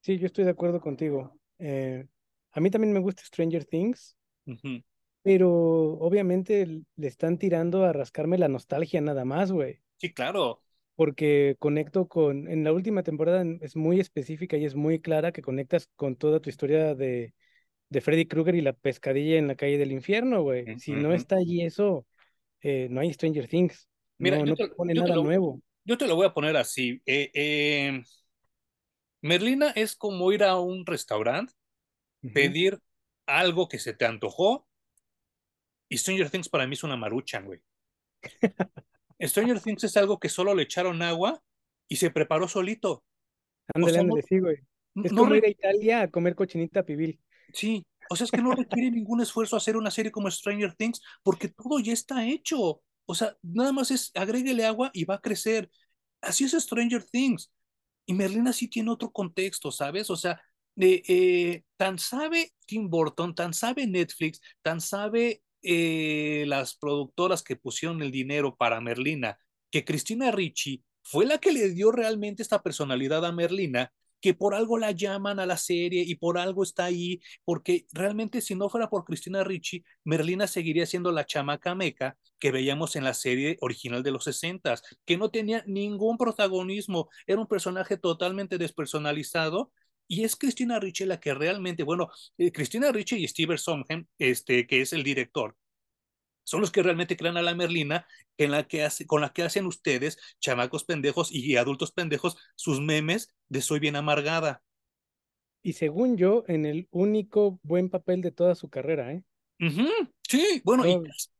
Sí, 0.00 0.18
yo 0.18 0.26
estoy 0.26 0.44
de 0.44 0.50
acuerdo 0.50 0.80
contigo. 0.80 1.38
Eh, 1.58 2.06
a 2.52 2.60
mí 2.60 2.70
también 2.70 2.92
me 2.92 3.00
gusta 3.00 3.22
Stranger 3.24 3.64
Things, 3.64 4.16
Uh 4.46 4.52
-huh. 4.62 4.82
pero 5.22 5.50
obviamente 6.00 6.66
le 6.96 7.06
están 7.08 7.38
tirando 7.38 7.84
a 7.84 7.92
rascarme 7.92 8.38
la 8.38 8.48
nostalgia 8.48 9.00
nada 9.00 9.24
más, 9.24 9.52
güey. 9.52 9.80
Sí, 9.98 10.12
claro. 10.12 10.62
Porque 10.94 11.56
conecto 11.58 12.06
con, 12.08 12.48
en 12.48 12.64
la 12.64 12.72
última 12.72 13.02
temporada 13.02 13.44
es 13.60 13.76
muy 13.76 13.98
específica 14.00 14.56
y 14.56 14.64
es 14.64 14.74
muy 14.74 15.00
clara 15.00 15.32
que 15.32 15.42
conectas 15.42 15.88
con 15.96 16.16
toda 16.16 16.40
tu 16.40 16.50
historia 16.50 16.94
de, 16.94 17.34
de 17.92 18.00
Freddy 18.00 18.26
Krueger 18.26 18.54
y 18.54 18.62
la 18.62 18.72
pescadilla 18.72 19.36
en 19.38 19.48
la 19.48 19.54
calle 19.54 19.78
del 19.78 19.92
infierno, 19.92 20.42
güey. 20.42 20.68
Uh 20.74 20.78
Si 20.78 20.92
no 20.92 21.10
-huh. 21.10 21.14
está 21.14 21.36
allí 21.36 21.62
eso, 21.62 22.06
eh, 22.62 22.88
no 22.90 23.00
hay 23.00 23.12
Stranger 23.12 23.48
Things. 23.48 23.88
Mira, 24.18 24.38
No, 24.38 24.54
te, 24.54 24.68
te 24.68 24.94
nada 24.94 25.14
lo, 25.16 25.22
nuevo. 25.24 25.60
yo 25.84 25.98
te 25.98 26.06
lo 26.06 26.16
voy 26.16 26.26
a 26.26 26.34
poner 26.34 26.56
así. 26.56 27.00
Eh, 27.06 27.30
eh, 27.34 28.02
Merlina 29.20 29.70
es 29.70 29.94
como 29.96 30.32
ir 30.32 30.42
a 30.44 30.58
un 30.58 30.84
restaurante, 30.86 31.52
pedir 32.32 32.78
algo 33.26 33.68
que 33.68 33.78
se 33.78 33.94
te 33.94 34.04
antojó, 34.04 34.66
y 35.88 35.98
Stranger 35.98 36.30
Things 36.30 36.48
para 36.48 36.66
mí 36.66 36.74
es 36.74 36.84
una 36.84 36.96
maruchan, 36.96 37.44
güey. 37.46 37.60
Stranger 39.20 39.60
Things 39.62 39.84
es 39.84 39.96
algo 39.96 40.18
que 40.18 40.28
solo 40.28 40.54
le 40.54 40.62
echaron 40.64 41.02
agua 41.02 41.42
y 41.88 41.96
se 41.96 42.10
preparó 42.10 42.48
solito. 42.48 43.04
O 43.74 43.74
Ándale, 43.74 43.98
no, 44.02 44.02
ándale, 44.02 44.22
sí, 44.22 44.38
güey. 44.40 44.56
Es 45.02 45.12
no, 45.12 45.22
como 45.22 45.34
ir 45.34 45.44
a 45.44 45.48
Italia 45.48 46.02
a 46.02 46.10
comer 46.10 46.34
cochinita 46.34 46.84
pibil. 46.84 47.20
Sí, 47.52 47.86
o 48.10 48.16
sea, 48.16 48.24
es 48.24 48.30
que 48.30 48.42
no 48.42 48.52
requiere 48.52 48.90
ningún 48.90 49.20
esfuerzo 49.20 49.56
hacer 49.56 49.76
una 49.76 49.90
serie 49.90 50.12
como 50.12 50.30
Stranger 50.30 50.74
Things 50.74 51.00
porque 51.22 51.48
todo 51.48 51.78
ya 51.80 51.92
está 51.92 52.26
hecho. 52.26 52.82
O 53.06 53.14
sea, 53.14 53.36
nada 53.42 53.72
más 53.72 53.90
es 53.90 54.10
agréguele 54.14 54.64
agua 54.66 54.90
y 54.92 55.04
va 55.04 55.16
a 55.16 55.20
crecer. 55.20 55.70
Así 56.20 56.44
es 56.44 56.52
Stranger 56.52 57.04
Things. 57.04 57.50
Y 58.06 58.14
Merlina 58.14 58.52
sí 58.52 58.68
tiene 58.68 58.90
otro 58.90 59.10
contexto, 59.12 59.70
¿sabes? 59.72 60.10
O 60.10 60.16
sea, 60.16 60.40
eh, 60.76 61.02
eh, 61.08 61.62
tan 61.76 61.98
sabe 61.98 62.52
Tim 62.66 62.88
Burton, 62.90 63.34
tan 63.34 63.54
sabe 63.54 63.86
Netflix, 63.86 64.40
tan 64.62 64.80
sabe 64.80 65.42
eh, 65.62 66.44
las 66.48 66.76
productoras 66.76 67.42
que 67.42 67.56
pusieron 67.56 68.02
el 68.02 68.10
dinero 68.10 68.56
para 68.56 68.80
Merlina, 68.80 69.38
que 69.70 69.84
Cristina 69.84 70.30
Ricci 70.30 70.84
fue 71.02 71.26
la 71.26 71.38
que 71.38 71.52
le 71.52 71.70
dio 71.70 71.92
realmente 71.92 72.42
esta 72.42 72.62
personalidad 72.62 73.24
a 73.24 73.32
Merlina, 73.32 73.92
que 74.22 74.34
por 74.34 74.54
algo 74.54 74.78
la 74.78 74.92
llaman 74.92 75.40
a 75.40 75.46
la 75.46 75.58
serie 75.58 76.02
y 76.06 76.14
por 76.14 76.38
algo 76.38 76.62
está 76.62 76.84
ahí, 76.86 77.20
porque 77.44 77.86
realmente 77.92 78.40
si 78.40 78.54
no 78.54 78.70
fuera 78.70 78.88
por 78.88 79.04
Cristina 79.04 79.44
Ricci, 79.44 79.84
Merlina 80.04 80.46
seguiría 80.46 80.86
siendo 80.86 81.12
la 81.12 81.26
chamaca 81.26 81.74
meca 81.74 82.16
que 82.38 82.52
veíamos 82.52 82.96
en 82.96 83.04
la 83.04 83.14
serie 83.14 83.58
original 83.60 84.02
de 84.02 84.12
los 84.12 84.24
60, 84.24 84.74
que 85.04 85.16
no 85.18 85.30
tenía 85.30 85.64
ningún 85.66 86.16
protagonismo, 86.16 87.08
era 87.26 87.40
un 87.40 87.46
personaje 87.48 87.96
totalmente 87.98 88.58
despersonalizado. 88.58 89.72
Y 90.08 90.24
es 90.24 90.36
Cristina 90.36 90.78
Ricci 90.78 91.06
la 91.06 91.20
que 91.20 91.34
realmente, 91.34 91.84
bueno, 91.84 92.10
eh, 92.38 92.52
Cristina 92.52 92.92
Ricci 92.92 93.16
y 93.16 93.28
Steven 93.28 93.58
Sondheim, 93.58 94.06
este, 94.18 94.66
que 94.66 94.82
es 94.82 94.92
el 94.92 95.02
director, 95.02 95.56
son 96.44 96.60
los 96.60 96.70
que 96.72 96.82
realmente 96.82 97.16
crean 97.16 97.36
a 97.36 97.42
la 97.42 97.54
Merlina 97.54 98.06
en 98.38 98.50
la 98.50 98.66
que 98.66 98.82
hace, 98.84 99.06
con 99.06 99.20
la 99.20 99.32
que 99.32 99.42
hacen 99.42 99.66
ustedes, 99.66 100.18
chamacos 100.40 100.84
pendejos 100.84 101.30
y 101.32 101.56
adultos 101.56 101.92
pendejos, 101.92 102.36
sus 102.56 102.80
memes 102.80 103.28
de 103.48 103.62
soy 103.62 103.80
bien 103.80 103.96
amargada. 103.96 104.62
Y 105.62 105.72
según 105.74 106.16
yo, 106.16 106.44
en 106.48 106.66
el 106.66 106.88
único 106.90 107.58
buen 107.62 107.88
papel 107.88 108.20
de 108.20 108.32
toda 108.32 108.54
su 108.54 108.68
carrera, 108.68 109.12
¿eh? 109.12 109.22
Sí, 110.28 110.60
bueno, 110.64 110.86
y 110.86 110.98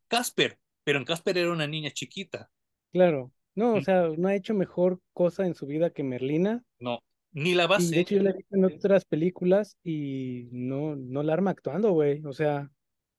Casper, 0.08 0.58
pero 0.84 0.98
en 0.98 1.04
Casper 1.04 1.38
era 1.38 1.52
una 1.52 1.66
niña 1.66 1.90
chiquita. 1.90 2.50
Claro. 2.92 3.32
No, 3.54 3.74
o 3.74 3.80
Mm. 3.80 3.82
sea, 3.82 4.08
no 4.16 4.28
ha 4.28 4.34
hecho 4.34 4.54
mejor 4.54 5.00
cosa 5.12 5.46
en 5.46 5.54
su 5.54 5.66
vida 5.66 5.90
que 5.90 6.02
Merlina. 6.02 6.62
No, 6.80 6.98
ni 7.32 7.54
la 7.54 7.66
Y 7.76 7.88
de 7.88 7.98
base. 7.98 8.00
hecho 8.00 8.14
yo 8.16 8.22
la 8.22 8.30
he 8.30 8.34
visto 8.34 8.56
en 8.56 8.64
otras 8.64 9.04
películas 9.04 9.76
y 9.82 10.48
no, 10.52 10.96
no 10.96 11.22
la 11.22 11.32
arma 11.34 11.50
actuando, 11.52 11.92
güey. 11.92 12.22
O 12.24 12.32
sea, 12.32 12.70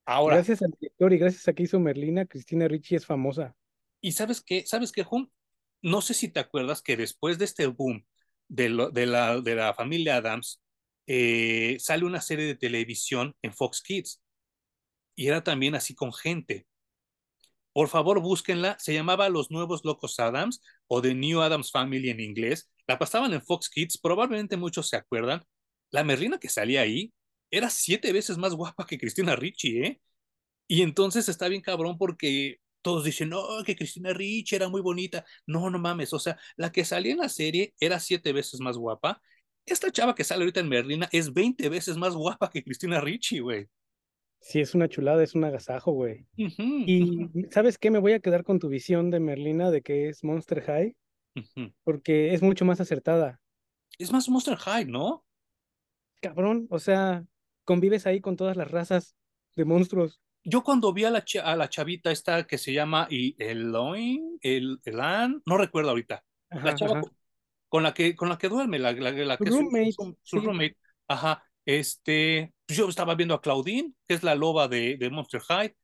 Ahora, 0.05 0.35
gracias 0.35 0.61
al 0.61 0.71
director 0.71 1.13
y 1.13 1.17
gracias 1.17 1.47
a 1.47 1.53
que 1.53 1.63
hizo 1.63 1.79
Merlina, 1.79 2.25
Cristina 2.25 2.67
Ricci 2.67 2.95
es 2.95 3.05
famosa. 3.05 3.55
¿y 4.01 4.11
sabes 4.13 4.41
qué? 4.41 4.65
¿Sabes 4.65 4.91
qué, 4.91 5.03
Jun? 5.03 5.31
No 5.81 6.01
sé 6.01 6.13
si 6.13 6.29
te 6.29 6.39
acuerdas 6.39 6.81
que 6.81 6.97
después 6.97 7.37
de 7.39 7.45
este 7.45 7.67
boom 7.67 8.05
de, 8.47 8.69
lo- 8.69 8.89
de 8.91 9.05
la, 9.05 9.41
de 9.41 9.55
la 9.55 9.73
familia 9.73 10.17
Adams, 10.17 10.61
eh, 11.07 11.77
sale 11.79 12.05
una 12.05 12.21
serie 12.21 12.45
de 12.45 12.55
televisión 12.55 13.35
en 13.41 13.53
Fox 13.53 13.81
Kids 13.81 14.21
y 15.15 15.27
era 15.27 15.43
también 15.43 15.75
así 15.75 15.95
con 15.95 16.13
gente. 16.13 16.67
Por 17.73 17.87
favor, 17.89 18.19
búsquenla. 18.21 18.77
Se 18.79 18.93
llamaba 18.93 19.29
Los 19.29 19.49
Nuevos 19.51 19.83
Locos 19.83 20.19
Adams 20.19 20.61
o 20.87 21.01
The 21.01 21.15
New 21.15 21.41
Adams 21.41 21.71
Family 21.71 22.09
en 22.09 22.19
inglés. 22.19 22.69
La 22.87 22.99
pasaban 22.99 23.33
en 23.33 23.41
Fox 23.41 23.69
Kids. 23.69 23.97
Probablemente 23.97 24.57
muchos 24.57 24.89
se 24.89 24.95
acuerdan. 24.97 25.43
La 25.91 26.03
Merlina 26.03 26.37
que 26.39 26.49
salía 26.49 26.81
ahí 26.81 27.13
era 27.53 27.69
siete 27.69 28.11
veces 28.11 28.37
más 28.37 28.55
guapa 28.55 28.85
que 28.87 28.97
Cristina 28.97 29.35
Ricci, 29.35 29.79
¿eh? 29.79 30.01
Y 30.67 30.81
entonces 30.81 31.29
está 31.29 31.47
bien 31.47 31.61
cabrón 31.61 31.97
porque 31.99 32.57
todos 32.81 33.03
dicen, 33.03 33.29
no, 33.29 33.43
que 33.63 33.75
Cristina 33.75 34.11
Ricci 34.11 34.55
era 34.55 34.69
muy 34.69 34.81
bonita. 34.81 35.23
No, 35.45 35.69
no 35.69 35.77
mames. 35.77 36.13
O 36.13 36.19
sea, 36.19 36.37
la 36.57 36.71
que 36.71 36.83
salía 36.83 37.11
en 37.11 37.19
la 37.19 37.29
serie 37.29 37.75
era 37.79 37.99
siete 37.99 38.33
veces 38.33 38.59
más 38.59 38.77
guapa. 38.77 39.21
Esta 39.65 39.91
chava 39.91 40.15
que 40.15 40.23
sale 40.23 40.41
ahorita 40.41 40.61
en 40.61 40.69
Merlina 40.69 41.07
es 41.11 41.31
20 41.31 41.69
veces 41.69 41.95
más 41.95 42.15
guapa 42.15 42.49
que 42.49 42.63
Cristina 42.63 42.99
Ricci, 42.99 43.39
güey. 43.39 43.67
Sí, 44.41 44.59
es 44.59 44.73
una 44.73 44.89
chulada, 44.89 45.23
es 45.23 45.35
un 45.35 45.43
agasajo, 45.45 45.91
güey. 45.91 46.25
Y 46.35 47.29
¿sabes 47.51 47.77
qué? 47.77 47.91
Me 47.91 47.99
voy 47.99 48.13
a 48.13 48.19
quedar 48.19 48.43
con 48.43 48.59
tu 48.59 48.67
visión 48.67 49.11
de 49.11 49.19
Merlina 49.19 49.69
de 49.69 49.81
que 49.81 50.09
es 50.09 50.23
Monster 50.23 50.63
High, 50.63 50.97
porque 51.83 52.33
es 52.33 52.41
mucho 52.41 52.65
más 52.65 52.81
acertada. 52.81 53.39
Es 53.99 54.11
más 54.11 54.27
Monster 54.27 54.57
High, 54.57 54.85
¿no? 54.85 55.23
Cabrón, 56.19 56.67
o 56.69 56.79
sea, 56.79 57.23
convives 57.63 58.05
ahí 58.05 58.21
con 58.21 58.35
todas 58.35 58.57
las 58.57 58.69
razas 58.69 59.15
de 59.55 59.65
monstruos. 59.65 60.21
Yo 60.43 60.63
cuando 60.63 60.91
vi 60.93 61.05
a 61.05 61.09
la, 61.09 61.23
a 61.43 61.55
la 61.55 61.69
chavita 61.69 62.11
esta 62.11 62.45
que 62.45 62.57
se 62.57 62.73
llama 62.73 63.07
Eloin, 63.09 64.37
el, 64.41 64.79
Elan, 64.83 65.41
no 65.45 65.57
recuerdo 65.57 65.91
ahorita, 65.91 66.23
la 66.49 66.75
chava 66.75 67.01
con 67.69 67.81
la 67.81 67.93
que, 67.93 68.15
con 68.15 68.29
la 68.29 68.37
que 68.37 68.49
duerme, 68.49 68.77
la, 68.77 68.91
la, 68.91 69.11
la 69.11 69.37
que 69.37 69.49
su, 69.49 69.59
roommate, 69.59 69.91
su, 69.93 70.17
su 70.21 70.39
sí, 70.39 70.45
roommate, 70.45 70.77
ajá, 71.07 71.43
este, 71.65 72.53
pues 72.67 72.77
yo 72.77 72.87
estaba 72.87 73.15
viendo 73.15 73.33
a 73.33 73.41
Claudine, 73.41 73.93
que 74.05 74.13
es 74.13 74.21
la 74.21 74.35
loba 74.35 74.67
de, 74.67 74.97
de 74.97 75.09
Monster 75.09 75.41
High, 75.41 75.75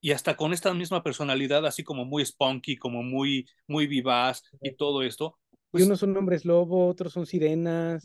y 0.00 0.12
hasta 0.12 0.36
con 0.36 0.52
esta 0.52 0.72
misma 0.74 1.02
personalidad, 1.02 1.66
así 1.66 1.84
como 1.84 2.04
muy 2.04 2.24
spunky, 2.24 2.76
como 2.76 3.02
muy, 3.02 3.46
muy 3.66 3.86
vivaz 3.86 4.42
y 4.60 4.74
todo 4.76 5.02
esto, 5.02 5.38
y 5.78 5.84
pues, 5.84 5.86
unos 5.86 6.00
son 6.00 6.16
hombres 6.16 6.44
lobo, 6.44 6.88
otros 6.88 7.12
son 7.12 7.26
sirenas. 7.26 8.02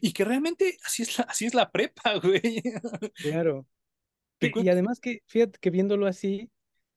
y 0.00 0.12
que 0.12 0.24
realmente 0.24 0.76
así 0.84 1.02
es 1.02 1.18
la, 1.18 1.24
así 1.24 1.46
es 1.46 1.54
la 1.54 1.70
prepa, 1.70 2.14
güey. 2.22 2.62
Claro. 3.14 3.66
Y 4.40 4.68
además 4.68 4.98
que, 5.00 5.20
fíjate 5.26 5.58
que 5.60 5.70
viéndolo 5.70 6.06
así, 6.06 6.50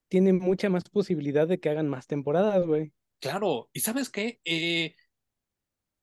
tiene 0.07 0.34
mucha 0.34 0.69
más 0.69 0.84
posibilidad 0.89 1.47
de 1.47 1.59
que 1.59 1.69
hagan 1.69 1.88
más 1.88 2.07
temporadas, 2.07 2.65
güey. 2.65 2.91
Claro, 3.19 3.69
y 3.73 3.80
sabes 3.80 4.09
qué, 4.09 4.39
Eh, 4.45 4.95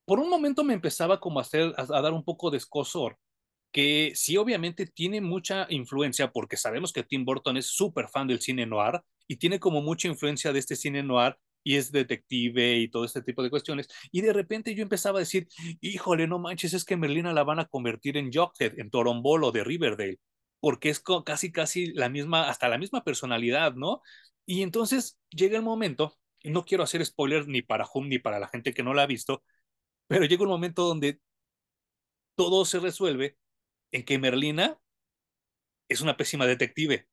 por 0.05 0.19
un 0.19 0.29
momento 0.29 0.65
me 0.65 0.75
empezaba 0.75 1.21
como 1.21 1.39
a 1.39 1.43
hacer, 1.43 1.73
a, 1.77 1.83
a 1.83 2.03
dar 2.03 2.13
un 2.13 2.25
poco 2.25 2.51
de 2.51 2.59
escosor, 2.59 3.19
que 3.73 4.13
sí 4.15 4.37
obviamente 4.37 4.87
tiene 4.87 5.21
mucha 5.21 5.67
influencia, 5.71 6.31
porque 6.31 6.57
sabemos 6.57 6.93
que 6.93 7.05
Tim 7.05 7.25
Burton 7.25 7.57
es 7.57 7.67
súper 7.67 8.09
fan 8.09 8.27
del 8.27 8.41
cine 8.41 8.67
noir 8.67 9.01
y 9.27 9.37
tiene 9.37 9.61
como 9.61 9.81
mucha 9.83 10.09
influencia 10.09 10.53
de 10.53 10.59
este 10.59 10.77
cine 10.77 11.03
noir 11.03 11.37
y 11.65 11.77
es 11.77 11.93
detective 11.93 12.77
y 12.77 12.89
todo 12.89 13.05
este 13.05 13.23
tipo 13.23 13.43
de 13.43 13.51
cuestiones. 13.51 13.89
Y 14.11 14.21
de 14.21 14.33
repente 14.33 14.75
yo 14.75 14.83
empezaba 14.83 15.19
a 15.19 15.21
decir, 15.21 15.49
híjole, 15.81 16.27
no 16.27 16.39
manches, 16.39 16.75
es 16.75 16.85
que 16.85 16.97
Merlina 16.97 17.33
la 17.33 17.45
van 17.45 17.61
a 17.61 17.67
convertir 17.67 18.17
en 18.17 18.33
Jughead, 18.33 18.79
en 18.79 18.91
Torombolo 18.91 19.53
de 19.53 19.65
Riverdale, 19.65 20.19
porque 20.61 20.91
es 20.91 21.03
casi, 21.25 21.53
casi 21.53 21.93
la 21.93 22.09
misma, 22.09 22.49
hasta 22.49 22.69
la 22.69 22.79
misma 22.79 23.05
personalidad, 23.05 23.75
¿no? 23.75 24.03
Y 24.47 24.63
entonces 24.63 25.19
llega 25.31 25.57
el 25.57 25.63
momento, 25.65 26.19
y 26.43 26.51
no 26.51 26.65
quiero 26.65 26.83
hacer 26.83 27.05
spoiler 27.05 27.47
ni 27.47 27.63
para 27.63 27.87
Hum 27.93 28.09
ni 28.09 28.19
para 28.19 28.41
la 28.41 28.49
gente 28.49 28.75
que 28.75 28.83
no 28.83 28.95
la 28.95 29.03
ha 29.03 29.07
visto, 29.07 29.45
pero 30.09 30.25
llega 30.25 30.43
un 30.43 30.49
momento 30.49 30.83
donde 30.83 31.21
todo 32.35 32.65
se 32.65 32.81
resuelve 32.81 33.37
en 33.93 34.05
que 34.05 34.19
Merlina 34.19 34.79
es 35.89 36.01
una 36.01 36.17
pésima 36.17 36.47
detective. 36.47 37.07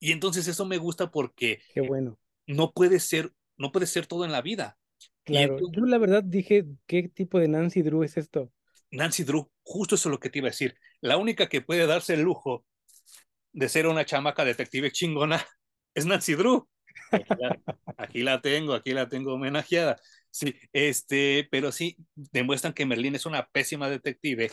Y 0.00 0.12
entonces 0.12 0.48
eso 0.48 0.64
me 0.64 0.78
gusta 0.78 1.10
porque 1.10 1.60
Qué 1.74 1.82
bueno. 1.82 2.18
no 2.46 2.72
puede 2.72 3.00
ser, 3.00 3.32
no 3.60 3.70
puede 3.70 3.86
ser 3.86 4.06
todo 4.06 4.24
en 4.24 4.32
la 4.32 4.40
vida. 4.40 4.78
Claro. 5.22 5.52
entonces, 5.52 5.76
Yo 5.76 5.86
la 5.86 5.98
verdad 5.98 6.24
dije, 6.24 6.64
¿qué 6.86 7.08
tipo 7.08 7.38
de 7.38 7.46
Nancy 7.46 7.82
Drew 7.82 8.02
es 8.02 8.16
esto? 8.16 8.50
Nancy 8.90 9.22
Drew, 9.22 9.50
justo 9.62 9.94
eso 9.94 10.08
es 10.08 10.10
lo 10.10 10.18
que 10.18 10.30
te 10.30 10.38
iba 10.38 10.48
a 10.48 10.50
decir. 10.50 10.74
La 11.02 11.18
única 11.18 11.48
que 11.48 11.60
puede 11.60 11.86
darse 11.86 12.14
el 12.14 12.22
lujo 12.22 12.64
de 13.52 13.68
ser 13.68 13.86
una 13.86 14.06
chamaca 14.06 14.44
detective 14.44 14.90
chingona 14.90 15.44
es 15.94 16.06
Nancy 16.06 16.34
Drew. 16.34 16.66
Aquí 17.12 17.34
la, 17.38 17.60
aquí 17.98 18.22
la 18.22 18.40
tengo, 18.40 18.72
aquí 18.72 18.92
la 18.92 19.08
tengo 19.08 19.34
homenajeada. 19.34 20.00
Sí, 20.30 20.54
este, 20.72 21.46
pero 21.50 21.70
sí, 21.70 21.96
demuestran 22.14 22.72
que 22.72 22.86
Merlín 22.86 23.14
es 23.14 23.26
una 23.26 23.46
pésima 23.46 23.90
detective. 23.90 24.50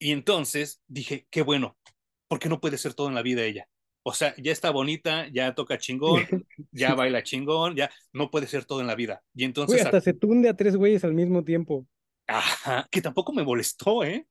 Y 0.00 0.10
entonces 0.10 0.82
dije, 0.88 1.28
qué 1.30 1.42
bueno, 1.42 1.78
porque 2.26 2.48
no 2.48 2.60
puede 2.60 2.76
ser 2.76 2.94
todo 2.94 3.08
en 3.08 3.14
la 3.14 3.22
vida 3.22 3.44
ella. 3.44 3.68
O 4.04 4.12
sea, 4.14 4.34
ya 4.38 4.52
está 4.52 4.70
bonita, 4.70 5.28
ya 5.32 5.54
toca 5.54 5.78
chingón, 5.78 6.24
ya 6.72 6.94
baila 6.94 7.22
chingón, 7.24 7.76
ya 7.76 7.90
no 8.12 8.30
puede 8.30 8.46
ser 8.48 8.64
todo 8.66 8.80
en 8.82 8.86
la 8.88 8.94
vida. 8.96 9.22
Y 9.34 9.44
entonces, 9.44 9.82
hasta 9.82 10.00
se 10.00 10.14
tunde 10.14 10.48
a 10.48 10.56
tres 10.56 10.76
güeyes 10.76 11.04
al 11.04 11.14
mismo 11.14 11.44
tiempo. 11.44 11.86
ajá, 12.26 12.86
que 12.90 13.00
tampoco 13.02 13.32
me 13.32 13.42
molestó, 13.44 14.04
¿eh? 14.04 14.26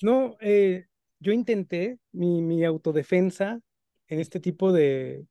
No, 0.00 0.36
eh, 0.40 0.86
yo 1.20 1.32
intenté 1.32 1.98
mi, 2.12 2.42
mi 2.42 2.64
autodefensa 2.64 3.60
en 4.08 4.20
este 4.20 4.40
tipo 4.40 4.72
de, 4.72 5.26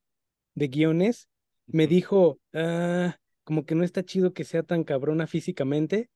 de 0.56 0.70
guiones. 0.70 1.30
Me 1.68 1.88
dijo, 1.88 2.40
"Ah, 2.54 3.18
como 3.46 3.66
que 3.66 3.76
no 3.76 3.84
está 3.86 4.04
chido 4.06 4.34
que 4.34 4.46
sea 4.46 4.64
tan 4.64 4.84
cabrona 4.86 5.28
físicamente, 5.28 6.10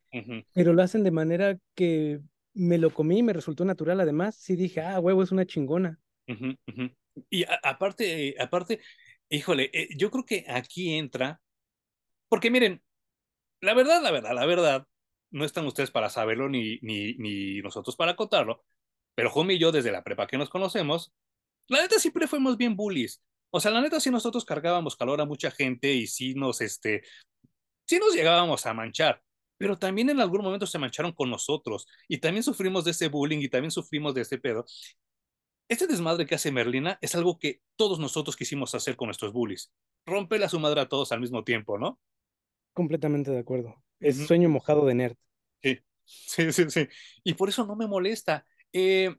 pero 0.54 0.74
lo 0.74 0.84
hacen 0.84 1.04
de 1.04 1.12
manera 1.12 1.60
que 1.76 2.22
me 2.54 2.78
lo 2.80 2.93
comí 2.93 3.20
y 3.20 3.24
me 3.24 3.34
resultó 3.34 3.66
natural. 3.66 4.02
Además, 4.02 4.36
sí 4.38 4.56
dije, 4.56 4.82
ah, 4.82 5.00
huevo, 5.02 5.24
es 5.24 5.32
una 5.34 5.45
chingona. 5.48 6.00
ujú, 6.28 6.56
ujú. 6.68 6.84
Y 7.30 7.45
aparte, 7.63 8.36
aparte, 8.39 8.82
híjole, 9.30 9.70
eh, 9.74 9.89
yo 9.97 10.11
creo 10.11 10.26
que 10.26 10.45
aquí 10.47 10.95
entra, 10.95 11.41
porque 12.30 12.51
miren, 12.51 12.84
la 13.61 13.74
verdad, 13.74 14.01
la 14.01 14.11
verdad, 14.11 14.34
la 14.36 14.45
verdad, 14.45 14.88
no 15.32 15.45
están 15.45 15.65
ustedes 15.65 15.91
para 15.91 16.09
saberlo 16.09 16.49
ni, 16.49 16.80
ni, 16.82 17.15
ni 17.15 17.59
nosotros 17.61 17.95
para 17.95 18.15
contarlo, 18.15 18.63
pero 19.15 19.30
Jumi 19.32 19.55
y 19.55 19.59
yo 19.59 19.72
desde 19.72 19.91
la 19.91 20.03
prepa 20.03 20.28
que 20.28 20.38
nos 20.38 20.49
conocemos, 20.49 21.13
la 21.68 21.82
neta 21.82 21.99
siempre 21.99 22.28
fuimos 22.28 22.57
bien 22.57 22.76
bullies. 22.76 23.22
O 23.49 23.59
sea, 23.59 23.72
la 23.72 23.82
neta 23.82 23.99
sí 23.99 24.09
nosotros 24.11 24.45
cargábamos 24.45 24.95
calor 24.95 25.22
a 25.22 25.26
mucha 25.26 25.51
gente 25.51 25.93
y 25.93 26.07
sí 26.07 26.34
nos, 26.36 26.61
este, 26.61 27.03
sí 27.86 27.99
nos 27.99 28.13
llegábamos 28.13 28.65
a 28.65 28.74
manchar, 28.74 29.22
pero 29.57 29.78
también 29.78 30.09
en 30.09 30.20
algún 30.20 30.43
momento 30.43 30.68
se 30.68 30.78
mancharon 30.80 31.13
con 31.13 31.30
nosotros 31.30 31.88
y 32.07 32.20
también 32.20 32.43
sufrimos 32.43 32.86
de 32.86 32.91
ese 32.91 33.07
bullying 33.09 33.39
y 33.39 33.49
también 33.49 33.72
sufrimos 33.72 34.13
de 34.13 34.22
ese 34.22 34.38
pedo. 34.38 34.65
Este 35.70 35.88
desmadre 35.88 36.26
que 36.26 36.36
hace 36.36 36.51
Merlina 36.51 36.97
es 37.01 37.15
algo 37.15 37.39
que 37.39 37.61
todos 37.76 37.99
nosotros 37.99 38.36
quisimos 38.36 38.74
hacer 38.74 38.95
con 38.95 39.07
nuestros 39.07 39.34
bullies. 39.34 39.74
Romperle 40.05 40.45
a 40.45 40.49
su 40.49 40.59
madre 40.59 40.82
a 40.82 40.88
todos 40.88 41.11
al 41.11 41.20
mismo 41.20 41.43
tiempo, 41.43 41.78
¿no? 41.78 41.99
Completamente 42.74 43.32
de 43.32 43.39
acuerdo. 43.39 43.76
Es 43.99 44.18
Ujú. 44.18 44.28
sueño 44.28 44.49
mojado 44.49 44.86
de 44.86 44.95
nerd. 44.95 45.18
Sí, 45.61 45.80
sí, 46.05 46.51
sí, 46.53 46.70
sí. 46.70 46.88
Y 47.24 47.34
por 47.34 47.49
eso 47.49 47.65
no 47.65 47.76
me 47.76 47.88
molesta. 47.88 48.45
Eh, 48.72 49.13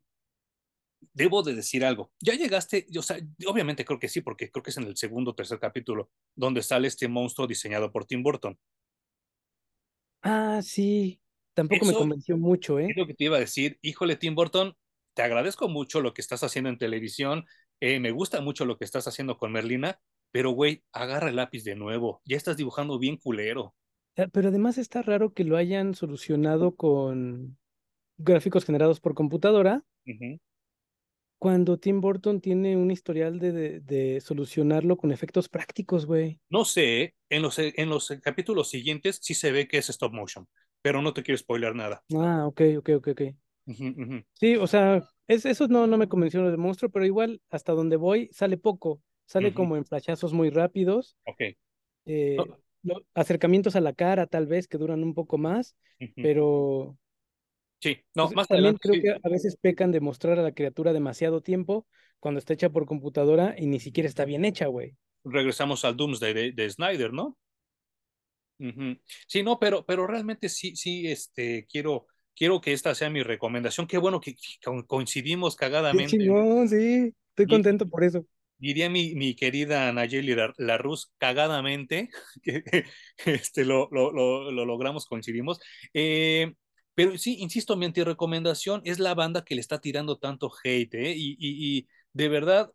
debo 1.12 1.42
de 1.42 1.54
decir 1.54 1.84
algo. 1.84 2.12
Ya 2.20 2.34
llegaste, 2.34 2.86
o 2.96 3.02
sea, 3.02 3.18
obviamente 3.46 3.84
creo 3.84 3.98
que 3.98 4.08
sí, 4.08 4.20
porque 4.20 4.50
creo 4.50 4.62
que 4.62 4.70
es 4.70 4.76
en 4.76 4.84
el 4.84 4.96
segundo 4.96 5.32
o 5.32 5.34
tercer 5.34 5.58
capítulo 5.58 6.10
donde 6.34 6.62
sale 6.62 6.88
este 6.88 7.08
monstruo 7.08 7.46
diseñado 7.46 7.92
por 7.92 8.04
Tim 8.04 8.22
Burton. 8.22 8.58
Ah, 10.22 10.60
sí. 10.62 11.20
Tampoco 11.54 11.86
me 11.86 11.92
convenció 11.92 12.36
mucho, 12.36 12.78
es 12.78 12.90
¿eh? 12.90 12.94
lo 12.96 13.06
que 13.06 13.14
te 13.14 13.24
iba 13.24 13.36
a 13.36 13.40
decir. 13.40 13.78
Híjole, 13.82 14.16
Tim 14.16 14.34
Burton, 14.34 14.74
te 15.18 15.22
agradezco 15.24 15.68
mucho 15.68 16.00
lo 16.00 16.14
que 16.14 16.22
estás 16.22 16.44
haciendo 16.44 16.70
en 16.70 16.78
televisión. 16.78 17.44
eh, 17.80 18.00
me 18.00 18.12
gusta 18.12 18.40
mucho 18.40 18.64
lo 18.64 18.78
que 18.78 18.84
estás 18.84 19.08
haciendo 19.08 19.36
con 19.38 19.52
Merlina, 19.52 20.00
pero 20.32 20.50
güey, 20.52 20.84
agarra 20.92 21.28
el 21.30 21.36
lápiz 21.36 21.64
de 21.64 21.74
nuevo. 21.76 22.22
Ya 22.24 22.36
estás 22.36 22.56
dibujando 22.56 22.98
bien 22.98 23.16
culero. 23.18 23.74
Ah, 24.16 24.26
Pero 24.32 24.48
además 24.48 24.78
está 24.78 25.00
raro 25.02 25.32
que 25.32 25.44
lo 25.44 25.56
hayan 25.56 25.94
solucionado 25.94 26.74
con 26.76 27.56
gráficos 28.18 28.64
generados 28.66 29.00
por 29.00 29.14
computadora 29.14 29.84
cuando 31.40 31.78
Tim 31.80 32.00
Burton 32.00 32.40
tiene 32.40 32.76
un 32.76 32.90
historial 32.92 33.38
de, 33.40 33.50
de, 33.52 33.80
de 33.80 34.20
solucionarlo 34.20 34.96
con 34.96 35.10
efectos 35.12 35.48
prácticos, 35.48 36.06
güey. 36.06 36.40
No 36.50 36.64
sé, 36.64 37.14
en 37.30 37.42
los, 37.42 37.58
en 37.58 37.88
los 37.90 38.08
capítulos 38.22 38.70
siguientes 38.70 39.18
sí 39.22 39.34
se 39.34 39.52
ve 39.52 39.68
que 39.68 39.78
es 39.78 39.88
stop 39.90 40.12
motion, 40.14 40.46
pero 40.82 41.02
no 41.02 41.12
te 41.14 41.22
quiero 41.22 41.38
spoiler 41.38 41.74
nada. 41.74 42.02
Ah, 42.14 42.46
ok, 42.46 42.60
ok, 42.78 42.88
ok, 42.96 43.06
ok. 43.08 43.22
Sí, 44.34 44.56
o 44.56 44.66
sea, 44.66 45.02
es, 45.26 45.44
eso 45.46 45.66
no, 45.68 45.86
no 45.86 45.98
me 45.98 46.08
convenció 46.08 46.48
de 46.50 46.56
monstruo, 46.56 46.90
pero 46.90 47.04
igual 47.04 47.42
hasta 47.50 47.72
donde 47.72 47.96
voy 47.96 48.28
sale 48.32 48.56
poco. 48.56 49.02
Sale 49.26 49.52
como 49.52 49.76
en 49.76 49.84
flashazos 49.84 50.32
muy 50.32 50.50
rápidos, 50.50 51.16
Ok. 51.24 51.42
eh, 52.06 52.48
No, 52.48 52.58
lo- 52.82 53.04
acercamientos 53.14 53.76
a 53.76 53.80
la 53.82 53.94
cara 53.94 54.26
tal 54.26 54.46
vez 54.46 54.68
que 54.68 54.78
duran 54.78 55.04
un 55.04 55.14
poco 55.14 55.38
más, 55.38 55.76
pero 56.20 56.98
Sí, 57.80 57.96
no, 58.14 58.30
pues, 58.30 58.34
más 58.34 58.48
también 58.48 58.50
adelante 58.50 58.80
creo 58.80 58.98
sí, 59.00 59.00
que 59.00 59.10
a 59.22 59.28
veces 59.28 59.56
pecan 59.56 59.92
de 59.92 60.00
mostrar 60.00 60.38
a 60.38 60.42
la 60.42 60.52
criatura 60.52 60.92
demasiado 60.92 61.40
tiempo 61.42 61.86
cuando 62.20 62.38
está 62.38 62.54
hecha 62.54 62.70
por 62.70 62.86
computadora 62.86 63.54
y 63.58 63.66
ni 63.66 63.80
siquiera 63.80 64.08
está 64.08 64.24
bien 64.24 64.44
hecha, 64.44 64.66
güey. 64.66 64.96
regresamos 65.24 65.84
al 65.84 65.96
Doomsday 65.96 66.34
de, 66.34 66.50
de 66.52 66.68
Snyder, 66.70 67.12
¿no? 67.12 67.36
Sí, 69.28 69.42
no, 69.42 69.58
pero, 69.60 69.84
pero 69.86 70.06
realmente 70.06 70.48
sí, 70.48 70.74
sí, 70.76 71.06
este, 71.06 71.66
quiero, 71.70 72.06
quiero 72.38 72.60
que 72.60 72.72
esta 72.72 72.94
sea 72.94 73.10
mi 73.10 73.22
recomendación. 73.22 73.86
Qué 73.88 73.98
bueno 73.98 74.20
que, 74.20 74.34
que 74.34 74.42
co- 74.64 74.86
coincidimos 74.86 75.56
cagadamente. 75.56 76.38
sí. 76.68 77.14
Estoy 77.30 77.46
contento 77.46 77.88
por 77.88 78.04
eso. 78.04 78.24
diría 78.58 78.90
mi, 78.90 79.14
mi 79.14 79.34
querida 79.34 79.92
Nayeli 79.92 80.34
La- 80.34 80.54
Larruz, 80.58 81.12
cagadamente, 81.18 82.10
que 82.42 82.62
este, 83.24 83.64
lo, 83.64 83.88
lo, 83.92 84.12
lo, 84.12 84.50
lo 84.50 84.64
logramos, 84.64 85.06
coincidimos. 85.06 85.60
Eh, 85.94 86.54
pero 86.94 87.16
sí, 87.18 87.36
insisto, 87.40 87.76
mi 87.76 87.86
antirecomendación 87.86 88.82
es 88.84 88.98
la 88.98 89.14
banda 89.14 89.44
que 89.44 89.54
le 89.54 89.60
está 89.60 89.80
tirando 89.80 90.18
tanto 90.18 90.50
hate, 90.64 90.94
¿eh? 90.94 91.14
Y, 91.16 91.32
y, 91.38 91.78
y 91.78 91.88
de 92.12 92.28
verdad, 92.28 92.72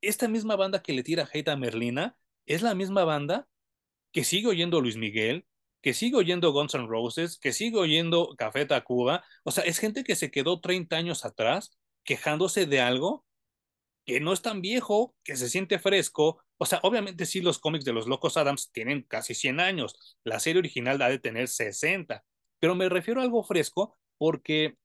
esta 0.00 0.28
misma 0.28 0.56
banda 0.56 0.82
que 0.82 0.92
le 0.92 1.02
tira 1.02 1.28
hate 1.32 1.48
a 1.48 1.56
Merlina 1.56 2.16
es 2.46 2.62
la 2.62 2.74
misma 2.74 3.04
banda 3.04 3.48
que 4.12 4.24
sigue 4.24 4.48
oyendo 4.48 4.80
Luis 4.80 4.96
Miguel, 4.96 5.46
que 5.82 5.94
sigue 5.94 6.16
oyendo 6.16 6.52
Guns 6.52 6.74
N' 6.74 6.86
Roses, 6.86 7.38
que 7.38 7.52
sigue 7.52 7.78
oyendo 7.78 8.34
Café 8.36 8.66
Tacuba. 8.66 9.24
O 9.44 9.50
sea, 9.50 9.64
es 9.64 9.78
gente 9.78 10.04
que 10.04 10.16
se 10.16 10.30
quedó 10.30 10.60
30 10.60 10.96
años 10.96 11.24
atrás 11.24 11.78
quejándose 12.04 12.66
de 12.66 12.80
algo 12.80 13.24
que 14.04 14.20
no 14.20 14.32
es 14.32 14.40
tan 14.42 14.62
viejo, 14.62 15.14
que 15.22 15.36
se 15.36 15.50
siente 15.50 15.78
fresco. 15.78 16.42
O 16.56 16.66
sea, 16.66 16.80
obviamente 16.82 17.26
sí, 17.26 17.42
los 17.42 17.58
cómics 17.58 17.84
de 17.84 17.92
los 17.92 18.06
Locos 18.06 18.36
Adams 18.38 18.70
tienen 18.72 19.02
casi 19.02 19.34
100 19.34 19.60
años. 19.60 20.16
La 20.24 20.40
serie 20.40 20.60
original 20.60 21.00
ha 21.02 21.10
de 21.10 21.18
tener 21.18 21.48
60. 21.48 22.24
Pero 22.58 22.74
me 22.74 22.88
refiero 22.88 23.20
a 23.20 23.24
algo 23.24 23.44
fresco 23.44 23.96
porque 24.16 24.76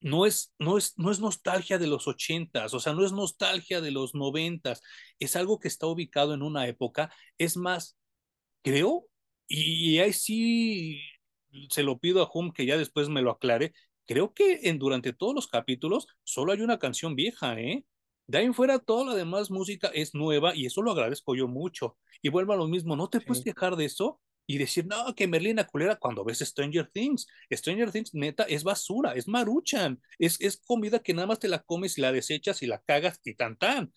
no 0.00 0.26
es, 0.26 0.54
no 0.58 0.78
es, 0.78 0.98
no 0.98 1.10
es 1.10 1.20
nostalgia 1.20 1.78
de 1.78 1.86
los 1.86 2.08
ochentas, 2.08 2.74
o 2.74 2.80
sea, 2.80 2.92
no 2.92 3.04
es 3.04 3.12
nostalgia 3.12 3.80
de 3.80 3.92
los 3.92 4.14
noventas, 4.14 4.82
es 5.18 5.36
algo 5.36 5.60
que 5.60 5.68
está 5.68 5.86
ubicado 5.86 6.34
en 6.34 6.42
una 6.42 6.66
época, 6.66 7.12
es 7.38 7.56
más, 7.56 7.96
creo, 8.62 9.06
y, 9.48 9.96
y 9.96 9.98
ahí 10.00 10.12
sí 10.12 11.00
se 11.70 11.82
lo 11.82 11.98
pido 11.98 12.22
a 12.22 12.30
Hum 12.32 12.52
que 12.52 12.66
ya 12.66 12.76
después 12.76 13.08
me 13.08 13.22
lo 13.22 13.30
aclare, 13.30 13.72
creo 14.06 14.34
que 14.34 14.60
en, 14.64 14.78
durante 14.78 15.12
todos 15.12 15.34
los 15.34 15.48
capítulos 15.48 16.06
solo 16.24 16.52
hay 16.52 16.60
una 16.60 16.78
canción 16.78 17.14
vieja, 17.14 17.58
¿eh? 17.60 17.84
De 18.26 18.38
ahí 18.38 18.46
en 18.46 18.54
fuera 18.54 18.78
toda 18.78 19.06
la 19.06 19.14
demás 19.14 19.50
música 19.50 19.90
es 19.92 20.14
nueva 20.14 20.54
y 20.54 20.66
eso 20.66 20.80
lo 20.82 20.92
agradezco 20.92 21.34
yo 21.34 21.48
mucho. 21.48 21.98
Y 22.22 22.28
vuelvo 22.30 22.52
a 22.52 22.56
lo 22.56 22.68
mismo, 22.68 22.96
no 22.96 23.08
te 23.08 23.20
puedes 23.20 23.44
quejar 23.44 23.76
de 23.76 23.84
eso 23.84 24.20
y 24.46 24.58
decir, 24.58 24.86
no, 24.86 25.14
que 25.14 25.26
Merlina 25.26 25.66
culera 25.66 25.96
cuando 25.96 26.24
ves 26.24 26.38
Stranger 26.38 26.88
Things. 26.92 27.26
Stranger 27.52 27.90
Things, 27.90 28.14
neta, 28.14 28.44
es 28.44 28.64
basura, 28.64 29.12
es 29.14 29.28
maruchan, 29.28 30.00
es, 30.18 30.40
es 30.40 30.56
comida 30.64 31.00
que 31.00 31.14
nada 31.14 31.26
más 31.26 31.40
te 31.40 31.48
la 31.48 31.62
comes 31.62 31.98
y 31.98 32.00
la 32.00 32.12
desechas 32.12 32.62
y 32.62 32.66
la 32.66 32.80
cagas 32.80 33.20
y 33.24 33.34
tan 33.34 33.56
tan. 33.56 33.92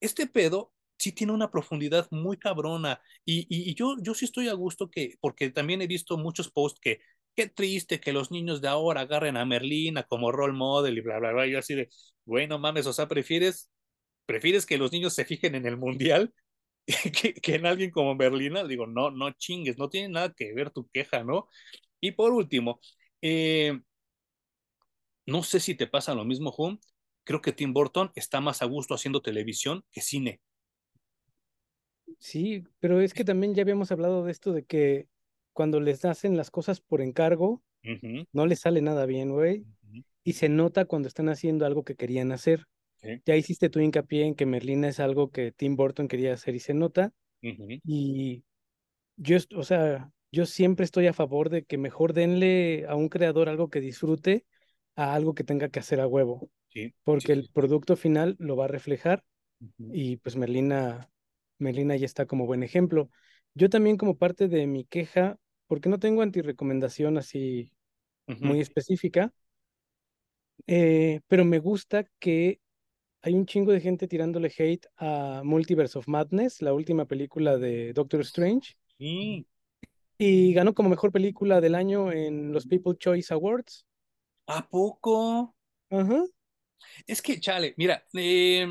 Este 0.00 0.26
pedo 0.26 0.72
sí 1.02 1.12
tiene 1.12 1.32
una 1.32 1.50
profundidad 1.50 2.06
muy 2.10 2.36
cabrona 2.36 3.00
y, 3.24 3.46
y, 3.48 3.74
yo, 3.74 3.96
yo 4.00 4.14
sí 4.14 4.24
estoy 4.24 4.48
a 4.48 4.54
gusto 4.54 4.90
que, 4.90 5.16
porque 5.20 5.50
también 5.50 5.82
he 5.82 5.86
visto 5.86 6.16
muchos 6.16 6.50
posts 6.50 6.80
que, 6.80 7.00
qué 7.34 7.48
triste 7.48 8.00
que 8.00 8.12
los 8.12 8.30
niños 8.30 8.60
de 8.60 8.68
ahora 8.68 9.02
agarren 9.02 9.36
a 9.36 9.44
Merlina 9.44 10.04
como 10.04 10.32
role 10.32 10.52
model 10.52 10.96
y 10.98 11.00
bla, 11.00 11.18
bla, 11.18 11.32
bla. 11.32 11.46
Yo 11.46 11.58
así 11.58 11.74
de, 11.74 11.88
bueno, 12.24 12.58
mames, 12.58 12.86
o 12.86 12.92
sea, 12.92 13.08
prefieres, 13.08 13.70
prefieres 14.26 14.66
que 14.66 14.78
los 14.78 14.92
niños 14.92 15.14
se 15.14 15.24
fijen 15.24 15.54
en 15.54 15.66
el 15.66 15.76
mundial 15.76 16.32
que, 16.86 17.34
que 17.34 17.54
en 17.56 17.66
alguien 17.66 17.90
como 17.90 18.14
Merlina. 18.14 18.64
Digo, 18.64 18.86
no, 18.86 19.10
no 19.10 19.32
chingues, 19.32 19.78
no 19.78 19.88
tiene 19.90 20.08
nada 20.10 20.32
que 20.34 20.52
ver 20.54 20.70
tu 20.70 20.88
queja, 20.90 21.24
¿no? 21.24 21.48
Y 22.00 22.12
por 22.12 22.32
último, 22.32 22.80
eh, 23.22 23.80
no 25.26 25.42
sé 25.42 25.60
si 25.60 25.74
te 25.74 25.86
pasa 25.86 26.14
lo 26.14 26.24
mismo, 26.24 26.54
Hum. 26.56 26.78
Creo 27.24 27.40
que 27.40 27.52
Tim 27.52 27.72
Burton 27.72 28.10
está 28.16 28.40
más 28.40 28.62
a 28.62 28.66
gusto 28.66 28.94
haciendo 28.94 29.22
televisión 29.22 29.84
que 29.92 30.00
cine. 30.00 30.40
Sí, 32.18 32.64
pero 32.78 33.00
es 33.00 33.14
que 33.14 33.24
también 33.24 33.54
ya 33.54 33.62
habíamos 33.62 33.92
hablado 33.92 34.24
de 34.24 34.32
esto 34.32 34.52
de 34.52 34.64
que 34.64 35.08
cuando 35.52 35.80
les 35.80 36.04
hacen 36.04 36.36
las 36.36 36.50
cosas 36.50 36.80
por 36.80 37.00
encargo, 37.02 37.62
no 38.32 38.46
les 38.46 38.60
sale 38.60 38.80
nada 38.80 39.06
bien, 39.06 39.30
güey. 39.30 39.64
Y 40.24 40.34
se 40.34 40.48
nota 40.48 40.84
cuando 40.84 41.08
están 41.08 41.28
haciendo 41.28 41.66
algo 41.66 41.84
que 41.84 41.96
querían 41.96 42.32
hacer. 42.32 42.66
sí, 42.96 43.20
Ya 43.26 43.36
hiciste 43.36 43.68
tu 43.68 43.80
hincapié 43.80 44.24
en 44.24 44.34
que 44.34 44.46
Merlina 44.46 44.88
es 44.88 45.00
algo 45.00 45.30
que 45.30 45.52
Tim 45.52 45.76
Burton 45.76 46.08
quería 46.08 46.34
hacer 46.34 46.54
y 46.54 46.60
se 46.60 46.74
nota. 46.74 47.12
Y 47.84 48.44
yo, 49.16 49.38
o 49.56 49.64
sea, 49.64 50.10
yo 50.30 50.46
siempre 50.46 50.84
estoy 50.84 51.06
a 51.06 51.12
favor 51.12 51.50
de 51.50 51.64
que 51.64 51.78
mejor 51.78 52.12
denle 52.12 52.86
a 52.88 52.94
un 52.96 53.08
creador 53.08 53.48
algo 53.48 53.68
que 53.68 53.80
disfrute 53.80 54.46
a 54.96 55.14
algo 55.14 55.34
que 55.34 55.44
tenga 55.44 55.68
que 55.68 55.80
hacer 55.80 56.00
a 56.00 56.06
huevo, 56.06 56.50
sí, 56.68 56.88
sí, 56.88 56.94
porque 57.04 57.32
el 57.32 57.50
producto 57.52 57.96
final 57.96 58.36
lo 58.38 58.56
va 58.56 58.66
a 58.66 58.68
reflejar 58.68 59.24
y 59.78 60.16
pues 60.18 60.36
Merlina, 60.36 61.10
Merlina 61.62 61.96
ya 61.96 62.06
está 62.06 62.26
como 62.26 62.46
buen 62.46 62.62
ejemplo. 62.62 63.08
Yo 63.54 63.70
también 63.70 63.96
como 63.96 64.16
parte 64.16 64.48
de 64.48 64.66
mi 64.66 64.84
queja, 64.84 65.38
porque 65.66 65.88
no 65.88 65.98
tengo 65.98 66.22
antirecomendación 66.22 67.18
así 67.18 67.72
muy 68.26 68.60
específica, 68.60 69.32
eh, 70.66 71.20
pero 71.28 71.44
me 71.44 71.58
gusta 71.58 72.04
que 72.18 72.60
hay 73.22 73.34
un 73.34 73.46
chingo 73.46 73.72
de 73.72 73.80
gente 73.80 74.08
tirándole 74.08 74.52
hate 74.56 74.86
a 74.96 75.42
Multiverse 75.44 75.98
of 75.98 76.08
Madness, 76.08 76.60
la 76.62 76.72
última 76.72 77.06
película 77.06 77.56
de 77.56 77.92
Doctor 77.92 78.20
Strange, 78.22 78.74
sí. 78.98 79.46
y 80.18 80.52
ganó 80.54 80.74
como 80.74 80.88
mejor 80.88 81.12
película 81.12 81.60
del 81.60 81.74
año 81.74 82.10
en 82.10 82.52
los 82.52 82.66
People 82.66 82.96
Choice 82.98 83.32
Awards. 83.32 83.86
¿A 84.46 84.68
poco? 84.68 85.54
Ajá. 85.90 86.24
Es 87.06 87.22
que, 87.22 87.38
chale, 87.38 87.74
mira, 87.76 88.04
eh, 88.14 88.66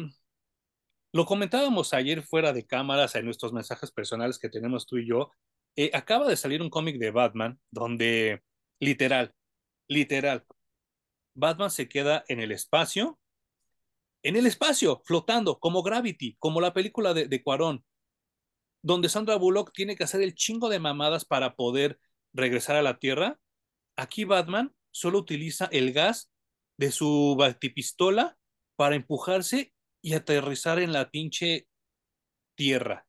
lo 1.14 1.26
comentábamos 1.26 1.94
ayer 1.94 2.24
fuera 2.24 2.54
de 2.54 2.66
cámaras 2.66 3.16
en 3.16 3.26
nuestros 3.26 3.52
mensajes 3.52 3.92
personales 3.92 4.40
que 4.40 4.50
tenemos 4.50 4.86
tú 4.86 4.98
y 4.98 5.08
yo. 5.08 5.32
Eh, 5.76 5.92
acaba 5.94 6.28
de 6.28 6.38
salir 6.38 6.62
un 6.62 6.70
cómic 6.70 6.98
de 6.98 7.12
Batman 7.12 7.60
donde, 7.70 8.44
literal, 8.80 9.34
literal, 9.88 10.46
Batman 11.34 11.72
se 11.72 11.90
queda 11.90 12.24
en 12.28 12.40
el 12.40 12.52
espacio, 12.52 13.20
en 14.24 14.36
el 14.36 14.46
espacio, 14.46 15.02
flotando, 15.06 15.60
como 15.60 15.84
Gravity, 15.84 16.36
como 16.40 16.62
la 16.62 16.74
película 16.74 17.14
de, 17.14 17.28
de 17.28 17.44
Cuarón, 17.44 17.84
donde 18.82 19.10
Sandra 19.10 19.36
Bullock 19.36 19.74
tiene 19.74 19.96
que 19.96 20.04
hacer 20.04 20.22
el 20.22 20.36
chingo 20.36 20.70
de 20.70 20.80
mamadas 20.80 21.26
para 21.26 21.56
poder 21.56 22.00
regresar 22.34 22.76
a 22.76 22.82
la 22.82 23.00
Tierra. 23.00 23.40
Aquí 23.98 24.24
Batman 24.24 24.74
solo 24.92 25.20
utiliza 25.20 25.66
el 25.72 25.92
gas 25.92 26.32
de 26.78 26.92
su 26.92 27.36
batipistola 27.38 28.38
para 28.76 28.96
empujarse 28.96 29.74
y 30.02 30.14
aterrizar 30.14 30.80
en 30.80 30.94
la 30.94 31.10
pinche 31.10 31.68
tierra. 32.56 33.08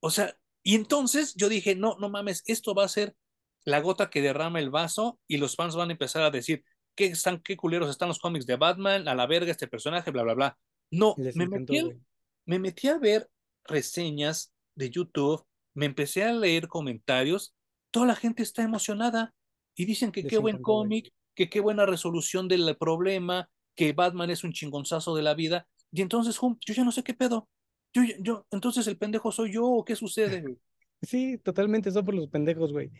O 0.00 0.10
sea, 0.10 0.36
y 0.62 0.74
entonces 0.74 1.34
yo 1.34 1.48
dije, 1.48 1.74
no, 1.74 1.96
no 1.98 2.08
mames, 2.08 2.42
esto 2.46 2.74
va 2.74 2.84
a 2.84 2.88
ser 2.88 3.16
la 3.64 3.80
gota 3.80 4.10
que 4.10 4.22
derrama 4.22 4.60
el 4.60 4.70
vaso 4.70 5.20
y 5.26 5.36
los 5.36 5.56
fans 5.56 5.76
van 5.76 5.90
a 5.90 5.92
empezar 5.92 6.22
a 6.22 6.30
decir, 6.30 6.64
qué, 6.94 7.06
están, 7.06 7.40
qué 7.40 7.56
culeros 7.56 7.90
están 7.90 8.08
los 8.08 8.18
cómics 8.18 8.46
de 8.46 8.56
Batman, 8.56 9.08
a 9.08 9.14
la 9.14 9.26
verga 9.26 9.50
este 9.50 9.68
personaje, 9.68 10.10
bla, 10.10 10.22
bla, 10.22 10.34
bla. 10.34 10.58
No, 10.90 11.14
Les 11.18 11.36
me 11.36 11.46
metí, 11.46 11.78
a, 11.78 11.84
güey. 11.84 11.98
me 12.46 12.58
metí 12.58 12.88
a 12.88 12.98
ver 12.98 13.28
reseñas 13.64 14.52
de 14.74 14.90
YouTube, 14.90 15.44
me 15.74 15.86
empecé 15.86 16.24
a 16.24 16.32
leer 16.32 16.68
comentarios, 16.68 17.54
toda 17.90 18.06
la 18.06 18.16
gente 18.16 18.42
está 18.42 18.62
emocionada 18.62 19.34
y 19.74 19.84
dicen 19.84 20.12
que 20.12 20.24
qué 20.24 20.38
buen 20.38 20.60
cómic, 20.60 21.12
que 21.34 21.48
qué 21.48 21.60
buena 21.60 21.86
resolución 21.86 22.48
del 22.48 22.76
problema, 22.76 23.48
que 23.74 23.92
Batman 23.92 24.30
es 24.30 24.44
un 24.44 24.52
chingonzazo 24.52 25.14
de 25.14 25.22
la 25.22 25.34
vida. 25.34 25.66
Y 25.92 26.02
entonces, 26.02 26.40
hum, 26.42 26.56
yo 26.66 26.74
ya 26.74 26.84
no 26.84 26.92
sé 26.92 27.02
qué 27.02 27.14
pedo. 27.14 27.48
Yo, 27.92 28.02
yo, 28.20 28.46
entonces 28.50 28.86
el 28.86 28.96
pendejo 28.96 29.32
soy 29.32 29.52
yo 29.52 29.66
o 29.66 29.84
qué 29.84 29.96
sucede, 29.96 30.40
güey. 30.40 30.58
Sí, 31.02 31.38
totalmente, 31.38 31.90
son 31.90 32.04
por 32.04 32.14
los 32.14 32.28
pendejos, 32.28 32.72
güey. 32.72 32.90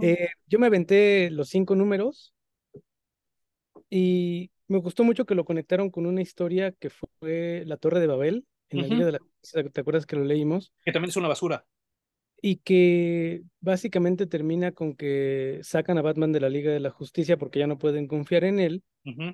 Eh, 0.00 0.28
yo 0.46 0.58
me 0.58 0.68
aventé 0.68 1.30
los 1.30 1.50
cinco 1.50 1.74
números 1.76 2.32
y 3.90 4.50
me 4.68 4.78
gustó 4.78 5.04
mucho 5.04 5.26
que 5.26 5.34
lo 5.34 5.44
conectaron 5.44 5.90
con 5.90 6.06
una 6.06 6.22
historia 6.22 6.72
que 6.72 6.88
fue 6.88 7.62
La 7.66 7.76
Torre 7.76 8.00
de 8.00 8.06
Babel 8.06 8.46
en 8.70 8.80
la 8.80 8.86
Ujú. 8.86 9.04
de 9.04 9.12
la 9.12 9.18
¿Te 9.70 9.80
acuerdas 9.82 10.06
que 10.06 10.16
lo 10.16 10.24
leímos? 10.24 10.72
Que 10.82 10.92
también 10.92 11.10
es 11.10 11.16
una 11.16 11.28
basura. 11.28 11.66
Y 12.42 12.58
que 12.58 13.44
básicamente 13.60 14.26
termina 14.28 14.72
con 14.72 14.96
que 14.96 15.60
sacan 15.64 15.98
a 15.98 16.02
Batman 16.02 16.32
de 16.32 16.40
la 16.40 16.50
Liga 16.50 16.72
de 16.72 16.80
la 16.80 16.90
Justicia 16.90 17.38
porque 17.38 17.60
ya 17.60 17.68
no 17.68 17.78
pueden 17.78 18.08
confiar 18.08 18.44
en 18.44 18.60
él 18.60 18.84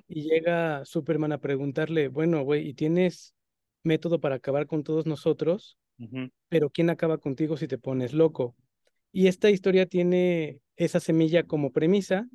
y 0.07 0.23
llega 0.29 0.85
Superman 0.85 1.33
a 1.33 1.39
preguntarle, 1.39 2.09
bueno, 2.09 2.43
güey, 2.43 2.67
¿y 2.69 2.73
tienes 2.75 3.35
método 3.83 4.19
para 4.21 4.35
acabar 4.37 4.67
con 4.67 4.83
todos 4.83 5.05
nosotros? 5.07 5.77
Pero 6.49 6.69
¿quién 6.71 6.89
acaba 6.89 7.17
contigo 7.19 7.57
si 7.57 7.67
te 7.67 7.77
pones 7.79 8.13
loco? 8.13 8.55
Y 9.11 9.27
esta 9.27 9.49
historia 9.51 9.85
tiene 9.87 10.61
esa 10.77 10.99
semilla 10.99 11.43
como 11.43 11.71
premisa 11.71 12.27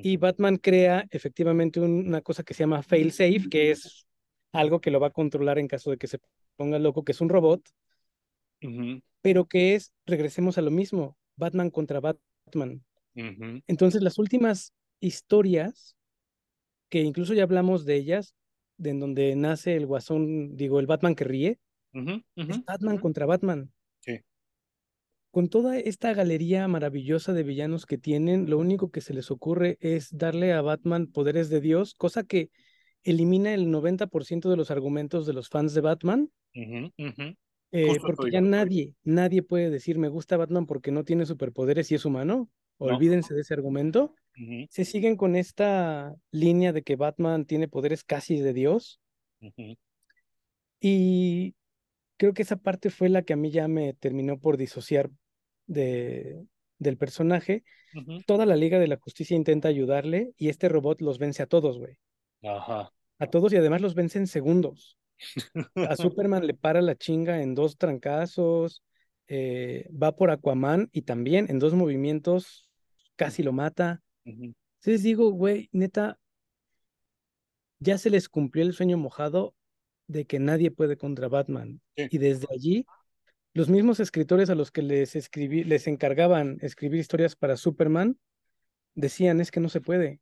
y 0.00 0.16
Batman 0.16 0.56
crea 0.58 1.06
efectivamente 1.10 1.80
un- 1.80 2.06
una 2.08 2.22
cosa 2.22 2.42
que 2.42 2.54
se 2.54 2.62
llama 2.64 2.82
fail-safe, 2.82 3.48
que 3.50 3.70
es 3.70 4.06
algo 4.52 4.80
que 4.80 4.90
lo 4.90 5.00
va 5.00 5.08
a 5.08 5.10
controlar 5.12 5.58
en 5.58 5.68
caso 5.68 5.90
de 5.90 5.98
que 5.98 6.06
se 6.08 6.18
ponga 6.56 6.78
loco, 6.78 7.04
que 7.04 7.12
es 7.12 7.20
un 7.20 7.28
robot, 7.28 7.62
pero 9.22 9.46
que 9.46 9.74
es, 9.74 9.92
regresemos 10.06 10.58
a 10.58 10.62
lo 10.62 10.70
mismo, 10.70 11.16
Batman 11.36 11.70
contra 11.70 12.00
Batman. 12.00 12.84
Entonces, 13.14 14.02
las 14.02 14.18
últimas 14.18 14.72
historias, 15.00 15.96
que 16.88 17.02
incluso 17.02 17.34
ya 17.34 17.42
hablamos 17.42 17.84
de 17.84 17.96
ellas, 17.96 18.34
de 18.76 18.90
en 18.90 19.00
donde 19.00 19.36
nace 19.36 19.76
el 19.76 19.86
guasón, 19.86 20.56
digo, 20.56 20.80
el 20.80 20.86
Batman 20.86 21.14
que 21.14 21.24
ríe, 21.24 21.58
es. 21.92 22.64
Batman 22.64 22.98
contra 22.98 23.26
Batman. 23.26 23.72
Sí. 24.00 24.20
Con 25.30 25.48
toda 25.48 25.78
esta 25.78 26.12
galería 26.14 26.66
maravillosa 26.66 27.32
de 27.32 27.42
villanos 27.42 27.86
que 27.86 27.98
tienen, 27.98 28.48
lo 28.48 28.58
único 28.58 28.90
que 28.90 29.00
se 29.00 29.14
les 29.14 29.30
ocurre 29.30 29.76
es 29.80 30.16
darle 30.16 30.52
a 30.52 30.62
Batman 30.62 31.06
poderes 31.06 31.50
de 31.50 31.60
Dios, 31.60 31.94
cosa 31.94 32.24
que 32.24 32.50
elimina 33.02 33.54
el 33.54 33.68
90% 33.68 34.50
de 34.50 34.56
los 34.56 34.70
argumentos 34.70 35.26
de 35.26 35.32
los 35.32 35.48
fans 35.48 35.74
de 35.74 35.80
Batman. 35.80 36.30
Eh, 37.72 37.96
porque 38.00 38.30
ya 38.30 38.40
nadie, 38.40 38.94
nadie 39.04 39.42
puede 39.42 39.70
decir 39.70 39.98
me 39.98 40.08
gusta 40.08 40.36
Batman 40.36 40.66
porque 40.66 40.90
no 40.90 41.04
tiene 41.04 41.26
superpoderes 41.26 41.90
y 41.90 41.94
es 41.94 42.04
humano. 42.04 42.50
No. 42.78 42.86
Olvídense 42.86 43.34
de 43.34 43.42
ese 43.42 43.54
argumento. 43.54 44.14
Se 44.70 44.86
siguen 44.86 45.16
con 45.16 45.36
esta 45.36 46.14
línea 46.30 46.72
de 46.72 46.82
que 46.82 46.96
Batman 46.96 47.44
tiene 47.44 47.68
poderes 47.68 48.04
casi 48.04 48.40
de 48.40 48.54
Dios 48.54 49.00
y 50.80 51.54
creo 52.16 52.32
que 52.32 52.42
esa 52.42 52.56
parte 52.56 52.90
fue 52.90 53.10
la 53.10 53.22
que 53.22 53.34
a 53.34 53.36
mí 53.36 53.50
ya 53.50 53.68
me 53.68 53.92
terminó 53.94 54.38
por 54.38 54.56
disociar 54.56 55.10
de, 55.66 56.42
del 56.78 56.96
personaje. 56.96 57.64
Toda 58.26 58.46
la 58.46 58.56
Liga 58.56 58.78
de 58.78 58.88
la 58.88 58.96
Justicia 58.96 59.36
intenta 59.36 59.68
ayudarle 59.68 60.32
y 60.36 60.48
este 60.48 60.68
robot 60.68 61.00
los 61.02 61.18
vence 61.18 61.42
a 61.42 61.46
todos, 61.46 61.78
güey. 61.78 61.98
Ajá. 62.42 62.92
A 63.18 63.26
todos 63.26 63.52
y 63.52 63.56
además 63.56 63.82
los 63.82 63.94
vence 63.94 64.18
en 64.18 64.26
segundos. 64.26 64.96
A 65.74 65.96
Superman 65.96 66.46
le 66.46 66.54
para 66.54 66.82
la 66.82 66.96
chinga 66.96 67.42
en 67.42 67.54
dos 67.54 67.76
trancazos, 67.76 68.82
eh, 69.28 69.88
va 69.90 70.16
por 70.16 70.30
Aquaman 70.30 70.88
y 70.92 71.02
también 71.02 71.46
en 71.48 71.58
dos 71.58 71.74
movimientos 71.74 72.68
casi 73.16 73.42
lo 73.42 73.52
mata. 73.52 74.02
Entonces 74.24 75.02
digo, 75.02 75.30
güey, 75.30 75.68
neta, 75.72 76.18
ya 77.78 77.98
se 77.98 78.10
les 78.10 78.28
cumplió 78.28 78.64
el 78.64 78.72
sueño 78.72 78.96
mojado 78.98 79.54
de 80.06 80.24
que 80.24 80.38
nadie 80.38 80.70
puede 80.70 80.96
contra 80.96 81.28
Batman. 81.28 81.80
Sí. 81.96 82.08
Y 82.10 82.18
desde 82.18 82.46
allí, 82.50 82.86
los 83.52 83.68
mismos 83.68 84.00
escritores 84.00 84.50
a 84.50 84.54
los 84.54 84.70
que 84.70 84.82
les 84.82 85.16
escribí, 85.16 85.64
les 85.64 85.86
encargaban 85.86 86.58
escribir 86.60 87.00
historias 87.00 87.36
para 87.36 87.56
Superman, 87.56 88.18
decían, 88.94 89.40
es 89.40 89.50
que 89.50 89.60
no 89.60 89.68
se 89.68 89.80
puede. 89.80 90.20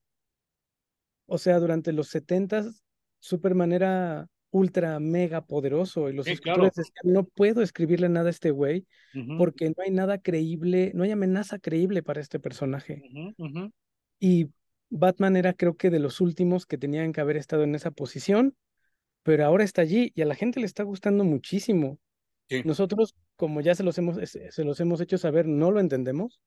O 1.27 1.39
sea, 1.39 1.59
durante 1.59 1.93
los 1.93 2.09
70 2.09 2.71
Superman 3.19 3.73
era 3.73 4.29
ultra 4.59 5.01
mega 5.01 5.45
poderoso 5.47 6.09
y 6.09 6.13
los 6.13 6.27
Sí, 6.27 6.33
escritores 6.33 6.73
claro. 6.75 6.89
decían, 6.91 7.15
no 7.15 7.25
puedo 7.25 7.63
escribirle 7.63 8.09
nada 8.09 8.27
a 8.29 8.31
este 8.31 8.51
güey 8.51 8.87
porque 9.39 9.69
no 9.71 9.77
hay 9.85 9.91
nada 9.91 10.19
creíble, 10.19 10.93
no 10.95 11.05
hay 11.05 11.11
amenaza 11.13 11.59
creíble 11.59 12.03
para 12.03 12.21
este 12.21 12.39
personaje. 12.41 13.03
Y 14.21 14.51
Batman 14.91 15.37
era 15.37 15.53
creo 15.55 15.77
que 15.77 15.91
de 15.91 15.99
los 15.99 16.21
últimos 16.21 16.67
que 16.67 16.79
tenían 16.79 17.13
que 17.13 17.21
haber 17.21 17.37
estado 17.37 17.63
en 17.65 17.75
esa 17.75 17.91
posición, 17.91 18.55
pero 19.23 19.45
ahora 19.45 19.65
está 19.65 19.83
allí 19.83 20.13
y 20.15 20.23
a 20.23 20.27
la 20.27 20.35
gente 20.35 20.61
le 20.61 20.67
está 20.67 20.83
gustando 20.83 21.25
muchísimo. 21.25 21.99
Sí. 22.49 22.63
Nosotros, 22.65 23.15
como 23.37 23.61
ya 23.61 23.75
se 23.75 23.83
los 23.83 23.99
hemos, 23.99 24.17
se 24.29 24.65
los 24.65 24.81
hemos 24.81 25.01
hecho 25.01 25.19
saber, 25.19 25.47
no 25.47 25.71
lo 25.71 25.81
entendemos. 25.81 26.41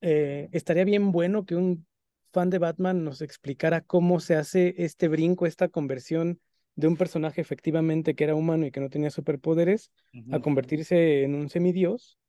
Eh, 0.00 0.48
estaría 0.52 0.84
bien 0.84 1.12
bueno 1.12 1.44
que 1.44 1.56
un 1.56 1.86
fan 2.32 2.50
de 2.50 2.58
Batman 2.58 3.04
nos 3.04 3.20
explicara 3.20 3.80
cómo 3.80 4.20
se 4.20 4.36
hace 4.36 4.74
este 4.78 5.08
brinco, 5.08 5.46
esta 5.46 5.68
conversión 5.68 6.40
de 6.78 6.86
un 6.86 6.96
personaje 6.96 7.40
efectivamente 7.40 8.14
que 8.14 8.22
era 8.22 8.36
humano 8.36 8.64
y 8.64 8.70
que 8.70 8.78
no 8.78 8.88
tenía 8.88 9.10
superpoderes 9.10 9.90
a 10.30 10.38
convertirse 10.38 11.24
en 11.24 11.34
un 11.34 11.50
semidios 11.50 12.20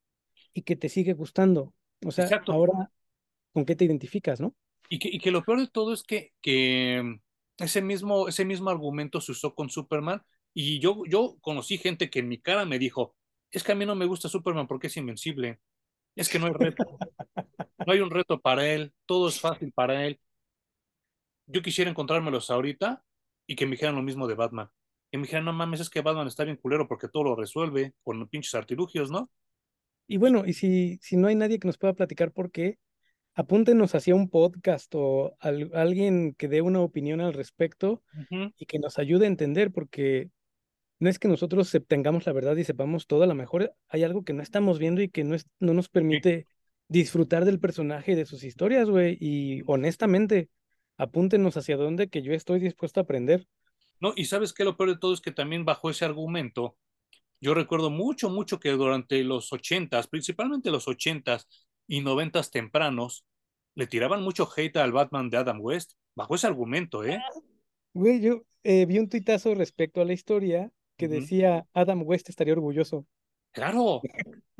y 0.52 0.62
que 0.62 0.74
te 0.74 0.88
sigue 0.88 1.12
gustando. 1.12 1.72
O 2.04 2.10
sea, 2.10 2.24
Exacto. 2.24 2.52
ahora, 2.52 2.90
¿con 3.52 3.64
qué 3.64 3.76
te 3.76 3.84
identificas, 3.84 4.40
no? 4.40 4.56
Y 4.88 4.98
que, 4.98 5.08
y 5.08 5.20
que 5.20 5.30
lo 5.30 5.44
peor 5.44 5.60
de 5.60 5.68
todo 5.68 5.92
es 5.92 6.02
que, 6.02 6.32
que 6.42 7.20
ese 7.58 7.80
mismo, 7.80 8.26
ese 8.26 8.44
mismo 8.44 8.70
argumento 8.70 9.20
se 9.20 9.30
usó 9.30 9.54
con 9.54 9.70
Superman 9.70 10.20
y 10.52 10.80
yo, 10.80 11.04
yo 11.06 11.36
conocí 11.40 11.78
gente 11.78 12.10
que 12.10 12.18
en 12.18 12.26
mi 12.26 12.40
cara 12.40 12.64
me 12.64 12.80
dijo, 12.80 13.14
es 13.52 13.62
que 13.62 13.70
a 13.70 13.76
mí 13.76 13.86
no 13.86 13.94
me 13.94 14.06
gusta 14.06 14.28
Superman 14.28 14.66
porque 14.66 14.88
es 14.88 14.96
invencible, 14.96 15.60
es 16.16 16.28
que 16.28 16.40
no 16.40 16.46
hay 16.46 16.54
reto, 16.54 16.98
no 17.86 17.92
hay 17.92 18.00
un 18.00 18.10
reto 18.10 18.40
para 18.40 18.66
él, 18.66 18.92
todo 19.06 19.28
es 19.28 19.38
fácil 19.38 19.70
para 19.72 20.04
él. 20.08 20.18
Yo 21.46 21.62
quisiera 21.62 21.88
encontrármelos 21.88 22.50
ahorita 22.50 23.04
y 23.50 23.56
que 23.56 23.66
me 23.66 23.72
dijeran 23.72 23.96
lo 23.96 24.02
mismo 24.02 24.28
de 24.28 24.36
Batman. 24.36 24.68
Que 25.10 25.18
me 25.18 25.24
dijeran, 25.24 25.44
no 25.44 25.52
mames, 25.52 25.80
es 25.80 25.90
que 25.90 26.02
Batman 26.02 26.28
está 26.28 26.44
bien 26.44 26.56
culero 26.56 26.86
porque 26.86 27.08
todo 27.08 27.24
lo 27.24 27.34
resuelve 27.34 27.94
con 28.04 28.28
pinches 28.28 28.54
artilugios, 28.54 29.10
¿no? 29.10 29.28
Y 30.06 30.18
bueno, 30.18 30.44
y 30.46 30.52
si, 30.52 30.98
si 31.02 31.16
no 31.16 31.26
hay 31.26 31.34
nadie 31.34 31.58
que 31.58 31.66
nos 31.66 31.76
pueda 31.76 31.94
platicar 31.94 32.30
por 32.30 32.52
qué, 32.52 32.78
apúntenos 33.34 33.96
hacia 33.96 34.14
un 34.14 34.28
podcast 34.30 34.94
o 34.94 35.36
al- 35.40 35.72
alguien 35.74 36.34
que 36.34 36.46
dé 36.46 36.62
una 36.62 36.78
opinión 36.80 37.20
al 37.20 37.34
respecto 37.34 38.04
y 38.56 38.66
que 38.66 38.78
nos 38.78 39.00
ayude 39.00 39.24
a 39.24 39.28
entender, 39.28 39.72
porque 39.72 40.30
no 41.00 41.10
es 41.10 41.18
que 41.18 41.26
nosotros 41.26 41.76
tengamos 41.88 42.26
la 42.26 42.32
verdad 42.32 42.56
y 42.56 42.62
sepamos 42.62 43.08
todo, 43.08 43.24
a 43.24 43.26
lo 43.26 43.34
mejor 43.34 43.74
hay 43.88 44.04
algo 44.04 44.22
que 44.22 44.32
no 44.32 44.44
estamos 44.44 44.78
viendo 44.78 45.02
y 45.02 45.08
que 45.08 45.24
no, 45.24 45.34
es, 45.34 45.44
no 45.58 45.74
nos 45.74 45.88
permite 45.88 46.46
disfrutar 46.86 47.44
del 47.44 47.58
personaje 47.58 48.12
y 48.12 48.14
de 48.14 48.26
sus 48.26 48.44
historias, 48.44 48.88
güey. 48.88 49.16
Y 49.20 49.62
honestamente, 49.66 50.50
apúntenos 51.00 51.56
hacia 51.56 51.76
dónde 51.76 52.08
que 52.08 52.22
yo 52.22 52.32
estoy 52.34 52.60
dispuesto 52.60 53.00
a 53.00 53.04
aprender. 53.04 53.46
No, 54.00 54.12
y 54.16 54.26
sabes 54.26 54.52
qué, 54.52 54.64
lo 54.64 54.76
peor 54.76 54.90
de 54.90 54.98
todo 54.98 55.14
es 55.14 55.20
que 55.20 55.32
también 55.32 55.64
bajo 55.64 55.90
ese 55.90 56.04
argumento, 56.04 56.76
yo 57.40 57.54
recuerdo 57.54 57.90
mucho, 57.90 58.28
mucho 58.28 58.60
que 58.60 58.70
durante 58.70 59.24
los 59.24 59.52
ochentas, 59.52 60.08
principalmente 60.08 60.70
los 60.70 60.88
ochentas 60.88 61.48
y 61.86 62.02
noventas 62.02 62.50
tempranos, 62.50 63.24
le 63.74 63.86
tiraban 63.86 64.22
mucho 64.22 64.48
hate 64.54 64.76
al 64.76 64.92
Batman 64.92 65.30
de 65.30 65.38
Adam 65.38 65.60
West, 65.60 65.92
bajo 66.14 66.34
ese 66.34 66.46
argumento, 66.46 67.02
¿eh? 67.04 67.18
Güey, 67.94 68.20
yo 68.20 68.42
eh, 68.62 68.84
vi 68.84 68.98
un 68.98 69.08
tuitazo 69.08 69.54
respecto 69.54 70.02
a 70.02 70.04
la 70.04 70.12
historia 70.12 70.70
que 70.98 71.08
decía 71.08 71.66
Adam 71.72 72.02
West 72.04 72.28
estaría 72.28 72.52
orgulloso. 72.52 73.06
Claro, 73.52 74.02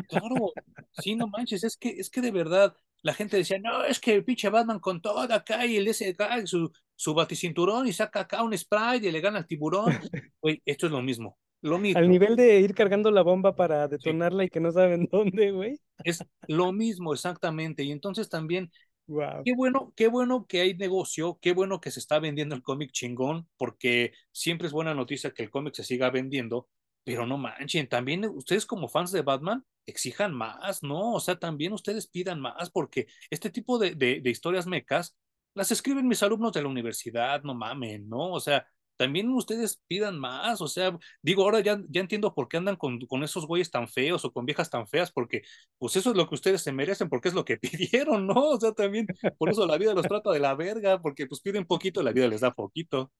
claro, 0.08 0.52
sí, 0.92 1.14
no 1.14 1.28
manches, 1.28 1.64
es 1.64 1.76
que, 1.76 1.90
es 1.90 2.08
que 2.08 2.22
de 2.22 2.30
verdad 2.30 2.74
la 3.02 3.14
gente 3.14 3.36
decía, 3.36 3.58
no, 3.58 3.84
es 3.84 3.98
que 3.98 4.14
el 4.14 4.24
pinche 4.24 4.48
Batman 4.48 4.78
con 4.78 5.00
todo 5.00 5.20
acá 5.20 5.66
y 5.66 5.76
el 5.76 5.88
ese 5.88 6.10
acá, 6.10 6.46
su, 6.46 6.70
su 6.94 7.14
baticinturón 7.14 7.86
y 7.86 7.92
saca 7.92 8.20
acá 8.20 8.42
un 8.42 8.56
spray 8.56 9.06
y 9.06 9.10
le 9.10 9.20
gana 9.20 9.38
al 9.38 9.46
tiburón. 9.46 9.86
Güey, 10.42 10.62
esto 10.64 10.86
es 10.86 10.92
lo 10.92 11.02
mismo, 11.02 11.38
lo 11.62 11.76
Al 11.76 11.82
mismo, 11.82 12.00
nivel 12.02 12.36
de 12.36 12.60
ir 12.60 12.74
cargando 12.74 13.10
la 13.10 13.22
bomba 13.22 13.54
para 13.54 13.84
sí, 13.84 13.92
detonarla 13.92 14.44
y 14.44 14.48
que 14.48 14.60
no 14.60 14.72
saben 14.72 15.08
dónde, 15.12 15.50
güey. 15.50 15.78
es 16.04 16.24
lo 16.48 16.72
mismo 16.72 17.12
exactamente. 17.12 17.82
Y 17.82 17.92
entonces 17.92 18.28
también 18.28 18.70
Wow. 19.10 19.42
Qué 19.44 19.54
bueno, 19.56 19.92
qué 19.96 20.06
bueno 20.06 20.46
que 20.46 20.60
hay 20.60 20.74
negocio, 20.74 21.36
qué 21.42 21.52
bueno 21.52 21.80
que 21.80 21.90
se 21.90 21.98
está 21.98 22.20
vendiendo 22.20 22.54
el 22.54 22.62
cómic 22.62 22.92
chingón, 22.92 23.48
porque 23.56 24.12
siempre 24.30 24.68
es 24.68 24.72
buena 24.72 24.94
noticia 24.94 25.32
que 25.32 25.42
el 25.42 25.50
cómic 25.50 25.74
se 25.74 25.82
siga 25.82 26.10
vendiendo, 26.10 26.68
pero 27.02 27.26
no 27.26 27.36
manchen, 27.36 27.88
también 27.88 28.24
ustedes 28.24 28.66
como 28.66 28.86
fans 28.86 29.10
de 29.10 29.22
Batman 29.22 29.64
exijan 29.90 30.34
más, 30.34 30.82
¿no? 30.82 31.14
O 31.14 31.20
sea, 31.20 31.38
también 31.38 31.72
ustedes 31.72 32.08
pidan 32.08 32.40
más, 32.40 32.70
porque 32.70 33.06
este 33.30 33.50
tipo 33.50 33.78
de, 33.78 33.94
de, 33.94 34.30
historias 34.30 34.66
mecas 34.66 35.16
las 35.54 35.70
escriben 35.72 36.08
mis 36.08 36.22
alumnos 36.22 36.52
de 36.52 36.62
la 36.62 36.68
universidad, 36.68 37.42
no 37.42 37.54
mamen, 37.54 38.08
¿no? 38.08 38.32
O 38.32 38.40
sea, 38.40 38.66
también 38.96 39.30
ustedes 39.30 39.82
pidan 39.88 40.18
más, 40.18 40.60
o 40.60 40.68
sea, 40.68 40.98
digo, 41.22 41.42
ahora 41.42 41.60
ya, 41.60 41.80
ya 41.88 42.00
entiendo 42.02 42.34
por 42.34 42.48
qué 42.48 42.58
andan 42.58 42.76
con, 42.76 43.00
con 43.06 43.22
esos 43.24 43.46
güeyes 43.46 43.70
tan 43.70 43.88
feos 43.88 44.24
o 44.24 44.32
con 44.32 44.44
viejas 44.44 44.70
tan 44.70 44.86
feas, 44.86 45.10
porque 45.10 45.42
pues 45.78 45.96
eso 45.96 46.10
es 46.10 46.16
lo 46.16 46.28
que 46.28 46.34
ustedes 46.34 46.62
se 46.62 46.72
merecen, 46.72 47.08
porque 47.08 47.28
es 47.28 47.34
lo 47.34 47.44
que 47.44 47.56
pidieron, 48.06 48.26
¿no? 48.26 48.50
O 48.50 48.60
sea, 48.60 48.72
también 48.72 49.06
por 49.38 49.50
eso 49.50 49.66
la 49.66 49.78
vida 49.78 49.94
los 49.94 50.06
trata 50.06 50.30
de 50.30 50.40
la 50.40 50.54
verga, 50.54 51.00
porque 51.00 51.26
pues 51.26 51.40
piden 51.40 51.66
poquito, 51.66 52.02
la 52.02 52.12
vida 52.12 52.28
les 52.28 52.42
da 52.42 52.52
poquito. 52.52 53.10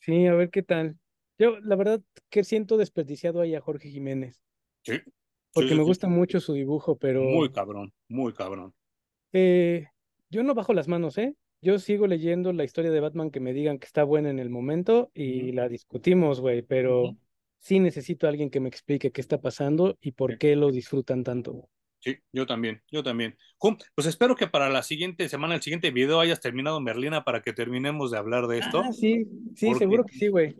Sí, 0.00 0.26
a 0.26 0.34
ver 0.34 0.50
qué 0.50 0.62
tal. 0.64 0.98
Yo, 1.38 1.58
la 1.60 1.76
verdad, 1.76 2.02
que 2.28 2.44
siento 2.44 2.76
desperdiciado 2.76 3.40
ahí 3.40 3.54
a 3.54 3.60
Jorge 3.60 3.88
Jiménez, 3.88 4.42
Sí, 4.82 5.00
porque 5.52 5.74
sí, 5.74 5.76
me 5.76 5.84
sí. 5.84 5.84
gusta 5.84 6.08
mucho 6.08 6.40
su 6.40 6.52
dibujo, 6.54 6.96
Muy 7.16 7.48
pero 7.48 7.52
cabrón, 7.52 7.92
muy 8.08 8.34
cabrón. 8.34 8.74
eh, 9.32 9.86
yo 10.30 10.42
no 10.42 10.54
bajo 10.54 10.72
las 10.72 10.88
manos, 10.88 11.18
¿eh? 11.18 11.34
Yo 11.60 11.78
sigo 11.78 12.06
leyendo 12.06 12.52
la 12.52 12.64
historia 12.64 12.90
de 12.90 13.00
Batman 13.00 13.30
que 13.30 13.40
me 13.40 13.52
digan 13.52 13.78
que 13.78 13.86
está 13.86 14.02
buena 14.04 14.30
en 14.30 14.38
el 14.38 14.50
momento 14.50 15.10
y 15.14 15.52
la 15.52 15.68
discutimos, 15.68 16.40
güey, 16.40 16.62
pero 16.62 17.16
sí 17.60 17.78
necesito 17.78 18.26
a 18.26 18.30
alguien 18.30 18.50
que 18.50 18.60
me 18.60 18.68
explique 18.68 19.12
qué 19.12 19.20
está 19.20 19.40
pasando 19.40 19.96
y 20.00 20.12
por 20.12 20.38
qué 20.38 20.56
lo 20.56 20.72
disfrutan 20.72 21.22
tanto. 21.22 21.68
Sí, 22.00 22.16
yo 22.32 22.46
también, 22.46 22.82
yo 22.90 23.04
también. 23.04 23.36
pues 23.94 24.08
espero 24.08 24.34
que 24.34 24.48
para 24.48 24.68
la 24.68 24.82
siguiente 24.82 25.28
semana, 25.28 25.54
el 25.54 25.62
siguiente 25.62 25.92
video, 25.92 26.18
hayas 26.18 26.40
terminado 26.40 26.80
Merlina 26.80 27.22
para 27.22 27.42
que 27.42 27.52
terminemos 27.52 28.10
de 28.10 28.18
hablar 28.18 28.48
de 28.48 28.58
esto. 28.58 28.82
Ah, 28.82 28.92
sí, 28.92 29.24
sí, 29.54 29.72
seguro 29.74 30.04
que 30.04 30.14
sí, 30.14 30.26
güey. 30.26 30.56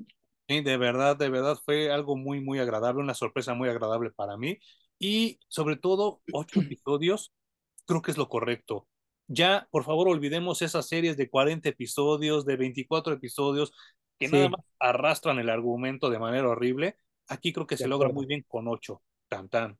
Sí, 0.48 0.60
de 0.60 0.76
verdad, 0.76 1.16
de 1.16 1.30
verdad 1.30 1.56
fue 1.64 1.90
algo 1.90 2.16
muy, 2.16 2.40
muy 2.40 2.58
agradable, 2.58 3.00
una 3.02 3.14
sorpresa 3.14 3.54
muy 3.54 3.68
agradable 3.68 4.10
para 4.10 4.36
mí. 4.36 4.58
Y 4.98 5.38
sobre 5.48 5.76
todo, 5.76 6.20
ocho 6.32 6.60
episodios, 6.60 7.32
creo 7.86 8.02
que 8.02 8.10
es 8.10 8.18
lo 8.18 8.28
correcto. 8.28 8.88
Ya, 9.28 9.68
por 9.70 9.84
favor, 9.84 10.08
olvidemos 10.08 10.60
esas 10.62 10.88
series 10.88 11.16
de 11.16 11.30
40 11.30 11.70
episodios, 11.70 12.44
de 12.44 12.56
24 12.56 13.14
episodios, 13.14 13.72
que 14.18 14.28
nada 14.28 14.50
más 14.50 14.60
arrastran 14.78 15.38
el 15.38 15.48
argumento 15.48 16.10
de 16.10 16.18
manera 16.18 16.48
horrible. 16.48 16.96
Aquí 17.28 17.52
creo 17.52 17.66
que 17.66 17.76
se 17.76 17.88
logra 17.88 18.10
muy 18.10 18.26
bien 18.26 18.44
con 18.46 18.68
ocho. 18.68 19.02
Tan, 19.28 19.48
tan. 19.48 19.78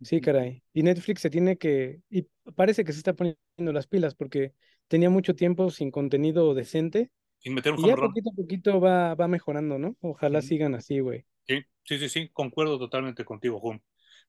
Sí, 0.00 0.20
caray. 0.20 0.64
Y 0.72 0.82
Netflix 0.82 1.20
se 1.20 1.30
tiene 1.30 1.56
que, 1.58 2.00
y 2.10 2.26
parece 2.56 2.84
que 2.84 2.92
se 2.92 2.98
está 2.98 3.14
poniendo 3.14 3.72
las 3.72 3.86
pilas 3.86 4.14
porque 4.16 4.52
tenía 4.88 5.10
mucho 5.10 5.36
tiempo 5.36 5.70
sin 5.70 5.92
contenido 5.92 6.54
decente. 6.54 7.12
Sin 7.42 7.54
meter 7.54 7.72
un 7.72 7.80
y 7.80 7.88
ya 7.88 7.96
poquito 7.96 8.30
a 8.30 8.34
poquito 8.34 8.80
va, 8.80 9.14
va 9.14 9.26
mejorando, 9.26 9.78
¿no? 9.78 9.96
Ojalá 10.00 10.42
sigan 10.42 10.74
así, 10.74 11.00
güey. 11.00 11.24
Sí, 11.46 11.62
sí, 11.84 11.98
sí, 11.98 12.08
sí, 12.08 12.28
concuerdo 12.28 12.78
totalmente 12.78 13.24
contigo, 13.24 13.58
Jum. 13.58 13.80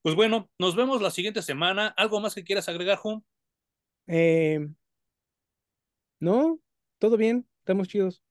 Pues 0.02 0.16
bueno, 0.16 0.50
nos 0.58 0.76
vemos 0.76 1.02
la 1.02 1.12
siguiente 1.12 1.42
semana. 1.42 1.88
¿Algo 1.96 2.20
más 2.20 2.34
que 2.34 2.44
quieras 2.44 2.68
agregar, 2.70 2.98
Jum? 2.98 3.22
Eh, 4.08 4.68
no, 6.20 6.60
todo 6.98 7.16
bien, 7.16 7.48
estamos 7.60 7.88
chidos. 7.88 8.24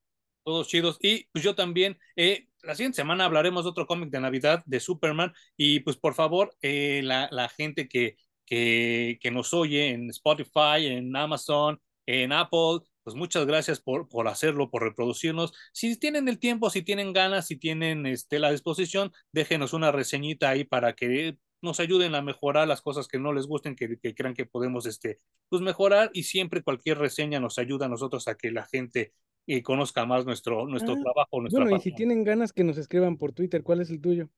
Todos 0.44 0.66
chidos. 0.66 0.98
Y 1.00 1.24
pues 1.32 1.44
yo 1.44 1.54
también, 1.54 1.98
eh, 2.16 2.48
la 2.62 2.74
siguiente 2.74 2.96
semana 2.96 3.24
hablaremos 3.24 3.64
de 3.64 3.70
otro 3.70 3.86
cómic 3.86 4.10
de 4.10 4.20
Navidad 4.20 4.64
de 4.66 4.80
Superman. 4.80 5.32
Y 5.56 5.80
pues 5.80 5.96
por 5.96 6.14
favor, 6.14 6.56
eh, 6.60 7.02
la, 7.04 7.28
la, 7.30 7.48
gente 7.48 7.88
que, 7.88 8.16
que, 8.44 9.18
que, 9.20 9.30
nos 9.30 9.54
oye 9.54 9.90
en 9.90 10.10
Spotify, 10.10 10.86
en 10.86 11.14
Amazon, 11.14 11.80
en 12.06 12.32
Apple, 12.32 12.80
pues 13.04 13.16
muchas 13.16 13.46
gracias 13.46 13.80
por, 13.80 14.08
por 14.08 14.28
hacerlo, 14.28 14.70
por 14.70 14.82
reproducirnos. 14.82 15.52
Si 15.72 15.98
tienen 15.98 16.28
el 16.28 16.38
tiempo, 16.38 16.70
si 16.70 16.82
tienen 16.82 17.12
ganas, 17.12 17.46
si 17.46 17.56
tienen 17.56 18.06
este, 18.06 18.38
la 18.38 18.50
disposición, 18.50 19.12
déjenos 19.32 19.72
una 19.72 19.92
reseñita 19.92 20.50
ahí 20.50 20.64
para 20.64 20.94
que 20.94 21.36
nos 21.60 21.80
ayuden 21.80 22.14
a 22.14 22.22
mejorar 22.22 22.66
las 22.66 22.82
cosas 22.82 23.08
que 23.08 23.18
no 23.18 23.32
les 23.32 23.46
gusten, 23.46 23.76
que, 23.76 23.98
que 23.98 24.14
crean 24.14 24.34
que 24.34 24.46
podemos 24.46 24.86
este, 24.86 25.20
pues 25.48 25.62
mejorar 25.62 26.10
y 26.12 26.24
siempre 26.24 26.62
cualquier 26.62 26.98
reseña 26.98 27.40
nos 27.40 27.58
ayuda 27.58 27.86
a 27.86 27.88
nosotros 27.88 28.26
a 28.28 28.34
que 28.36 28.50
la 28.50 28.66
gente 28.66 29.12
y 29.46 29.62
conozca 29.62 30.06
más 30.06 30.24
nuestro, 30.24 30.66
nuestro 30.66 30.94
ah, 30.94 31.00
trabajo. 31.02 31.42
bueno, 31.50 31.76
y 31.76 31.80
si 31.80 31.94
tienen 31.94 32.24
ganas 32.24 32.52
que 32.52 32.64
nos 32.64 32.78
escriban 32.78 33.16
por 33.16 33.32
Twitter, 33.32 33.62
¿cuál 33.62 33.80
es 33.80 33.90
el 33.90 34.00
tuyo? 34.00 34.28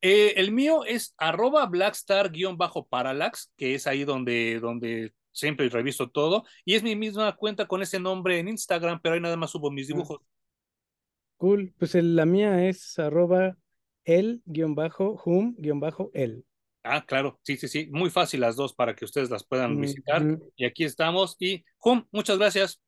Eh, 0.00 0.34
el 0.36 0.52
mío 0.52 0.84
es 0.84 1.14
arroba 1.16 1.66
blackstar-parallax, 1.66 3.52
que 3.56 3.74
es 3.74 3.86
ahí 3.86 4.04
donde, 4.04 4.60
donde 4.60 5.12
siempre 5.34 5.68
reviso 5.68 6.08
todo. 6.08 6.44
Y 6.64 6.74
es 6.74 6.82
mi 6.82 6.96
misma 6.96 7.36
cuenta 7.36 7.66
con 7.66 7.82
ese 7.82 8.00
nombre 8.00 8.38
en 8.38 8.48
Instagram, 8.48 9.00
pero 9.02 9.14
ahí 9.14 9.20
nada 9.20 9.36
más 9.36 9.50
subo 9.50 9.70
mis 9.70 9.90
ah. 9.90 9.92
dibujos. 9.94 10.20
Cool, 11.36 11.74
pues 11.78 11.94
la 11.94 12.24
mía 12.24 12.66
es 12.66 12.98
arroba 12.98 13.58
el-hum-el. 14.04 14.84
Ah, 16.86 17.04
claro, 17.06 17.40
sí, 17.42 17.56
sí, 17.56 17.66
sí, 17.66 17.88
muy 17.90 18.10
fácil 18.10 18.40
las 18.40 18.56
dos 18.56 18.74
para 18.74 18.94
que 18.94 19.06
ustedes 19.06 19.30
las 19.30 19.42
puedan 19.44 19.80
visitar. 19.80 20.22
Y 20.54 20.66
aquí 20.66 20.84
estamos. 20.84 21.36
Y 21.38 21.64
Hum, 21.82 22.06
muchas 22.12 22.38
gracias. 22.38 22.80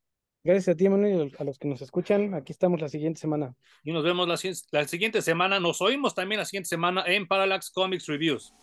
Gracias 0.45 0.75
a 0.75 0.77
ti, 0.77 0.89
Manuel, 0.89 1.33
y 1.33 1.43
a 1.43 1.45
los 1.45 1.59
que 1.59 1.67
nos 1.67 1.83
escuchan. 1.83 2.35
Aquí 2.35 2.53
estamos 2.53 2.81
la 2.81 2.89
siguiente 2.89 3.21
semana. 3.21 3.55
Y 3.83 3.93
nos 3.93 4.05
vemos 4.05 4.29
la, 4.29 4.39
la 4.71 4.87
siguiente 4.87 5.21
semana. 5.23 5.59
Nos 5.59 5.81
oímos 5.81 6.15
también 6.15 6.39
la 6.39 6.45
siguiente 6.45 6.69
semana 6.69 7.05
en 7.07 7.27
Parallax 7.27 7.71
Comics 7.71 8.07
Reviews. 8.07 8.55